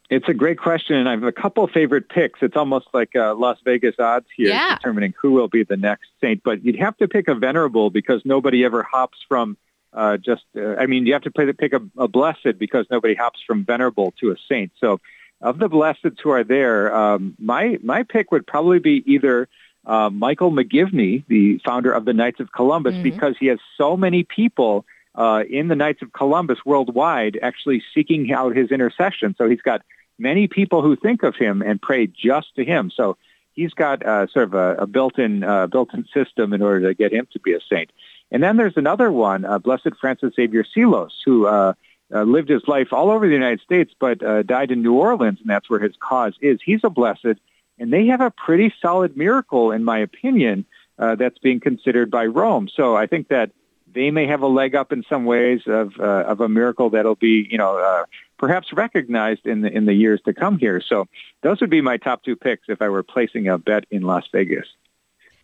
It's 0.10 0.28
a 0.28 0.34
great 0.34 0.60
question, 0.60 0.98
and 0.98 1.08
I 1.08 1.12
have 1.12 1.24
a 1.24 1.32
couple 1.32 1.66
favorite 1.68 2.10
picks. 2.10 2.42
It's 2.42 2.58
almost 2.58 2.88
like 2.94 3.16
uh, 3.16 3.36
Las 3.36 3.58
Vegas 3.64 3.96
odds 4.00 4.28
here, 4.36 4.50
yeah. 4.50 4.76
determining 4.76 5.14
who 5.20 5.32
will 5.32 5.48
be 5.48 5.64
the 5.64 5.78
next 5.78 6.10
saint. 6.22 6.44
But 6.44 6.64
you'd 6.64 6.80
have 6.80 6.98
to 6.98 7.08
pick 7.08 7.28
a 7.28 7.36
venerable 7.36 7.90
because 7.90 8.22
nobody 8.26 8.66
ever 8.66 8.84
hops 8.84 9.18
from 9.28 9.58
uh, 9.94 10.18
just. 10.18 10.44
Uh, 10.56 10.76
I 10.76 10.88
mean, 10.88 11.06
you 11.06 11.14
have 11.14 11.24
to 11.24 11.32
pick 11.32 11.74
a, 11.74 11.82
a 11.98 12.08
blessed 12.08 12.60
because 12.60 12.86
nobody 12.92 13.16
hops 13.16 13.40
from 13.46 13.64
venerable 13.64 14.14
to 14.20 14.32
a 14.32 14.36
saint. 14.50 14.72
So, 14.80 15.00
of 15.42 15.58
the 15.58 15.70
blesseds 15.70 16.20
who 16.22 16.32
are 16.32 16.44
there, 16.44 16.94
um, 16.94 17.36
my 17.40 17.80
my 17.82 18.04
pick 18.04 18.32
would 18.32 18.46
probably 18.46 18.80
be 18.80 19.04
either 19.06 19.48
uh, 19.86 20.10
Michael 20.10 20.52
McGivney, 20.52 21.24
the 21.28 21.60
founder 21.60 21.92
of 21.92 22.06
the 22.06 22.14
Knights 22.14 22.40
of 22.40 22.52
Columbus, 22.52 22.94
mm-hmm. 22.94 23.04
because 23.04 23.36
he 23.40 23.48
has 23.48 23.60
so 23.78 23.98
many 23.98 24.24
people 24.24 24.86
uh, 25.16 25.44
in 25.50 25.68
the 25.68 25.76
Knights 25.76 26.02
of 26.02 26.12
Columbus 26.14 26.60
worldwide 26.66 27.40
actually 27.42 27.84
seeking 27.94 28.32
out 28.32 28.56
his 28.56 28.72
intercession. 28.72 29.36
So 29.38 29.50
he's 29.50 29.62
got 29.62 29.82
many 30.18 30.48
people 30.48 30.82
who 30.82 30.96
think 30.96 31.24
of 31.24 31.36
him 31.36 31.62
and 31.62 31.82
pray 31.82 32.08
just 32.08 32.56
to 32.56 32.66
him. 32.66 32.92
So 32.96 33.18
he's 33.54 33.74
got 33.74 34.06
uh, 34.06 34.28
sort 34.28 34.46
of 34.46 34.54
a, 34.54 34.76
a 34.80 34.88
built-in 34.88 35.44
uh, 35.44 35.68
built-in 35.68 36.06
system 36.14 36.54
in 36.54 36.62
order 36.62 36.88
to 36.88 36.94
get 36.94 37.12
him 37.12 37.28
to 37.34 37.40
be 37.40 37.54
a 37.54 37.60
saint. 37.70 37.92
And 38.32 38.42
then 38.42 38.58
there's 38.58 38.78
another 38.78 39.12
one, 39.12 39.46
uh, 39.46 39.60
Blessed 39.60 39.96
Francis 40.02 40.34
Xavier 40.36 40.64
Seelos, 40.64 41.12
who 41.24 41.46
uh, 41.46 41.74
uh, 42.14 42.24
lived 42.24 42.50
his 42.50 42.68
life 42.68 42.92
all 42.92 43.12
over 43.12 43.28
the 43.28 43.34
United 43.34 43.62
States, 43.62 43.94
but 44.00 44.24
uh, 44.24 44.42
died 44.44 44.72
in 44.72 44.82
New 44.82 44.94
Orleans, 44.94 45.40
and 45.40 45.50
that's 45.50 45.70
where 45.70 45.80
his 45.80 45.96
cause 46.00 46.34
is. 46.42 46.60
He's 46.64 46.84
a 46.84 46.90
blessed, 46.90 47.38
and 47.78 47.94
they 47.94 48.08
have 48.08 48.22
a 48.22 48.32
pretty 48.32 48.74
solid 48.82 49.16
miracle, 49.16 49.72
in 49.72 49.84
my 49.84 50.00
opinion, 50.00 50.66
uh, 50.98 51.16
that's 51.16 51.38
being 51.40 51.60
considered 51.60 52.10
by 52.10 52.26
Rome. 52.26 52.70
So 52.74 52.96
I 52.96 53.08
think 53.08 53.28
that 53.28 53.52
they 53.94 54.12
may 54.12 54.28
have 54.28 54.42
a 54.42 54.48
leg 54.48 54.76
up 54.76 54.92
in 54.92 55.04
some 55.10 55.26
ways 55.26 55.62
of 55.68 55.94
uh, 56.00 56.24
of 56.28 56.42
a 56.42 56.50
miracle 56.50 56.90
that'll 56.90 57.16
be, 57.16 57.48
you 57.50 57.58
know, 57.58 57.78
uh, 57.78 58.06
perhaps 58.38 58.74
recognized 58.74 59.46
in 59.46 59.62
the 59.62 59.72
in 59.72 59.86
the 59.86 59.94
years 59.94 60.22
to 60.26 60.34
come 60.34 60.58
here. 60.58 60.82
So 60.82 61.08
those 61.42 61.62
would 61.62 61.70
be 61.70 61.82
my 61.82 61.98
top 61.98 62.24
two 62.24 62.36
picks 62.36 62.68
if 62.68 62.82
I 62.82 62.90
were 62.90 63.04
placing 63.04 63.48
a 63.48 63.58
bet 63.58 63.86
in 63.92 64.04
Las 64.04 64.26
Vegas. 64.32 64.68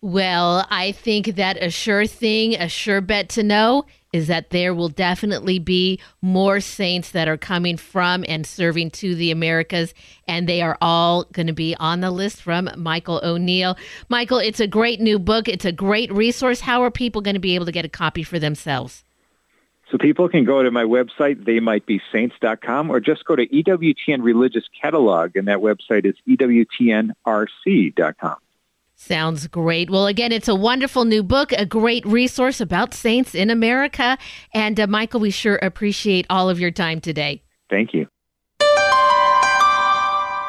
Well, 0.02 0.66
I 0.70 0.92
think 0.92 1.36
that 1.36 1.62
a 1.62 1.70
sure 1.70 2.06
thing, 2.06 2.54
a 2.54 2.68
sure 2.68 3.02
bet 3.02 3.28
to 3.30 3.42
know 3.42 3.84
is 4.12 4.26
that 4.26 4.50
there 4.50 4.74
will 4.74 4.88
definitely 4.88 5.58
be 5.58 6.00
more 6.20 6.60
saints 6.60 7.12
that 7.12 7.28
are 7.28 7.36
coming 7.36 7.76
from 7.76 8.24
and 8.28 8.46
serving 8.46 8.90
to 8.90 9.14
the 9.14 9.30
Americas, 9.30 9.94
and 10.26 10.48
they 10.48 10.62
are 10.62 10.76
all 10.80 11.24
going 11.32 11.46
to 11.46 11.52
be 11.52 11.76
on 11.78 12.00
the 12.00 12.10
list 12.10 12.42
from 12.42 12.68
Michael 12.76 13.20
O'Neill. 13.22 13.76
Michael, 14.08 14.38
it's 14.38 14.60
a 14.60 14.66
great 14.66 15.00
new 15.00 15.18
book. 15.18 15.48
It's 15.48 15.64
a 15.64 15.72
great 15.72 16.12
resource. 16.12 16.60
How 16.60 16.82
are 16.82 16.90
people 16.90 17.22
going 17.22 17.34
to 17.34 17.40
be 17.40 17.54
able 17.54 17.66
to 17.66 17.72
get 17.72 17.84
a 17.84 17.88
copy 17.88 18.22
for 18.22 18.38
themselves? 18.38 19.04
So 19.90 19.98
people 19.98 20.28
can 20.28 20.44
go 20.44 20.62
to 20.62 20.70
my 20.70 20.84
website, 20.84 21.44
theymightbesaints.com, 21.44 22.90
or 22.90 23.00
just 23.00 23.24
go 23.24 23.34
to 23.34 23.46
EWTN 23.46 24.22
Religious 24.22 24.64
Catalog, 24.80 25.34
and 25.34 25.48
that 25.48 25.58
website 25.58 26.06
is 26.06 26.14
EWTNRC.com. 26.28 28.36
Sounds 29.02 29.46
great. 29.46 29.88
Well, 29.88 30.06
again, 30.06 30.30
it's 30.30 30.46
a 30.46 30.54
wonderful 30.54 31.06
new 31.06 31.22
book, 31.22 31.52
a 31.52 31.64
great 31.64 32.04
resource 32.04 32.60
about 32.60 32.92
saints 32.92 33.34
in 33.34 33.48
America. 33.48 34.18
And 34.52 34.78
uh, 34.78 34.86
Michael, 34.86 35.20
we 35.20 35.30
sure 35.30 35.56
appreciate 35.56 36.26
all 36.28 36.50
of 36.50 36.60
your 36.60 36.70
time 36.70 37.00
today. 37.00 37.42
Thank 37.70 37.94
you. 37.94 38.08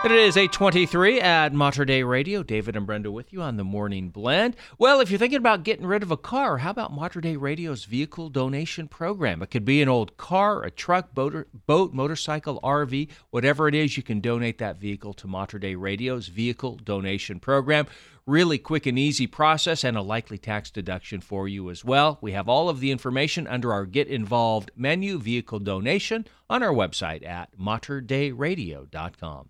It 0.04 0.12
is 0.12 0.36
823 0.36 1.22
at 1.22 1.54
Mater 1.54 1.86
Dei 1.86 2.02
Radio. 2.02 2.42
David 2.42 2.76
and 2.76 2.88
Brenda 2.88 3.12
with 3.12 3.32
you 3.32 3.40
on 3.44 3.58
the 3.58 3.64
Morning 3.64 4.10
Blend. 4.10 4.56
Well, 4.80 5.00
if 5.00 5.12
you're 5.12 5.20
thinking 5.20 5.38
about 5.38 5.62
getting 5.62 5.86
rid 5.86 6.02
of 6.02 6.10
a 6.10 6.18
car, 6.18 6.58
how 6.58 6.72
about 6.72 6.92
Mater 6.92 7.22
Dei 7.22 7.38
Radio's 7.38 7.86
vehicle 7.86 8.30
donation 8.30 8.88
program? 8.88 9.44
It 9.44 9.52
could 9.52 9.64
be 9.64 9.80
an 9.80 9.90
old 9.90 10.18
car, 10.18 10.64
a 10.64 10.72
truck, 10.72 11.14
boat, 11.14 11.48
boat, 11.68 11.94
motorcycle, 11.94 12.60
RV, 12.64 13.10
whatever 13.30 13.68
it 13.68 13.76
is, 13.76 13.96
you 13.96 14.02
can 14.02 14.22
donate 14.22 14.58
that 14.58 14.78
vehicle 14.78 15.14
to 15.14 15.28
Mater 15.28 15.60
Dei 15.60 15.76
Radio's 15.76 16.30
vehicle 16.30 16.78
donation 16.78 17.40
program. 17.40 17.86
Really 18.26 18.58
quick 18.58 18.88
and 18.88 18.98
easy 18.98 19.28
process 19.28 19.84
and 19.84 19.96
a 19.96 20.02
likely 20.02 20.40
tax 20.40 20.72
deduction 20.72 21.22
for 21.22 21.48
you 21.48 21.70
as 21.70 21.86
well. 21.86 22.18
We 22.22 22.32
have 22.32 22.50
all 22.50 22.70
of 22.70 22.80
the 22.80 22.90
information 22.90 23.46
under 23.46 23.72
our 23.72 23.86
Get 23.86 24.08
Involved 24.08 24.72
menu, 24.76 25.20
vehicle 25.20 25.60
donation, 25.60 26.26
on 26.50 26.64
our 26.64 26.74
website 26.74 27.24
at 27.24 27.56
materdeiradio.com. 27.56 29.50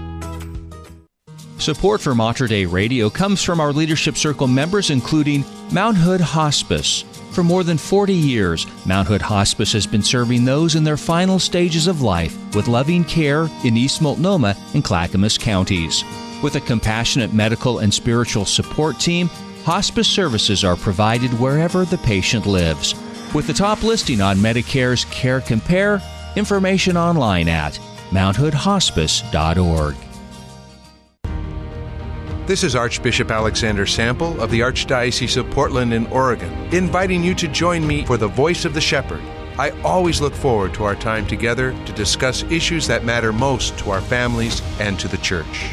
Support 1.61 2.01
for 2.01 2.15
Mater 2.15 2.47
Dei 2.47 2.65
Radio 2.65 3.07
comes 3.07 3.43
from 3.43 3.59
our 3.59 3.71
Leadership 3.71 4.17
Circle 4.17 4.47
members, 4.47 4.89
including 4.89 5.45
Mount 5.71 5.95
Hood 5.95 6.19
Hospice. 6.19 7.03
For 7.33 7.43
more 7.43 7.63
than 7.63 7.77
40 7.77 8.15
years, 8.15 8.65
Mount 8.87 9.07
Hood 9.07 9.21
Hospice 9.21 9.71
has 9.73 9.85
been 9.85 10.01
serving 10.01 10.43
those 10.43 10.73
in 10.73 10.83
their 10.83 10.97
final 10.97 11.37
stages 11.37 11.85
of 11.85 12.01
life 12.01 12.35
with 12.55 12.67
loving 12.67 13.03
care 13.03 13.47
in 13.63 13.77
East 13.77 14.01
Multnomah 14.01 14.57
and 14.73 14.83
Clackamas 14.83 15.37
counties. 15.37 16.03
With 16.41 16.55
a 16.55 16.61
compassionate 16.61 17.31
medical 17.31 17.77
and 17.77 17.93
spiritual 17.93 18.45
support 18.45 18.99
team, 18.99 19.27
hospice 19.63 20.07
services 20.07 20.63
are 20.63 20.75
provided 20.75 21.29
wherever 21.39 21.85
the 21.85 21.99
patient 21.99 22.47
lives. 22.47 22.95
With 23.35 23.45
the 23.45 23.53
top 23.53 23.83
listing 23.83 24.19
on 24.19 24.37
Medicare's 24.37 25.05
Care 25.05 25.41
Compare, 25.41 26.01
information 26.35 26.97
online 26.97 27.47
at 27.47 27.75
mounthoodhospice.org. 28.09 30.10
This 32.47 32.63
is 32.63 32.75
Archbishop 32.75 33.29
Alexander 33.29 33.85
Sample 33.85 34.41
of 34.41 34.49
the 34.49 34.61
Archdiocese 34.61 35.37
of 35.37 35.49
Portland 35.51 35.93
in 35.93 36.07
Oregon, 36.07 36.51
inviting 36.73 37.23
you 37.23 37.35
to 37.35 37.47
join 37.47 37.85
me 37.85 38.03
for 38.03 38.17
the 38.17 38.27
Voice 38.27 38.65
of 38.65 38.73
the 38.73 38.81
Shepherd. 38.81 39.21
I 39.59 39.69
always 39.83 40.21
look 40.21 40.33
forward 40.33 40.73
to 40.73 40.83
our 40.83 40.95
time 40.95 41.27
together 41.27 41.71
to 41.85 41.93
discuss 41.93 42.41
issues 42.43 42.87
that 42.87 43.05
matter 43.05 43.31
most 43.31 43.77
to 43.77 43.91
our 43.91 44.01
families 44.01 44.63
and 44.79 44.99
to 44.99 45.07
the 45.07 45.19
church. 45.19 45.69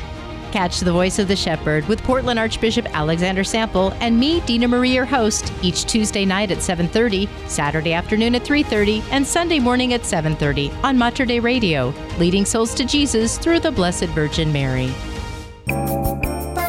Catch 0.52 0.80
the 0.80 0.92
voice 0.92 1.18
of 1.18 1.26
the 1.26 1.36
shepherd 1.36 1.88
with 1.88 2.02
Portland 2.02 2.38
Archbishop 2.38 2.86
Alexander 2.94 3.44
Sample 3.44 3.94
and 4.00 4.20
me, 4.20 4.40
Dina 4.40 4.68
Marie, 4.68 4.94
your 4.94 5.06
host, 5.06 5.50
each 5.62 5.86
Tuesday 5.86 6.26
night 6.26 6.50
at 6.50 6.58
7:30, 6.58 7.30
Saturday 7.46 7.94
afternoon 7.94 8.34
at 8.34 8.44
3:30, 8.44 9.02
and 9.10 9.26
Sunday 9.26 9.58
morning 9.58 9.94
at 9.94 10.04
7:30 10.04 10.70
on 10.84 10.98
Mater 10.98 11.24
Dei 11.24 11.40
Radio, 11.40 11.94
leading 12.18 12.44
souls 12.44 12.74
to 12.74 12.84
Jesus 12.84 13.38
through 13.38 13.60
the 13.60 13.72
Blessed 13.72 14.06
Virgin 14.14 14.52
Mary. 14.52 14.92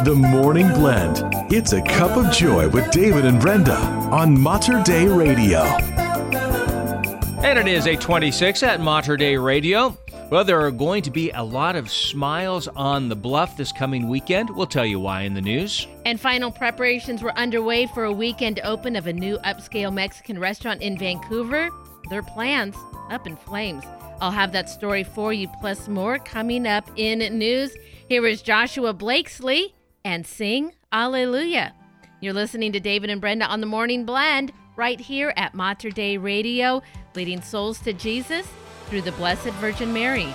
The 0.09 0.15
Morning 0.15 0.67
Blend. 0.69 1.21
It's 1.53 1.73
a 1.73 1.83
cup 1.83 2.17
of 2.17 2.31
joy 2.31 2.67
with 2.67 2.89
David 2.89 3.25
and 3.25 3.39
Brenda 3.39 3.75
on 3.75 4.41
Mater 4.41 4.81
Dei 4.81 5.05
Radio. 5.05 5.59
And 7.43 7.59
it 7.59 7.67
is 7.67 7.85
826 7.85 8.63
at 8.63 8.81
Mater 8.81 9.17
Dei 9.17 9.37
Radio. 9.37 9.95
Well, 10.31 10.43
there 10.43 10.59
are 10.61 10.71
going 10.71 11.03
to 11.03 11.11
be 11.11 11.29
a 11.29 11.43
lot 11.43 11.75
of 11.75 11.91
smiles 11.91 12.67
on 12.69 13.07
the 13.07 13.15
bluff 13.15 13.55
this 13.55 13.71
coming 13.71 14.09
weekend. 14.09 14.49
We'll 14.49 14.65
tell 14.65 14.83
you 14.83 14.99
why 14.99 15.21
in 15.21 15.35
the 15.35 15.41
news. 15.41 15.85
And 16.05 16.19
final 16.19 16.51
preparations 16.51 17.21
were 17.21 17.37
underway 17.37 17.85
for 17.85 18.05
a 18.05 18.11
weekend 18.11 18.59
open 18.63 18.95
of 18.95 19.05
a 19.05 19.13
new 19.13 19.37
upscale 19.45 19.93
Mexican 19.93 20.39
restaurant 20.39 20.81
in 20.81 20.97
Vancouver. 20.97 21.69
Their 22.09 22.23
plans 22.23 22.75
up 23.11 23.27
in 23.27 23.35
flames. 23.35 23.83
I'll 24.21 24.31
have 24.31 24.53
that 24.53 24.71
story 24.71 25.03
for 25.03 25.33
you, 25.33 25.47
plus 25.61 25.87
more 25.87 26.17
coming 26.17 26.65
up 26.65 26.89
in 26.95 27.19
news. 27.37 27.77
Here 28.07 28.25
is 28.25 28.41
Joshua 28.41 28.91
Blakesley 28.91 29.75
and 30.03 30.25
sing 30.25 30.73
Alleluia. 30.91 31.73
You're 32.21 32.33
listening 32.33 32.71
to 32.73 32.79
David 32.79 33.09
and 33.09 33.21
Brenda 33.21 33.45
on 33.45 33.61
the 33.61 33.67
Morning 33.67 34.05
Blend 34.05 34.51
right 34.75 34.99
here 34.99 35.33
at 35.37 35.53
Mater 35.53 35.89
Dei 35.89 36.17
Radio, 36.17 36.81
leading 37.15 37.41
souls 37.41 37.79
to 37.79 37.93
Jesus 37.93 38.47
through 38.87 39.01
the 39.01 39.11
Blessed 39.13 39.51
Virgin 39.55 39.93
Mary. 39.93 40.33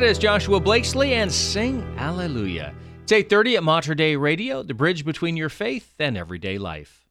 That 0.00 0.08
is 0.08 0.16
Joshua 0.16 0.58
Blakesley 0.58 1.12
and 1.12 1.30
Sing 1.30 1.82
Alleluia. 1.98 2.72
It's 3.02 3.12
8.30 3.12 3.56
at 3.58 3.62
Mater 3.62 3.94
Dei 3.94 4.16
Radio, 4.16 4.62
the 4.62 4.72
bridge 4.72 5.04
between 5.04 5.36
your 5.36 5.50
faith 5.50 5.92
and 5.98 6.16
everyday 6.16 6.56
life. 6.56 7.04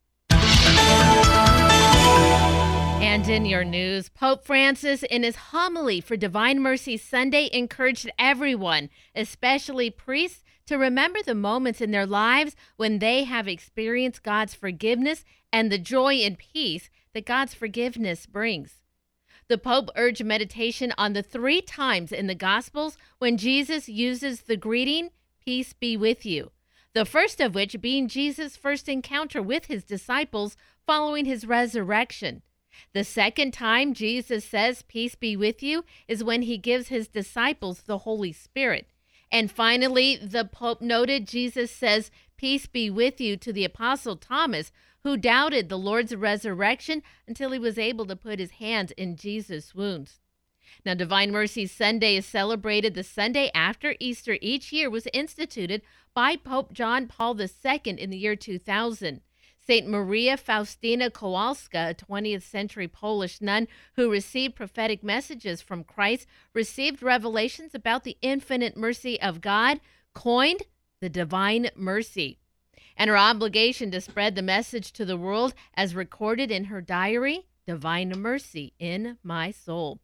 And 2.99 3.30
in 3.30 3.45
your 3.45 3.64
news, 3.64 4.10
Pope 4.10 4.44
Francis, 4.44 5.03
in 5.03 5.22
his 5.22 5.36
homily 5.36 6.02
for 6.02 6.18
Divine 6.18 6.61
Mercy 6.61 6.98
Sunday, 6.98 7.48
encouraged 7.53 8.10
everyone, 8.18 8.90
especially 9.14 9.91
priests, 9.91 10.44
to 10.66 10.76
remember 10.80 11.20
the 11.24 11.36
moments 11.36 11.82
in 11.82 11.91
their 11.91 12.07
lives 12.07 12.56
when 12.78 12.98
they 12.98 13.24
have 13.26 13.48
experienced 13.48 14.24
God's 14.24 14.56
forgiveness 14.56 15.24
and 15.53 15.72
the 15.72 15.78
joy 15.78 16.16
and 16.16 16.40
peace 16.40 16.90
that 17.14 17.28
God's 17.28 17.53
forgiveness 17.53 18.26
brings. 18.26 18.78
The 19.49 19.57
Pope 19.57 19.89
urged 19.95 20.23
meditation 20.23 20.93
on 20.95 21.13
the 21.13 21.23
three 21.23 21.59
times 21.59 22.11
in 22.11 22.27
the 22.27 22.35
Gospels 22.35 22.99
when 23.17 23.35
Jesus 23.35 23.89
uses 23.89 24.41
the 24.41 24.55
greeting, 24.55 25.09
Peace 25.43 25.73
be 25.73 25.97
with 25.97 26.23
you. 26.23 26.51
The 26.93 27.03
first 27.03 27.41
of 27.41 27.55
which 27.55 27.81
being 27.81 28.07
Jesus' 28.07 28.55
first 28.55 28.88
encounter 28.88 29.41
with 29.41 29.65
his 29.65 29.84
disciples 29.84 30.55
following 30.85 31.26
his 31.26 31.47
resurrection. 31.47 32.43
The 32.93 33.03
second 33.03 33.51
time 33.51 33.95
Jesus 33.95 34.45
says, 34.45 34.84
Peace 34.84 35.15
be 35.15 35.35
with 35.35 35.63
you, 35.63 35.84
is 36.07 36.23
when 36.23 36.43
he 36.43 36.59
gives 36.59 36.89
his 36.89 37.07
disciples 37.07 37.81
the 37.81 37.99
Holy 37.99 38.31
Spirit. 38.31 38.88
And 39.31 39.51
finally, 39.51 40.15
the 40.15 40.45
Pope 40.45 40.80
noted 40.80 41.27
Jesus 41.27 41.71
says, 41.71 42.11
Peace 42.38 42.67
be 42.67 42.91
with 42.91 43.19
you 43.19 43.35
to 43.38 43.51
the 43.51 43.65
Apostle 43.65 44.15
Thomas, 44.15 44.71
who 45.03 45.17
doubted 45.17 45.69
the 45.69 45.77
Lord's 45.77 46.15
resurrection 46.15 47.03
until 47.27 47.51
he 47.51 47.59
was 47.59 47.77
able 47.77 48.05
to 48.05 48.15
put 48.15 48.39
his 48.39 48.51
hands 48.51 48.91
in 48.91 49.15
Jesus' 49.15 49.73
wounds. 49.73 50.19
Now, 50.85 50.93
Divine 50.93 51.31
Mercy 51.31 51.65
Sunday 51.65 52.15
is 52.15 52.26
celebrated 52.26 52.93
the 52.93 53.03
Sunday 53.03 53.51
after 53.53 53.95
Easter 53.99 54.38
each 54.41 54.71
year, 54.71 54.89
was 54.89 55.07
instituted 55.13 55.81
by 56.13 56.35
Pope 56.35 56.73
John 56.73 57.07
Paul 57.07 57.39
II 57.39 57.81
in 57.85 58.09
the 58.09 58.17
year 58.17 58.35
2000. 58.35 59.21
St. 59.69 59.88
Maria 59.88 60.35
Faustina 60.35 61.11
Kowalska, 61.11 61.91
a 61.91 61.93
20th 61.93 62.41
century 62.41 62.88
Polish 62.88 63.39
nun 63.39 63.67
who 63.95 64.09
received 64.09 64.55
prophetic 64.55 65.03
messages 65.03 65.61
from 65.61 65.84
Christ, 65.84 66.27
received 66.55 67.03
revelations 67.03 67.76
about 67.76 68.03
the 68.03 68.17
infinite 68.23 68.76
mercy 68.76 69.21
of 69.21 69.41
God, 69.41 69.80
coined 70.15 70.63
the 71.01 71.09
Divine 71.09 71.69
Mercy. 71.76 72.39
And 72.99 73.09
her 73.09 73.17
obligation 73.17 73.91
to 73.91 74.01
spread 74.01 74.35
the 74.35 74.41
message 74.41 74.91
to 74.91 75.05
the 75.05 75.15
world, 75.15 75.53
as 75.73 75.95
recorded 75.95 76.51
in 76.51 76.65
her 76.65 76.81
diary, 76.81 77.47
Divine 77.65 78.09
Mercy 78.17 78.73
in 78.77 79.17
My 79.23 79.51
Soul. 79.51 79.99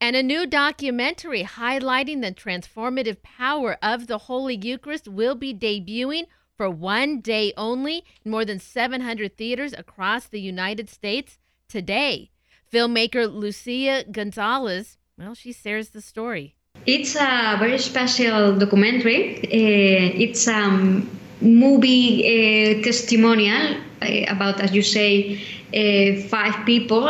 And 0.00 0.16
a 0.16 0.22
new 0.22 0.46
documentary 0.46 1.44
highlighting 1.44 2.22
the 2.22 2.32
transformative 2.32 3.22
power 3.22 3.76
of 3.82 4.06
the 4.06 4.18
Holy 4.18 4.56
Eucharist 4.56 5.06
will 5.06 5.34
be 5.34 5.52
debuting 5.52 6.24
for 6.56 6.70
one 6.70 7.20
day 7.20 7.52
only 7.58 8.04
in 8.24 8.30
more 8.30 8.46
than 8.46 8.58
700 8.58 9.36
theaters 9.36 9.74
across 9.76 10.26
the 10.26 10.40
United 10.40 10.88
States 10.88 11.38
today. 11.68 12.30
Filmmaker 12.72 13.30
Lucia 13.30 14.04
Gonzalez, 14.10 14.96
well, 15.18 15.34
she 15.34 15.52
shares 15.52 15.90
the 15.90 16.00
story. 16.00 16.56
It's 16.86 17.16
a 17.16 17.56
very 17.58 17.78
special 17.78 18.58
documentary. 18.58 19.38
Uh, 19.44 20.22
it's 20.22 20.46
a 20.48 21.02
movie 21.44 22.24
uh, 22.24 22.82
testimonial 22.82 23.76
uh, 24.02 24.06
about, 24.28 24.60
as 24.60 24.72
you 24.74 24.82
say, 24.82 25.40
uh, 25.74 26.20
five 26.28 26.64
people. 26.66 27.06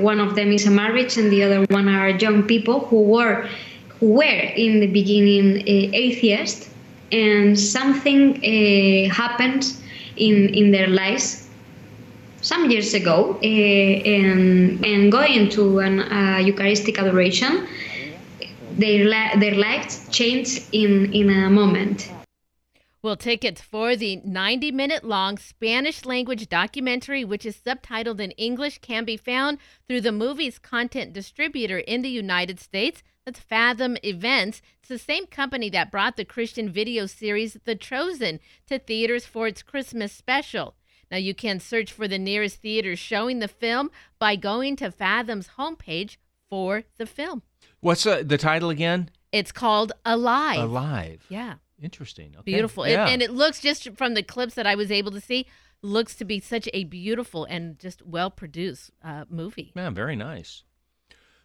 One 0.00 0.20
of 0.20 0.34
them 0.34 0.52
is 0.52 0.66
a 0.66 0.70
marriage, 0.70 1.16
and 1.16 1.30
the 1.32 1.42
other 1.42 1.64
one 1.70 1.88
are 1.88 2.10
young 2.10 2.44
people 2.44 2.80
who 2.80 3.02
were 3.02 3.48
who 4.00 4.12
were 4.12 4.44
in 4.56 4.80
the 4.80 4.86
beginning 4.86 5.66
atheists 5.66 6.70
and 7.10 7.58
something 7.58 8.40
happened 9.10 9.74
in 10.16 10.54
in 10.54 10.70
their 10.70 10.86
lives 10.86 11.48
some 12.40 12.70
years 12.70 12.94
ago 12.94 13.38
uh, 13.42 13.46
and 13.46 14.84
and 14.84 15.10
going 15.10 15.48
to 15.48 15.80
an 15.80 16.00
uh, 16.00 16.38
Eucharistic 16.38 16.98
adoration 16.98 17.66
their 18.76 19.04
their 19.38 19.54
lives 19.54 20.06
changed 20.10 20.62
in 20.72 21.12
in 21.12 21.30
a 21.30 21.50
moment. 21.50 22.10
Well, 23.08 23.16
tickets 23.16 23.62
for 23.62 23.96
the 23.96 24.16
90 24.22 24.70
minute 24.70 25.02
long 25.02 25.38
Spanish 25.38 26.04
language 26.04 26.46
documentary, 26.46 27.24
which 27.24 27.46
is 27.46 27.56
subtitled 27.56 28.20
in 28.20 28.32
English, 28.32 28.80
can 28.82 29.06
be 29.06 29.16
found 29.16 29.56
through 29.86 30.02
the 30.02 30.12
movie's 30.12 30.58
content 30.58 31.14
distributor 31.14 31.78
in 31.78 32.02
the 32.02 32.10
United 32.10 32.60
States. 32.60 33.02
That's 33.24 33.40
Fathom 33.40 33.96
Events. 34.04 34.60
It's 34.80 34.90
the 34.90 34.98
same 34.98 35.24
company 35.24 35.70
that 35.70 35.90
brought 35.90 36.18
the 36.18 36.26
Christian 36.26 36.68
video 36.68 37.06
series 37.06 37.56
The 37.64 37.76
Chosen 37.76 38.40
to 38.66 38.78
theaters 38.78 39.24
for 39.24 39.46
its 39.46 39.62
Christmas 39.62 40.12
special. 40.12 40.74
Now, 41.10 41.16
you 41.16 41.34
can 41.34 41.60
search 41.60 41.90
for 41.90 42.08
the 42.08 42.18
nearest 42.18 42.60
theaters 42.60 42.98
showing 42.98 43.38
the 43.38 43.48
film 43.48 43.90
by 44.18 44.36
going 44.36 44.76
to 44.76 44.90
Fathom's 44.90 45.48
homepage 45.56 46.18
for 46.50 46.84
the 46.98 47.06
film. 47.06 47.40
What's 47.80 48.04
the 48.04 48.36
title 48.36 48.68
again? 48.68 49.08
It's 49.32 49.50
called 49.50 49.92
Alive. 50.04 50.60
Alive. 50.60 51.24
Yeah. 51.30 51.54
Interesting. 51.82 52.34
Okay. 52.38 52.52
Beautiful. 52.52 52.86
Yeah. 52.86 53.06
It, 53.06 53.12
and 53.12 53.22
it 53.22 53.30
looks 53.30 53.60
just 53.60 53.88
from 53.96 54.14
the 54.14 54.22
clips 54.22 54.54
that 54.54 54.66
I 54.66 54.74
was 54.74 54.90
able 54.90 55.10
to 55.12 55.20
see, 55.20 55.46
looks 55.82 56.14
to 56.16 56.24
be 56.24 56.40
such 56.40 56.68
a 56.72 56.84
beautiful 56.84 57.44
and 57.44 57.78
just 57.78 58.04
well 58.04 58.30
produced 58.30 58.90
uh, 59.02 59.24
movie. 59.28 59.72
Yeah, 59.74 59.90
very 59.90 60.16
nice. 60.16 60.64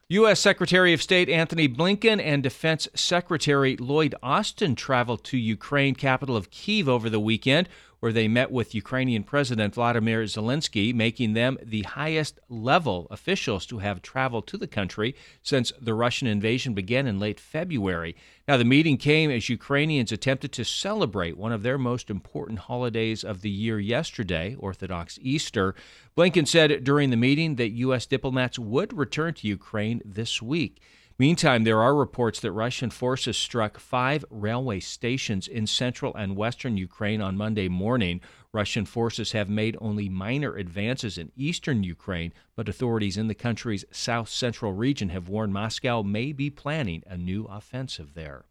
U.S. 0.10 0.40
Secretary 0.40 0.94
of 0.94 1.02
State 1.02 1.30
Antony 1.30 1.68
Blinken 1.68 2.22
and 2.22 2.44
Defense 2.44 2.88
Secretary 2.94 3.78
Lloyd 3.78 4.14
Austin 4.22 4.76
traveled 4.76 5.24
to 5.26 5.38
Ukraine 5.38 5.96
capital 5.96 6.36
of 6.36 6.52
Kiev 6.52 6.90
over 6.90 7.10
the 7.10 7.20
weekend, 7.22 7.70
where 8.04 8.12
they 8.12 8.28
met 8.28 8.52
with 8.52 8.76
Ukrainian 8.76 9.24
President 9.24 9.74
Vladimir 9.76 10.24
Zelensky, 10.24 10.94
making 10.94 11.32
them 11.32 11.58
the 11.64 11.84
highest 11.84 12.38
level 12.50 13.08
officials 13.10 13.66
to 13.66 13.78
have 13.78 14.02
traveled 14.02 14.46
to 14.48 14.58
the 14.58 14.68
country 14.68 15.16
since 15.42 15.72
the 15.80 15.94
Russian 15.94 16.28
invasion 16.28 16.74
began 16.74 17.08
in 17.08 17.18
late 17.18 17.40
February. 17.40 18.14
Now, 18.46 18.58
the 18.58 18.66
meeting 18.66 18.98
came 18.98 19.32
as 19.32 19.48
Ukrainians 19.48 20.12
attempted 20.12 20.52
to 20.52 20.66
celebrate 20.66 21.38
one 21.38 21.54
of 21.54 21.64
their 21.64 21.78
most 21.78 22.10
important 22.10 22.60
holidays 22.60 23.24
of 23.24 23.40
the 23.40 23.50
year 23.50 23.80
yesterday, 23.80 24.58
Orthodox 24.60 25.18
Easter. 25.22 25.74
Blinken 26.18 26.46
said 26.46 26.84
during 26.84 27.10
the 27.10 27.16
meeting 27.16 27.56
that 27.56 27.70
U.S. 27.70 28.06
diplomats 28.06 28.60
would 28.60 28.92
return 28.92 29.34
to 29.36 29.48
Ukraine 29.48 30.02
this 30.04 30.42
week. 30.42 30.82
Meantime, 31.24 31.64
there 31.64 31.82
are 31.82 31.96
reports 31.96 32.42
that 32.42 32.52
Russian 32.52 32.90
forces 32.90 33.38
struck 33.38 33.80
five 33.80 34.26
railway 34.30 34.82
stations 34.82 35.48
in 35.48 35.66
central 35.66 36.14
and 36.16 36.36
western 36.36 36.76
Ukraine 36.76 37.22
on 37.22 37.38
Monday 37.38 37.70
morning. 37.70 38.20
Russian 38.52 38.86
forces 38.86 39.32
have 39.32 39.48
made 39.48 39.78
only 39.80 40.10
minor 40.10 40.58
advances 40.58 41.18
in 41.18 41.32
eastern 41.38 41.82
Ukraine, 41.82 42.34
but 42.58 42.68
authorities 42.68 43.16
in 43.16 43.30
the 43.30 43.36
country's 43.36 43.86
south 43.90 44.28
central 44.28 44.74
region 44.74 45.08
have 45.12 45.30
warned 45.30 45.54
Moscow 45.54 46.04
may 46.04 46.34
be 46.34 46.50
planning 46.50 47.04
a 47.08 47.18
new 47.18 47.46
offensive 47.46 48.16
there. 48.16 48.44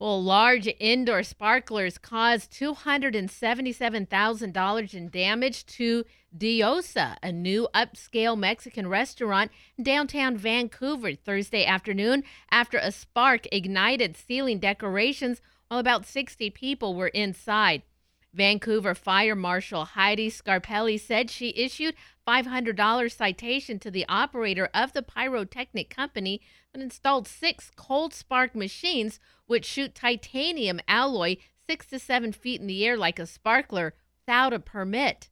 Well, 0.00 0.20
large 0.22 0.68
indoor 0.78 1.22
sparklers 1.22 1.98
caused 1.98 2.50
$277,000 2.52 4.94
in 4.94 5.10
damage 5.10 5.66
to 5.66 6.06
Diosa, 6.34 7.18
a 7.22 7.30
new 7.30 7.68
upscale 7.74 8.38
Mexican 8.38 8.88
restaurant 8.88 9.50
in 9.76 9.84
downtown 9.84 10.38
Vancouver 10.38 11.14
Thursday 11.14 11.66
afternoon 11.66 12.24
after 12.50 12.78
a 12.78 12.92
spark 12.92 13.46
ignited 13.52 14.16
ceiling 14.16 14.58
decorations 14.58 15.42
while 15.68 15.80
about 15.80 16.06
60 16.06 16.48
people 16.48 16.94
were 16.94 17.08
inside. 17.08 17.82
Vancouver 18.32 18.94
Fire 18.94 19.36
Marshal 19.36 19.84
Heidi 19.84 20.30
Scarpelli 20.30 20.98
said 20.98 21.28
she 21.28 21.52
issued 21.54 21.94
$500 22.30 23.12
citation 23.12 23.80
to 23.80 23.90
the 23.90 24.06
operator 24.08 24.68
of 24.72 24.92
the 24.92 25.02
pyrotechnic 25.02 25.90
company 25.90 26.40
that 26.72 26.80
installed 26.80 27.26
six 27.26 27.72
cold 27.74 28.14
spark 28.14 28.54
machines 28.54 29.18
which 29.46 29.64
shoot 29.64 29.96
titanium 29.96 30.80
alloy 30.86 31.36
six 31.66 31.86
to 31.86 31.98
seven 31.98 32.32
feet 32.32 32.60
in 32.60 32.68
the 32.68 32.86
air 32.86 32.96
like 32.96 33.18
a 33.18 33.26
sparkler 33.26 33.94
without 34.20 34.52
a 34.52 34.60
permit. 34.60 35.28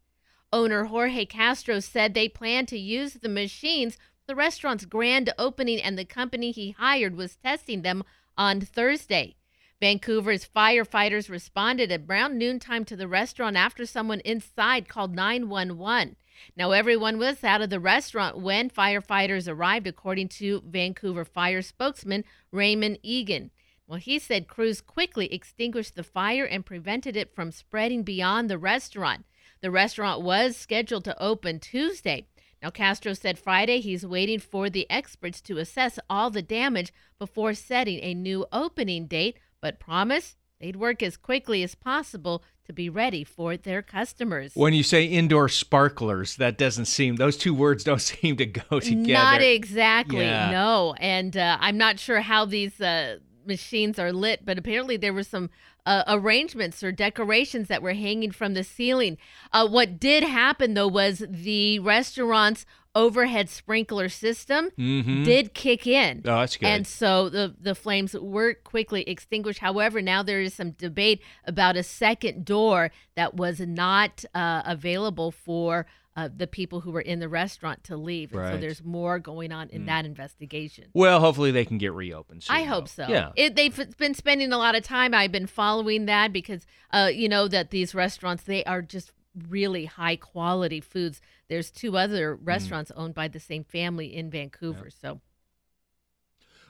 Owner 0.52 0.84
Jorge 0.84 1.24
Castro 1.24 1.78
said 1.78 2.14
they 2.14 2.28
plan 2.28 2.66
to 2.66 2.78
use 2.78 3.12
the 3.14 3.28
machines 3.28 3.94
for 3.94 4.26
the 4.26 4.34
restaurant's 4.34 4.84
grand 4.84 5.32
opening 5.38 5.80
and 5.80 5.96
the 5.96 6.04
company 6.04 6.50
he 6.50 6.72
hired 6.72 7.14
was 7.14 7.36
testing 7.36 7.82
them 7.82 8.02
on 8.36 8.60
Thursday. 8.60 9.36
Vancouver's 9.80 10.44
firefighters 10.44 11.30
responded 11.30 11.92
at 11.92 12.02
around 12.08 12.36
noontime 12.36 12.84
to 12.84 12.96
the 12.96 13.06
restaurant 13.06 13.56
after 13.56 13.86
someone 13.86 14.20
inside 14.20 14.88
called 14.88 15.14
911. 15.14 16.16
Now, 16.56 16.72
everyone 16.72 17.18
was 17.18 17.44
out 17.44 17.62
of 17.62 17.70
the 17.70 17.80
restaurant 17.80 18.38
when 18.38 18.70
firefighters 18.70 19.48
arrived, 19.48 19.86
according 19.86 20.28
to 20.30 20.62
Vancouver 20.66 21.24
Fire 21.24 21.62
spokesman 21.62 22.24
Raymond 22.50 22.98
Egan. 23.02 23.50
Well, 23.86 23.98
he 23.98 24.18
said 24.18 24.48
crews 24.48 24.80
quickly 24.80 25.32
extinguished 25.32 25.94
the 25.94 26.02
fire 26.02 26.44
and 26.44 26.66
prevented 26.66 27.16
it 27.16 27.34
from 27.34 27.52
spreading 27.52 28.02
beyond 28.02 28.50
the 28.50 28.58
restaurant. 28.58 29.24
The 29.60 29.70
restaurant 29.70 30.22
was 30.22 30.56
scheduled 30.56 31.04
to 31.04 31.22
open 31.22 31.58
Tuesday. 31.58 32.26
Now, 32.62 32.70
Castro 32.70 33.14
said 33.14 33.38
Friday 33.38 33.80
he's 33.80 34.04
waiting 34.04 34.40
for 34.40 34.68
the 34.68 34.90
experts 34.90 35.40
to 35.42 35.58
assess 35.58 35.98
all 36.10 36.30
the 36.30 36.42
damage 36.42 36.92
before 37.18 37.54
setting 37.54 38.00
a 38.02 38.14
new 38.14 38.46
opening 38.52 39.06
date, 39.06 39.38
but 39.60 39.78
promised 39.78 40.36
they'd 40.60 40.76
work 40.76 41.02
as 41.02 41.16
quickly 41.16 41.62
as 41.62 41.74
possible 41.74 42.42
to 42.66 42.72
be 42.72 42.88
ready 42.90 43.24
for 43.24 43.56
their 43.56 43.80
customers. 43.80 44.52
When 44.54 44.74
you 44.74 44.82
say 44.82 45.04
indoor 45.04 45.48
sparklers, 45.48 46.36
that 46.36 46.58
doesn't 46.58 46.84
seem, 46.86 47.16
those 47.16 47.36
two 47.36 47.54
words 47.54 47.84
don't 47.88 48.02
seem 48.02 48.36
to 48.36 48.46
go 48.46 48.80
together. 48.80 49.12
Not 49.12 49.40
exactly, 49.40 50.20
Yeah. 50.26 50.50
no. 50.50 50.94
And 50.98 51.36
uh, 51.36 51.56
I'm 51.60 51.78
not 51.78 51.98
sure 51.98 52.20
how 52.20 52.44
these 52.44 52.80
uh, 52.80 53.18
machines 53.46 53.98
are 53.98 54.12
lit, 54.12 54.44
but 54.44 54.58
apparently 54.58 54.96
there 54.96 55.14
were 55.14 55.22
some 55.22 55.48
uh, 55.86 56.02
arrangements 56.06 56.82
or 56.82 56.92
decorations 56.92 57.68
that 57.68 57.80
were 57.80 57.94
hanging 57.94 58.30
from 58.32 58.52
the 58.52 58.62
ceiling. 58.64 59.16
Uh, 59.52 59.66
what 59.66 59.98
did 59.98 60.22
happen, 60.22 60.74
though, 60.74 60.88
was 60.88 61.24
the 61.26 61.78
restaurant's 61.78 62.66
overhead 62.98 63.48
sprinkler 63.48 64.08
system 64.08 64.70
Mhm. 64.78 65.24
did 65.24 65.54
kick 65.54 65.86
in. 65.86 66.22
Oh, 66.24 66.40
that's 66.40 66.56
good. 66.56 66.66
And 66.66 66.86
so 66.86 67.28
the, 67.28 67.54
the 67.60 67.74
flames 67.74 68.14
were 68.14 68.54
quickly 68.54 69.02
extinguished. 69.02 69.60
However, 69.60 70.02
now 70.02 70.22
there 70.22 70.40
is 70.40 70.54
some 70.54 70.72
debate 70.72 71.22
about 71.44 71.76
a 71.76 71.82
second 71.82 72.44
door 72.44 72.90
that 73.14 73.34
was 73.34 73.60
not 73.60 74.24
uh, 74.34 74.62
available 74.66 75.30
for 75.30 75.86
uh, 76.16 76.28
the 76.36 76.48
people 76.48 76.80
who 76.80 76.90
were 76.90 77.00
in 77.12 77.20
the 77.20 77.28
restaurant 77.28 77.84
to 77.84 77.96
leave. 77.96 78.32
And 78.34 78.54
so 78.54 78.56
there's 78.58 78.82
more 78.82 79.20
going 79.20 79.52
on 79.52 79.68
in 79.70 79.86
that 79.86 80.04
investigation. 80.04 80.86
Well, 80.92 81.20
hopefully 81.20 81.52
they 81.52 81.64
can 81.64 81.78
get 81.78 81.92
reopened. 81.92 82.42
Soon, 82.42 82.56
I 82.56 82.64
hope 82.64 82.88
though. 82.90 83.06
so. 83.06 83.12
Yeah. 83.12 83.30
It, 83.36 83.54
they've 83.54 83.96
been 83.98 84.14
spending 84.14 84.52
a 84.52 84.58
lot 84.58 84.74
of 84.74 84.82
time. 84.82 85.14
I've 85.14 85.30
been 85.30 85.46
following 85.46 86.06
that 86.06 86.32
because, 86.32 86.66
uh, 86.92 87.10
you 87.14 87.28
know, 87.28 87.46
that 87.46 87.70
these 87.70 87.94
restaurants 87.94 88.42
they 88.42 88.64
are 88.64 88.82
just 88.82 89.12
really 89.48 89.84
high 89.86 90.16
quality 90.16 90.80
foods. 90.80 91.20
There's 91.48 91.70
two 91.70 91.96
other 91.96 92.36
Mm. 92.36 92.40
restaurants 92.46 92.90
owned 92.92 93.14
by 93.14 93.28
the 93.28 93.40
same 93.40 93.64
family 93.64 94.14
in 94.14 94.30
Vancouver. 94.30 94.90
So 94.90 95.20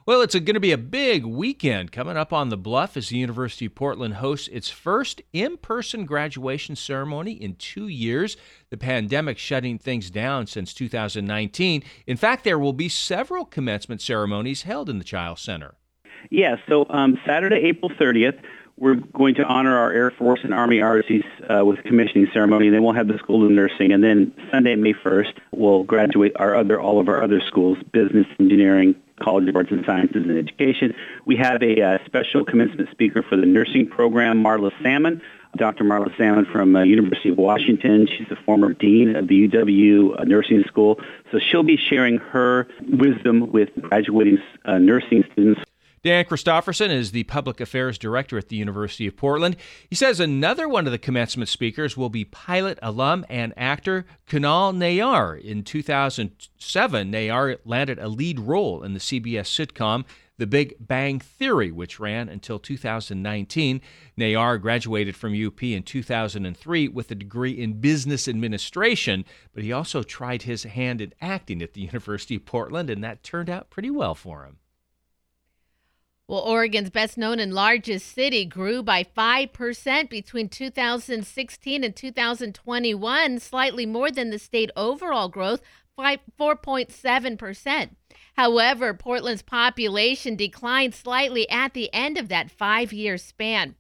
Well, 0.06 0.22
it's 0.22 0.34
going 0.34 0.54
to 0.54 0.60
be 0.60 0.72
a 0.72 0.78
big 0.78 1.26
weekend 1.26 1.92
coming 1.92 2.16
up 2.16 2.32
on 2.32 2.48
the 2.48 2.56
Bluff 2.56 2.96
as 2.96 3.10
the 3.10 3.18
University 3.18 3.66
of 3.66 3.74
Portland 3.74 4.14
hosts 4.14 4.48
its 4.48 4.70
first 4.70 5.20
in 5.34 5.58
person 5.58 6.06
graduation 6.06 6.76
ceremony 6.76 7.32
in 7.32 7.56
two 7.56 7.88
years. 7.88 8.38
The 8.70 8.78
pandemic 8.78 9.36
shutting 9.36 9.76
things 9.78 10.10
down 10.10 10.46
since 10.46 10.72
2019. 10.72 11.82
In 12.06 12.16
fact, 12.16 12.44
there 12.44 12.58
will 12.58 12.72
be 12.72 12.88
several 12.88 13.44
commencement 13.44 14.00
ceremonies 14.00 14.62
held 14.62 14.88
in 14.88 14.96
the 14.96 15.04
Chiles 15.04 15.42
Center. 15.42 15.74
Yeah, 16.30 16.56
so 16.70 16.86
um, 16.88 17.18
Saturday, 17.26 17.56
April 17.66 17.90
30th, 17.90 18.40
we're 18.78 18.94
going 18.94 19.34
to 19.36 19.44
honor 19.44 19.76
our 19.76 19.92
Air 19.92 20.10
Force 20.10 20.40
and 20.44 20.54
Army 20.54 20.78
ROTCs 20.78 21.60
uh, 21.60 21.64
with 21.64 21.80
a 21.80 21.82
commissioning 21.82 22.28
ceremony. 22.32 22.70
Then 22.70 22.82
we'll 22.82 22.94
have 22.94 23.08
the 23.08 23.18
School 23.18 23.44
of 23.44 23.50
Nursing, 23.50 23.92
and 23.92 24.02
then 24.02 24.32
Sunday, 24.50 24.76
May 24.76 24.94
1st, 24.94 25.38
we'll 25.52 25.82
graduate 25.82 26.32
our 26.36 26.54
other 26.54 26.80
all 26.80 27.00
of 27.00 27.08
our 27.08 27.22
other 27.22 27.40
schools: 27.40 27.78
business, 27.92 28.26
engineering, 28.38 28.94
College 29.20 29.48
of 29.48 29.56
Arts 29.56 29.70
and 29.70 29.84
Sciences, 29.84 30.24
and 30.24 30.38
Education. 30.38 30.94
We 31.24 31.36
have 31.36 31.62
a 31.62 31.82
uh, 31.82 31.98
special 32.06 32.44
commencement 32.44 32.90
speaker 32.90 33.22
for 33.22 33.36
the 33.36 33.46
nursing 33.46 33.88
program, 33.88 34.42
Marla 34.42 34.70
Salmon. 34.82 35.20
Dr. 35.56 35.82
Marla 35.82 36.14
Salmon 36.18 36.44
from 36.44 36.76
uh, 36.76 36.82
University 36.82 37.30
of 37.30 37.38
Washington. 37.38 38.06
She's 38.06 38.28
the 38.28 38.36
former 38.36 38.74
dean 38.74 39.16
of 39.16 39.28
the 39.28 39.48
UW 39.48 40.20
uh, 40.20 40.24
Nursing 40.24 40.62
School, 40.68 41.00
so 41.32 41.38
she'll 41.38 41.62
be 41.62 41.78
sharing 41.78 42.18
her 42.18 42.68
wisdom 42.86 43.50
with 43.50 43.70
graduating 43.80 44.38
uh, 44.66 44.76
nursing 44.76 45.24
students 45.32 45.62
Dan 46.04 46.24
Christofferson 46.24 46.90
is 46.90 47.10
the 47.10 47.24
public 47.24 47.60
affairs 47.60 47.98
director 47.98 48.38
at 48.38 48.48
the 48.48 48.56
University 48.56 49.08
of 49.08 49.16
Portland. 49.16 49.56
He 49.90 49.96
says 49.96 50.20
another 50.20 50.68
one 50.68 50.86
of 50.86 50.92
the 50.92 50.98
commencement 50.98 51.48
speakers 51.48 51.96
will 51.96 52.08
be 52.08 52.24
pilot 52.24 52.78
alum 52.82 53.26
and 53.28 53.52
actor 53.56 54.06
Kunal 54.28 54.72
Nayyar. 54.76 55.40
In 55.40 55.64
2007, 55.64 57.10
Nayyar 57.12 57.58
landed 57.64 57.98
a 57.98 58.08
lead 58.08 58.38
role 58.38 58.84
in 58.84 58.94
the 58.94 59.00
CBS 59.00 59.48
sitcom 59.48 60.04
The 60.36 60.46
Big 60.46 60.76
Bang 60.78 61.18
Theory, 61.18 61.72
which 61.72 61.98
ran 61.98 62.28
until 62.28 62.60
2019. 62.60 63.80
Nayyar 64.16 64.60
graduated 64.62 65.16
from 65.16 65.34
UP 65.34 65.60
in 65.64 65.82
2003 65.82 66.88
with 66.88 67.10
a 67.10 67.16
degree 67.16 67.60
in 67.60 67.80
business 67.80 68.28
administration, 68.28 69.24
but 69.52 69.64
he 69.64 69.72
also 69.72 70.04
tried 70.04 70.42
his 70.42 70.62
hand 70.62 71.00
in 71.00 71.12
acting 71.20 71.60
at 71.60 71.74
the 71.74 71.80
University 71.80 72.36
of 72.36 72.46
Portland, 72.46 72.88
and 72.88 73.02
that 73.02 73.24
turned 73.24 73.50
out 73.50 73.68
pretty 73.68 73.90
well 73.90 74.14
for 74.14 74.44
him. 74.44 74.58
Well, 76.28 76.40
Oregon's 76.40 76.90
best 76.90 77.16
known 77.16 77.40
and 77.40 77.54
largest 77.54 78.12
city 78.12 78.44
grew 78.44 78.82
by 78.82 79.02
5% 79.02 80.10
between 80.10 80.50
2016 80.50 81.82
and 81.82 81.96
2021, 81.96 83.38
slightly 83.40 83.86
more 83.86 84.10
than 84.10 84.28
the 84.28 84.38
state 84.38 84.70
overall 84.76 85.30
growth, 85.30 85.62
4.7%. 85.98 87.90
However, 88.36 88.92
Portland's 88.92 89.40
population 89.40 90.36
declined 90.36 90.94
slightly 90.94 91.48
at 91.48 91.72
the 91.72 91.92
end 91.94 92.18
of 92.18 92.28
that 92.28 92.50
five 92.50 92.92
year 92.92 93.16
span. 93.16 93.76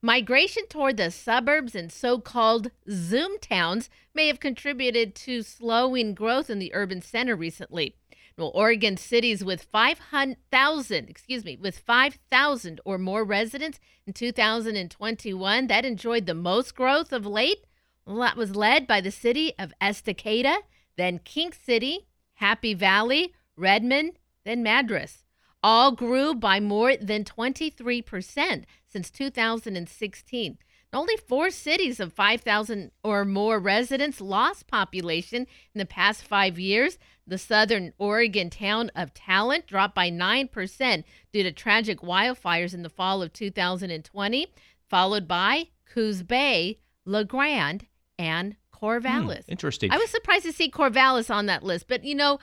Migration 0.00 0.66
toward 0.68 0.96
the 0.96 1.10
suburbs 1.10 1.74
and 1.74 1.90
so 1.92 2.20
called 2.20 2.70
Zoom 2.88 3.36
towns 3.40 3.90
may 4.14 4.28
have 4.28 4.38
contributed 4.38 5.16
to 5.16 5.42
slowing 5.42 6.14
growth 6.14 6.48
in 6.48 6.60
the 6.60 6.72
urban 6.72 7.02
center 7.02 7.34
recently. 7.34 7.96
Well, 8.40 8.52
Oregon 8.54 8.96
cities 8.96 9.44
with 9.44 9.64
500,000, 9.64 11.10
excuse 11.10 11.44
me, 11.44 11.58
with 11.60 11.78
5,000 11.78 12.80
or 12.86 12.96
more 12.96 13.22
residents 13.22 13.78
in 14.06 14.14
2021 14.14 15.66
that 15.66 15.84
enjoyed 15.84 16.24
the 16.24 16.32
most 16.32 16.74
growth 16.74 17.12
of 17.12 17.26
late. 17.26 17.66
Well, 18.06 18.16
that 18.20 18.38
was 18.38 18.56
led 18.56 18.86
by 18.86 19.02
the 19.02 19.10
city 19.10 19.52
of 19.58 19.74
Estacada, 19.82 20.56
then 20.96 21.18
King 21.18 21.52
City, 21.52 22.06
Happy 22.36 22.72
Valley, 22.72 23.34
Redmond, 23.56 24.18
then 24.46 24.62
Madras. 24.62 25.26
All 25.62 25.92
grew 25.92 26.34
by 26.34 26.60
more 26.60 26.96
than 26.96 27.24
23% 27.24 28.64
since 28.88 29.10
2016. 29.10 30.58
Only 30.92 31.16
four 31.28 31.50
cities 31.50 32.00
of 32.00 32.12
5,000 32.14 32.90
or 33.04 33.24
more 33.24 33.60
residents 33.60 34.20
lost 34.20 34.66
population 34.66 35.46
in 35.74 35.78
the 35.78 35.86
past 35.86 36.24
five 36.24 36.58
years. 36.58 36.98
The 37.30 37.38
southern 37.38 37.92
Oregon 37.96 38.50
town 38.50 38.90
of 38.96 39.14
Talent 39.14 39.68
dropped 39.68 39.94
by 39.94 40.10
9% 40.10 41.04
due 41.32 41.42
to 41.44 41.52
tragic 41.52 42.00
wildfires 42.00 42.74
in 42.74 42.82
the 42.82 42.90
fall 42.90 43.22
of 43.22 43.32
2020, 43.32 44.48
followed 44.88 45.28
by 45.28 45.68
Coos 45.86 46.24
Bay, 46.24 46.80
La 47.04 47.22
Grande, 47.22 47.86
and 48.18 48.56
Corvallis. 48.74 49.44
Hmm, 49.44 49.52
interesting. 49.52 49.92
I 49.92 49.98
was 49.98 50.10
surprised 50.10 50.44
to 50.44 50.52
see 50.52 50.68
Corvallis 50.68 51.32
on 51.32 51.46
that 51.46 51.62
list, 51.62 51.86
but 51.86 52.02
you 52.02 52.16
know, 52.16 52.40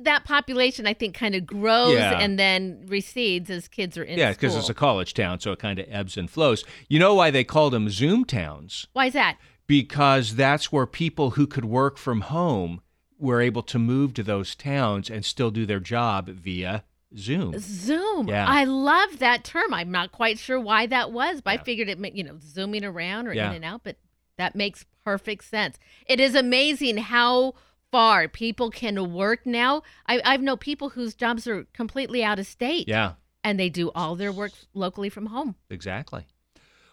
that 0.00 0.24
population 0.24 0.88
I 0.88 0.94
think 0.94 1.14
kind 1.14 1.36
of 1.36 1.46
grows 1.46 1.94
Yeah. 1.94 2.18
and 2.18 2.36
then 2.36 2.84
recedes 2.88 3.48
as 3.48 3.68
kids 3.68 3.96
are 3.96 4.02
in 4.02 4.18
yeah, 4.18 4.32
because 4.32 4.56
it's 4.56 4.68
a 4.68 4.74
college 4.74 5.14
town, 5.14 5.38
so 5.38 5.52
it 5.52 5.60
kind 5.60 5.78
of 5.78 5.86
ebbs 5.88 6.16
and 6.16 6.28
flows. 6.28 6.64
You 6.88 6.98
know 6.98 7.14
why 7.14 7.30
they 7.30 7.44
called 7.44 7.72
them 7.74 7.88
Zoom 7.90 8.24
towns? 8.24 8.88
Why 8.92 9.06
is 9.06 9.12
that? 9.12 9.38
Because 9.68 10.34
that's 10.34 10.72
where 10.72 10.86
people 10.86 11.30
who 11.30 11.46
could 11.46 11.64
work 11.64 11.96
from 11.96 12.22
home 12.22 12.80
were 13.18 13.40
able 13.40 13.62
to 13.62 13.78
move 13.78 14.14
to 14.14 14.22
those 14.22 14.54
towns 14.54 15.08
and 15.10 15.24
still 15.24 15.50
do 15.50 15.64
their 15.66 15.80
job 15.80 16.28
via 16.28 16.84
Zoom. 17.16 17.54
Zoom. 17.58 18.28
Yeah. 18.28 18.46
I 18.46 18.64
love 18.64 19.18
that 19.20 19.44
term. 19.44 19.72
I'm 19.72 19.90
not 19.90 20.12
quite 20.12 20.38
sure 20.38 20.60
why 20.60 20.86
that 20.86 21.12
was, 21.12 21.40
but 21.40 21.50
I 21.60 21.62
figured 21.62 21.88
it, 21.88 21.98
you 22.14 22.24
know, 22.24 22.38
zooming 22.42 22.84
around 22.84 23.26
or 23.28 23.32
Yeah. 23.32 23.50
in 23.50 23.56
and 23.56 23.64
out, 23.64 23.82
but 23.84 23.96
that 24.36 24.54
makes 24.54 24.84
perfect 25.04 25.44
sense. 25.44 25.78
It 26.06 26.20
is 26.20 26.34
amazing 26.34 26.98
how 26.98 27.54
far 27.90 28.28
people 28.28 28.70
can 28.70 29.12
work 29.14 29.46
now. 29.46 29.82
I, 30.06 30.20
I've 30.24 30.42
know 30.42 30.56
people 30.56 30.90
whose 30.90 31.14
jobs 31.14 31.46
are 31.46 31.64
completely 31.72 32.22
out 32.22 32.38
of 32.38 32.46
state. 32.46 32.88
Yeah. 32.88 33.12
And 33.42 33.58
they 33.60 33.68
do 33.70 33.92
all 33.94 34.16
their 34.16 34.32
work 34.32 34.52
locally 34.74 35.08
from 35.08 35.26
home. 35.26 35.54
Exactly. 35.70 36.26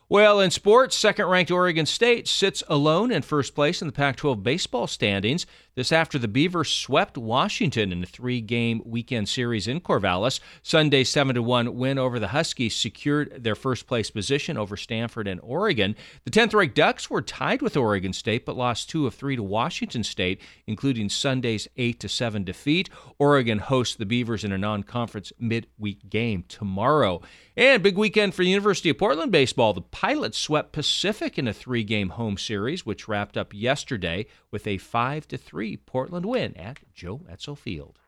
Well, 0.07 0.39
in 0.39 0.51
sports, 0.51 0.95
second 0.95 1.25
ranked 1.25 1.49
Oregon 1.49 1.87
State 1.87 2.27
sits 2.27 2.61
alone 2.67 3.11
in 3.11 3.23
first 3.23 3.55
place 3.55 3.81
in 3.81 3.87
the 3.87 3.91
Pac 3.91 4.17
12 4.17 4.43
baseball 4.43 4.85
standings. 4.85 5.47
This 5.75 5.91
after 5.91 6.19
the 6.19 6.27
Beavers 6.27 6.69
swept 6.69 7.17
Washington 7.17 7.91
in 7.91 8.03
a 8.03 8.05
three 8.05 8.41
game 8.41 8.83
weekend 8.85 9.27
series 9.27 9.67
in 9.67 9.81
Corvallis. 9.81 10.39
Sunday's 10.61 11.09
7 11.09 11.43
1 11.43 11.75
win 11.75 11.97
over 11.97 12.19
the 12.19 12.27
Huskies 12.27 12.75
secured 12.75 13.43
their 13.43 13.55
first 13.55 13.87
place 13.87 14.11
position 14.11 14.55
over 14.55 14.77
Stanford 14.77 15.27
and 15.27 15.41
Oregon. 15.41 15.95
The 16.25 16.31
10th 16.31 16.53
ranked 16.53 16.75
Ducks 16.75 17.09
were 17.09 17.23
tied 17.23 17.63
with 17.63 17.75
Oregon 17.75 18.13
State 18.13 18.45
but 18.45 18.55
lost 18.55 18.87
two 18.87 19.07
of 19.07 19.15
three 19.15 19.35
to 19.35 19.41
Washington 19.41 20.03
State, 20.03 20.39
including 20.67 21.09
Sunday's 21.09 21.67
8 21.75 22.07
7 22.07 22.43
defeat. 22.43 22.91
Oregon 23.17 23.57
hosts 23.57 23.95
the 23.95 24.05
Beavers 24.05 24.43
in 24.43 24.51
a 24.51 24.59
non 24.59 24.83
conference 24.83 25.33
midweek 25.39 26.07
game 26.07 26.45
tomorrow. 26.47 27.19
And 27.57 27.81
big 27.81 27.97
weekend 27.97 28.35
for 28.35 28.43
the 28.43 28.49
University 28.49 28.89
of 28.89 28.99
Portland 28.99 29.31
baseball. 29.31 29.73
The 29.73 29.81
Pilots 29.81 30.37
swept 30.37 30.71
Pacific 30.71 31.39
in 31.39 31.47
a 31.47 31.53
three 31.53 31.83
game 31.83 32.09
home 32.09 32.37
series, 32.37 32.85
which 32.85 33.07
wrapped 33.07 33.37
up 33.37 33.55
yesterday 33.55 34.27
with 34.51 34.67
a 34.67 34.77
5 34.77 35.25
3 35.25 35.62
Portland 35.85 36.25
win 36.25 36.55
at 36.57 36.79
Joe 36.93 37.21
Etzel 37.29 37.55
Field. 37.55 37.99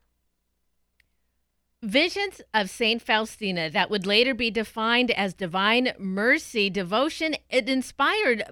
Visions 1.81 2.41
of 2.53 2.69
St. 2.69 3.01
Faustina 3.01 3.69
that 3.69 3.89
would 3.89 4.05
later 4.05 4.33
be 4.33 4.49
defined 4.49 5.11
as 5.11 5.33
divine 5.33 5.93
mercy 5.99 6.69
devotion. 6.69 7.35
It 7.49 7.69
inspired 7.69 8.43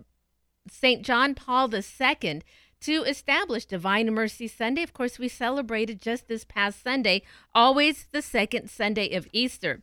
St. 0.70 1.04
John 1.04 1.34
Paul 1.34 1.74
II 1.74 2.42
to 2.82 3.04
establish 3.04 3.66
Divine 3.66 4.14
Mercy 4.14 4.48
Sunday. 4.48 4.84
Of 4.84 4.94
course, 4.94 5.18
we 5.18 5.28
celebrated 5.30 6.02
just 6.02 6.28
this 6.28 6.46
past 6.46 6.84
Sunday, 6.84 7.24
always 7.56 8.08
the 8.12 8.22
second 8.22 8.70
Sunday 8.70 9.16
of 9.16 9.28
Easter. 9.32 9.82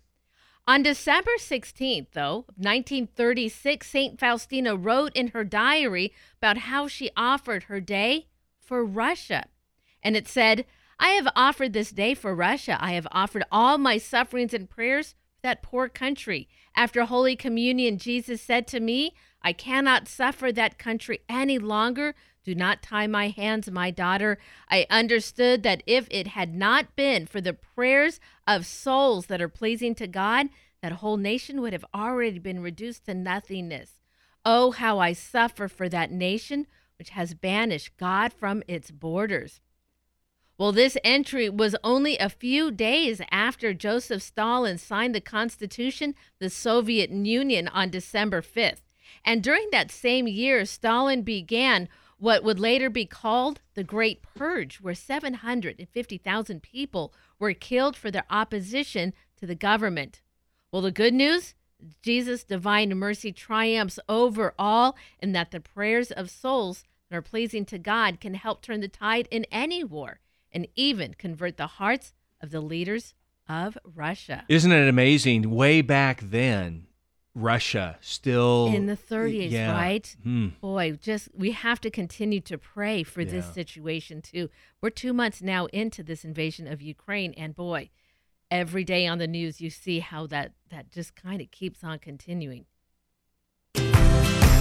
On 0.66 0.82
December 0.82 1.32
16th, 1.38 2.12
though, 2.12 2.44
1936, 2.56 3.90
St. 3.90 4.20
Faustina 4.20 4.76
wrote 4.76 5.16
in 5.16 5.28
her 5.28 5.42
diary 5.42 6.12
about 6.36 6.58
how 6.58 6.86
she 6.86 7.10
offered 7.16 7.64
her 7.64 7.80
day 7.80 8.26
for 8.70 8.84
Russia. 8.84 9.46
And 10.00 10.16
it 10.16 10.28
said, 10.28 10.64
I 11.00 11.08
have 11.08 11.26
offered 11.34 11.72
this 11.72 11.90
day 11.90 12.14
for 12.14 12.36
Russia. 12.36 12.78
I 12.80 12.92
have 12.92 13.08
offered 13.10 13.42
all 13.50 13.78
my 13.78 13.98
sufferings 13.98 14.54
and 14.54 14.70
prayers 14.70 15.16
for 15.34 15.40
that 15.42 15.60
poor 15.60 15.88
country. 15.88 16.48
After 16.76 17.04
Holy 17.04 17.34
Communion, 17.34 17.98
Jesus 17.98 18.40
said 18.40 18.68
to 18.68 18.78
me, 18.78 19.12
I 19.42 19.52
cannot 19.52 20.06
suffer 20.06 20.52
that 20.52 20.78
country 20.78 21.18
any 21.28 21.58
longer. 21.58 22.14
Do 22.44 22.54
not 22.54 22.80
tie 22.80 23.08
my 23.08 23.30
hands, 23.30 23.68
my 23.72 23.90
daughter. 23.90 24.38
I 24.68 24.86
understood 24.88 25.64
that 25.64 25.82
if 25.84 26.06
it 26.08 26.28
had 26.28 26.54
not 26.54 26.94
been 26.94 27.26
for 27.26 27.40
the 27.40 27.54
prayers 27.54 28.20
of 28.46 28.66
souls 28.66 29.26
that 29.26 29.42
are 29.42 29.48
pleasing 29.48 29.96
to 29.96 30.06
God, 30.06 30.46
that 30.80 30.92
whole 30.92 31.16
nation 31.16 31.60
would 31.60 31.72
have 31.72 31.84
already 31.92 32.38
been 32.38 32.62
reduced 32.62 33.06
to 33.06 33.14
nothingness. 33.14 33.98
Oh, 34.44 34.70
how 34.70 35.00
I 35.00 35.12
suffer 35.12 35.66
for 35.66 35.88
that 35.88 36.12
nation 36.12 36.68
which 37.00 37.10
has 37.10 37.32
banished 37.32 37.96
God 37.96 38.30
from 38.30 38.62
its 38.68 38.90
borders. 38.90 39.62
Well, 40.58 40.70
this 40.70 40.98
entry 41.02 41.48
was 41.48 41.74
only 41.82 42.18
a 42.18 42.28
few 42.28 42.70
days 42.70 43.22
after 43.30 43.72
Joseph 43.72 44.22
Stalin 44.22 44.76
signed 44.76 45.14
the 45.14 45.22
Constitution, 45.22 46.14
the 46.40 46.50
Soviet 46.50 47.08
Union, 47.08 47.68
on 47.68 47.88
December 47.88 48.42
5th. 48.42 48.82
And 49.24 49.42
during 49.42 49.68
that 49.72 49.90
same 49.90 50.28
year, 50.28 50.66
Stalin 50.66 51.22
began 51.22 51.88
what 52.18 52.44
would 52.44 52.60
later 52.60 52.90
be 52.90 53.06
called 53.06 53.62
the 53.72 53.82
Great 53.82 54.22
Purge, 54.22 54.76
where 54.82 54.94
750,000 54.94 56.62
people 56.62 57.14
were 57.38 57.54
killed 57.54 57.96
for 57.96 58.10
their 58.10 58.26
opposition 58.28 59.14
to 59.38 59.46
the 59.46 59.54
government. 59.54 60.20
Well, 60.70 60.82
the 60.82 60.92
good 60.92 61.14
news 61.14 61.54
Jesus' 62.02 62.44
divine 62.44 62.94
mercy 62.96 63.32
triumphs 63.32 63.98
over 64.08 64.54
all, 64.58 64.96
and 65.20 65.34
that 65.34 65.50
the 65.50 65.60
prayers 65.60 66.10
of 66.10 66.30
souls 66.30 66.84
that 67.08 67.16
are 67.16 67.22
pleasing 67.22 67.64
to 67.66 67.78
God 67.78 68.20
can 68.20 68.34
help 68.34 68.62
turn 68.62 68.80
the 68.80 68.88
tide 68.88 69.28
in 69.30 69.44
any 69.50 69.82
war 69.82 70.20
and 70.52 70.66
even 70.76 71.14
convert 71.14 71.56
the 71.56 71.66
hearts 71.66 72.12
of 72.40 72.50
the 72.50 72.60
leaders 72.60 73.14
of 73.48 73.76
Russia. 73.84 74.44
Isn't 74.48 74.72
it 74.72 74.88
amazing? 74.88 75.50
Way 75.50 75.82
back 75.82 76.20
then, 76.22 76.86
Russia 77.34 77.96
still 78.00 78.72
in 78.74 78.86
the 78.86 78.96
30s, 78.96 79.50
yeah. 79.50 79.72
right? 79.72 80.16
Hmm. 80.22 80.48
Boy, 80.60 80.92
just 81.00 81.28
we 81.34 81.52
have 81.52 81.80
to 81.82 81.90
continue 81.90 82.40
to 82.40 82.58
pray 82.58 83.02
for 83.02 83.24
this 83.24 83.46
situation 83.52 84.20
too. 84.20 84.50
We're 84.80 84.90
2 84.90 85.12
months 85.12 85.40
now 85.40 85.66
into 85.66 86.02
this 86.02 86.24
invasion 86.24 86.66
of 86.66 86.82
Ukraine 86.82 87.32
and 87.34 87.54
boy, 87.54 87.90
every 88.50 88.84
day 88.84 89.06
on 89.06 89.18
the 89.18 89.26
news 89.26 89.60
you 89.60 89.70
see 89.70 90.00
how 90.00 90.26
that 90.26 90.52
that 90.70 90.90
just 90.90 91.14
kind 91.14 91.40
of 91.40 91.50
keeps 91.50 91.84
on 91.84 91.98
continuing. 91.98 92.66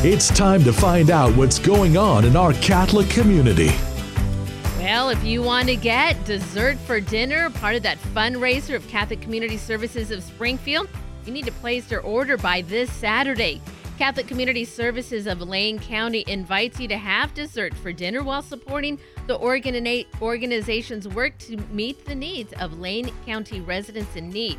It's 0.02 0.30
time 0.30 0.64
to 0.64 0.72
find 0.72 1.10
out 1.10 1.36
what's 1.36 1.60
going 1.60 1.98
on 1.98 2.24
in 2.24 2.36
our 2.36 2.54
Catholic 2.54 3.10
community. 3.10 3.72
Well, 4.78 5.10
if 5.10 5.22
you 5.26 5.44
want 5.44 5.68
to 5.68 5.76
get 5.76 6.24
dessert 6.24 6.78
for 6.78 7.02
dinner, 7.02 7.50
part 7.50 7.76
of 7.76 7.84
that 7.84 7.98
fundraiser 8.16 8.76
of 8.76 8.88
Catholic 8.88 9.20
Community 9.20 9.58
Services 9.58 10.10
of 10.10 10.24
Springfield, 10.24 10.88
you 11.26 11.34
need 11.34 11.46
to 11.46 11.52
place 11.52 11.92
your 11.92 12.00
order 12.02 12.38
by 12.38 12.62
this 12.62 12.90
Saturday. 12.90 13.62
Catholic 13.98 14.28
Community 14.28 14.64
Services 14.64 15.28
of 15.28 15.42
Lane 15.42 15.78
County 15.80 16.24
invites 16.28 16.80
you 16.80 16.88
to 16.88 16.98
have 16.98 17.34
dessert 17.34 17.74
for 17.74 17.92
dinner 17.92 18.24
while 18.24 18.42
supporting 18.42 18.98
the 19.30 19.38
organi- 19.38 20.08
organization's 20.24 21.08
work 21.08 21.38
to 21.38 21.56
meet 21.72 22.04
the 22.04 22.16
needs 22.16 22.52
of 22.54 22.80
Lane 22.80 23.12
County 23.28 23.62
residents 23.62 24.16
in 24.16 24.28
need. 24.32 24.58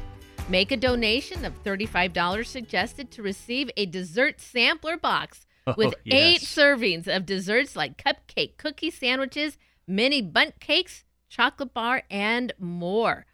Make 0.48 0.70
a 0.70 0.76
donation 0.76 1.44
of 1.44 1.60
$35 1.64 2.46
suggested 2.46 3.10
to 3.10 3.20
receive 3.20 3.68
a 3.76 3.84
dessert 3.84 4.40
sampler 4.40 4.96
box 4.96 5.44
Oh, 5.66 5.74
with 5.76 5.96
eight 6.06 6.42
servings 6.42 7.08
of 7.08 7.26
desserts 7.26 7.74
like 7.74 8.00
cupcake, 8.00 8.58
cookie 8.58 8.92
sandwiches, 8.92 9.58
mini 9.88 10.22
bundt 10.22 10.60
cakes, 10.60 11.02
chocolate 11.28 11.74
bar, 11.74 12.04
and 12.08 12.52
more. 12.56 13.26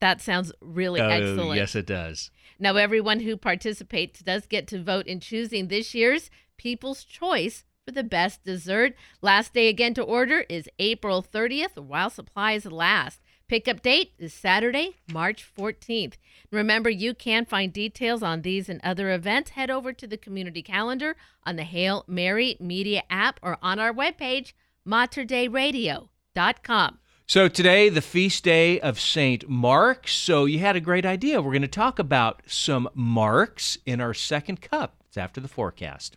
That 0.00 0.20
sounds 0.20 0.52
really 0.60 1.00
Oh, 1.00 1.08
excellent. 1.08 1.56
yes, 1.56 1.74
it 1.74 1.86
does. 1.86 2.30
Now, 2.60 2.76
everyone 2.76 3.18
who 3.20 3.36
participates 3.36 4.20
does 4.20 4.46
get 4.46 4.68
to 4.68 4.80
vote 4.80 5.08
in 5.08 5.18
choosing 5.18 5.66
this 5.66 5.96
year's 5.96 6.30
People's 6.56 7.02
Choice 7.02 7.64
for 7.90 7.94
the 7.94 8.04
best 8.04 8.44
dessert. 8.44 8.94
Last 9.20 9.52
day 9.52 9.66
again 9.68 9.94
to 9.94 10.02
order 10.02 10.44
is 10.48 10.68
April 10.78 11.20
30th 11.22 11.76
while 11.76 12.10
supplies 12.10 12.66
last. 12.66 13.20
Pickup 13.48 13.82
date 13.82 14.12
is 14.16 14.32
Saturday, 14.32 14.94
March 15.12 15.44
14th. 15.58 16.12
Remember, 16.52 16.88
you 16.88 17.14
can 17.14 17.44
find 17.44 17.72
details 17.72 18.22
on 18.22 18.42
these 18.42 18.68
and 18.68 18.80
other 18.84 19.10
events. 19.10 19.50
Head 19.50 19.70
over 19.70 19.92
to 19.92 20.06
the 20.06 20.16
community 20.16 20.62
calendar 20.62 21.16
on 21.44 21.56
the 21.56 21.64
Hail 21.64 22.04
Mary 22.06 22.56
Media 22.60 23.02
app 23.10 23.40
or 23.42 23.58
on 23.60 23.80
our 23.80 23.92
webpage, 23.92 24.52
materdeiradio.com. 24.86 26.98
So 27.26 27.48
today, 27.48 27.88
the 27.88 28.00
feast 28.00 28.44
day 28.44 28.78
of 28.80 29.00
Saint 29.00 29.48
Mark. 29.48 30.06
So 30.06 30.44
you 30.44 30.60
had 30.60 30.76
a 30.76 30.80
great 30.80 31.06
idea. 31.06 31.42
We're 31.42 31.50
going 31.50 31.62
to 31.62 31.68
talk 31.68 31.98
about 31.98 32.42
some 32.46 32.88
marks 32.94 33.78
in 33.84 34.00
our 34.00 34.14
second 34.14 34.60
cup. 34.60 34.94
It's 35.08 35.16
after 35.16 35.40
the 35.40 35.48
forecast. 35.48 36.16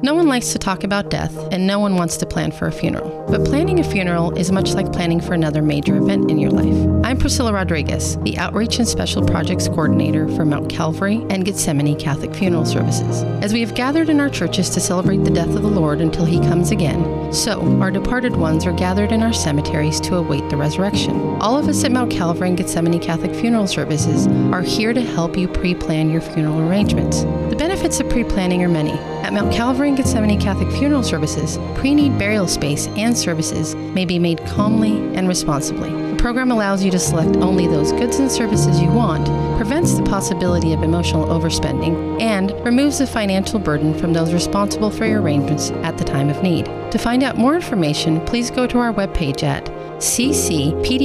No 0.00 0.14
one 0.14 0.28
likes 0.28 0.52
to 0.52 0.60
talk 0.60 0.84
about 0.84 1.10
death, 1.10 1.36
and 1.50 1.66
no 1.66 1.80
one 1.80 1.96
wants 1.96 2.16
to 2.18 2.26
plan 2.26 2.52
for 2.52 2.68
a 2.68 2.72
funeral. 2.72 3.26
But 3.28 3.44
planning 3.44 3.80
a 3.80 3.82
funeral 3.82 4.32
is 4.38 4.52
much 4.52 4.74
like 4.74 4.92
planning 4.92 5.20
for 5.20 5.34
another 5.34 5.60
major 5.60 5.96
event 5.96 6.30
in 6.30 6.38
your 6.38 6.52
life. 6.52 7.04
I'm 7.04 7.18
Priscilla 7.18 7.52
Rodriguez, 7.52 8.16
the 8.18 8.38
Outreach 8.38 8.78
and 8.78 8.86
Special 8.86 9.26
Projects 9.26 9.66
Coordinator 9.66 10.28
for 10.28 10.44
Mount 10.44 10.70
Calvary 10.70 11.26
and 11.30 11.44
Gethsemane 11.44 11.98
Catholic 11.98 12.32
Funeral 12.32 12.64
Services. 12.64 13.24
As 13.42 13.52
we 13.52 13.60
have 13.60 13.74
gathered 13.74 14.08
in 14.08 14.20
our 14.20 14.28
churches 14.28 14.70
to 14.70 14.80
celebrate 14.80 15.24
the 15.24 15.30
death 15.30 15.52
of 15.56 15.62
the 15.62 15.68
Lord 15.68 16.00
until 16.00 16.24
he 16.24 16.38
comes 16.38 16.70
again, 16.70 17.32
so 17.32 17.60
our 17.80 17.90
departed 17.90 18.36
ones 18.36 18.66
are 18.66 18.72
gathered 18.72 19.10
in 19.10 19.24
our 19.24 19.32
cemeteries 19.32 20.00
to 20.02 20.14
await 20.14 20.48
the 20.48 20.56
resurrection. 20.56 21.18
All 21.40 21.58
of 21.58 21.66
us 21.66 21.82
at 21.82 21.90
Mount 21.90 22.12
Calvary 22.12 22.50
and 22.50 22.56
Gethsemane 22.56 23.00
Catholic 23.00 23.34
Funeral 23.34 23.66
Services 23.66 24.28
are 24.52 24.62
here 24.62 24.92
to 24.92 25.02
help 25.02 25.36
you 25.36 25.48
pre 25.48 25.74
plan 25.74 26.08
your 26.08 26.20
funeral 26.20 26.60
arrangements. 26.60 27.22
The 27.50 27.56
benefits 27.58 27.98
of 27.98 28.08
pre 28.08 28.22
planning 28.22 28.62
are 28.62 28.68
many. 28.68 28.92
At 29.28 29.32
Mount 29.32 29.52
Calvary 29.52 29.87
and 29.88 29.96
Gethsemane 29.96 30.38
Catholic 30.40 30.70
Funeral 30.70 31.02
Services, 31.02 31.58
pre 31.74 31.94
need 31.94 32.18
burial 32.18 32.46
space 32.46 32.86
and 32.88 33.16
services 33.16 33.74
may 33.74 34.04
be 34.04 34.18
made 34.18 34.38
calmly 34.46 34.98
and 35.16 35.26
responsibly. 35.26 35.90
The 35.90 36.16
program 36.16 36.50
allows 36.50 36.84
you 36.84 36.90
to 36.90 36.98
select 36.98 37.36
only 37.38 37.66
those 37.66 37.92
goods 37.92 38.18
and 38.18 38.30
services 38.30 38.80
you 38.80 38.88
want, 38.88 39.26
prevents 39.56 39.94
the 39.94 40.02
possibility 40.02 40.72
of 40.74 40.82
emotional 40.82 41.26
overspending, 41.26 42.20
and 42.20 42.52
removes 42.64 42.98
the 42.98 43.06
financial 43.06 43.58
burden 43.58 43.98
from 43.98 44.12
those 44.12 44.32
responsible 44.32 44.90
for 44.90 45.06
your 45.06 45.22
arrangements 45.22 45.70
at 45.82 45.96
the 45.96 46.04
time 46.04 46.28
of 46.28 46.42
need. 46.42 46.66
To 46.92 46.98
find 46.98 47.22
out 47.22 47.38
more 47.38 47.54
information, 47.54 48.20
please 48.26 48.50
go 48.50 48.66
to 48.66 48.78
our 48.78 48.92
webpage 48.92 49.42
at 49.42 49.64
ccpdxor.com. 49.96 50.98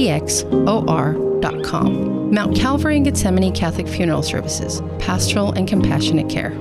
Mount 2.34 2.56
Calvary 2.56 2.96
and 2.96 3.04
Gethsemane 3.04 3.52
Catholic 3.54 3.88
Funeral 3.88 4.22
Services, 4.22 4.82
pastoral 4.98 5.52
and 5.52 5.66
compassionate 5.66 6.28
care. 6.28 6.52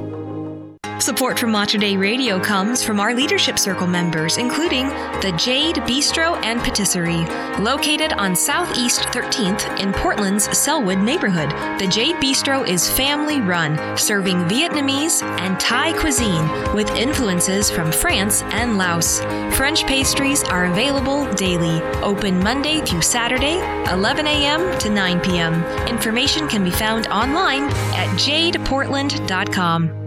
Support 1.03 1.37
for 1.37 1.47
Mater 1.47 1.77
Dei 1.77 1.97
Radio 1.97 2.39
comes 2.39 2.81
from 2.81 3.01
our 3.01 3.13
Leadership 3.13 3.59
Circle 3.59 3.87
members, 3.87 4.37
including 4.37 4.87
the 5.19 5.33
Jade 5.37 5.75
Bistro 5.83 6.41
and 6.45 6.61
Patisserie. 6.61 7.25
Located 7.61 8.13
on 8.13 8.37
Southeast 8.37 9.01
13th 9.01 9.81
in 9.81 9.91
Portland's 9.91 10.47
Sellwood 10.57 11.03
neighborhood, 11.03 11.49
the 11.77 11.87
Jade 11.87 12.15
Bistro 12.15 12.65
is 12.65 12.89
family 12.89 13.41
run, 13.41 13.97
serving 13.97 14.45
Vietnamese 14.45 15.21
and 15.41 15.59
Thai 15.59 15.91
cuisine 15.99 16.47
with 16.73 16.89
influences 16.91 17.69
from 17.69 17.91
France 17.91 18.41
and 18.53 18.77
Laos. 18.77 19.19
French 19.57 19.85
pastries 19.85 20.45
are 20.45 20.67
available 20.67 21.29
daily, 21.33 21.81
open 22.01 22.39
Monday 22.39 22.79
through 22.79 23.01
Saturday, 23.01 23.57
11 23.91 24.25
a.m. 24.25 24.79
to 24.79 24.89
9 24.89 25.19
p.m. 25.19 25.53
Information 25.85 26.47
can 26.47 26.63
be 26.63 26.71
found 26.71 27.07
online 27.07 27.63
at 27.93 28.07
jadeportland.com. 28.17 30.02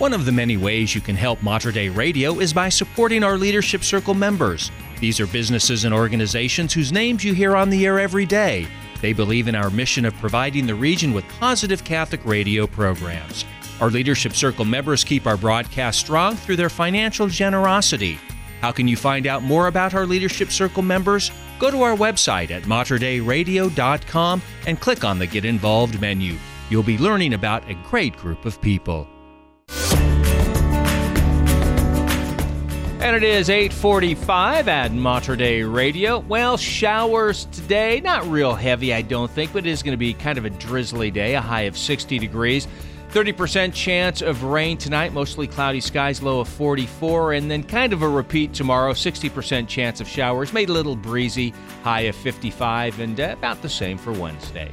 One 0.00 0.14
of 0.14 0.24
the 0.24 0.32
many 0.32 0.56
ways 0.56 0.94
you 0.94 1.02
can 1.02 1.14
help 1.14 1.42
Mater 1.42 1.70
Dei 1.70 1.90
Radio 1.90 2.40
is 2.40 2.54
by 2.54 2.70
supporting 2.70 3.22
our 3.22 3.36
Leadership 3.36 3.84
Circle 3.84 4.14
members. 4.14 4.70
These 4.98 5.20
are 5.20 5.26
businesses 5.26 5.84
and 5.84 5.92
organizations 5.92 6.72
whose 6.72 6.90
names 6.90 7.22
you 7.22 7.34
hear 7.34 7.54
on 7.54 7.68
the 7.68 7.84
air 7.84 8.00
every 8.00 8.24
day. 8.24 8.66
They 9.02 9.12
believe 9.12 9.46
in 9.46 9.54
our 9.54 9.68
mission 9.68 10.06
of 10.06 10.14
providing 10.14 10.66
the 10.66 10.74
region 10.74 11.12
with 11.12 11.28
positive 11.38 11.84
Catholic 11.84 12.24
radio 12.24 12.66
programs. 12.66 13.44
Our 13.78 13.90
Leadership 13.90 14.32
Circle 14.32 14.64
members 14.64 15.04
keep 15.04 15.26
our 15.26 15.36
broadcast 15.36 16.00
strong 16.00 16.34
through 16.34 16.56
their 16.56 16.70
financial 16.70 17.28
generosity. 17.28 18.18
How 18.62 18.72
can 18.72 18.88
you 18.88 18.96
find 18.96 19.26
out 19.26 19.42
more 19.42 19.66
about 19.66 19.92
our 19.92 20.06
Leadership 20.06 20.50
Circle 20.50 20.82
members? 20.82 21.30
Go 21.58 21.70
to 21.70 21.82
our 21.82 21.94
website 21.94 22.50
at 22.50 22.62
materdeiradio.com 22.62 24.42
and 24.66 24.80
click 24.80 25.04
on 25.04 25.18
the 25.18 25.26
Get 25.26 25.44
Involved 25.44 26.00
menu. 26.00 26.38
You'll 26.70 26.82
be 26.82 26.96
learning 26.96 27.34
about 27.34 27.68
a 27.68 27.74
great 27.74 28.16
group 28.16 28.46
of 28.46 28.62
people. 28.62 29.06
And 33.02 33.16
it 33.16 33.22
is 33.24 33.50
845 33.50 34.68
at 34.68 34.92
Mater 34.92 35.34
Dei 35.34 35.64
Radio. 35.64 36.20
Well, 36.20 36.56
showers 36.56 37.46
today, 37.46 38.00
not 38.00 38.24
real 38.28 38.54
heavy, 38.54 38.94
I 38.94 39.02
don't 39.02 39.30
think, 39.30 39.52
but 39.52 39.66
it 39.66 39.70
is 39.70 39.82
going 39.82 39.94
to 39.94 39.98
be 39.98 40.12
kind 40.12 40.38
of 40.38 40.44
a 40.44 40.50
drizzly 40.50 41.10
day, 41.10 41.34
a 41.34 41.40
high 41.40 41.62
of 41.62 41.76
60 41.76 42.18
degrees. 42.20 42.68
30% 43.10 43.74
chance 43.74 44.22
of 44.22 44.44
rain 44.44 44.78
tonight, 44.78 45.12
mostly 45.12 45.48
cloudy 45.48 45.80
skies, 45.80 46.22
low 46.22 46.38
of 46.38 46.48
44, 46.48 47.32
and 47.32 47.50
then 47.50 47.64
kind 47.64 47.92
of 47.92 48.02
a 48.02 48.08
repeat 48.08 48.52
tomorrow, 48.52 48.92
60% 48.92 49.66
chance 49.66 50.00
of 50.00 50.06
showers, 50.06 50.52
made 50.52 50.68
a 50.68 50.72
little 50.72 50.94
breezy, 50.94 51.52
high 51.82 52.02
of 52.02 52.14
55, 52.14 53.00
and 53.00 53.18
uh, 53.18 53.34
about 53.36 53.60
the 53.62 53.68
same 53.68 53.98
for 53.98 54.12
Wednesday. 54.12 54.70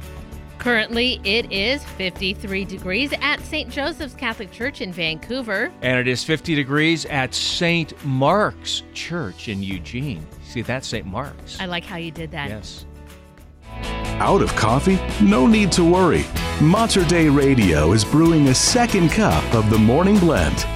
Currently, 0.58 1.20
it 1.22 1.52
is 1.52 1.84
53 1.84 2.64
degrees 2.64 3.12
at 3.20 3.40
St. 3.40 3.70
Joseph's 3.70 4.14
Catholic 4.14 4.50
Church 4.50 4.80
in 4.80 4.92
Vancouver. 4.92 5.72
And 5.82 5.98
it 5.98 6.08
is 6.08 6.24
50 6.24 6.54
degrees 6.56 7.06
at 7.06 7.32
St. 7.32 7.94
Mark's 8.04 8.82
Church 8.92 9.48
in 9.48 9.62
Eugene. 9.62 10.26
See, 10.42 10.62
that's 10.62 10.88
St. 10.88 11.06
Mark's. 11.06 11.60
I 11.60 11.66
like 11.66 11.84
how 11.84 11.96
you 11.96 12.10
did 12.10 12.32
that. 12.32 12.48
Yes. 12.48 12.86
Out 14.20 14.42
of 14.42 14.54
coffee? 14.56 14.98
No 15.22 15.46
need 15.46 15.70
to 15.72 15.84
worry. 15.84 16.24
Mater 16.60 17.04
Dei 17.04 17.28
Radio 17.28 17.92
is 17.92 18.04
brewing 18.04 18.48
a 18.48 18.54
second 18.54 19.10
cup 19.10 19.54
of 19.54 19.70
the 19.70 19.78
morning 19.78 20.18
blend. 20.18 20.66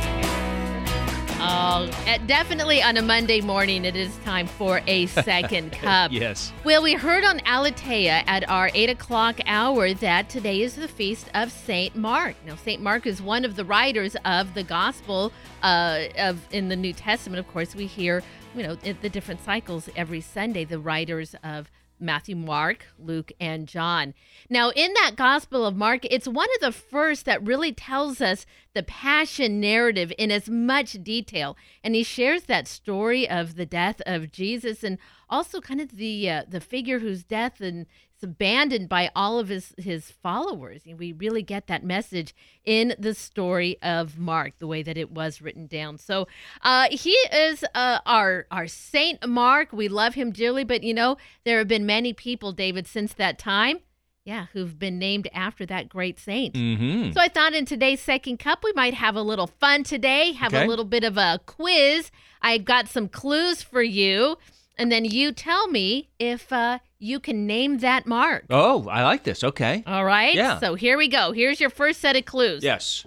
Oh, 1.75 1.89
uh, 2.07 2.19
definitely 2.27 2.83
on 2.83 2.99
a 2.99 3.03
Monday 3.03 3.41
morning, 3.41 3.87
it 3.87 3.97
is 3.97 4.15
time 4.19 4.47
for 4.47 4.83
a 4.87 5.07
second 5.25 5.73
cup. 5.73 6.13
yes. 6.13 6.53
Well, 6.65 6.83
we 6.83 6.93
heard 6.93 7.25
on 7.25 7.39
Aleteia 7.39 8.23
at 8.27 8.47
our 8.51 8.71
8 8.75 8.91
o'clock 8.91 9.41
hour 9.47 9.95
that 9.95 10.29
today 10.29 10.61
is 10.61 10.77
the 10.77 10.87
feast 10.87 11.31
of 11.33 11.51
St. 11.51 11.97
Mark. 11.97 12.37
Now, 12.45 12.57
St. 12.57 12.83
Mark 12.83 13.07
is 13.07 13.23
one 13.23 13.47
of 13.47 13.57
the 13.57 13.65
writers 13.65 14.15
of 14.27 14.53
the 14.53 14.63
Gospel 14.63 15.33
uh, 15.63 16.09
of 16.19 16.47
in 16.51 16.69
the 16.69 16.77
New 16.77 16.93
Testament. 16.93 17.41
Of 17.41 17.51
course, 17.51 17.75
we 17.75 17.87
hear, 17.87 18.23
you 18.55 18.65
know, 18.65 18.75
the 18.75 19.09
different 19.09 19.43
cycles 19.43 19.89
every 19.97 20.21
Sunday, 20.21 20.67
the 20.67 20.79
writers 20.79 21.35
of 21.43 21.71
Matthew, 22.03 22.37
Mark, 22.37 22.87
Luke, 22.99 23.33
and 23.41 23.67
John. 23.67 24.13
Now, 24.51 24.71
in 24.71 24.93
that 24.95 25.13
Gospel 25.17 25.65
of 25.65 25.77
Mark, 25.77 26.05
it's 26.05 26.29
one 26.29 26.49
of 26.57 26.61
the 26.61 26.73
first 26.73 27.25
that 27.25 27.47
really 27.47 27.73
tells 27.73 28.21
us 28.21 28.45
the 28.75 28.83
passion 28.83 29.61
narrative 29.61 30.13
in 30.19 30.31
as 30.31 30.49
much 30.49 31.03
detail, 31.03 31.57
and 31.85 31.95
he 31.95 32.03
shares 32.03 32.45
that 32.45 32.69
story 32.69 33.29
of 33.29 33.55
the 33.55 33.67
death 33.67 34.03
of 34.05 34.33
Jesus 34.33 34.83
and 34.83 34.99
also 35.31 35.61
kind 35.61 35.81
of 35.81 35.97
the 35.97 36.29
uh, 36.29 36.43
the 36.49 36.61
figure 36.61 36.99
whose 36.99 37.23
death 37.23 37.61
and 37.61 37.87
abandoned 38.23 38.89
by 38.89 39.11
all 39.15 39.39
of 39.39 39.49
his 39.49 39.75
his 39.79 40.11
followers. 40.11 40.83
And 40.87 40.99
we 40.99 41.13
really 41.13 41.43
get 41.43 41.67
that 41.67 41.85
message 41.85 42.35
in 42.65 42.95
the 42.99 43.15
story 43.15 43.77
of 43.83 44.19
Mark, 44.19 44.59
the 44.59 44.67
way 44.67 44.83
that 44.83 44.97
it 44.97 45.11
was 45.11 45.41
written 45.43 45.67
down. 45.67 45.99
So 45.99 46.29
uh, 46.63 46.89
he 46.91 47.11
is 47.11 47.65
uh, 47.75 47.99
our 48.07 48.47
our 48.51 48.67
Saint 48.69 49.27
Mark. 49.27 49.73
We 49.73 49.89
love 49.89 50.15
him 50.15 50.31
dearly, 50.33 50.65
but 50.65 50.83
you 50.83 50.95
know 50.95 51.17
there 51.45 51.59
have 51.59 51.69
been 51.69 51.87
many 51.87 52.13
people, 52.13 52.53
David, 52.53 52.87
since 52.87 53.13
that 53.15 53.39
time. 53.39 53.81
Yeah, 54.25 54.47
who've 54.53 54.79
been 54.79 55.01
named 55.01 55.27
after 55.35 55.67
that 55.67 55.89
great 55.89 56.21
saint. 56.21 56.55
Mm-hmm. 56.55 57.11
So 57.11 57.21
I 57.21 57.27
thought 57.27 57.55
in 57.55 57.65
today's 57.67 58.01
second 58.01 58.39
cup 58.39 58.61
we 58.63 58.73
might 58.77 58.95
have 58.95 59.17
a 59.17 59.23
little 59.23 59.49
fun 59.49 59.83
today, 59.83 60.31
have 60.31 60.55
Okay. 60.55 60.65
a 60.65 60.69
little 60.69 60.85
bit 60.85 61.03
of 61.03 61.17
a 61.17 61.41
quiz. 61.45 62.13
I 62.41 62.59
got 62.59 62.87
some 62.87 63.09
clues 63.09 63.63
for 63.63 63.83
you, 63.83 64.37
and 64.83 64.91
then 64.91 65.05
you 65.05 65.31
tell 65.31 65.69
me 65.69 66.11
if 66.19 66.53
uh, 66.53 66.81
you 66.99 67.21
can 67.21 67.47
name 67.47 67.79
that 67.79 68.05
mark. 68.05 68.47
Oh, 68.51 68.89
I 68.89 69.05
like 69.05 69.23
this. 69.23 69.45
Okay. 69.45 69.85
All 69.87 70.05
right. 70.05 70.35
Yeah. 70.35 70.59
So 70.59 70.75
here 70.75 70.99
we 70.99 71.07
go. 71.07 71.31
Here's 71.31 71.61
your 71.61 71.71
first 71.71 72.01
set 72.01 72.17
of 72.17 72.25
clues. 72.25 72.65
Yes. 72.65 73.07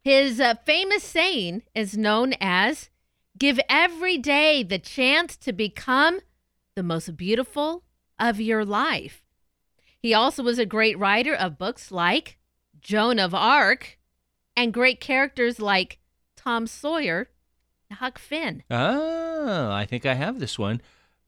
His 0.00 0.40
uh, 0.40 0.54
famous 0.64 1.04
saying 1.04 1.60
is 1.74 1.94
known 1.94 2.32
as 2.40 2.88
"Give 3.36 3.60
every 3.68 4.16
day 4.16 4.62
the 4.62 4.78
chance 4.78 5.36
to 5.36 5.52
become 5.52 6.20
the 6.74 6.82
most 6.82 7.18
beautiful 7.18 7.84
of 8.18 8.40
your 8.40 8.64
life." 8.64 9.22
He 9.98 10.14
also 10.14 10.42
was 10.42 10.58
a 10.58 10.64
great 10.64 10.98
writer 10.98 11.34
of 11.34 11.58
books 11.58 11.92
like 11.92 12.38
Joan 12.80 13.18
of 13.18 13.34
Arc 13.34 13.98
and 14.56 14.72
great 14.72 15.00
characters 15.00 15.60
like 15.60 15.98
Tom 16.34 16.66
Sawyer 16.66 17.28
Huck 17.92 18.18
Finn. 18.18 18.62
Oh, 18.70 19.70
I 19.70 19.86
think 19.86 20.06
I 20.06 20.14
have 20.14 20.38
this 20.38 20.58
one. 20.58 20.80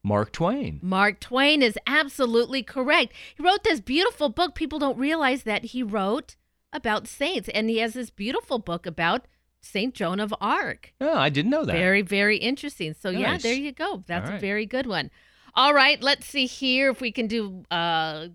Mark 0.03 0.31
Twain. 0.31 0.79
Mark 0.83 1.19
Twain 1.19 1.63
is 1.63 1.79
absolutely 1.87 2.61
correct. 2.61 3.11
He 3.35 3.43
wrote 3.43 3.63
this 3.63 3.79
beautiful 3.79 4.29
book. 4.29 4.53
People 4.53 4.77
don't 4.77 4.99
realize 4.99 5.43
that 5.43 5.65
he 5.65 5.81
wrote 5.81 6.35
about 6.71 7.07
saints, 7.07 7.49
and 7.49 7.69
he 7.69 7.79
has 7.79 7.93
this 7.93 8.11
beautiful 8.11 8.59
book 8.59 8.85
about 8.85 9.25
Saint 9.61 9.95
Joan 9.95 10.19
of 10.19 10.33
Arc. 10.39 10.93
Oh, 11.01 11.17
I 11.17 11.29
didn't 11.29 11.49
know 11.49 11.65
that. 11.65 11.73
Very, 11.73 12.03
very 12.03 12.37
interesting. 12.37 12.93
So 12.93 13.09
yeah, 13.09 13.37
there 13.37 13.55
you 13.55 13.71
go. 13.71 14.03
That's 14.05 14.29
All 14.29 14.35
a 14.35 14.39
very 14.39 14.67
good 14.67 14.85
one. 14.85 15.09
All 15.55 15.73
right, 15.73 16.01
let's 16.01 16.27
see 16.27 16.45
here 16.45 16.91
if 16.91 17.01
we 17.01 17.11
can 17.11 17.27
do. 17.27 17.63
Uh, 17.71 18.27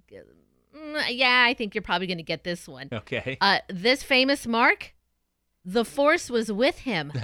yeah, 1.08 1.44
I 1.46 1.54
think 1.54 1.74
you're 1.74 1.82
probably 1.82 2.06
going 2.06 2.18
to 2.18 2.24
get 2.24 2.44
this 2.44 2.66
one. 2.66 2.88
Okay. 2.92 3.38
Uh, 3.40 3.58
this 3.68 4.02
famous 4.02 4.46
Mark, 4.46 4.94
the 5.64 5.84
Force 5.84 6.30
was 6.30 6.50
with 6.50 6.78
him. 6.80 7.12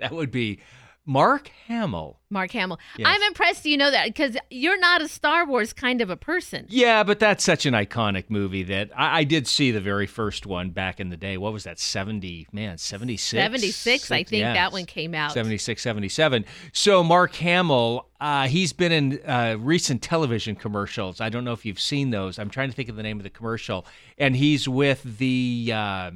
that 0.00 0.12
would 0.12 0.30
be 0.30 0.60
Mark 1.06 1.50
Hamill. 1.66 2.20
Mark 2.28 2.52
Hamill. 2.52 2.78
Yes. 2.96 3.08
I'm 3.10 3.22
impressed 3.22 3.64
you 3.64 3.76
know 3.76 3.90
that 3.90 4.06
because 4.06 4.36
you're 4.50 4.78
not 4.78 5.00
a 5.00 5.08
Star 5.08 5.46
Wars 5.46 5.72
kind 5.72 6.00
of 6.00 6.10
a 6.10 6.16
person. 6.16 6.66
Yeah, 6.68 7.02
but 7.02 7.18
that's 7.18 7.42
such 7.42 7.66
an 7.66 7.74
iconic 7.74 8.26
movie 8.28 8.62
that 8.64 8.90
I, 8.96 9.20
I 9.20 9.24
did 9.24 9.48
see 9.48 9.70
the 9.70 9.80
very 9.80 10.06
first 10.06 10.46
one 10.46 10.70
back 10.70 11.00
in 11.00 11.08
the 11.08 11.16
day. 11.16 11.36
What 11.36 11.52
was 11.52 11.64
that? 11.64 11.80
70, 11.80 12.48
man, 12.52 12.78
76? 12.78 13.42
76, 13.42 14.10
I 14.10 14.22
think 14.22 14.44
that 14.44 14.72
one 14.72 14.84
came 14.84 15.14
out. 15.14 15.32
76, 15.32 15.82
77. 15.82 16.44
So 16.72 17.02
Mark 17.02 17.34
Hamill, 17.34 18.06
uh, 18.20 18.46
he's 18.46 18.72
been 18.72 18.92
in 18.92 19.20
uh, 19.26 19.56
recent 19.58 20.02
television 20.02 20.54
commercials. 20.54 21.20
I 21.20 21.28
don't 21.28 21.44
know 21.44 21.52
if 21.54 21.64
you've 21.64 21.80
seen 21.80 22.10
those. 22.10 22.38
I'm 22.38 22.50
trying 22.50 22.68
to 22.68 22.76
think 22.76 22.88
of 22.88 22.96
the 22.96 23.02
name 23.02 23.18
of 23.18 23.24
the 23.24 23.30
commercial. 23.30 23.86
And 24.18 24.36
he's 24.36 24.68
with 24.68 25.18
the 25.18 25.72
uh, 25.74 26.10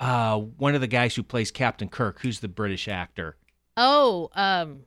uh, 0.00 0.38
one 0.38 0.74
of 0.74 0.80
the 0.80 0.86
guys 0.86 1.14
who 1.14 1.22
plays 1.22 1.50
Captain 1.50 1.88
Kirk, 1.88 2.20
who's 2.20 2.40
the 2.40 2.48
British 2.48 2.88
actor. 2.88 3.36
Oh, 3.76 4.30
um, 4.34 4.80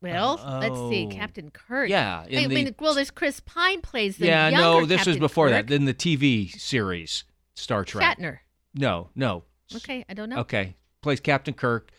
well, 0.00 0.38
let's 0.60 0.76
see, 0.90 1.06
Oh. 1.10 1.14
Captain 1.14 1.50
Kirk. 1.50 1.88
Yeah, 1.88 2.24
I 2.30 2.46
mean, 2.46 2.66
the- 2.66 2.74
well, 2.78 2.94
there's 2.94 3.10
Chris 3.10 3.40
Pine 3.40 3.80
plays 3.80 4.16
the 4.18 4.26
yeah, 4.26 4.50
no, 4.50 4.84
this 4.84 5.06
was 5.06 5.16
before 5.16 5.48
Kirk. 5.48 5.68
that. 5.68 5.74
In 5.74 5.84
the 5.86 5.94
TV 5.94 6.50
series 6.50 7.24
Star 7.54 7.84
Trek. 7.84 8.18
Shatner. 8.18 8.38
No, 8.74 9.08
no. 9.14 9.44
Okay, 9.74 10.04
I 10.08 10.14
don't 10.14 10.28
know. 10.28 10.38
Okay, 10.40 10.76
plays 11.00 11.20
Captain 11.20 11.54
Kirk. 11.54 11.90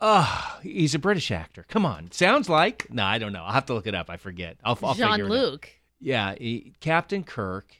Ah, 0.00 0.58
he's 0.62 0.94
a 0.94 0.98
British 0.98 1.30
actor. 1.30 1.64
Come 1.68 1.84
on, 1.86 2.10
sounds 2.10 2.48
like. 2.48 2.90
No, 2.90 3.04
I 3.04 3.18
don't 3.18 3.32
know. 3.32 3.42
I'll 3.44 3.52
have 3.52 3.66
to 3.66 3.74
look 3.74 3.86
it 3.86 3.94
up. 3.94 4.08
I 4.10 4.16
forget. 4.18 4.56
I'll, 4.64 4.78
I'll 4.82 4.92
figure 4.94 5.06
it 5.06 5.08
out. 5.10 5.16
Jean-Luc. 5.18 5.68
Yeah, 6.00 6.34
he- 6.38 6.74
Captain 6.80 7.24
Kirk. 7.24 7.74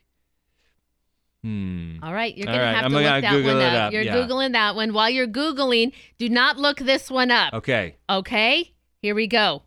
Hmm. 1.46 1.98
All 2.02 2.12
right, 2.12 2.36
you're 2.36 2.48
All 2.48 2.54
gonna 2.54 2.66
right, 2.66 2.74
have 2.74 2.84
I'm 2.86 2.90
to 2.90 2.96
look 2.96 3.04
that 3.04 3.30
Google 3.30 3.54
one 3.54 3.62
up. 3.62 3.72
up, 3.74 3.92
You're 3.92 4.02
yeah. 4.02 4.16
googling 4.16 4.52
that 4.54 4.74
one. 4.74 4.92
While 4.92 5.10
you're 5.10 5.28
googling, 5.28 5.92
do 6.18 6.28
not 6.28 6.58
look 6.58 6.78
this 6.78 7.08
one 7.08 7.30
up. 7.30 7.54
Okay. 7.54 7.98
Okay, 8.10 8.74
here 9.00 9.14
we 9.14 9.28
go. 9.28 9.62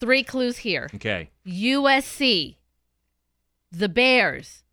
Three 0.00 0.22
clues 0.22 0.56
here. 0.56 0.88
Okay. 0.94 1.28
USC, 1.46 2.56
the 3.70 3.90
Bears, 3.90 4.64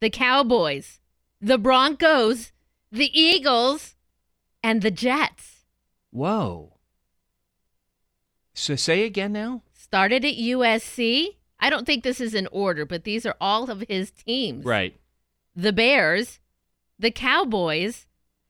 the 0.00 0.10
Cowboys, 0.10 0.98
the 1.40 1.56
Broncos, 1.56 2.50
the 2.90 3.16
Eagles, 3.16 3.94
and 4.60 4.82
the 4.82 4.90
Jets. 4.90 5.66
Whoa. 6.10 6.78
So 8.54 8.74
say 8.74 9.04
again 9.04 9.34
now. 9.34 9.62
Started 9.72 10.24
at 10.24 10.34
USC. 10.34 11.36
I 11.62 11.70
don't 11.70 11.86
think 11.86 12.02
this 12.02 12.20
is 12.20 12.34
in 12.34 12.48
order, 12.50 12.84
but 12.84 13.04
these 13.04 13.24
are 13.24 13.36
all 13.40 13.70
of 13.70 13.84
his 13.88 14.10
teams. 14.10 14.64
Right. 14.64 14.96
The 15.54 15.72
Bears, 15.72 16.40
the 16.98 17.12
Cowboys, 17.12 18.06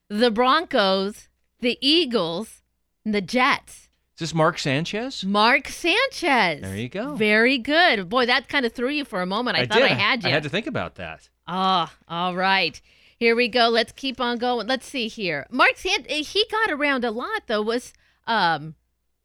the 0.09 0.31
Broncos, 0.31 1.29
the 1.61 1.77
Eagles, 1.83 2.63
and 3.05 3.15
the 3.15 3.21
Jets. 3.21 3.91
Is 4.15 4.21
this 4.21 4.35
Mark 4.35 4.59
Sanchez? 4.59 5.25
Mark 5.25 5.69
Sanchez. 5.69 6.63
There 6.63 6.75
you 6.75 6.89
go. 6.89 7.15
Very 7.15 7.59
good. 7.59 8.09
Boy, 8.09 8.25
that 8.25 8.49
kind 8.49 8.65
of 8.65 8.73
threw 8.73 8.89
you 8.89 9.05
for 9.05 9.21
a 9.21 9.27
moment. 9.27 9.59
I, 9.59 9.67
thought 9.67 9.79
did. 9.79 9.91
I 9.91 9.95
had 9.95 10.23
you. 10.23 10.31
I 10.31 10.33
had 10.33 10.43
to 10.45 10.49
think 10.49 10.67
about 10.67 10.95
that. 10.95 11.29
Ah, 11.47 11.95
all 12.09 12.35
right. 12.35 12.81
Here 13.19 13.37
we 13.37 13.49
go. 13.49 13.69
Let's 13.69 13.93
keep 13.93 14.23
on 14.23 14.39
going. 14.39 14.67
Let's 14.67 14.87
see 14.87 15.09
here. 15.09 15.47
Mark 15.51 15.77
Sant 15.77 16.11
he 16.11 16.47
got 16.51 16.71
around 16.71 17.05
a 17.05 17.11
lot 17.11 17.43
though. 17.47 17.63
Was 17.63 17.93
um, 18.27 18.75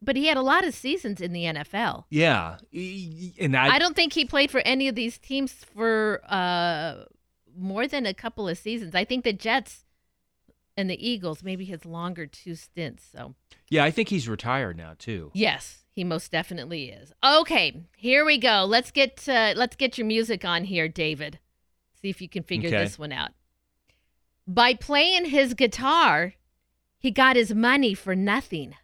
but 0.01 0.15
he 0.15 0.27
had 0.27 0.37
a 0.37 0.41
lot 0.41 0.65
of 0.65 0.73
seasons 0.73 1.21
in 1.21 1.33
the 1.33 1.43
NFL. 1.45 2.05
Yeah, 2.09 2.57
and 3.39 3.55
I, 3.57 3.75
I 3.75 3.79
don't 3.79 3.95
think 3.95 4.13
he 4.13 4.25
played 4.25 4.51
for 4.51 4.59
any 4.61 4.87
of 4.87 4.95
these 4.95 5.17
teams 5.17 5.51
for 5.53 6.21
uh 6.27 7.03
more 7.57 7.87
than 7.87 8.05
a 8.05 8.13
couple 8.13 8.47
of 8.47 8.57
seasons. 8.57 8.93
I 8.95 9.03
think 9.05 9.23
the 9.23 9.33
Jets 9.33 9.83
and 10.75 10.89
the 10.89 11.07
Eagles 11.09 11.43
maybe 11.43 11.65
his 11.65 11.85
longer 11.85 12.27
two 12.27 12.53
stints. 12.55 13.03
So 13.11 13.33
yeah, 13.69 13.83
I 13.83 13.91
think 13.91 14.09
he's 14.09 14.29
retired 14.29 14.77
now 14.77 14.93
too. 14.97 15.31
yes, 15.33 15.83
he 15.89 16.03
most 16.03 16.31
definitely 16.31 16.89
is. 16.89 17.11
Okay, 17.25 17.83
here 17.95 18.23
we 18.23 18.37
go. 18.37 18.65
Let's 18.65 18.91
get 18.91 19.27
uh, 19.27 19.53
let's 19.55 19.75
get 19.75 19.97
your 19.97 20.05
music 20.05 20.45
on 20.45 20.65
here, 20.65 20.87
David. 20.87 21.39
See 21.99 22.09
if 22.09 22.21
you 22.21 22.29
can 22.29 22.43
figure 22.43 22.69
Okay. 22.69 22.77
this 22.83 22.99
one 22.99 23.11
out. 23.11 23.31
By 24.47 24.75
playing 24.75 25.25
his 25.25 25.55
guitar, 25.55 26.35
he 26.99 27.09
got 27.11 27.35
his 27.35 27.53
money 27.55 27.93
for 27.95 28.15
nothing. 28.15 28.75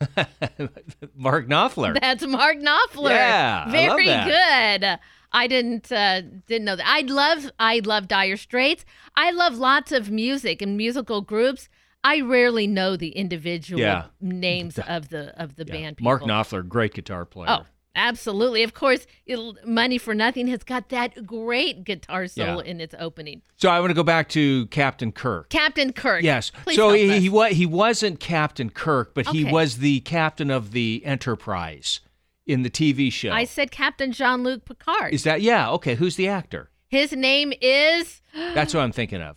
Mark 1.16 1.48
Knopfler. 1.48 1.98
That's 2.00 2.26
Mark 2.26 2.56
Knopfler. 2.58 3.10
Yeah, 3.10 3.64
I 3.66 3.70
very 3.70 4.06
that. 4.06 4.80
good. 4.80 4.98
I 5.32 5.46
didn't 5.46 5.90
uh, 5.92 6.22
didn't 6.46 6.64
know 6.64 6.76
that. 6.76 6.86
I 6.86 7.00
love 7.02 7.50
I 7.58 7.80
love 7.84 8.08
Dire 8.08 8.36
Straits. 8.36 8.84
I 9.16 9.30
love 9.30 9.58
lots 9.58 9.92
of 9.92 10.10
music 10.10 10.62
and 10.62 10.76
musical 10.76 11.20
groups. 11.20 11.68
I 12.04 12.20
rarely 12.20 12.66
know 12.66 12.96
the 12.96 13.10
individual 13.10 13.80
Yeah. 13.80 14.04
names 14.20 14.78
of 14.78 15.08
the 15.08 15.38
of 15.40 15.56
the 15.56 15.64
band. 15.64 15.96
People. 15.98 16.04
Mark 16.04 16.22
Knopfler, 16.22 16.66
great 16.66 16.94
guitar 16.94 17.24
player. 17.24 17.48
Oh, 17.50 17.66
absolutely. 17.94 18.62
Of 18.62 18.74
course, 18.74 19.06
it'll, 19.26 19.56
Money 19.64 19.98
for 19.98 20.14
Nothing 20.14 20.46
has 20.48 20.62
got 20.64 20.88
that 20.90 21.26
great 21.26 21.84
guitar 21.84 22.26
solo 22.26 22.62
Yeah. 22.62 22.70
in 22.70 22.80
its 22.80 22.94
opening. 22.98 23.42
So 23.56 23.68
I 23.68 23.80
want 23.80 23.90
to 23.90 23.94
go 23.94 24.02
back 24.04 24.28
to 24.30 24.66
Captain 24.66 25.12
Kirk. 25.12 25.48
Captain 25.50 25.92
Kirk. 25.92 26.22
Yes. 26.22 26.50
Please 26.64 26.76
so 26.76 26.92
he, 26.92 27.18
he 27.20 27.28
was 27.28 27.52
he 27.52 27.66
wasn't 27.66 28.20
Captain 28.20 28.70
Kirk, 28.70 29.14
but 29.14 29.26
he 29.28 29.44
was 29.44 29.78
the 29.78 30.00
captain 30.00 30.50
of 30.50 30.72
the 30.72 31.02
Enterprise 31.04 32.00
in 32.46 32.62
the 32.62 32.70
TV 32.70 33.12
show. 33.12 33.30
I 33.30 33.44
said 33.44 33.70
Captain 33.70 34.12
Jean 34.12 34.42
Luc 34.42 34.64
Picard. 34.64 35.12
Is 35.12 35.24
that 35.24 35.42
yeah? 35.42 35.70
Okay. 35.72 35.94
Who's 35.96 36.16
the 36.16 36.28
actor? 36.28 36.70
His 36.88 37.12
name 37.12 37.52
is. 37.60 38.22
That's 38.54 38.72
what 38.72 38.80
I'm 38.82 38.92
thinking 38.92 39.20
of. 39.20 39.36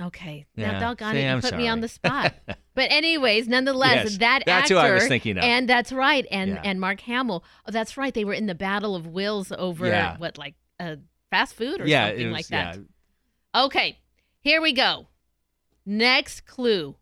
Okay. 0.00 0.46
Yeah. 0.56 0.72
Now, 0.72 0.80
doggone 0.80 1.12
See, 1.14 1.20
it, 1.20 1.24
you 1.24 1.28
I'm 1.30 1.40
put 1.40 1.56
me 1.56 1.68
on 1.68 1.80
the 1.80 1.88
spot. 1.88 2.34
but 2.74 2.90
anyways, 2.92 3.48
nonetheless, 3.48 4.04
Yes, 4.10 4.18
that 4.18 4.42
that's 4.46 4.70
actor. 4.70 4.74
who 4.74 4.80
I 4.80 4.92
was 4.92 5.06
thinking 5.08 5.38
of. 5.38 5.44
And 5.44 5.68
that's 5.68 5.92
right. 5.92 6.26
And 6.30 6.50
Yeah. 6.50 6.62
and 6.64 6.80
Mark 6.80 7.00
Hamill. 7.00 7.44
Oh, 7.66 7.70
that's 7.72 7.96
right. 7.96 8.12
They 8.12 8.24
were 8.24 8.34
in 8.34 8.46
the 8.46 8.54
Battle 8.54 8.94
of 8.94 9.06
Wills 9.06 9.52
over 9.52 9.86
Yeah. 9.86 10.16
what, 10.18 10.36
like 10.38 10.54
uh, 10.78 10.96
fast 11.30 11.54
food 11.54 11.80
or 11.80 11.86
yeah, 11.86 12.08
something 12.08 12.28
it 12.28 12.32
like 12.32 12.46
that. 12.48 12.78
Okay. 13.54 13.98
Here 14.40 14.60
we 14.60 14.72
go. 14.72 15.08
Next 15.86 16.44
clue. 16.46 16.96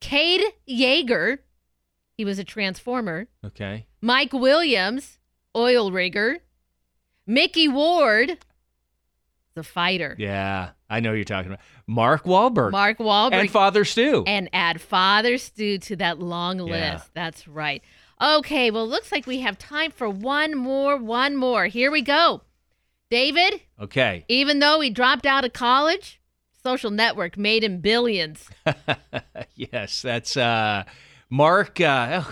Cade 0.00 0.42
Yeager. 0.68 1.38
He 2.16 2.24
was 2.24 2.38
a 2.38 2.44
transformer. 2.44 3.28
Okay. 3.44 3.86
Mike 4.00 4.32
Williams, 4.32 5.18
oil 5.54 5.92
rigger. 5.92 6.38
Mickey 7.26 7.68
Ward, 7.68 8.38
the 9.54 9.62
fighter. 9.62 10.16
Yeah, 10.18 10.70
I 10.90 11.00
know 11.00 11.12
you're 11.12 11.24
talking 11.24 11.52
about. 11.52 11.64
Mark 11.86 12.24
Wahlberg. 12.24 12.72
Mark 12.72 12.98
Wahlberg. 12.98 13.34
and 13.34 13.50
Father 13.50 13.84
Stu. 13.84 14.24
And 14.26 14.48
add 14.52 14.80
Father 14.80 15.36
Stew 15.38 15.78
to 15.78 15.96
that 15.96 16.18
long 16.18 16.58
list. 16.58 16.72
Yeah. 16.72 17.00
That's 17.14 17.46
right. 17.46 17.82
Okay, 18.20 18.70
well, 18.70 18.88
looks 18.88 19.12
like 19.12 19.26
we 19.26 19.40
have 19.40 19.58
time 19.58 19.90
for 19.92 20.08
one 20.08 20.56
more, 20.56 20.96
one 20.96 21.36
more. 21.36 21.66
Here 21.66 21.90
we 21.90 22.02
go. 22.02 22.42
David, 23.10 23.62
okay. 23.80 24.24
even 24.28 24.58
though 24.58 24.80
he 24.80 24.90
dropped 24.90 25.24
out 25.24 25.44
of 25.44 25.54
college, 25.54 26.20
social 26.62 26.90
network 26.90 27.38
made 27.38 27.64
him 27.64 27.80
billions. 27.80 28.50
yes, 29.54 30.02
that's 30.02 30.36
uh, 30.36 30.84
Mark. 31.30 31.80
Uh, 31.80 32.22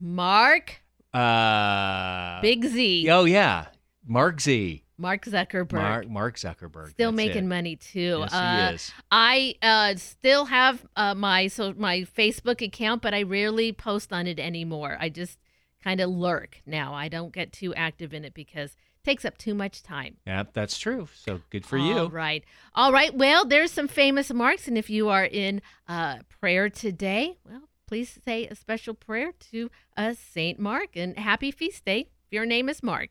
Mark 0.00 0.80
oh, 1.14 1.18
uh, 1.18 2.40
Big 2.40 2.64
Z. 2.64 3.08
Oh 3.08 3.24
yeah, 3.24 3.66
Mark 4.04 4.40
Z. 4.40 4.82
Mark 4.98 5.24
Zuckerberg. 5.24 5.72
Mark 5.72 6.08
Mark 6.08 6.36
Zuckerberg. 6.36 6.90
Still 6.90 7.12
that's 7.12 7.16
making 7.16 7.44
it. 7.44 7.48
money 7.48 7.76
too. 7.76 8.18
Yes, 8.20 8.32
he 8.32 8.38
uh, 8.38 8.70
is. 8.72 8.92
I 9.10 9.54
uh, 9.62 9.94
still 9.96 10.46
have 10.46 10.86
uh, 10.96 11.14
my 11.14 11.48
so 11.48 11.74
my 11.76 12.00
Facebook 12.00 12.62
account, 12.62 13.02
but 13.02 13.14
I 13.14 13.22
rarely 13.22 13.72
post 13.72 14.12
on 14.12 14.26
it 14.26 14.38
anymore. 14.38 14.96
I 14.98 15.08
just 15.08 15.38
kind 15.82 16.00
of 16.00 16.10
lurk 16.10 16.62
now. 16.66 16.94
I 16.94 17.08
don't 17.08 17.32
get 17.32 17.52
too 17.52 17.74
active 17.74 18.14
in 18.14 18.24
it 18.24 18.34
because 18.34 18.72
it 18.72 19.04
takes 19.04 19.24
up 19.24 19.36
too 19.38 19.54
much 19.54 19.82
time. 19.82 20.16
Yeah, 20.26 20.44
that's 20.52 20.78
true. 20.78 21.08
So 21.14 21.40
good 21.50 21.66
for 21.66 21.78
All 21.78 21.86
you. 21.86 22.06
right. 22.06 22.44
All 22.74 22.92
right. 22.92 23.14
Well, 23.14 23.44
there's 23.44 23.70
some 23.70 23.88
famous 23.88 24.32
marks, 24.32 24.66
and 24.66 24.78
if 24.78 24.88
you 24.88 25.08
are 25.08 25.24
in 25.24 25.62
uh, 25.88 26.18
prayer 26.40 26.70
today, 26.70 27.36
well, 27.44 27.68
please 27.86 28.18
say 28.24 28.46
a 28.46 28.54
special 28.54 28.94
prayer 28.94 29.32
to 29.52 29.70
uh, 29.96 30.14
Saint 30.14 30.58
Mark 30.58 30.96
and 30.96 31.18
happy 31.18 31.50
feast 31.50 31.84
day. 31.84 32.08
If 32.26 32.32
your 32.32 32.46
name 32.46 32.68
is 32.68 32.82
Mark. 32.82 33.10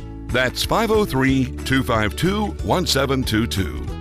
That's 0.31 0.63
503 0.63 1.45
252 1.65 2.45
1722. 2.63 4.00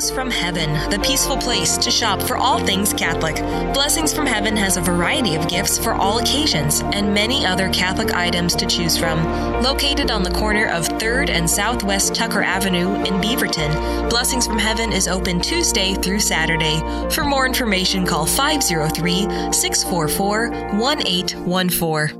Blessings 0.00 0.16
from 0.16 0.30
Heaven, 0.30 0.90
the 0.90 0.98
peaceful 1.00 1.36
place 1.36 1.76
to 1.76 1.90
shop 1.90 2.22
for 2.22 2.38
all 2.38 2.58
things 2.58 2.94
Catholic. 2.94 3.36
Blessings 3.74 4.14
from 4.14 4.24
Heaven 4.24 4.56
has 4.56 4.78
a 4.78 4.80
variety 4.80 5.34
of 5.34 5.46
gifts 5.46 5.76
for 5.76 5.92
all 5.92 6.20
occasions 6.20 6.80
and 6.94 7.12
many 7.12 7.44
other 7.44 7.68
Catholic 7.68 8.14
items 8.14 8.56
to 8.56 8.64
choose 8.64 8.96
from. 8.96 9.22
Located 9.62 10.10
on 10.10 10.22
the 10.22 10.30
corner 10.30 10.68
of 10.68 10.88
3rd 10.88 11.28
and 11.28 11.50
Southwest 11.50 12.14
Tucker 12.14 12.42
Avenue 12.42 12.94
in 13.04 13.20
Beaverton, 13.20 14.08
Blessings 14.08 14.46
from 14.46 14.58
Heaven 14.58 14.90
is 14.90 15.06
open 15.06 15.38
Tuesday 15.38 15.92
through 15.92 16.20
Saturday. 16.20 16.80
For 17.10 17.22
more 17.22 17.44
information, 17.44 18.06
call 18.06 18.24
503 18.24 19.52
644 19.52 20.50
1814. 20.80 22.19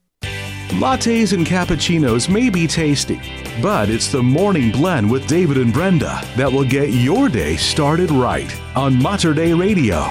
Lattes 0.71 1.33
and 1.33 1.45
cappuccinos 1.45 2.29
may 2.29 2.49
be 2.49 2.65
tasty, 2.65 3.19
but 3.61 3.89
it's 3.89 4.09
the 4.09 4.23
morning 4.23 4.71
blend 4.71 5.11
with 5.11 5.27
David 5.27 5.57
and 5.57 5.73
Brenda 5.73 6.21
that 6.37 6.49
will 6.51 6.63
get 6.63 6.91
your 6.91 7.27
day 7.27 7.57
started 7.57 8.09
right 8.09 8.49
on 8.75 8.99
Mater 9.01 9.33
Dei 9.33 9.53
Radio. 9.53 10.05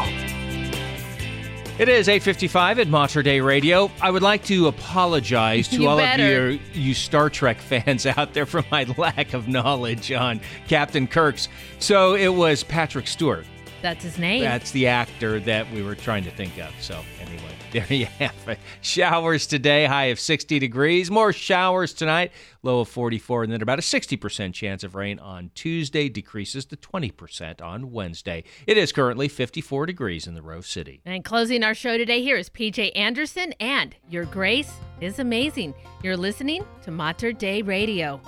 It 1.79 1.89
is 1.89 2.09
8:55 2.09 2.79
at 2.79 2.89
Mater 2.89 3.23
Dei 3.23 3.41
Radio. 3.41 3.91
I 4.03 4.11
would 4.11 4.23
like 4.23 4.45
to 4.45 4.67
apologize 4.67 5.67
to 5.69 5.77
You 5.81 5.89
all 5.89 5.97
better. 5.97 6.49
of 6.49 6.53
you 6.53 6.61
you 6.75 6.93
Star 6.95 7.31
Trek 7.31 7.59
fans 7.61 8.05
out 8.05 8.35
there 8.35 8.45
for 8.45 8.63
my 8.71 8.85
lack 8.99 9.33
of 9.33 9.49
knowledge 9.49 10.13
on 10.13 10.41
Captain 10.69 11.07
Kirk's. 11.07 11.49
So 11.79 12.15
it 12.15 12.29
was 12.29 12.63
Patrick 12.65 13.07
Stewart 13.07 13.47
That's 13.81 14.05
his 14.05 14.19
name. 14.19 14.43
That's 14.43 14.73
the 14.73 14.89
actor 14.89 15.41
that 15.41 15.71
we 15.73 15.83
were 15.83 15.95
trying 15.95 16.25
to 16.25 16.31
think 16.31 16.59
of. 16.59 16.71
So, 16.83 17.01
anyway, 17.19 17.55
there 17.73 17.87
you 17.89 18.07
have 18.07 18.35
it. 18.49 18.59
Showers 18.81 19.47
today, 19.47 19.85
high 19.85 20.07
of 20.07 20.19
60 20.19 20.59
degrees. 20.59 21.09
More 21.09 21.33
showers 21.33 21.95
tonight, 21.95 22.33
low 22.63 22.81
of 22.81 22.89
44. 22.89 23.45
And 23.45 23.53
then 23.53 23.63
about 23.63 23.79
a 23.79 23.83
60% 23.83 24.53
chance 24.53 24.83
of 24.83 24.97
rain 24.97 25.21
on 25.21 25.53
Tuesday, 25.55 26.09
decreases 26.09 26.65
to 26.67 26.77
20% 26.77 27.63
on 27.63 27.93
Wednesday. 27.93 28.43
It 28.67 28.77
is 28.77 28.91
currently 28.91 29.29
54 29.29 29.87
degrees 29.87 30.27
in 30.27 30.35
the 30.35 30.43
Rose 30.43 30.67
City. 30.67 31.01
And 31.05 31.25
closing 31.25 31.63
our 31.63 31.75
show 31.75 31.97
today, 31.97 32.23
here 32.23 32.37
is 32.37 32.51
PJ 32.51 32.91
Anderson 32.97 33.53
and 33.61 33.95
Your 34.09 34.25
Grace 34.25 34.73
is 35.01 35.21
Amazing. 35.21 35.75
You're 36.03 36.17
listening 36.17 36.65
to 36.83 36.91
Mater 36.91 37.33
Dei 37.33 37.63
Radio. 37.63 38.21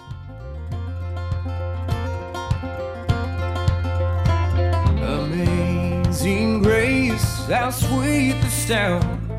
Amazing 5.02 6.62
grace, 6.62 7.46
how 7.46 7.70
sweet 7.70 8.40
the 8.40 8.48
sound 8.48 9.31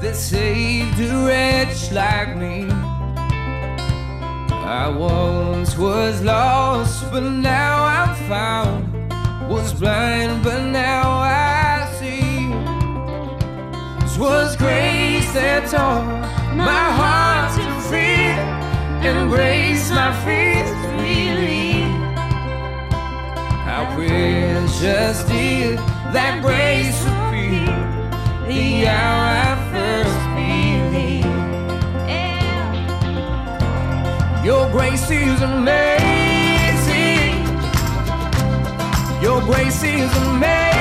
that 0.00 0.16
saved 0.16 1.00
a 1.00 1.26
wretch 1.26 1.92
like 1.92 2.36
me. 2.36 2.68
I 4.66 4.88
once 4.88 5.76
was 5.76 6.22
lost, 6.22 7.10
but 7.12 7.20
now 7.22 7.84
I'm 7.84 8.14
found. 8.28 8.94
Was 9.48 9.72
blind, 9.74 10.42
but 10.42 10.62
now 10.70 11.20
I 11.20 11.86
see. 11.98 12.48
This 14.00 14.18
was 14.18 14.56
grace 14.56 15.30
that 15.34 15.68
taught 15.70 16.06
my 16.56 16.86
heart 16.98 17.52
to 17.58 17.80
fear, 17.90 18.38
and 19.06 19.30
grace 19.30 19.90
my 19.90 20.12
fears 20.24 20.70
relieve. 20.96 21.92
How 23.66 23.84
precious 23.94 25.24
did 25.24 25.78
that 26.14 26.40
grace 26.42 27.00
appear 27.04 27.84
the 28.46 28.86
hour 28.88 29.43
Your 34.44 34.70
grace 34.70 35.10
is 35.10 35.40
amazing. 35.40 35.72
Your 39.22 39.40
grace 39.40 39.82
is 39.82 40.16
amazing. 40.18 40.73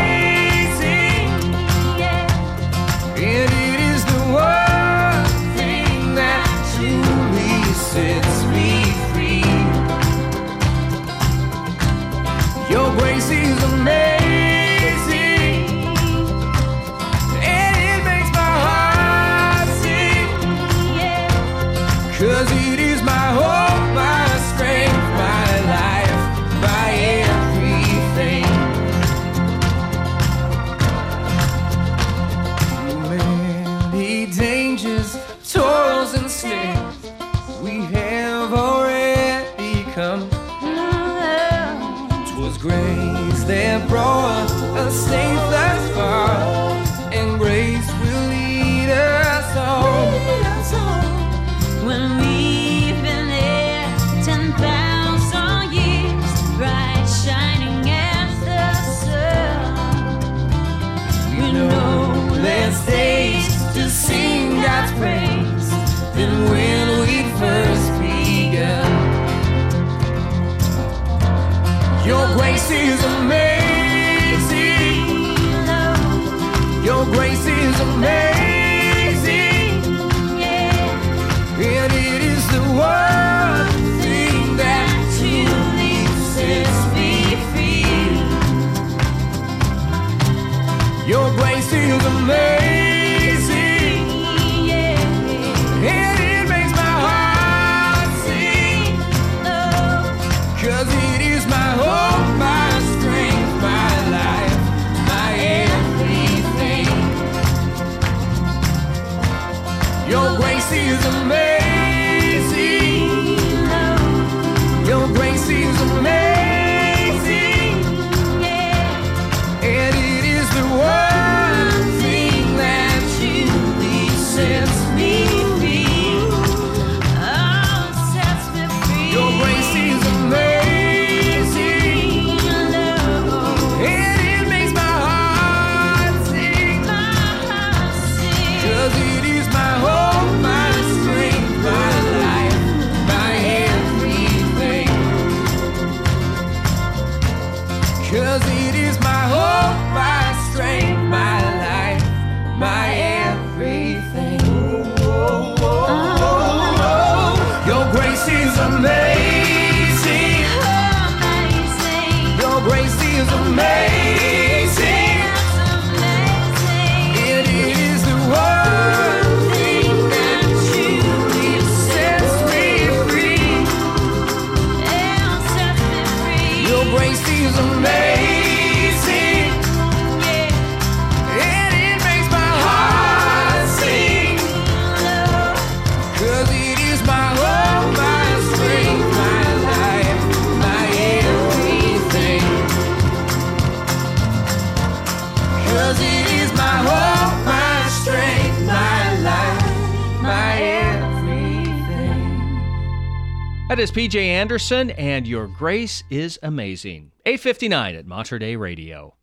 Is 203.84 203.92
PJ 203.92 204.16
Anderson, 204.16 204.90
and 204.92 205.28
Your 205.28 205.46
Grace 205.46 206.06
is 206.10 206.40
Amazing. 206.42 207.12
859 207.26 207.96
at 207.96 208.06
Mater 208.06 208.40
Dei 208.40 208.56
Radio. 208.56 209.14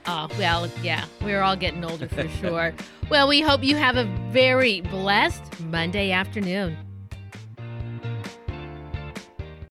Oh, 0.08 0.28
well, 0.38 0.70
yeah, 0.84 1.06
we're 1.24 1.42
all 1.42 1.56
getting 1.56 1.84
older 1.84 2.08
for 2.08 2.28
sure. 2.30 2.74
well, 3.10 3.28
we 3.28 3.42
hope 3.42 3.64
you 3.64 3.76
have 3.76 3.98
a 3.98 4.04
very 4.30 4.82
blessed 4.82 5.60
Monday 5.62 6.12
afternoon. 6.12 6.78